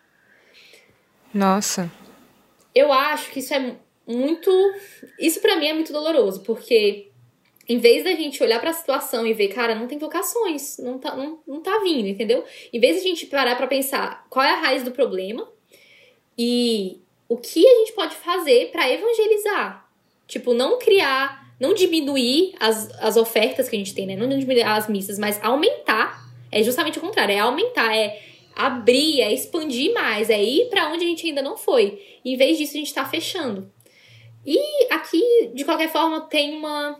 Nossa. 1.33 1.89
Eu 2.75 2.91
acho 2.91 3.31
que 3.31 3.39
isso 3.39 3.53
é 3.53 3.75
muito. 4.05 4.51
Isso 5.17 5.39
para 5.39 5.55
mim 5.55 5.67
é 5.67 5.73
muito 5.73 5.93
doloroso, 5.93 6.41
porque 6.41 7.09
em 7.67 7.77
vez 7.77 8.03
da 8.03 8.11
gente 8.11 8.41
olhar 8.43 8.59
para 8.59 8.69
a 8.69 8.73
situação 8.73 9.25
e 9.25 9.33
ver, 9.33 9.49
cara, 9.49 9.75
não 9.75 9.87
tem 9.87 9.97
vocações, 9.97 10.77
não 10.77 10.97
tá, 10.99 11.15
não, 11.15 11.39
não 11.47 11.61
tá 11.61 11.79
vindo, 11.79 12.07
entendeu? 12.07 12.43
Em 12.71 12.79
vez 12.79 12.95
de 12.95 13.01
a 13.01 13.09
gente 13.09 13.25
parar 13.25 13.55
para 13.55 13.67
pensar 13.67 14.25
qual 14.29 14.45
é 14.45 14.51
a 14.51 14.61
raiz 14.61 14.83
do 14.83 14.91
problema 14.91 15.47
e 16.37 17.01
o 17.27 17.37
que 17.37 17.65
a 17.65 17.75
gente 17.79 17.93
pode 17.93 18.15
fazer 18.15 18.71
para 18.71 18.89
evangelizar. 18.89 19.89
Tipo, 20.27 20.53
não 20.53 20.77
criar, 20.79 21.46
não 21.59 21.73
diminuir 21.73 22.53
as, 22.59 22.89
as 22.99 23.17
ofertas 23.17 23.67
que 23.67 23.75
a 23.75 23.79
gente 23.79 23.93
tem, 23.93 24.05
né? 24.05 24.15
Não 24.15 24.27
diminuir 24.27 24.63
as 24.63 24.87
missas, 24.87 25.17
mas 25.17 25.39
aumentar. 25.43 26.25
É 26.51 26.63
justamente 26.63 26.97
o 26.97 27.01
contrário, 27.01 27.33
é 27.33 27.39
aumentar, 27.39 27.95
é 27.95 28.21
abrir, 28.55 29.21
é 29.21 29.33
expandir 29.33 29.93
mais, 29.93 30.29
é 30.29 30.41
ir 30.41 30.69
para 30.69 30.89
onde 30.89 31.03
a 31.03 31.07
gente 31.07 31.27
ainda 31.27 31.41
não 31.41 31.57
foi. 31.57 32.01
E, 32.23 32.33
em 32.33 32.37
vez 32.37 32.57
disso, 32.57 32.75
a 32.75 32.79
gente 32.79 32.93
tá 32.93 33.05
fechando. 33.05 33.71
E 34.45 34.59
aqui, 34.91 35.51
de 35.53 35.65
qualquer 35.65 35.91
forma, 35.91 36.21
tem 36.21 36.55
uma 36.57 36.99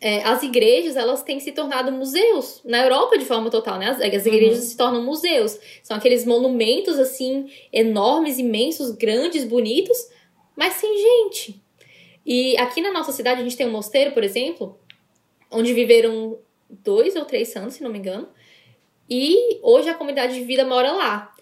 é, 0.00 0.22
as 0.22 0.42
igrejas 0.42 0.96
elas 0.96 1.22
têm 1.22 1.40
se 1.40 1.52
tornado 1.52 1.90
museus 1.90 2.60
na 2.62 2.82
Europa 2.82 3.16
de 3.16 3.24
forma 3.24 3.48
total, 3.48 3.78
né? 3.78 3.88
As, 3.88 4.00
as 4.00 4.26
igrejas 4.26 4.58
uhum. 4.58 4.64
se 4.66 4.76
tornam 4.76 5.02
museus, 5.02 5.58
são 5.82 5.96
aqueles 5.96 6.26
monumentos 6.26 6.98
assim 6.98 7.48
enormes, 7.72 8.38
imensos, 8.38 8.90
grandes, 8.90 9.44
bonitos, 9.44 9.96
mas 10.54 10.74
sem 10.74 10.94
gente. 10.98 11.63
E 12.24 12.56
aqui 12.56 12.80
na 12.80 12.92
nossa 12.92 13.12
cidade 13.12 13.40
a 13.40 13.44
gente 13.44 13.56
tem 13.56 13.66
um 13.66 13.72
mosteiro, 13.72 14.12
por 14.12 14.24
exemplo, 14.24 14.78
onde 15.50 15.72
viveram 15.72 16.38
dois 16.68 17.14
ou 17.16 17.24
três 17.24 17.48
santos, 17.48 17.74
se 17.74 17.82
não 17.82 17.90
me 17.90 17.98
engano, 17.98 18.28
e 19.08 19.58
hoje 19.62 19.88
a 19.88 19.94
comunidade 19.94 20.34
de 20.34 20.44
vida 20.44 20.64
mora 20.64 20.92
lá. 20.92 21.34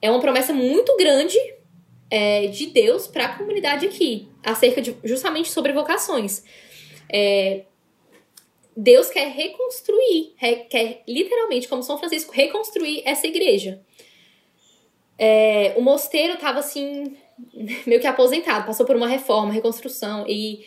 É 0.00 0.10
uma 0.10 0.20
promessa 0.20 0.52
muito 0.52 0.94
grande 0.96 1.38
é, 2.10 2.46
de 2.48 2.66
Deus 2.66 3.06
para 3.06 3.24
a 3.24 3.38
comunidade 3.38 3.86
aqui, 3.86 4.28
acerca 4.42 4.82
de 4.82 4.94
justamente 5.02 5.50
sobre 5.50 5.72
vocações. 5.72 6.44
É, 7.10 7.64
Deus 8.76 9.10
quer 9.10 9.28
reconstruir, 9.28 10.34
quer 10.68 11.02
literalmente, 11.06 11.68
como 11.68 11.82
São 11.82 11.98
Francisco, 11.98 12.32
reconstruir 12.32 13.02
essa 13.04 13.26
igreja. 13.26 13.80
É, 15.18 15.74
o 15.76 15.82
mosteiro 15.82 16.34
estava 16.34 16.58
assim, 16.58 17.16
meio 17.86 18.00
que 18.00 18.06
aposentado, 18.06 18.66
passou 18.66 18.86
por 18.86 18.96
uma 18.96 19.08
reforma, 19.08 19.52
reconstrução 19.52 20.24
e 20.28 20.64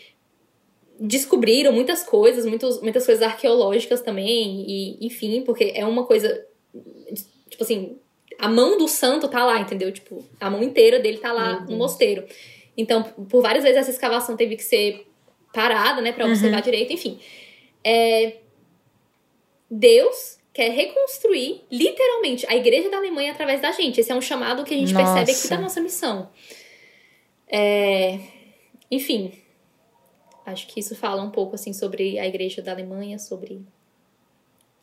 descobriram 1.00 1.74
muitas 1.74 2.04
coisas, 2.04 2.46
muitos, 2.46 2.82
muitas 2.82 3.06
coisas 3.06 3.24
arqueológicas 3.24 4.02
também, 4.02 4.66
e 4.68 5.06
enfim, 5.06 5.42
porque 5.42 5.74
é 5.76 5.86
uma 5.86 6.06
coisa, 6.06 6.46
tipo 7.50 7.64
assim, 7.64 7.98
a 8.40 8.48
mão 8.48 8.78
do 8.78 8.88
santo 8.88 9.28
tá 9.28 9.44
lá, 9.44 9.60
entendeu? 9.60 9.92
Tipo, 9.92 10.24
a 10.40 10.50
mão 10.50 10.64
inteira 10.64 11.00
dele 11.00 11.18
tá 11.18 11.34
lá 11.34 11.62
no 11.62 11.76
mosteiro. 11.76 12.24
Então, 12.78 13.04
por 13.04 13.42
várias 13.42 13.64
vezes 13.64 13.80
essa 13.80 13.92
escavação 13.92 14.38
teve 14.38 14.56
que 14.56 14.64
ser 14.64 15.06
parada, 15.54 16.02
né, 16.02 16.12
para 16.12 16.26
observar 16.26 16.58
uhum. 16.58 16.64
direito, 16.64 16.92
enfim 16.94 17.20
é, 17.86 18.38
Deus 19.70 20.40
quer 20.52 20.72
reconstruir 20.72 21.62
literalmente 21.72 22.46
a 22.50 22.56
igreja 22.56 22.90
da 22.90 22.98
Alemanha 22.98 23.32
através 23.32 23.62
da 23.62 23.72
gente. 23.72 24.02
Esse 24.02 24.12
é 24.12 24.16
um 24.16 24.22
chamado 24.22 24.64
que 24.64 24.74
a 24.74 24.78
gente 24.78 24.94
nossa. 24.94 25.14
percebe 25.14 25.38
aqui 25.38 25.48
da 25.50 25.58
nossa 25.60 25.80
missão. 25.80 26.30
É, 27.48 28.20
enfim, 28.90 29.34
acho 30.46 30.68
que 30.68 30.80
isso 30.80 30.96
fala 30.96 31.22
um 31.22 31.30
pouco 31.30 31.56
assim 31.56 31.74
sobre 31.74 32.20
a 32.20 32.28
igreja 32.28 32.62
da 32.62 32.72
Alemanha, 32.72 33.20
sobre 33.20 33.62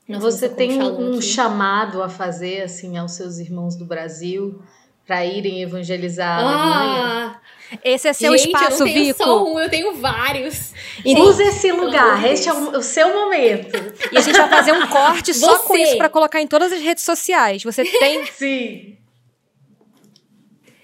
você 0.08 0.48
tem 0.48 0.82
um 0.82 1.14
aqui. 1.16 1.22
chamado 1.22 2.02
a 2.02 2.08
fazer 2.08 2.62
assim 2.62 2.96
aos 2.98 3.12
seus 3.12 3.38
irmãos 3.38 3.76
do 3.76 3.84
Brasil 3.84 4.60
para 5.06 5.24
irem 5.24 5.62
evangelizar 5.62 6.38
a 6.38 6.42
ah, 6.42 6.50
Alemanha? 6.50 7.40
Esse 7.82 8.08
é 8.08 8.12
seu 8.12 8.36
Gente, 8.36 8.48
espaço, 8.48 8.82
eu 8.82 8.86
não 8.86 8.92
tenho 8.92 9.06
Vico. 9.06 9.24
só 9.24 9.44
um, 9.44 9.58
eu 9.58 9.70
tenho 9.70 9.94
vários. 9.94 10.74
E 11.04 11.14
Use 11.18 11.42
esse 11.42 11.72
lugar, 11.72 12.22
este 12.24 12.48
é 12.48 12.52
o, 12.52 12.76
o, 12.76 12.82
seu 12.82 13.14
momento. 13.14 13.76
E 14.12 14.18
a 14.18 14.20
gente 14.20 14.36
vai 14.36 14.48
fazer 14.48 14.72
um 14.72 14.86
corte 14.88 15.32
só 15.32 15.60
com 15.60 15.76
isso 15.76 15.96
para 15.96 16.08
colocar 16.08 16.40
em 16.40 16.46
todas 16.46 16.72
as 16.72 16.80
redes 16.80 17.02
sociais. 17.02 17.62
Você 17.62 17.84
tem. 17.84 18.26
Sim. 18.26 18.98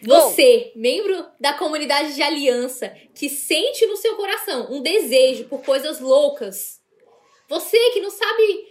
Você, 0.00 0.72
membro 0.76 1.26
da 1.40 1.54
comunidade 1.54 2.14
de 2.14 2.22
aliança, 2.22 2.94
que 3.14 3.28
sente 3.28 3.84
no 3.86 3.96
seu 3.96 4.14
coração 4.14 4.68
um 4.70 4.80
desejo 4.80 5.44
por 5.44 5.62
coisas 5.62 6.00
loucas. 6.00 6.80
Você 7.48 7.78
que 7.90 8.00
não 8.00 8.10
sabe. 8.10 8.68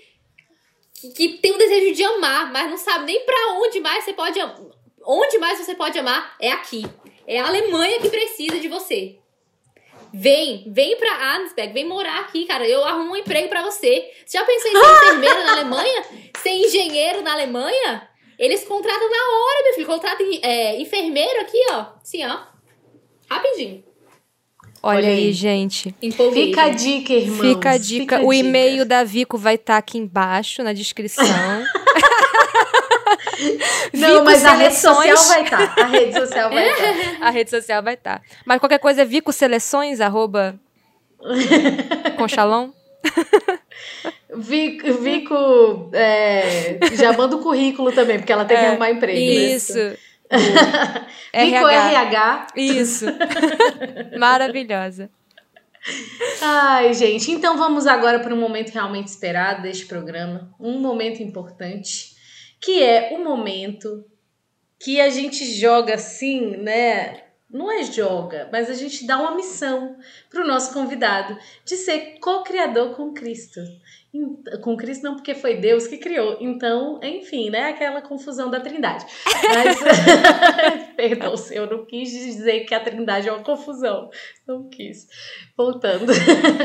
Que, 0.94 1.10
que 1.10 1.30
tem 1.40 1.52
um 1.52 1.58
desejo 1.58 1.94
de 1.94 2.04
amar, 2.04 2.52
mas 2.52 2.70
não 2.70 2.78
sabe 2.78 3.06
nem 3.06 3.20
para 3.26 3.54
onde 3.54 3.80
mais 3.80 4.06
você 4.06 4.14
pode 4.14 4.40
amar. 4.40 4.62
Onde 5.06 5.38
mais 5.38 5.60
você 5.60 5.76
pode 5.76 5.98
amar 6.00 6.36
é 6.40 6.52
aqui. 6.52 6.84
É 7.26 7.40
a 7.40 7.48
Alemanha 7.48 8.00
que 8.00 8.10
precisa 8.10 8.60
de 8.60 8.68
você. 8.68 9.20
Vem, 10.14 10.64
vem 10.68 10.96
pra 10.98 11.12
Arnsberg, 11.12 11.74
vem 11.74 11.86
morar 11.86 12.22
aqui, 12.22 12.46
cara. 12.46 12.68
Eu 12.68 12.84
arrumo 12.86 13.12
um 13.12 13.16
emprego 13.16 13.50
para 13.50 13.62
você. 13.64 14.10
Você 14.26 14.38
já 14.38 14.46
pensou 14.46 14.72
em 14.72 14.74
ser 14.74 14.80
enfermeira 15.04 15.44
na 15.44 15.52
Alemanha? 15.52 16.06
Ser 16.42 16.52
engenheiro 16.52 17.22
na 17.22 17.34
Alemanha? 17.34 18.07
Eles 18.38 18.64
contratam 18.64 19.10
na 19.10 19.18
hora, 19.18 19.64
meu 19.64 19.74
filho. 19.74 19.88
Contratam 19.88 20.28
é, 20.44 20.80
enfermeiro 20.80 21.42
aqui, 21.42 21.58
ó. 21.72 21.86
Assim, 22.02 22.26
ó. 22.26 22.40
Rapidinho. 23.30 23.84
Olha, 24.82 25.00
Olha 25.00 25.08
aí, 25.10 25.26
aí, 25.26 25.34
gente. 25.34 25.94
Empolguei, 26.02 26.48
Fica 26.48 26.64
a 26.64 26.70
dica, 26.70 27.14
irmãos. 27.14 27.42
Fica 27.42 27.70
a 27.72 27.78
dica. 27.78 28.18
Fica 28.18 28.26
o 28.26 28.32
e-mail 28.32 28.86
da 28.86 29.04
Vico 29.04 29.38
vai 29.38 29.56
estar 29.56 29.74
tá 29.74 29.80
aqui 29.80 29.98
embaixo 29.98 30.64
na 30.64 30.72
descrição. 30.72 31.26
Não, 33.94 34.24
mas 34.24 34.46
a 34.46 34.54
rede 34.54 34.76
social 34.76 35.18
vai 35.28 35.44
estar. 35.44 35.76
Tá. 35.76 35.82
A 35.82 35.86
rede 35.88 36.14
social 36.14 36.50
vai 36.50 36.70
estar. 36.70 36.94
Tá. 36.94 37.18
a 37.28 37.30
rede 37.30 37.50
social 37.50 37.84
vai 37.84 37.94
estar. 37.96 38.20
Tá. 38.20 38.26
Mas 38.46 38.60
qualquer 38.60 38.80
coisa 38.80 39.02
é 39.02 39.06
Vico 39.06 39.34
Seleções, 39.34 40.00
arroba 40.00 40.60
Conchalão. 42.18 42.74
Vico, 44.36 44.94
Vico 45.02 45.90
é, 45.94 46.80
já 46.94 47.14
manda 47.14 47.36
o 47.36 47.42
currículo 47.42 47.92
também, 47.92 48.18
porque 48.18 48.32
ela 48.32 48.46
tem 48.46 48.58
que 48.58 48.64
é, 48.64 48.68
arrumar 48.70 48.92
emprego. 48.92 49.20
Né? 49.20 49.26
Isso. 49.26 49.74
Né? 50.30 51.46
Vico 51.46 51.68
RH. 51.68 51.90
RH. 51.90 52.48
Isso. 52.58 53.06
Maravilhosa. 54.20 55.10
Ai, 56.42 56.94
gente, 56.94 57.32
então 57.32 57.58
vamos 57.58 57.88
agora 57.88 58.20
para 58.20 58.34
um 58.34 58.40
momento 58.40 58.72
realmente 58.72 59.08
esperado 59.08 59.62
deste 59.62 59.86
programa, 59.86 60.54
um 60.60 60.80
momento 60.80 61.24
importante 61.24 62.18
que 62.60 62.84
é 62.84 63.16
o 63.16 63.24
momento 63.24 64.06
que 64.80 65.00
a 65.00 65.10
gente 65.10 65.46
joga 65.46 65.96
assim, 65.96 66.58
né? 66.58 67.27
Não 67.50 67.72
é 67.72 67.84
joga, 67.84 68.50
mas 68.52 68.70
a 68.70 68.74
gente 68.74 69.08
dá 69.08 69.18
uma 69.18 69.36
missão 69.36 69.98
para 70.30 70.44
o 70.44 70.48
nosso 70.48 70.74
convidado 70.74 71.38
de 71.64 71.78
ser 71.78 72.20
co-criador 72.20 72.96
com 72.96 73.14
Cristo 73.14 73.62
com 74.62 74.76
Cristo 74.78 75.04
não 75.04 75.16
porque 75.16 75.36
foi 75.36 75.58
Deus 75.58 75.86
que 75.86 75.98
criou. 75.98 76.38
Então, 76.40 77.00
enfim, 77.04 77.50
né? 77.50 77.70
Aquela 77.70 78.02
confusão 78.02 78.50
da 78.50 78.60
Trindade. 78.60 79.06
Mas, 79.26 79.78
perdão, 80.96 81.36
eu 81.52 81.70
não 81.70 81.86
quis 81.86 82.10
dizer 82.10 82.62
que 82.62 82.74
a 82.74 82.80
Trindade 82.80 83.28
é 83.28 83.32
uma 83.32 83.44
confusão. 83.44 84.10
Não 84.48 84.70
quis. 84.70 85.08
Voltando. 85.56 86.12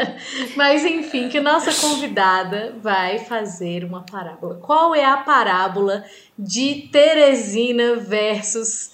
Mas, 0.57 0.85
enfim, 0.85 1.29
que 1.29 1.41
nossa 1.41 1.73
convidada 1.87 2.75
vai 2.81 3.19
fazer 3.19 3.85
uma 3.85 4.05
parábola. 4.05 4.59
Qual 4.61 4.95
é 4.95 5.05
a 5.05 5.19
parábola 5.19 6.05
de 6.39 6.89
Teresina 6.93 7.97
versus 7.97 8.93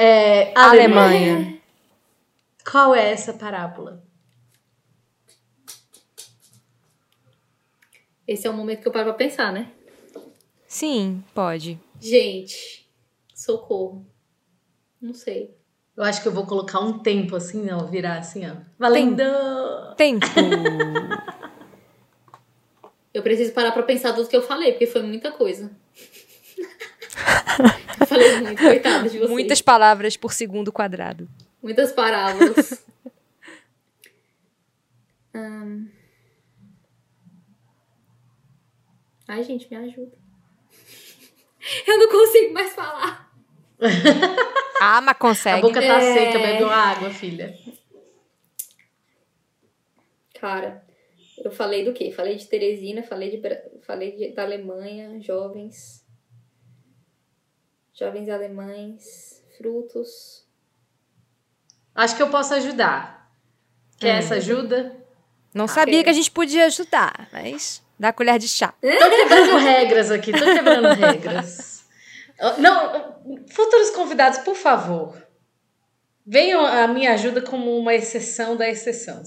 é, 0.00 0.52
Alemanha? 0.54 1.34
Alemanha? 1.34 1.60
Qual 2.70 2.94
é 2.94 3.10
essa 3.10 3.32
parábola? 3.32 4.04
Esse 8.26 8.46
é 8.46 8.50
o 8.50 8.52
momento 8.52 8.82
que 8.82 8.86
eu 8.86 8.92
paro 8.92 9.06
pra 9.06 9.14
pensar, 9.14 9.52
né? 9.52 9.72
Sim, 10.68 11.24
pode. 11.34 11.80
Gente, 12.00 12.88
socorro. 13.34 14.06
Não 15.00 15.14
sei. 15.14 15.56
Eu 15.96 16.04
acho 16.04 16.22
que 16.22 16.28
eu 16.28 16.32
vou 16.32 16.46
colocar 16.46 16.78
um 16.78 17.00
tempo 17.00 17.34
assim, 17.34 17.64
não, 17.64 17.88
virar 17.88 18.18
assim, 18.18 18.48
ó. 18.48 18.54
Valendo! 18.78 19.24
Tempo! 19.96 20.26
eu 23.12 23.22
preciso 23.22 23.52
parar 23.52 23.72
pra 23.72 23.82
pensar 23.82 24.12
tudo 24.12 24.28
que 24.28 24.36
eu 24.36 24.42
falei, 24.42 24.72
porque 24.72 24.86
foi 24.86 25.02
muita 25.02 25.32
coisa. 25.32 25.72
Eu 28.00 28.06
falei 28.06 28.40
muito, 28.40 28.62
coitada 28.62 29.08
de 29.08 29.18
vocês. 29.18 29.30
Muitas 29.30 29.60
palavras 29.60 30.16
por 30.16 30.32
segundo 30.32 30.72
quadrado. 30.72 31.28
Muitas 31.62 31.92
parábolas. 31.92 32.86
um... 35.34 35.88
Ai, 39.26 39.42
gente, 39.42 39.68
me 39.70 39.76
ajuda. 39.76 40.16
Eu 41.86 41.98
não 41.98 42.08
consigo 42.08 42.54
mais 42.54 42.72
falar. 42.72 43.30
ah, 44.80 45.00
mas 45.00 45.18
consegue. 45.18 45.58
A 45.58 45.60
boca 45.60 45.80
tá 45.80 46.00
é... 46.00 46.14
seca, 46.14 46.38
bebe 46.38 46.64
uma 46.64 46.74
água, 46.74 47.10
filha. 47.10 47.56
Cara, 50.40 50.86
eu 51.44 51.50
falei 51.50 51.84
do 51.84 51.92
quê? 51.92 52.10
Falei 52.10 52.36
de 52.36 52.46
Teresina, 52.46 53.02
falei, 53.02 53.30
de, 53.30 53.42
falei 53.82 54.12
de, 54.12 54.32
da 54.32 54.44
Alemanha, 54.44 55.20
jovens. 55.20 56.04
Jovens 57.98 58.28
alemães. 58.28 59.36
frutos. 59.56 60.46
Acho 61.92 62.14
que 62.14 62.22
eu 62.22 62.30
posso 62.30 62.54
ajudar. 62.54 63.28
Quer 63.98 64.14
Hum. 64.14 64.18
essa 64.18 64.34
ajuda? 64.36 64.96
Não 65.52 65.64
Ok. 65.64 65.74
sabia 65.74 66.04
que 66.04 66.10
a 66.10 66.12
gente 66.12 66.30
podia 66.30 66.66
ajudar, 66.66 67.28
mas 67.32 67.82
dá 67.98 68.12
colher 68.12 68.38
de 68.38 68.46
chá. 68.46 68.68
Tô 68.80 68.86
quebrando 69.10 69.56
regras 69.58 70.12
aqui, 70.12 70.30
tô 70.30 70.44
quebrando 70.44 70.88
regras. 70.94 71.84
Não, 72.58 73.18
futuros 73.50 73.90
convidados, 73.90 74.38
por 74.40 74.54
favor. 74.54 75.20
Venham 76.30 76.60
a 76.66 76.86
minha 76.86 77.14
ajuda 77.14 77.40
como 77.40 77.74
uma 77.78 77.94
exceção 77.94 78.54
da 78.54 78.68
exceção. 78.68 79.22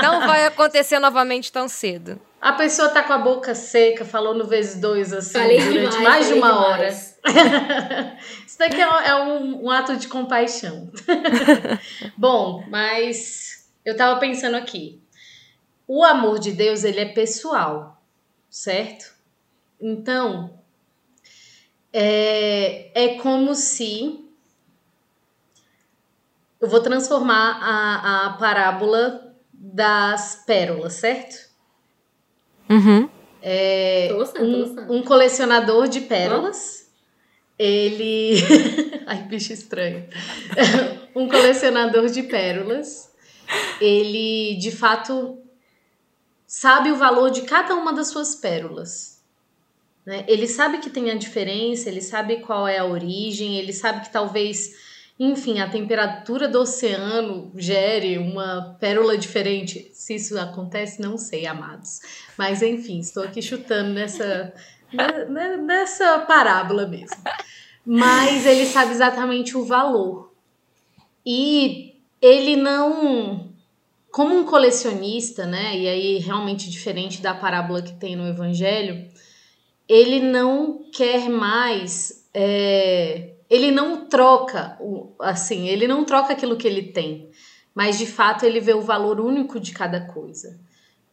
Não 0.00 0.20
vai 0.26 0.46
acontecer 0.46 1.00
novamente 1.00 1.50
tão 1.50 1.66
cedo. 1.66 2.20
A 2.40 2.52
pessoa 2.52 2.88
tá 2.88 3.02
com 3.02 3.12
a 3.12 3.18
boca 3.18 3.52
seca, 3.54 4.04
falou 4.04 4.32
no 4.32 4.46
vezes 4.46 4.80
dois 4.80 5.12
assim, 5.12 5.32
Falei 5.32 5.60
durante 5.60 5.90
demais, 5.96 6.02
mais 6.08 6.26
de 6.28 6.32
uma 6.34 6.48
demais. 6.52 7.18
hora. 7.24 8.16
Isso 8.46 8.58
daqui 8.58 8.80
é, 8.80 8.88
um- 8.88 9.00
é 9.00 9.22
um, 9.24 9.64
um 9.64 9.70
ato 9.70 9.96
de 9.96 10.06
compaixão. 10.06 10.88
Bom, 12.16 12.64
mas 12.68 13.68
eu 13.84 13.96
tava 13.96 14.20
pensando 14.20 14.56
aqui. 14.56 15.00
O 15.86 16.04
amor 16.04 16.38
de 16.38 16.52
Deus, 16.52 16.84
ele 16.84 17.00
é 17.00 17.06
pessoal, 17.06 18.00
certo? 18.48 19.12
Então, 19.80 20.54
é, 21.92 22.90
é 22.94 23.14
como 23.16 23.54
se. 23.54 24.21
Eu 26.62 26.68
vou 26.68 26.80
transformar 26.80 27.58
a, 27.60 28.26
a 28.26 28.32
parábola 28.34 29.34
das 29.52 30.44
pérolas, 30.46 30.92
certo? 30.94 31.50
Uhum. 32.70 33.10
É, 33.42 34.08
um, 34.40 34.98
um 34.98 35.02
colecionador 35.02 35.88
de 35.88 36.02
pérolas. 36.02 36.88
Ele. 37.58 38.36
Ai, 39.06 39.24
bicho 39.24 39.52
estranho. 39.52 40.08
um 41.16 41.28
colecionador 41.28 42.06
de 42.06 42.22
pérolas. 42.22 43.12
Ele, 43.80 44.56
de 44.56 44.70
fato, 44.70 45.38
sabe 46.46 46.92
o 46.92 46.96
valor 46.96 47.30
de 47.30 47.42
cada 47.42 47.74
uma 47.74 47.92
das 47.92 48.08
suas 48.08 48.36
pérolas. 48.36 49.20
né? 50.06 50.24
Ele 50.28 50.46
sabe 50.46 50.78
que 50.78 50.90
tem 50.90 51.10
a 51.10 51.16
diferença, 51.16 51.88
ele 51.88 52.00
sabe 52.00 52.36
qual 52.36 52.68
é 52.68 52.78
a 52.78 52.84
origem, 52.84 53.58
ele 53.58 53.72
sabe 53.72 54.02
que 54.02 54.12
talvez, 54.12 54.91
enfim, 55.18 55.60
a 55.60 55.68
temperatura 55.68 56.48
do 56.48 56.60
oceano 56.60 57.52
gere 57.56 58.18
uma 58.18 58.76
pérola 58.80 59.16
diferente. 59.16 59.90
Se 59.94 60.14
isso 60.16 60.38
acontece, 60.38 61.00
não 61.00 61.16
sei, 61.16 61.46
amados. 61.46 62.00
Mas 62.36 62.62
enfim, 62.62 62.98
estou 62.98 63.22
aqui 63.22 63.40
chutando 63.40 63.90
nessa, 63.92 64.52
ne- 64.92 65.24
ne- 65.26 65.56
nessa 65.58 66.20
parábola 66.20 66.86
mesmo. 66.86 67.16
Mas 67.84 68.46
ele 68.46 68.66
sabe 68.66 68.92
exatamente 68.92 69.56
o 69.56 69.64
valor. 69.64 70.32
E 71.24 71.94
ele 72.20 72.56
não. 72.56 73.50
Como 74.10 74.36
um 74.36 74.44
colecionista, 74.44 75.46
né? 75.46 75.76
E 75.78 75.88
aí 75.88 76.18
realmente 76.18 76.70
diferente 76.70 77.22
da 77.22 77.32
parábola 77.34 77.80
que 77.82 77.92
tem 77.94 78.14
no 78.14 78.26
Evangelho, 78.28 79.08
ele 79.88 80.20
não 80.20 80.84
quer 80.92 81.28
mais. 81.28 82.26
é, 82.34 83.31
ele 83.52 83.70
não 83.70 84.06
troca, 84.08 84.78
assim, 85.20 85.68
ele 85.68 85.86
não 85.86 86.04
troca 86.04 86.32
aquilo 86.32 86.56
que 86.56 86.66
ele 86.66 86.92
tem. 86.92 87.30
Mas 87.74 87.98
de 87.98 88.06
fato 88.06 88.44
ele 88.44 88.60
vê 88.60 88.74
o 88.74 88.82
valor 88.82 89.20
único 89.20 89.58
de 89.60 89.72
cada 89.72 90.00
coisa 90.00 90.60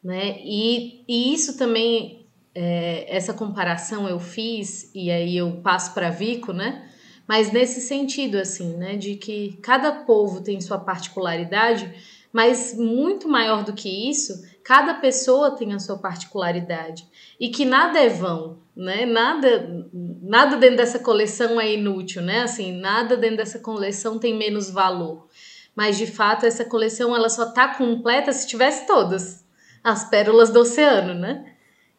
né? 0.03 0.39
E, 0.43 1.03
e 1.07 1.33
isso 1.33 1.57
também, 1.57 2.25
é, 2.55 3.05
essa 3.15 3.33
comparação 3.33 4.07
eu 4.07 4.19
fiz, 4.19 4.89
e 4.95 5.11
aí 5.11 5.37
eu 5.37 5.61
passo 5.61 5.93
para 5.93 6.09
Vico, 6.09 6.53
né? 6.53 6.89
Mas 7.27 7.51
nesse 7.51 7.81
sentido, 7.81 8.37
assim, 8.37 8.75
né? 8.77 8.95
De 8.95 9.15
que 9.15 9.57
cada 9.61 9.91
povo 9.91 10.41
tem 10.41 10.59
sua 10.61 10.79
particularidade, 10.79 11.93
mas 12.31 12.75
muito 12.75 13.27
maior 13.27 13.63
do 13.63 13.73
que 13.73 14.09
isso, 14.09 14.33
cada 14.63 14.95
pessoa 14.95 15.55
tem 15.55 15.73
a 15.73 15.79
sua 15.79 15.97
particularidade. 15.97 17.05
E 17.39 17.49
que 17.49 17.65
nada 17.65 17.99
é 17.99 18.09
vão, 18.09 18.57
né? 18.79 19.05
Nada, 19.05 19.85
nada 20.21 20.57
dentro 20.57 20.77
dessa 20.77 20.99
coleção 20.99 21.59
é 21.59 21.73
inútil, 21.73 22.21
né? 22.21 22.41
Assim, 22.41 22.71
nada 22.71 23.15
dentro 23.17 23.37
dessa 23.37 23.59
coleção 23.59 24.17
tem 24.17 24.33
menos 24.35 24.69
valor. 24.71 25.27
Mas 25.75 25.97
de 25.97 26.07
fato, 26.07 26.45
essa 26.45 26.65
coleção 26.65 27.15
ela 27.15 27.29
só 27.29 27.51
tá 27.51 27.75
completa 27.75 28.31
se 28.33 28.47
tivesse 28.47 28.85
todas 28.87 29.45
as 29.83 30.09
pérolas 30.09 30.49
do 30.51 30.59
oceano, 30.61 31.13
né? 31.13 31.45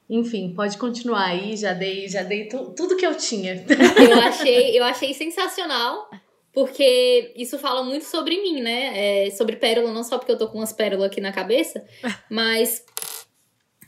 Enfim, 0.09 0.53
pode 0.55 0.77
continuar 0.77 1.27
aí, 1.27 1.57
já 1.57 1.73
dei, 1.73 2.09
já 2.09 2.23
dei 2.23 2.49
tu- 2.49 2.75
tudo 2.77 2.97
que 2.97 3.07
eu 3.07 3.15
tinha. 3.15 3.65
Eu 4.11 4.21
achei, 4.23 4.77
eu 4.79 4.83
achei 4.85 5.15
sensacional, 5.15 6.11
porque 6.53 7.33
isso 7.37 7.59
fala 7.59 7.83
muito 7.85 8.05
sobre 8.05 8.43
mim, 8.43 8.61
né? 8.61 9.27
É, 9.27 9.31
sobre 9.31 9.55
pérola, 9.57 9.93
não 9.93 10.03
só 10.03 10.19
porque 10.19 10.33
eu 10.33 10.39
tô 10.39 10.49
com 10.49 10.59
umas 10.59 10.73
pérolas 10.73 11.07
aqui 11.07 11.21
na 11.21 11.31
cabeça, 11.33 11.85
mas 12.29 12.85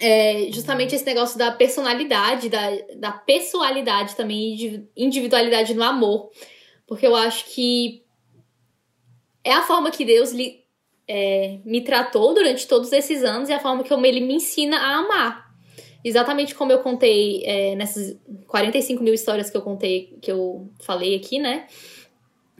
é, 0.02 0.50
justamente 0.50 0.96
esse 0.96 1.06
negócio 1.06 1.38
da 1.38 1.52
personalidade, 1.52 2.48
da, 2.48 2.70
da 2.96 3.12
pessoalidade 3.12 4.16
também, 4.16 4.56
de 4.56 4.84
individualidade 4.96 5.74
no 5.74 5.84
amor. 5.84 6.30
Porque 6.88 7.06
eu 7.06 7.14
acho 7.14 7.44
que 7.46 8.02
é 9.44 9.52
a 9.52 9.62
forma 9.62 9.92
que 9.92 10.04
Deus 10.04 10.32
é, 11.06 11.60
me 11.64 11.82
tratou 11.82 12.34
durante 12.34 12.66
todos 12.66 12.90
esses 12.92 13.22
anos 13.22 13.48
e 13.48 13.52
a 13.52 13.60
forma 13.60 13.84
como 13.84 14.04
ele 14.04 14.20
me 14.20 14.34
ensina 14.34 14.76
a 14.76 14.96
amar. 14.96 15.52
Exatamente 16.04 16.56
como 16.56 16.72
eu 16.72 16.80
contei 16.80 17.44
é, 17.44 17.76
nessas 17.76 18.18
45 18.48 19.04
mil 19.04 19.14
histórias 19.14 19.50
que 19.50 19.56
eu 19.56 19.62
contei, 19.62 20.18
que 20.20 20.32
eu 20.32 20.68
falei 20.80 21.14
aqui, 21.14 21.38
né? 21.38 21.68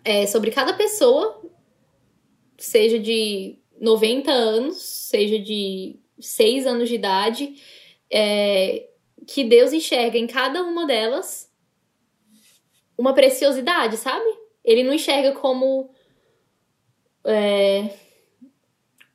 É, 0.04 0.28
sobre 0.28 0.52
cada 0.52 0.74
pessoa, 0.74 1.42
seja 2.56 3.00
de 3.00 3.58
90 3.80 4.30
anos, 4.30 4.76
seja 4.76 5.40
de 5.40 6.01
6 6.22 6.66
anos 6.66 6.88
de 6.88 6.94
idade, 6.94 7.54
é, 8.10 8.88
que 9.26 9.44
Deus 9.44 9.72
enxerga 9.72 10.16
em 10.18 10.26
cada 10.26 10.62
uma 10.62 10.86
delas 10.86 11.50
uma 12.96 13.12
preciosidade, 13.14 13.96
sabe? 13.96 14.24
Ele 14.64 14.82
não 14.84 14.92
enxerga 14.94 15.32
como. 15.32 15.90
é, 17.24 17.90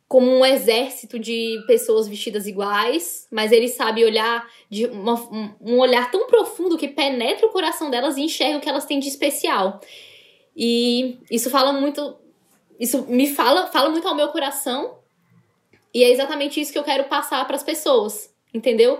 como 0.07 0.31
um 0.31 0.45
exército 0.45 1.19
de 1.19 1.61
pessoas 1.67 2.07
vestidas 2.07 2.47
iguais, 2.47 3.27
mas 3.29 3.51
ele 3.51 3.67
sabe 3.67 4.05
olhar 4.05 4.49
de 4.69 4.85
uma- 4.85 5.21
um, 5.29 5.53
um 5.59 5.79
olhar 5.79 6.09
tão 6.09 6.27
profundo 6.27 6.77
que 6.77 6.87
penetra 6.87 7.45
o 7.45 7.51
coração 7.51 7.89
delas 7.89 8.15
e 8.15 8.21
enxerga 8.21 8.57
o 8.57 8.61
que 8.61 8.69
elas 8.69 8.85
têm 8.85 8.99
de 8.99 9.09
especial. 9.09 9.81
E 10.55 11.17
isso 11.29 11.49
fala 11.49 11.73
muito. 11.73 12.17
Isso 12.79 13.03
me 13.07 13.27
fala, 13.27 13.67
fala 13.67 13.89
muito 13.89 14.07
ao 14.07 14.15
meu 14.15 14.29
coração. 14.29 14.96
E 15.97 16.03
é 16.03 16.11
exatamente 16.11 16.61
isso 16.61 16.71
que 16.71 16.77
eu 16.77 16.83
quero 16.83 17.05
passar 17.05 17.43
para 17.47 17.55
as 17.55 17.63
pessoas, 17.63 18.29
entendeu? 18.53 18.99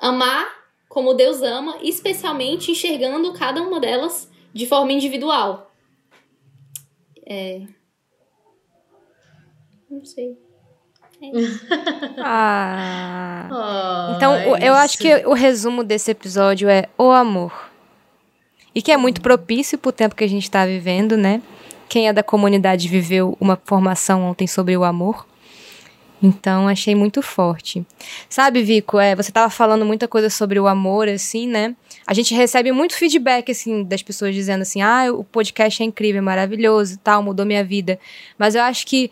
Amar 0.00 0.48
como 0.88 1.14
Deus 1.14 1.40
ama, 1.42 1.78
especialmente 1.80 2.72
enxergando 2.72 3.32
cada 3.34 3.62
uma 3.62 3.78
delas 3.78 4.28
de 4.52 4.66
forma 4.66 4.90
individual. 4.90 5.70
É. 7.24 7.60
Não 9.88 10.04
sei. 10.04 10.36
Ah. 12.18 13.48
Oh, 13.50 14.16
Então, 14.16 14.34
é 14.34 14.48
o- 14.48 14.56
eu 14.56 14.74
acho 14.74 14.98
que 14.98 15.14
o 15.26 15.34
resumo 15.34 15.84
desse 15.84 16.10
episódio 16.10 16.68
é 16.68 16.88
o 16.98 17.10
amor. 17.12 17.70
E 18.74 18.82
que 18.82 18.90
é 18.90 18.96
muito 18.96 19.20
propício 19.22 19.78
pro 19.78 19.92
tempo 19.92 20.16
que 20.16 20.24
a 20.24 20.28
gente 20.28 20.50
tá 20.50 20.66
vivendo, 20.66 21.16
né? 21.16 21.40
Quem 21.88 22.08
é 22.08 22.12
da 22.12 22.24
comunidade 22.24 22.88
viveu 22.88 23.36
uma 23.40 23.56
formação 23.64 24.24
ontem 24.24 24.48
sobre 24.48 24.76
o 24.76 24.82
amor. 24.82 25.24
Então, 26.24 26.66
achei 26.66 26.94
muito 26.94 27.20
forte. 27.20 27.84
Sabe, 28.30 28.62
Vico, 28.62 28.98
é, 28.98 29.14
você 29.14 29.30
tava 29.30 29.50
falando 29.50 29.84
muita 29.84 30.08
coisa 30.08 30.30
sobre 30.30 30.58
o 30.58 30.66
amor, 30.66 31.06
assim, 31.06 31.46
né? 31.46 31.76
A 32.06 32.14
gente 32.14 32.34
recebe 32.34 32.72
muito 32.72 32.94
feedback, 32.94 33.52
assim, 33.52 33.84
das 33.84 34.02
pessoas 34.02 34.34
dizendo 34.34 34.62
assim, 34.62 34.80
ah, 34.80 35.12
o 35.12 35.22
podcast 35.22 35.82
é 35.82 35.84
incrível, 35.86 36.20
é 36.20 36.22
maravilhoso 36.22 36.98
tal, 37.04 37.22
mudou 37.22 37.44
minha 37.44 37.62
vida. 37.62 37.98
Mas 38.38 38.54
eu 38.54 38.62
acho 38.62 38.86
que 38.86 39.10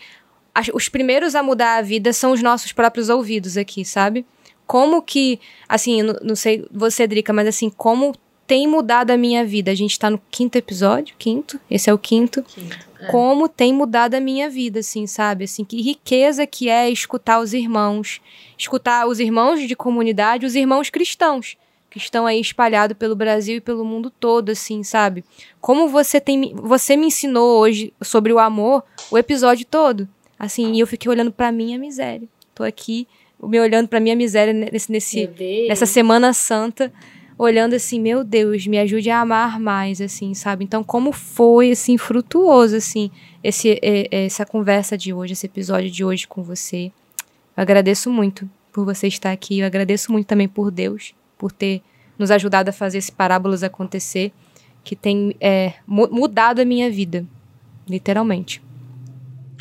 os 0.72 0.88
primeiros 0.88 1.34
a 1.34 1.42
mudar 1.42 1.76
a 1.76 1.82
vida 1.82 2.14
são 2.14 2.32
os 2.32 2.42
nossos 2.42 2.72
próprios 2.72 3.10
ouvidos 3.10 3.58
aqui, 3.58 3.84
sabe? 3.84 4.24
Como 4.66 5.02
que, 5.02 5.38
assim, 5.68 6.00
não, 6.00 6.14
não 6.22 6.34
sei 6.34 6.66
você, 6.72 7.06
Drica, 7.06 7.30
mas 7.30 7.46
assim, 7.46 7.68
como 7.68 8.14
tem 8.52 8.66
mudado 8.66 9.10
a 9.10 9.16
minha 9.16 9.46
vida? 9.46 9.70
A 9.70 9.74
gente 9.74 9.98
tá 9.98 10.10
no 10.10 10.20
quinto 10.30 10.58
episódio, 10.58 11.14
quinto, 11.18 11.58
esse 11.70 11.88
é 11.88 11.94
o 11.94 11.96
quinto. 11.96 12.42
Quinto, 12.42 12.76
é. 13.00 13.06
Como 13.06 13.48
tem 13.48 13.72
mudado 13.72 14.12
a 14.12 14.20
minha 14.20 14.50
vida, 14.50 14.80
assim, 14.80 15.06
sabe? 15.06 15.44
Assim, 15.44 15.64
que 15.64 15.80
riqueza 15.80 16.46
que 16.46 16.68
é 16.68 16.90
escutar 16.90 17.40
os 17.40 17.54
irmãos, 17.54 18.20
escutar 18.58 19.06
os 19.06 19.20
irmãos 19.20 19.66
de 19.66 19.74
comunidade, 19.74 20.44
os 20.44 20.54
irmãos 20.54 20.90
cristãos, 20.90 21.56
que 21.88 21.96
estão 21.96 22.26
aí 22.26 22.38
espalhados 22.38 22.94
pelo 22.94 23.16
Brasil 23.16 23.56
e 23.56 23.60
pelo 23.60 23.86
mundo 23.86 24.10
todo, 24.10 24.50
assim, 24.50 24.82
sabe? 24.82 25.24
Como 25.58 25.88
você 25.88 26.20
tem, 26.20 26.54
você 26.54 26.94
me 26.94 27.06
ensinou 27.06 27.58
hoje 27.58 27.90
sobre 28.02 28.34
o 28.34 28.38
amor, 28.38 28.84
o 29.10 29.16
episódio 29.16 29.64
todo. 29.64 30.06
Assim, 30.38 30.74
e 30.74 30.80
eu 30.80 30.86
fiquei 30.86 31.10
olhando 31.10 31.32
pra 31.32 31.50
minha 31.50 31.78
miséria. 31.78 32.28
Tô 32.54 32.64
aqui, 32.64 33.08
me 33.42 33.58
olhando 33.58 33.88
pra 33.88 33.98
minha 33.98 34.14
miséria 34.14 34.52
nesse, 34.52 34.92
nesse, 34.92 35.30
nessa 35.68 35.86
Semana 35.86 36.34
Santa, 36.34 36.92
olhando 37.42 37.74
assim, 37.74 38.00
meu 38.00 38.22
Deus, 38.22 38.66
me 38.66 38.78
ajude 38.78 39.10
a 39.10 39.20
amar 39.20 39.58
mais, 39.58 40.00
assim, 40.00 40.32
sabe? 40.34 40.64
Então, 40.64 40.84
como 40.84 41.12
foi, 41.12 41.72
assim, 41.72 41.98
frutuoso, 41.98 42.76
assim, 42.76 43.10
esse, 43.42 43.78
essa 44.10 44.46
conversa 44.46 44.96
de 44.96 45.12
hoje, 45.12 45.32
esse 45.32 45.46
episódio 45.46 45.90
de 45.90 46.04
hoje 46.04 46.26
com 46.26 46.42
você. 46.42 46.92
Eu 47.56 47.62
agradeço 47.62 48.10
muito 48.10 48.48
por 48.72 48.84
você 48.84 49.08
estar 49.08 49.32
aqui. 49.32 49.58
Eu 49.58 49.66
agradeço 49.66 50.12
muito 50.12 50.26
também 50.26 50.48
por 50.48 50.70
Deus, 50.70 51.14
por 51.36 51.50
ter 51.50 51.82
nos 52.18 52.30
ajudado 52.30 52.70
a 52.70 52.72
fazer 52.72 52.98
esse 52.98 53.10
parábolas 53.10 53.62
acontecer, 53.62 54.32
que 54.84 54.94
tem 54.94 55.34
é, 55.40 55.74
mudado 55.86 56.60
a 56.60 56.64
minha 56.64 56.90
vida, 56.90 57.26
literalmente. 57.88 58.62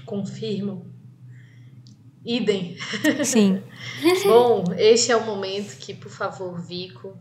Confirmo. 0.05 0.85
Idem. 2.23 2.77
Sim. 3.23 3.61
Bom, 4.25 4.65
este 4.77 5.11
é 5.11 5.15
o 5.15 5.25
momento 5.25 5.77
que, 5.77 5.93
por 5.93 6.11
favor, 6.11 6.61
Vico, 6.61 7.17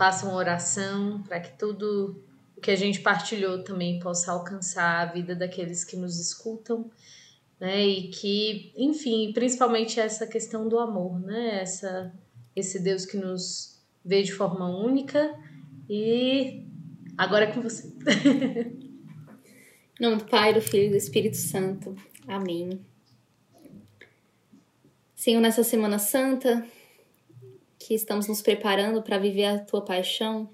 faça 0.00 0.24
uma 0.24 0.34
oração 0.34 1.22
para 1.24 1.38
que 1.38 1.58
tudo 1.58 2.24
o 2.56 2.60
que 2.62 2.70
a 2.70 2.74
gente 2.74 3.00
partilhou 3.00 3.62
também 3.62 3.98
possa 3.98 4.32
alcançar 4.32 5.02
a 5.02 5.12
vida 5.12 5.36
daqueles 5.36 5.84
que 5.84 5.94
nos 5.94 6.18
escutam, 6.18 6.90
né? 7.60 7.86
E 7.86 8.08
que, 8.08 8.72
enfim, 8.74 9.30
principalmente 9.34 10.00
essa 10.00 10.26
questão 10.26 10.66
do 10.66 10.78
amor, 10.78 11.20
né? 11.20 11.60
Essa, 11.60 12.14
esse 12.56 12.82
Deus 12.82 13.04
que 13.04 13.18
nos 13.18 13.78
vê 14.02 14.22
de 14.22 14.32
forma 14.32 14.74
única 14.74 15.38
e 15.86 16.64
agora 17.18 17.44
é 17.44 17.52
com 17.52 17.60
você. 17.60 17.92
nome 20.00 20.16
do 20.16 20.24
Pai, 20.24 20.54
do 20.54 20.62
Filho 20.62 20.86
e 20.86 20.90
do 20.92 20.96
Espírito 20.96 21.36
Santo. 21.36 21.94
Amém. 22.26 22.80
Senhor, 25.14 25.42
nessa 25.42 25.62
Semana 25.62 25.98
Santa, 25.98 26.66
que 27.90 27.94
estamos 27.96 28.28
nos 28.28 28.40
preparando 28.40 29.02
para 29.02 29.18
viver 29.18 29.46
a 29.46 29.58
tua 29.58 29.84
paixão, 29.84 30.48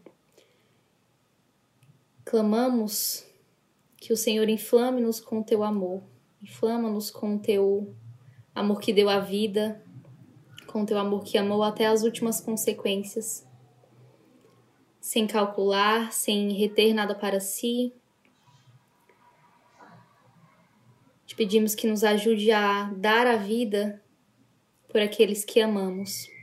clamamos 2.25 3.27
que 3.99 4.11
o 4.11 4.17
Senhor 4.17 4.49
inflame-nos 4.49 5.21
com 5.21 5.41
o 5.41 5.45
teu 5.45 5.63
amor, 5.63 6.03
inflama-nos 6.43 7.11
com 7.11 7.37
o 7.37 7.39
teu 7.39 7.95
amor 8.55 8.81
que 8.81 8.91
deu 8.91 9.11
a 9.11 9.21
vida, 9.21 9.85
com 10.67 10.81
o 10.81 10.87
teu 10.87 10.97
amor 10.97 11.25
que 11.25 11.37
amou 11.37 11.63
até 11.63 11.85
as 11.85 12.05
últimas 12.05 12.41
consequências, 12.41 13.47
sem 14.99 15.27
calcular, 15.27 16.15
sem 16.15 16.55
reter 16.55 16.95
nada 16.95 17.15
para 17.15 17.39
si. 17.39 17.93
Te 21.27 21.37
pedimos 21.37 21.75
que 21.75 21.87
nos 21.87 22.03
ajude 22.03 22.51
a 22.51 22.91
dar 22.97 23.27
a 23.27 23.37
vida 23.37 24.03
por 24.89 25.03
aqueles 25.03 25.45
que 25.45 25.61
amamos. 25.61 26.35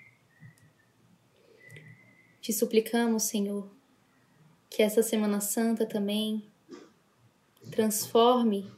Te 2.43 2.51
suplicamos, 2.51 3.23
Senhor, 3.23 3.71
que 4.69 4.83
essa 4.83 5.01
Semana 5.01 5.39
Santa 5.39 5.85
também 5.85 6.43
transforme 7.71 8.69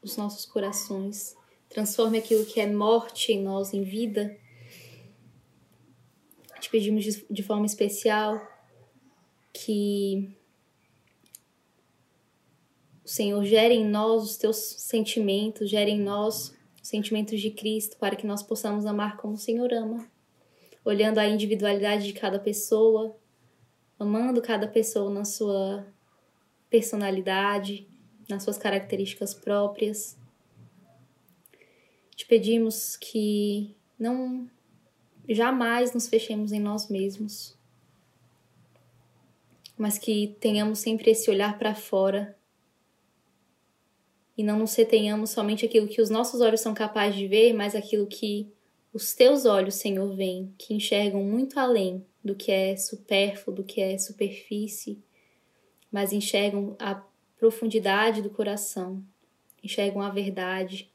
os 0.00 0.16
nossos 0.16 0.46
corações, 0.46 1.36
transforme 1.68 2.16
aquilo 2.16 2.46
que 2.46 2.58
é 2.58 2.66
morte 2.66 3.30
em 3.30 3.42
nós 3.42 3.74
em 3.74 3.82
vida. 3.82 4.34
Te 6.60 6.70
pedimos 6.70 7.04
de 7.04 7.42
forma 7.42 7.66
especial 7.66 8.40
que 9.52 10.34
o 13.04 13.08
Senhor 13.08 13.44
gere 13.44 13.74
em 13.74 13.86
nós 13.86 14.22
os 14.22 14.38
teus 14.38 14.56
sentimentos, 14.56 15.68
gere 15.68 15.90
em 15.90 16.00
nós 16.00 16.56
sentimentos 16.82 17.38
de 17.38 17.50
Cristo, 17.50 17.98
para 17.98 18.16
que 18.16 18.26
nós 18.26 18.42
possamos 18.42 18.86
amar 18.86 19.18
como 19.18 19.34
o 19.34 19.38
Senhor 19.38 19.70
ama, 19.74 20.10
olhando 20.84 21.18
a 21.18 21.26
individualidade 21.26 22.04
de 22.04 22.12
cada 22.12 22.38
pessoa, 22.38 23.16
amando 23.98 24.42
cada 24.42 24.66
pessoa 24.66 25.10
na 25.10 25.24
sua 25.24 25.86
personalidade, 26.68 27.86
nas 28.28 28.42
suas 28.42 28.58
características 28.58 29.34
próprias. 29.34 30.18
Te 32.16 32.26
pedimos 32.26 32.96
que 32.96 33.74
não 33.98 34.50
jamais 35.28 35.92
nos 35.92 36.08
fechemos 36.08 36.52
em 36.52 36.60
nós 36.60 36.88
mesmos, 36.88 37.56
mas 39.76 39.98
que 39.98 40.36
tenhamos 40.40 40.80
sempre 40.80 41.10
esse 41.10 41.30
olhar 41.30 41.58
para 41.58 41.74
fora 41.74 42.36
e 44.36 44.42
não 44.42 44.58
nos 44.58 44.74
retenhamos 44.74 45.30
somente 45.30 45.64
aquilo 45.64 45.88
que 45.88 46.00
os 46.00 46.10
nossos 46.10 46.40
olhos 46.40 46.60
são 46.60 46.74
capazes 46.74 47.16
de 47.16 47.28
ver, 47.28 47.52
mas 47.52 47.74
aquilo 47.74 48.06
que 48.06 48.51
os 48.92 49.14
teus 49.14 49.46
olhos, 49.46 49.76
Senhor, 49.76 50.14
veem, 50.14 50.54
que 50.58 50.74
enxergam 50.74 51.24
muito 51.24 51.58
além 51.58 52.04
do 52.22 52.34
que 52.34 52.52
é 52.52 52.76
supérfluo, 52.76 53.56
do 53.56 53.64
que 53.64 53.80
é 53.80 53.96
superfície, 53.96 55.02
mas 55.90 56.12
enxergam 56.12 56.76
a 56.78 57.02
profundidade 57.38 58.20
do 58.20 58.30
coração, 58.30 59.02
enxergam 59.62 60.02
a 60.02 60.10
verdade. 60.10 60.92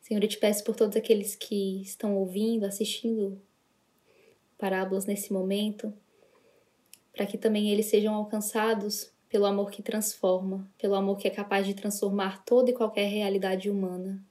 Senhor, 0.00 0.22
eu 0.22 0.28
te 0.28 0.38
peço 0.38 0.64
por 0.64 0.74
todos 0.74 0.96
aqueles 0.96 1.36
que 1.36 1.82
estão 1.82 2.16
ouvindo, 2.16 2.64
assistindo 2.64 3.40
parábolas 4.56 5.04
nesse 5.04 5.32
momento, 5.32 5.92
para 7.12 7.26
que 7.26 7.36
também 7.36 7.70
eles 7.70 7.86
sejam 7.86 8.14
alcançados 8.14 9.12
pelo 9.28 9.44
amor 9.44 9.70
que 9.70 9.82
transforma, 9.82 10.70
pelo 10.78 10.94
amor 10.94 11.18
que 11.18 11.28
é 11.28 11.30
capaz 11.30 11.66
de 11.66 11.74
transformar 11.74 12.44
toda 12.44 12.70
e 12.70 12.74
qualquer 12.74 13.06
realidade 13.06 13.70
humana. 13.70 14.24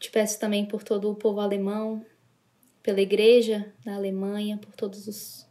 Te 0.00 0.10
peço 0.10 0.40
também 0.40 0.66
por 0.66 0.82
todo 0.82 1.10
o 1.10 1.14
povo 1.14 1.38
alemão, 1.38 2.04
pela 2.82 3.00
igreja 3.00 3.72
na 3.84 3.94
Alemanha, 3.94 4.58
por 4.58 4.74
todos 4.74 5.06
os 5.06 5.48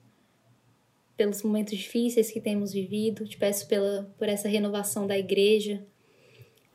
pelos 1.16 1.44
momentos 1.44 1.78
difíceis 1.78 2.32
que 2.32 2.42
temos 2.42 2.74
vivido. 2.74 3.26
Te 3.26 3.38
peço 3.38 3.68
pela 3.68 4.12
por 4.18 4.28
essa 4.28 4.50
renovação 4.50 5.08
da 5.08 5.18
igreja. 5.18 5.86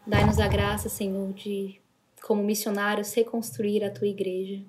Dai-nos 0.06 0.38
a 0.38 0.46
graça, 0.46 0.88
Senhor, 0.88 1.32
de 1.32 1.80
como 2.22 2.42
missionários 2.42 3.12
reconstruir 3.12 3.84
a 3.84 3.90
tua 3.90 4.06
igreja, 4.06 4.62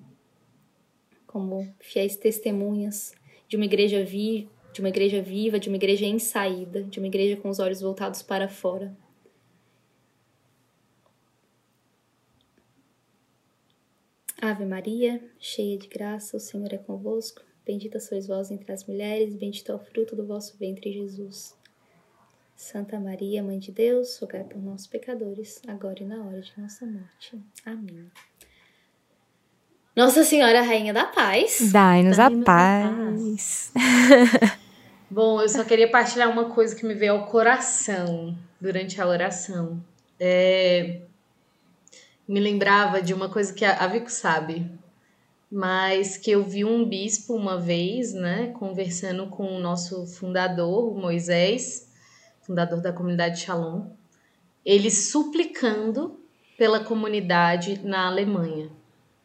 como 1.26 1.72
fiéis 1.78 2.16
testemunhas 2.16 3.14
de 3.48 3.56
uma 3.56 3.64
igreja 3.64 4.04
viva 4.04 4.50
de 4.76 4.80
uma 4.80 4.90
igreja 4.90 5.22
viva, 5.22 5.58
de 5.58 5.70
uma 5.70 5.76
igreja 5.76 6.04
em 6.04 6.18
saída, 6.18 6.82
de 6.82 6.98
uma 6.98 7.06
igreja 7.06 7.34
com 7.40 7.48
os 7.48 7.58
olhos 7.58 7.80
voltados 7.80 8.20
para 8.20 8.46
fora. 8.46 8.94
Ave 14.40 14.66
Maria, 14.66 15.22
cheia 15.38 15.78
de 15.78 15.88
graça, 15.88 16.36
o 16.36 16.40
Senhor 16.40 16.72
é 16.72 16.78
convosco. 16.78 17.42
Bendita 17.64 17.98
sois 17.98 18.26
vós 18.26 18.50
entre 18.50 18.70
as 18.70 18.84
mulheres, 18.84 19.34
bendito 19.34 19.72
é 19.72 19.74
o 19.74 19.78
fruto 19.78 20.14
do 20.14 20.26
vosso 20.26 20.56
ventre, 20.58 20.92
Jesus. 20.92 21.56
Santa 22.54 23.00
Maria, 23.00 23.42
Mãe 23.42 23.58
de 23.58 23.72
Deus, 23.72 24.18
rogai 24.18 24.44
por 24.44 24.62
nós, 24.62 24.86
pecadores, 24.86 25.60
agora 25.66 26.02
e 26.02 26.06
na 26.06 26.22
hora 26.22 26.40
de 26.40 26.52
nossa 26.56 26.86
morte. 26.86 27.38
Amém. 27.64 28.10
Nossa 29.96 30.22
Senhora, 30.22 30.60
Rainha 30.60 30.92
da 30.92 31.06
Paz. 31.06 31.72
Dai-nos 31.72 32.18
a 32.18 32.30
paz. 32.30 33.72
paz. 33.72 33.72
Bom, 35.10 35.40
eu 35.40 35.48
só 35.48 35.64
queria 35.64 35.90
partilhar 35.90 36.30
uma 36.30 36.50
coisa 36.50 36.76
que 36.76 36.84
me 36.84 36.94
veio 36.94 37.14
ao 37.14 37.26
coração 37.26 38.36
durante 38.60 39.00
a 39.00 39.06
oração. 39.06 39.82
É... 40.20 41.00
Me 42.28 42.40
lembrava 42.40 43.00
de 43.00 43.14
uma 43.14 43.28
coisa 43.28 43.54
que 43.54 43.64
a 43.64 43.86
Vico 43.86 44.10
sabe, 44.10 44.68
mas 45.50 46.16
que 46.16 46.30
eu 46.30 46.42
vi 46.42 46.64
um 46.64 46.84
bispo 46.84 47.34
uma 47.34 47.58
vez, 47.58 48.12
né, 48.12 48.52
conversando 48.58 49.28
com 49.28 49.56
o 49.56 49.60
nosso 49.60 50.06
fundador, 50.06 50.96
Moisés, 50.96 51.88
fundador 52.42 52.80
da 52.80 52.92
comunidade 52.92 53.40
Shalom, 53.40 53.90
ele 54.64 54.90
suplicando 54.90 56.18
pela 56.58 56.80
comunidade 56.80 57.80
na 57.84 58.08
Alemanha, 58.08 58.70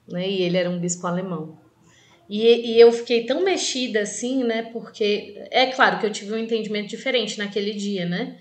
né, 0.08 0.30
e 0.30 0.44
ele 0.44 0.58
era 0.58 0.70
um 0.70 0.80
bispo 0.80 1.08
alemão. 1.08 1.58
E, 2.30 2.72
e 2.72 2.80
eu 2.80 2.94
fiquei 2.94 3.26
tão 3.26 3.44
mexida 3.44 4.04
assim, 4.04 4.42
né? 4.46 4.64
Porque 4.72 5.36
é 5.52 5.66
claro 5.66 6.00
que 6.00 6.06
eu 6.06 6.12
tive 6.12 6.32
um 6.32 6.38
entendimento 6.38 6.88
diferente 6.88 7.38
naquele 7.38 7.74
dia, 7.74 8.06
né? 8.06 8.40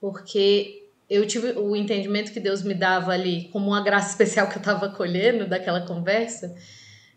Porque 0.00 0.85
eu 1.08 1.26
tive 1.26 1.52
o 1.52 1.76
entendimento 1.76 2.32
que 2.32 2.40
Deus 2.40 2.62
me 2.62 2.74
dava 2.74 3.12
ali, 3.12 3.48
como 3.52 3.68
uma 3.68 3.82
graça 3.82 4.10
especial 4.10 4.48
que 4.48 4.56
eu 4.56 4.60
estava 4.60 4.88
colhendo 4.90 5.46
daquela 5.46 5.86
conversa, 5.86 6.54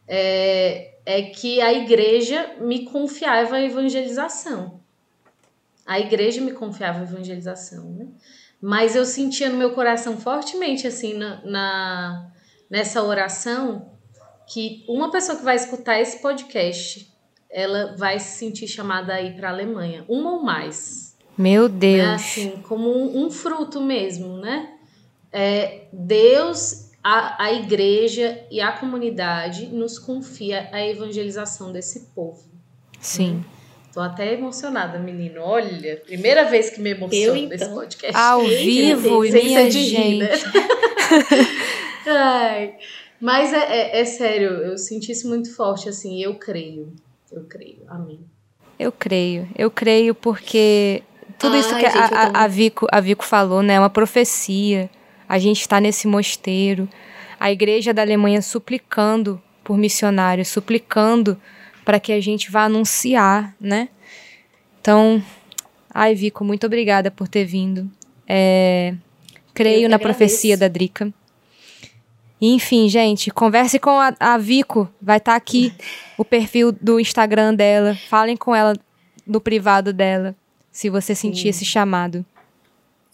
é, 0.07 0.95
é 1.05 1.21
que 1.23 1.61
a 1.61 1.73
igreja 1.73 2.55
me 2.59 2.85
confiava 2.85 3.55
a 3.55 3.61
evangelização. 3.61 4.79
A 5.85 5.99
igreja 5.99 6.39
me 6.41 6.51
confiava 6.51 6.99
a 6.99 7.03
evangelização, 7.03 7.91
né? 7.91 8.07
Mas 8.61 8.95
eu 8.95 9.05
sentia 9.05 9.49
no 9.49 9.57
meu 9.57 9.71
coração 9.71 10.17
fortemente, 10.17 10.85
assim, 10.85 11.13
na, 11.13 11.41
na 11.45 12.31
nessa 12.69 13.01
oração, 13.01 13.89
que 14.45 14.83
uma 14.87 15.09
pessoa 15.09 15.37
que 15.37 15.43
vai 15.43 15.55
escutar 15.55 15.99
esse 15.99 16.21
podcast, 16.21 17.11
ela 17.49 17.95
vai 17.97 18.19
se 18.19 18.37
sentir 18.37 18.67
chamada 18.67 19.13
a 19.13 19.21
ir 19.21 19.35
para 19.35 19.49
a 19.49 19.51
Alemanha, 19.51 20.05
uma 20.07 20.33
ou 20.33 20.43
mais. 20.43 21.08
Meu 21.39 21.69
Deus. 21.69 22.05
Né? 22.05 22.13
Assim, 22.15 22.49
como 22.67 22.89
um, 22.89 23.25
um, 23.25 23.31
fruto 23.31 23.79
mesmo, 23.79 24.39
né? 24.39 24.73
É, 25.31 25.83
Deus, 25.93 26.91
a, 27.01 27.45
a 27.45 27.53
igreja 27.53 28.43
e 28.51 28.59
a 28.59 28.73
comunidade 28.73 29.67
nos 29.67 29.97
confia 29.97 30.67
a 30.73 30.85
evangelização 30.85 31.71
desse 31.71 32.07
povo. 32.13 32.43
Sim. 32.99 33.45
Tô 33.93 34.01
até 34.01 34.33
emocionada, 34.33 34.99
menino. 34.99 35.39
Olha, 35.41 35.95
primeira 36.05 36.43
vez 36.43 36.71
que 36.71 36.81
me 36.81 36.89
emociono 36.89 37.39
Eu, 37.39 37.47
nesse 37.47 37.63
então. 37.63 37.73
podcast. 37.73 38.17
Ao 38.17 38.41
vivo, 38.45 39.21
Sem 39.23 39.31
ser 39.31 39.43
minha 39.45 39.69
de 39.69 39.79
rir, 39.79 40.17
né? 40.17 40.35
gente. 40.35 40.45
Ai, 42.05 42.75
mas 43.21 43.53
é, 43.53 43.59
é, 43.59 44.01
é 44.01 44.03
sério, 44.03 44.49
eu 44.49 44.77
senti 44.77 45.13
isso 45.13 45.29
muito 45.29 45.55
forte, 45.55 45.87
assim, 45.87 46.21
eu 46.21 46.35
creio. 46.35 46.93
Eu 47.31 47.45
creio, 47.45 47.83
amém. 47.87 48.19
Eu 48.77 48.91
creio. 48.91 49.47
Eu 49.57 49.71
creio 49.71 50.15
porque 50.15 51.03
tudo 51.39 51.55
isso 51.55 51.73
Ai, 51.73 51.79
que 51.79 51.85
a, 51.85 51.89
gente, 51.89 52.03
a, 52.03 52.09
também. 52.09 52.31
a 52.41 52.47
Vico, 52.47 52.87
a 52.91 52.99
Vico 52.99 53.25
falou, 53.25 53.63
né? 53.63 53.75
É 53.75 53.79
uma 53.79 53.89
profecia. 53.89 54.89
A 55.27 55.39
gente 55.39 55.61
está 55.61 55.79
nesse 55.79 56.07
mosteiro. 56.07 56.87
A 57.39 57.51
igreja 57.51 57.93
da 57.93 58.01
Alemanha 58.01 58.41
suplicando 58.41 59.41
por 59.63 59.77
missionários, 59.77 60.49
suplicando 60.49 61.39
para 61.85 61.99
que 61.99 62.11
a 62.11 62.19
gente 62.19 62.51
vá 62.51 62.65
anunciar, 62.65 63.55
né? 63.59 63.87
Então, 64.81 65.23
ai, 65.93 66.13
Vico, 66.13 66.43
muito 66.43 66.67
obrigada 66.67 67.09
por 67.09 67.27
ter 67.27 67.45
vindo. 67.45 67.89
É, 68.27 68.93
creio 69.53 69.81
que 69.81 69.87
na 69.87 69.95
agradeço. 69.95 70.17
profecia 70.17 70.57
da 70.57 70.67
Drica. 70.67 71.11
Enfim, 72.41 72.87
gente, 72.89 73.31
converse 73.31 73.79
com 73.79 73.91
a, 73.91 74.13
a 74.19 74.37
Vico. 74.37 74.89
Vai 75.01 75.17
estar 75.17 75.35
aqui 75.35 75.73
o 76.17 76.25
perfil 76.25 76.71
do 76.71 76.99
Instagram 76.99 77.53
dela. 77.53 77.95
Falem 78.09 78.35
com 78.37 78.55
ela 78.55 78.73
no 79.25 79.39
privado 79.39 79.93
dela, 79.93 80.35
se 80.71 80.89
você 80.89 81.13
sentir 81.15 81.49
esse 81.49 81.65
chamado. 81.65 82.25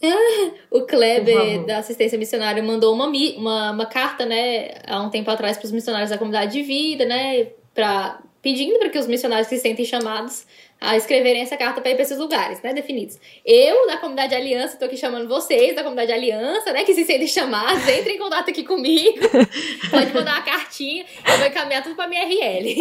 O 0.70 0.80
Por 0.80 0.88
Kleber, 0.88 1.64
da 1.64 1.78
assistência 1.78 2.18
missionária, 2.18 2.62
mandou 2.62 2.94
uma, 2.94 3.06
uma, 3.06 3.70
uma 3.70 3.86
carta, 3.86 4.26
né, 4.26 4.72
há 4.86 5.00
um 5.00 5.08
tempo 5.08 5.30
atrás, 5.30 5.56
para 5.56 5.64
os 5.64 5.72
missionários 5.72 6.10
da 6.10 6.18
comunidade 6.18 6.52
de 6.52 6.62
vida, 6.62 7.06
né, 7.06 7.46
pra, 7.74 8.20
pedindo 8.42 8.78
para 8.78 8.90
que 8.90 8.98
os 8.98 9.06
missionários 9.06 9.48
que 9.48 9.56
se 9.56 9.62
sentem 9.62 9.84
chamados 9.84 10.46
a 10.80 10.96
escreverem 10.96 11.40
essa 11.40 11.56
carta 11.56 11.80
para 11.80 11.90
ir 11.90 11.94
para 11.94 12.02
esses 12.02 12.18
lugares, 12.18 12.60
né, 12.62 12.74
definidos. 12.74 13.18
Eu, 13.44 13.86
da 13.86 13.96
comunidade 13.96 14.34
Aliança, 14.34 14.76
tô 14.76 14.84
aqui 14.84 14.96
chamando 14.96 15.26
vocês 15.26 15.74
da 15.74 15.82
comunidade 15.82 16.12
Aliança, 16.12 16.72
né, 16.72 16.84
que 16.84 16.94
se 16.94 17.04
sentem 17.04 17.26
chamados, 17.26 17.82
entrem 17.88 18.16
em 18.16 18.18
contato 18.18 18.50
aqui 18.50 18.62
comigo. 18.62 19.18
Pode 19.90 20.12
mandar 20.12 20.34
uma 20.34 20.42
cartinha, 20.42 21.06
eu 21.26 21.38
vou 21.38 21.46
encaminhar 21.46 21.82
tudo 21.82 21.96
para 21.96 22.08
minha 22.08 22.24
RL. 22.24 22.76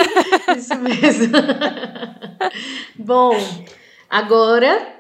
Isso 0.58 0.76
mesmo. 0.76 1.34
Bom, 3.00 3.38
agora 4.18 4.94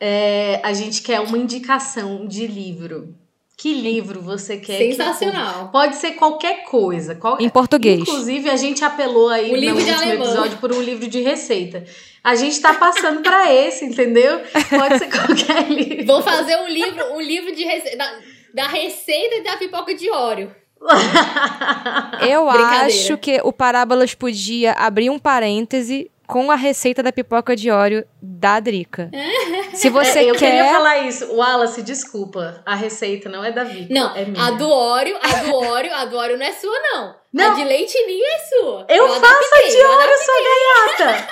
é, 0.00 0.60
a 0.62 0.72
gente 0.72 1.02
quer 1.02 1.20
uma 1.20 1.36
indicação 1.38 2.26
de 2.26 2.46
livro. 2.46 3.14
Que 3.56 3.74
livro 3.74 4.20
você 4.22 4.56
quer? 4.56 4.78
que- 4.78 4.92
Sensacional. 4.94 5.70
Pode 5.72 5.96
ser 5.96 6.12
qualquer 6.12 6.62
coisa. 6.64 7.16
qual- 7.16 7.38
Em 7.40 7.48
português. 7.48 8.02
Inclusive, 8.02 8.48
a 8.48 8.54
gente 8.56 8.84
apelou 8.84 9.28
aí 9.30 9.48
Um 9.50 9.54
no 9.54 9.56
livro 9.56 9.82
de 9.84 9.90
último 9.90 10.12
episódio 10.12 10.58
por 10.58 10.72
um 10.72 10.80
livro 10.80 11.08
de 11.08 11.20
receita. 11.22 11.84
A 12.22 12.36
gente 12.36 12.60
tá 12.60 12.74
passando 12.74 13.20
pra 13.20 13.52
esse, 13.52 13.84
entendeu? 13.84 14.40
Pode 14.70 14.98
ser 14.98 15.10
qualquer 15.10 15.66
livro. 15.70 16.06
Vou 16.06 16.22
fazer 16.22 16.56
um 16.58 16.68
livro, 16.68 17.04
um 17.14 17.20
livro 17.20 17.52
de 17.52 17.64
rece... 17.64 17.96
da, 17.96 18.08
da 18.54 18.68
receita 18.68 19.42
da 19.42 19.56
pipoca 19.56 19.92
de 19.92 20.08
óleo. 20.08 20.54
Eu 22.28 22.48
acho 22.48 23.18
que 23.18 23.40
o 23.42 23.52
Parábolas 23.52 24.14
podia 24.14 24.72
abrir 24.72 25.10
um 25.10 25.18
parêntese 25.18 26.08
com 26.28 26.50
a 26.50 26.54
receita 26.56 27.02
da 27.02 27.10
pipoca 27.10 27.56
de 27.56 27.70
óleo 27.70 28.06
da 28.20 28.60
Drica. 28.60 29.10
Se 29.72 29.88
você 29.88 30.18
É, 30.20 30.30
eu 30.30 30.34
queria 30.34 30.62
quer. 30.62 30.72
falar 30.74 30.98
isso. 30.98 31.34
Wallace, 31.34 31.82
desculpa. 31.82 32.62
A 32.66 32.74
receita 32.74 33.30
não 33.30 33.42
é 33.42 33.50
da 33.50 33.64
Vico. 33.64 33.90
Não, 33.92 34.14
é 34.14 34.26
minha. 34.26 34.44
a 34.44 34.50
do 34.50 34.68
óleo, 34.68 35.16
a 35.22 35.42
do 35.44 35.54
óleo, 35.56 35.94
a 35.94 36.04
do 36.04 36.16
óleo 36.18 36.36
não 36.36 36.44
é 36.44 36.52
sua, 36.52 36.78
não. 36.92 37.14
Não. 37.32 37.52
A 37.52 37.54
de 37.54 37.64
leite 37.64 37.96
ninho 38.06 38.24
é 38.24 38.38
sua. 38.40 38.86
Eu 38.90 39.08
faço 39.08 39.54
a 39.54 39.68
de 39.68 39.76
eu 39.76 39.90
óleo, 39.90 40.16
sua 40.24 41.06
gaiata. 41.06 41.28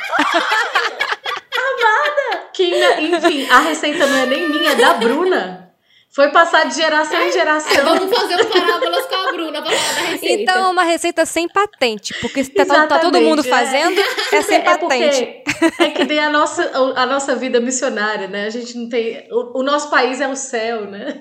Amada. 1.59 2.49
Que, 2.53 2.65
enfim, 3.01 3.47
a 3.51 3.59
receita 3.61 4.07
não 4.07 4.17
é 4.19 4.27
nem 4.27 4.49
minha, 4.49 4.73
é 4.73 4.75
da 4.77 4.95
Bruna. 4.95 5.66
Foi 6.17 6.31
passar 6.31 6.65
de 6.67 6.75
geração 6.75 7.21
em 7.21 7.31
geração. 7.31 7.85
Vamos 7.85 8.19
fazer 8.19 8.41
um 8.43 8.49
parábolas 8.49 9.05
com 9.05 9.15
a 9.15 9.33
Bruna 9.33 9.61
pra 9.61 9.71
falar 9.71 9.93
da 10.01 10.11
receita. 10.13 10.43
Então, 10.43 10.71
uma 10.71 10.83
receita 10.83 11.27
sem 11.27 11.47
patente, 11.47 12.15
porque 12.23 12.43
se 12.43 12.53
tá, 12.53 12.87
tá 12.87 12.99
todo 13.01 13.21
mundo 13.21 13.41
é. 13.41 13.43
fazendo, 13.43 14.01
é 14.33 14.41
sem 14.41 14.57
É 14.57 14.61
patente. 14.63 15.43
porque 15.45 15.83
é 15.83 15.91
que 15.91 16.05
nem 16.05 16.19
a 16.19 16.31
nossa, 16.31 16.73
a 16.97 17.05
nossa 17.05 17.37
vida 17.37 17.61
missionária, 17.61 18.29
né? 18.29 18.47
A 18.47 18.51
gente 18.51 18.79
não 18.79 18.89
tem. 18.89 19.29
O, 19.31 19.61
o 19.61 19.63
nosso 19.63 19.91
país 19.91 20.19
é 20.19 20.27
o 20.27 20.35
céu, 20.35 20.87
né? 20.87 21.19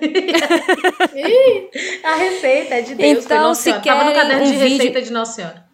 a 2.02 2.14
receita 2.14 2.76
é 2.76 2.80
de 2.80 2.94
Deus. 2.94 3.22
Então, 3.26 3.54
se 3.54 3.64
Senhora. 3.64 3.82
Tava 3.82 4.04
no 4.04 4.12
querem 4.12 4.22
caderno 4.22 4.44
um 4.44 4.50
de 4.50 4.56
vídeo- 4.56 4.78
receita 4.78 5.02
de 5.02 5.12
Nossa 5.12 5.32
Senhora. 5.34 5.66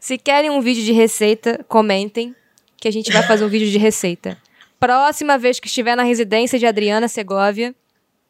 Se 0.00 0.18
querem 0.18 0.50
um 0.50 0.60
vídeo 0.60 0.82
de 0.82 0.90
receita, 0.92 1.64
comentem 1.68 2.34
que 2.78 2.88
a 2.88 2.90
gente 2.90 3.12
vai 3.12 3.22
fazer 3.22 3.44
um 3.44 3.48
vídeo 3.48 3.70
de 3.70 3.78
receita. 3.78 4.36
Próxima 4.80 5.38
vez 5.38 5.60
que 5.60 5.68
estiver 5.68 5.94
na 5.94 6.02
residência 6.02 6.58
de 6.58 6.66
Adriana 6.66 7.06
Segovia, 7.06 7.72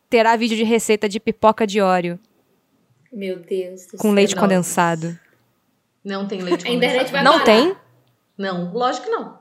terá 0.08 0.36
vídeo 0.36 0.56
de 0.56 0.64
receita 0.64 1.08
de 1.08 1.18
pipoca 1.20 1.66
de 1.66 1.80
óleo 1.80 2.18
Meu 3.12 3.38
Deus 3.38 3.86
do 3.86 3.92
com 3.98 4.08
céu. 4.08 4.12
leite 4.12 4.34
Nossa. 4.34 4.46
condensado. 4.46 5.18
Não 6.04 6.26
tem 6.26 6.40
leite 6.40 6.66
A 6.66 6.70
internet 6.70 7.10
condensado. 7.10 7.12
vai 7.12 7.24
Não 7.24 7.32
parar. 7.32 7.44
tem? 7.44 7.76
Não, 8.36 8.72
lógico 8.72 9.06
que 9.06 9.10
não. 9.10 9.38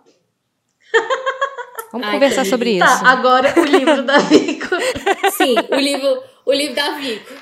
Vamos 1.91 2.07
Ai, 2.07 2.14
conversar 2.15 2.45
sobre 2.45 2.72
isso. 2.72 2.85
Tá, 2.85 3.10
agora 3.10 3.53
o 3.57 3.64
livro 3.64 4.03
da 4.03 4.18
Vico. 4.19 4.76
Sim, 5.31 5.56
o 5.72 5.76
livro, 5.76 6.22
o 6.45 6.52
livro 6.53 6.76
da 6.76 6.91
Vico. 6.98 7.34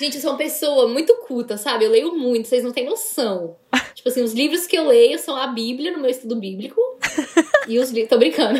Gente, 0.00 0.14
eu 0.14 0.22
sou 0.22 0.30
uma 0.30 0.38
pessoa 0.38 0.88
muito 0.88 1.14
culta, 1.26 1.58
sabe? 1.58 1.84
Eu 1.84 1.90
leio 1.90 2.16
muito, 2.16 2.48
vocês 2.48 2.64
não 2.64 2.72
têm 2.72 2.86
noção. 2.86 3.58
Tipo 3.94 4.08
assim, 4.08 4.22
os 4.22 4.32
livros 4.32 4.66
que 4.66 4.74
eu 4.74 4.86
leio 4.86 5.18
são 5.18 5.36
a 5.36 5.48
Bíblia 5.48 5.92
no 5.92 5.98
meu 5.98 6.08
estudo 6.08 6.36
bíblico. 6.36 6.80
E 7.68 7.78
os 7.78 7.90
livros. 7.90 8.08
Tô 8.08 8.16
brincando. 8.16 8.58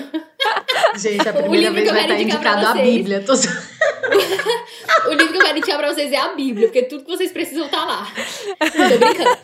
Gente, 0.99 1.27
a 1.27 1.31
O 1.31 1.37
primeira 1.37 1.71
livro 1.71 1.75
vez 1.75 1.85
que 1.85 1.89
eu 1.89 1.95
vai 1.95 2.03
quero 2.03 2.13
estar 2.13 2.23
indicar 2.23 2.41
pra 2.43 2.53
indicado 2.53 2.79
a. 2.79 2.83
Bíblia. 2.83 3.25
Tô... 3.25 3.33
O 5.09 5.13
livro 5.13 5.33
que 5.33 5.39
eu 5.39 5.43
quero 5.43 5.57
indicar 5.57 5.79
pra 5.79 5.95
vocês 5.95 6.13
é 6.13 6.17
a 6.19 6.35
Bíblia, 6.35 6.67
porque 6.67 6.83
tudo 6.83 7.05
que 7.05 7.11
vocês 7.11 7.33
precisam 7.33 7.69
tá 7.69 7.87
lá. 7.87 8.13
Tô 8.59 8.99
brincando. 8.99 9.39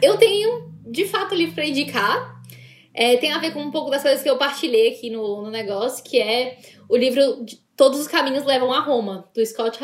Eu 0.00 0.16
tenho, 0.18 0.70
de 0.86 1.04
fato, 1.04 1.34
livro 1.34 1.56
pra 1.56 1.66
indicar. 1.66 2.40
É, 2.94 3.16
tem 3.16 3.32
a 3.32 3.38
ver 3.38 3.52
com 3.52 3.60
um 3.60 3.72
pouco 3.72 3.90
das 3.90 4.02
coisas 4.02 4.22
que 4.22 4.30
eu 4.30 4.36
partilhei 4.36 4.94
aqui 4.94 5.10
no, 5.10 5.42
no 5.42 5.50
negócio, 5.50 6.04
que 6.04 6.20
é 6.20 6.58
o 6.88 6.96
livro 6.96 7.44
de 7.44 7.56
Todos 7.76 7.98
os 7.98 8.06
Caminhos 8.06 8.44
Levam 8.44 8.72
a 8.72 8.80
Roma, 8.80 9.28
do 9.34 9.44
Scott 9.44 9.78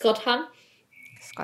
Scott 0.00 0.20
Hahn. 0.28 0.46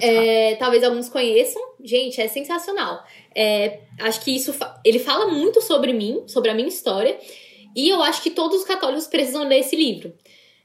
É, 0.03 0.55
talvez 0.57 0.83
alguns 0.85 1.09
conheçam. 1.09 1.63
Gente, 1.83 2.21
é 2.21 2.29
sensacional. 2.29 3.03
É, 3.35 3.81
acho 4.01 4.23
que 4.23 4.35
isso. 4.35 4.53
fa- 4.53 4.81
Ele 4.85 4.99
fala 4.99 5.27
muito 5.29 5.61
sobre 5.61 5.93
mim, 5.93 6.25
sobre 6.27 6.51
a 6.51 6.55
minha 6.55 6.69
história. 6.69 7.19
E 7.77 7.89
eu 7.89 8.03
acho 8.03 8.23
que 8.23 8.31
todos 8.31 8.59
os 8.61 8.65
católicos 8.65 9.07
precisam 9.07 9.45
ler 9.47 9.61
esse 9.61 9.77
livro. 9.77 10.13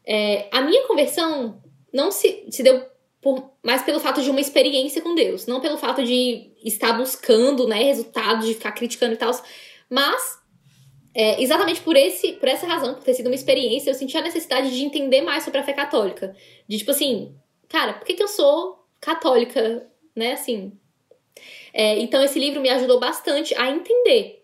É, 0.05 0.47
a 0.51 0.61
minha 0.61 0.85
conversão 0.87 1.61
não 1.93 2.11
se, 2.11 2.45
se 2.49 2.63
deu 2.63 2.83
por, 3.21 3.51
mais 3.63 3.83
pelo 3.83 3.99
fato 3.99 4.21
de 4.21 4.29
uma 4.29 4.41
experiência 4.41 5.01
com 5.01 5.13
Deus, 5.15 5.45
não 5.45 5.61
pelo 5.61 5.77
fato 5.77 6.03
de 6.03 6.51
estar 6.63 6.93
buscando 6.93 7.67
né, 7.67 7.83
resultados, 7.83 8.45
de 8.47 8.53
ficar 8.55 8.71
criticando 8.73 9.13
e 9.13 9.17
tal. 9.17 9.31
Mas, 9.89 10.39
é, 11.15 11.41
exatamente 11.41 11.81
por, 11.81 11.95
esse, 11.95 12.33
por 12.33 12.49
essa 12.49 12.65
razão, 12.65 12.95
por 12.95 13.03
ter 13.03 13.13
sido 13.13 13.27
uma 13.27 13.35
experiência, 13.35 13.91
eu 13.91 13.93
senti 13.93 14.17
a 14.17 14.21
necessidade 14.21 14.75
de 14.75 14.83
entender 14.83 15.21
mais 15.21 15.43
sobre 15.43 15.59
a 15.59 15.63
fé 15.63 15.71
católica. 15.71 16.35
De 16.67 16.77
tipo 16.79 16.91
assim, 16.91 17.33
cara, 17.73 17.93
por 17.93 18.05
que, 18.05 18.13
que 18.13 18.21
eu 18.21 18.27
sou 18.27 18.85
católica, 19.01 19.89
né? 20.15 20.33
Assim. 20.33 20.73
É, 21.73 21.97
então, 21.97 22.23
esse 22.23 22.37
livro 22.37 22.61
me 22.61 22.69
ajudou 22.69 22.99
bastante 22.99 23.55
a 23.55 23.71
entender. 23.71 24.43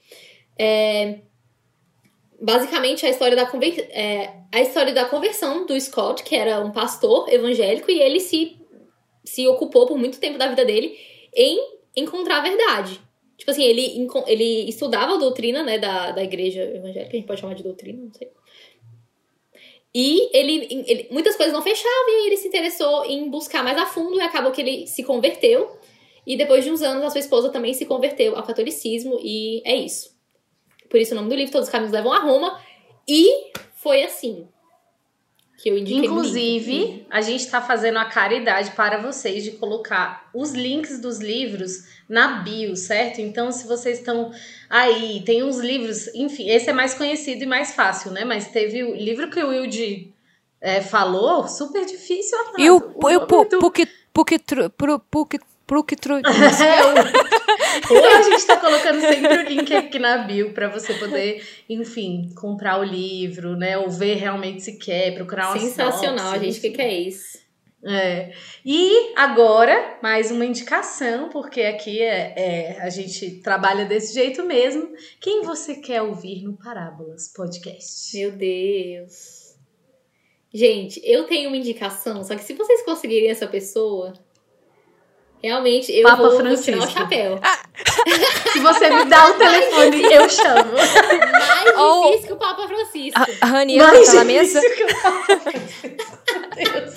É, 0.57 1.19
basicamente, 2.41 3.05
a 3.05 3.09
história, 3.09 3.35
da 3.35 3.45
conver- 3.45 3.87
é, 3.91 4.33
a 4.51 4.61
história 4.61 4.91
da 4.91 5.05
conversão 5.05 5.67
do 5.67 5.79
Scott, 5.79 6.23
que 6.23 6.35
era 6.35 6.59
um 6.59 6.71
pastor 6.71 7.31
evangélico, 7.31 7.91
e 7.91 8.01
ele 8.01 8.19
se, 8.19 8.57
se 9.23 9.47
ocupou 9.47 9.85
por 9.85 9.97
muito 9.97 10.19
tempo 10.19 10.39
da 10.39 10.47
vida 10.47 10.65
dele 10.65 10.97
em 11.31 11.59
encontrar 11.95 12.39
a 12.39 12.41
verdade. 12.41 12.99
Tipo 13.37 13.51
assim, 13.51 13.63
ele, 13.63 14.07
ele 14.25 14.67
estudava 14.67 15.13
a 15.13 15.17
doutrina, 15.17 15.61
né, 15.61 15.77
da, 15.77 16.11
da 16.11 16.23
igreja 16.23 16.63
evangélica, 16.63 17.11
a 17.11 17.15
gente 17.15 17.27
pode 17.27 17.39
chamar 17.39 17.53
de 17.53 17.63
doutrina, 17.63 18.03
não 18.03 18.11
sei. 18.11 18.31
E 19.93 20.29
ele, 20.37 20.85
ele- 20.87 21.07
muitas 21.11 21.35
coisas 21.35 21.53
não 21.53 21.61
fechavam, 21.61 22.09
e 22.09 22.27
ele 22.27 22.37
se 22.37 22.47
interessou 22.47 23.05
em 23.05 23.29
buscar 23.29 23.63
mais 23.63 23.77
a 23.77 23.85
fundo, 23.85 24.17
e 24.17 24.21
acabou 24.21 24.51
que 24.51 24.61
ele 24.61 24.87
se 24.87 25.03
converteu. 25.03 25.77
E 26.25 26.37
depois 26.37 26.63
de 26.63 26.71
uns 26.71 26.81
anos, 26.81 27.03
a 27.03 27.09
sua 27.09 27.19
esposa 27.19 27.49
também 27.49 27.73
se 27.73 27.85
converteu 27.85 28.35
ao 28.35 28.43
catolicismo, 28.43 29.19
e 29.21 29.61
é 29.65 29.75
isso. 29.75 30.15
Por 30.89 30.99
isso 30.99 31.13
o 31.13 31.15
nome 31.15 31.29
do 31.29 31.35
livro, 31.35 31.51
Todos 31.51 31.67
os 31.67 31.71
Caminhos 31.71 31.93
Levam 31.93 32.11
a 32.13 32.19
Roma. 32.19 32.59
E 33.07 33.51
foi 33.75 34.03
assim 34.03 34.47
que 35.61 35.69
eu 35.69 35.77
indiquei 35.77 36.01
o. 36.01 36.05
Inclusive, 36.05 37.05
a 37.09 37.19
gente 37.21 37.41
está 37.41 37.61
fazendo 37.61 37.99
a 37.99 38.05
caridade 38.05 38.71
para 38.71 38.97
vocês 39.01 39.43
de 39.43 39.51
colocar 39.51 40.29
os 40.33 40.53
links 40.53 40.99
dos 41.01 41.19
livros 41.19 41.83
na 42.07 42.41
bio, 42.41 42.75
certo? 42.77 43.19
Então, 43.19 43.51
se 43.51 43.67
vocês 43.67 43.99
estão 43.99 44.31
aí, 44.69 45.21
tem 45.25 45.43
uns 45.43 45.57
livros, 45.59 46.07
enfim, 46.15 46.49
esse 46.49 46.69
é 46.69 46.73
mais 46.73 46.93
conhecido 46.93 47.43
e 47.43 47.45
mais 47.45 47.73
fácil, 47.73 48.11
né? 48.11 48.23
Mas 48.23 48.47
teve 48.47 48.83
o 48.83 48.95
livro 48.95 49.29
que 49.29 49.43
o 49.43 49.49
Wilde 49.49 50.13
é, 50.61 50.81
falou, 50.81 51.47
super 51.47 51.85
difícil. 51.85 52.37
amado. 52.39 52.59
E 52.59 52.69
o, 52.69 52.75
O 52.77 53.15
o 53.15 53.27
Puc- 53.59 53.87
PUC, 54.13 54.39
tru, 54.39 54.69
pro, 54.69 54.99
PUC, 54.99 55.39
PUC, 55.39 55.39
tru, 55.95 56.19
Então 57.91 58.17
a 58.17 58.21
gente 58.23 58.45
tá 58.45 58.57
colocando 58.57 58.99
sempre 58.99 59.37
o 59.37 59.43
link 59.43 59.73
aqui 59.73 59.99
na 59.99 60.17
bio 60.19 60.53
para 60.53 60.67
você 60.67 60.93
poder, 60.95 61.43
enfim, 61.69 62.29
comprar 62.35 62.79
o 62.79 62.83
livro, 62.83 63.55
né? 63.55 63.77
Ou 63.77 63.89
ver 63.89 64.15
realmente 64.15 64.61
se 64.61 64.77
quer, 64.77 65.13
procurar 65.13 65.49
uma 65.49 65.59
Sensacional, 65.59 66.33
sinopse, 66.33 66.45
gente. 66.45 66.57
O 66.57 66.61
que, 66.61 66.69
que 66.71 66.81
é 66.81 66.93
isso? 66.93 67.39
É. 67.85 68.33
E 68.65 69.13
agora, 69.15 69.97
mais 70.03 70.31
uma 70.31 70.45
indicação, 70.45 71.29
porque 71.29 71.61
aqui 71.61 72.01
é, 72.01 72.33
é, 72.35 72.81
a 72.81 72.89
gente 72.89 73.39
trabalha 73.41 73.85
desse 73.85 74.13
jeito 74.13 74.43
mesmo. 74.43 74.89
Quem 75.19 75.43
você 75.43 75.75
quer 75.75 76.01
ouvir 76.01 76.43
no 76.43 76.57
Parábolas 76.57 77.31
Podcast? 77.33 78.17
Meu 78.17 78.31
Deus. 78.31 79.55
Gente, 80.53 80.99
eu 81.03 81.25
tenho 81.25 81.49
uma 81.49 81.57
indicação, 81.57 82.23
só 82.23 82.35
que 82.35 82.43
se 82.43 82.53
vocês 82.53 82.83
conseguirem 82.83 83.29
essa 83.29 83.47
pessoa, 83.47 84.13
realmente 85.41 85.91
eu 85.91 86.03
Papa 86.03 86.17
vou, 86.17 86.31
vou 86.31 86.39
Francisco. 86.39 86.71
tirar 86.71 86.85
o 86.87 86.89
chapéu. 86.91 87.39
Se 88.53 88.59
você 88.59 88.89
me 88.89 89.05
dá 89.05 89.29
o 89.29 89.33
telefone, 89.35 90.03
eu 90.13 90.29
chamo. 90.29 90.71
Mais 90.73 91.77
Ou- 91.77 92.03
difícil 92.11 92.27
que 92.27 92.33
o 92.33 92.37
Papa 92.37 92.67
Francisco. 92.67 93.21
A 93.41 93.45
Ranier 93.45 93.83
Mais 93.87 94.07
tá 94.07 94.13
na 94.15 94.23
mesa? 94.25 94.59
difícil 94.61 94.87
que 94.87 94.93
o 94.93 95.01
Papa 95.01 95.39
Francisco. 95.39 95.87
Meu 96.57 96.71
Deus. 96.81 96.93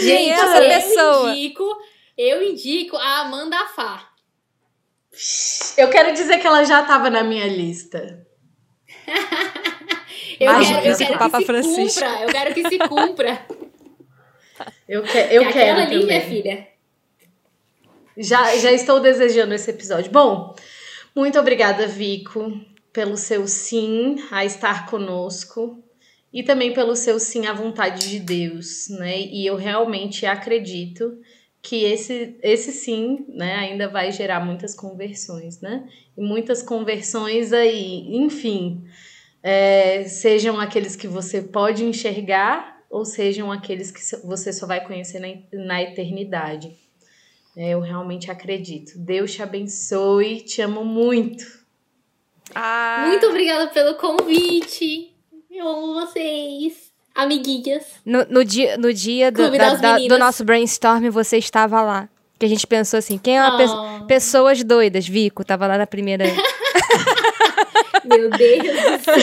Gente, 0.00 0.30
essa 0.30 0.62
eu 0.62 0.68
pessoa? 0.80 1.30
indico, 1.34 1.76
eu 2.16 2.42
indico 2.42 2.96
a 2.96 3.20
Amanda 3.20 3.58
Fá. 3.74 4.08
Eu 5.76 5.88
quero 5.90 6.12
dizer 6.12 6.38
que 6.38 6.46
ela 6.46 6.64
já 6.64 6.80
estava 6.82 7.08
na 7.10 7.22
minha 7.22 7.46
lista. 7.46 8.26
Eu 10.40 10.52
Mais 10.52 10.66
quero, 10.66 10.86
eu 10.88 10.96
que 10.96 11.04
quero 11.04 11.14
o 11.14 11.18
Papa 11.18 11.30
que 11.38 11.44
se 11.44 11.46
Francisco. 11.46 12.00
cumpra. 12.04 12.22
Eu 12.22 12.28
quero 12.28 12.54
que 12.54 12.68
se 12.68 12.78
cumpra. 12.78 13.46
Eu, 14.88 15.02
que, 15.02 15.16
eu 15.16 15.46
Que 15.46 15.52
quero 15.52 15.80
Aquela 15.80 15.82
ali, 15.82 16.04
minha 16.04 16.20
filha. 16.20 16.68
Já, 18.16 18.56
já 18.56 18.70
estou 18.70 19.00
desejando 19.00 19.54
esse 19.54 19.70
episódio. 19.70 20.10
Bom, 20.12 20.54
muito 21.14 21.38
obrigada, 21.38 21.86
Vico, 21.86 22.60
pelo 22.92 23.16
seu 23.16 23.46
sim 23.48 24.16
a 24.30 24.44
estar 24.44 24.86
conosco 24.86 25.82
e 26.32 26.42
também 26.42 26.72
pelo 26.72 26.94
seu 26.94 27.18
sim 27.18 27.46
à 27.46 27.52
vontade 27.52 28.10
de 28.10 28.20
Deus, 28.20 28.88
né? 28.88 29.20
E 29.20 29.46
eu 29.46 29.56
realmente 29.56 30.26
acredito 30.26 31.18
que 31.62 31.84
esse, 31.84 32.36
esse 32.42 32.72
sim, 32.72 33.24
né, 33.28 33.54
ainda 33.54 33.88
vai 33.88 34.12
gerar 34.12 34.44
muitas 34.44 34.74
conversões, 34.74 35.60
né? 35.60 35.88
E 36.16 36.20
muitas 36.20 36.62
conversões 36.62 37.52
aí, 37.52 38.14
enfim, 38.14 38.84
é, 39.42 40.04
sejam 40.04 40.60
aqueles 40.60 40.94
que 40.94 41.08
você 41.08 41.40
pode 41.40 41.84
enxergar 41.84 42.73
ou 42.94 43.04
sejam 43.04 43.50
aqueles 43.50 43.90
que 43.90 44.00
você 44.24 44.52
só 44.52 44.66
vai 44.66 44.84
conhecer 44.86 45.18
na, 45.18 45.64
na 45.66 45.82
eternidade. 45.82 46.76
É, 47.56 47.70
eu 47.70 47.80
realmente 47.80 48.30
acredito. 48.30 48.92
Deus 48.96 49.32
te 49.34 49.42
abençoe, 49.42 50.40
te 50.42 50.60
amo 50.62 50.84
muito. 50.84 51.44
Ah, 52.54 53.06
Muito 53.08 53.26
obrigada 53.26 53.66
pelo 53.68 53.94
convite. 53.96 55.12
Eu 55.50 55.66
amo 55.68 55.94
vocês. 55.94 56.92
Amiguinhas. 57.14 57.84
No, 58.04 58.24
no 58.26 58.44
dia, 58.44 58.76
no 58.76 58.92
dia 58.92 59.30
do, 59.32 59.50
da- 59.50 59.74
da- 59.74 59.98
do 59.98 60.18
nosso 60.18 60.44
brainstorm, 60.44 61.08
você 61.10 61.36
estava 61.38 61.80
lá. 61.82 62.08
Que 62.38 62.46
a 62.46 62.48
gente 62.48 62.66
pensou 62.66 62.98
assim, 62.98 63.16
quem 63.18 63.38
é 63.38 63.40
uma 63.42 63.56
pe- 63.56 63.64
Oh. 63.66 64.06
pessoas 64.06 64.62
doidas? 64.64 65.06
Vico, 65.08 65.44
tava 65.44 65.66
lá 65.66 65.78
na 65.78 65.86
primeira. 65.86 66.24
Meu 68.04 68.30
Deus 68.30 68.62
do 68.62 69.04
céu. 69.04 69.14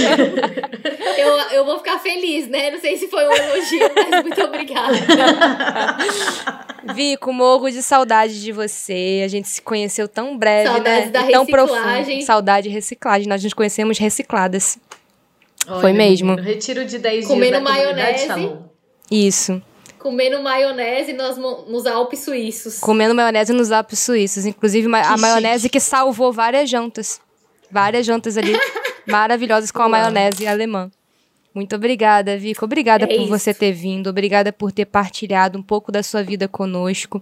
Eu, 1.18 1.38
eu 1.58 1.66
vou 1.66 1.78
ficar 1.78 2.00
feliz, 2.00 2.48
né? 2.48 2.72
Não 2.72 2.80
sei 2.80 2.98
se 2.98 3.08
foi 3.08 3.28
um 3.28 3.32
elogio, 3.32 3.90
mas 3.96 4.24
muito 4.24 4.42
obrigada. 4.42 4.98
Vico, 6.96 7.32
morro 7.32 7.70
de 7.70 7.82
saudade 7.84 8.42
de 8.42 8.52
você. 8.52 9.22
A 9.24 9.28
gente 9.28 9.48
se 9.48 9.62
conheceu 9.62 10.08
tão 10.08 10.38
breve, 10.38 10.68
Saudades 10.70 11.06
né? 11.06 11.12
da 11.12 11.22
E 11.28 11.32
tão 11.32 11.42
reciclagem. 11.46 12.06
profundo. 12.06 12.26
Saudade 12.26 12.70
de 12.70 12.74
reciclagem. 12.74 13.28
Nós 13.28 13.44
nos 13.44 13.54
conhecemos 13.54 13.98
recicladas. 13.98 14.78
Olha, 15.68 15.80
Foi 15.82 15.94
mesmo. 15.94 16.30
menino, 16.36 16.48
retiro 16.48 16.84
de 16.86 16.98
10 16.98 17.28
Comendo 17.28 17.52
dias 17.52 17.64
da 17.64 17.70
maionese. 17.70 18.52
Isso. 19.12 19.62
Comendo 20.00 20.42
maionese 20.42 21.14
nos, 21.14 21.38
nos 21.38 21.86
Alpes 21.86 22.20
suíços. 22.22 22.80
Comendo 22.80 23.14
maionese 23.14 23.54
nos 23.54 23.72
Alpes 23.72 24.00
suíços. 24.00 24.48
Inclusive, 24.48 24.88
ma- 24.88 25.02
a 25.02 25.14
Que 25.14 25.22
maionese 25.22 25.70
que 25.70 25.80
salvou 25.80 26.34
várias 26.34 26.68
jantas. 26.68 27.22
Várias 27.72 28.06
jantas 28.06 28.38
ali 28.38 28.54
maravilhosas 29.08 29.72
com 29.72 29.82
a 29.82 29.90
maionese 29.90 30.48
alemã. 30.48 30.92
Muito 31.54 31.76
obrigada, 31.76 32.38
Vico. 32.38 32.64
Obrigada 32.64 33.04
É 33.04 33.08
por 33.08 33.20
isso. 33.20 33.28
você 33.28 33.54
ter 33.54 33.74
vindo. 33.74 34.10
Obrigada 34.10 34.54
por 34.54 34.72
ter 34.72 34.86
partilhado 34.86 35.60
um 35.60 35.62
pouco 35.62 35.92
da 35.92 36.02
sua 36.02 36.24
vida 36.24 36.48
conosco. 36.48 37.22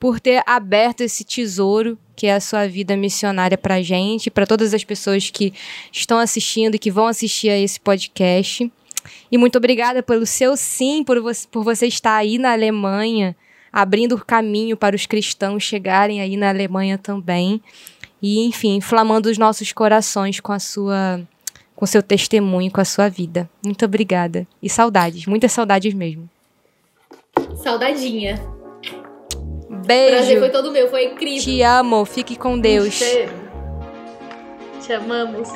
Por 0.00 0.18
ter 0.18 0.42
aberto 0.46 1.02
esse 1.02 1.24
tesouro 1.24 1.98
que 2.16 2.26
é 2.26 2.34
a 2.34 2.40
sua 2.40 2.66
vida 2.66 2.96
missionária 2.96 3.58
pra 3.58 3.82
gente, 3.82 4.30
pra 4.30 4.46
todas 4.46 4.72
as 4.72 4.82
pessoas 4.82 5.28
que 5.28 5.52
estão 5.92 6.18
assistindo 6.18 6.74
e 6.74 6.78
que 6.78 6.90
vão 6.90 7.06
assistir 7.06 7.50
a 7.50 7.58
esse 7.58 7.78
podcast. 7.78 8.72
E 9.30 9.36
muito 9.36 9.58
obrigada 9.58 10.02
pelo 10.02 10.24
seu 10.24 10.56
sim, 10.56 11.04
por 11.04 11.20
você, 11.20 11.46
por 11.46 11.62
você 11.62 11.86
estar 11.86 12.16
aí 12.16 12.38
na 12.38 12.52
Alemanha, 12.52 13.36
abrindo 13.70 14.14
o 14.14 14.24
caminho 14.24 14.76
para 14.78 14.96
os 14.96 15.04
cristãos 15.04 15.62
chegarem 15.62 16.22
aí 16.22 16.38
na 16.38 16.48
Alemanha 16.48 16.96
também. 16.96 17.60
E, 18.22 18.46
enfim, 18.46 18.76
inflamando 18.76 19.28
os 19.28 19.38
nossos 19.38 19.72
corações 19.72 20.40
com 20.40 20.52
a 20.52 20.58
sua 20.58 21.20
com 21.74 21.84
seu 21.84 22.02
testemunho, 22.02 22.72
com 22.72 22.80
a 22.80 22.84
sua 22.86 23.08
vida. 23.10 23.48
Muito 23.62 23.84
obrigada. 23.84 24.46
E 24.62 24.68
saudades, 24.70 25.26
muitas 25.26 25.52
saudades 25.52 25.92
mesmo. 25.92 26.28
Saudadinha. 27.62 28.40
O 29.68 29.86
prazer 29.86 29.86
Beijo. 29.86 30.38
foi 30.40 30.50
todo 30.50 30.72
meu, 30.72 30.88
foi 30.88 31.04
incrível. 31.04 31.42
Te 31.44 31.62
amo. 31.62 32.04
Fique 32.06 32.34
com 32.34 32.58
Deus. 32.58 32.94
cheiro. 32.94 33.32
Te 34.80 34.94
amamos. 34.94 35.48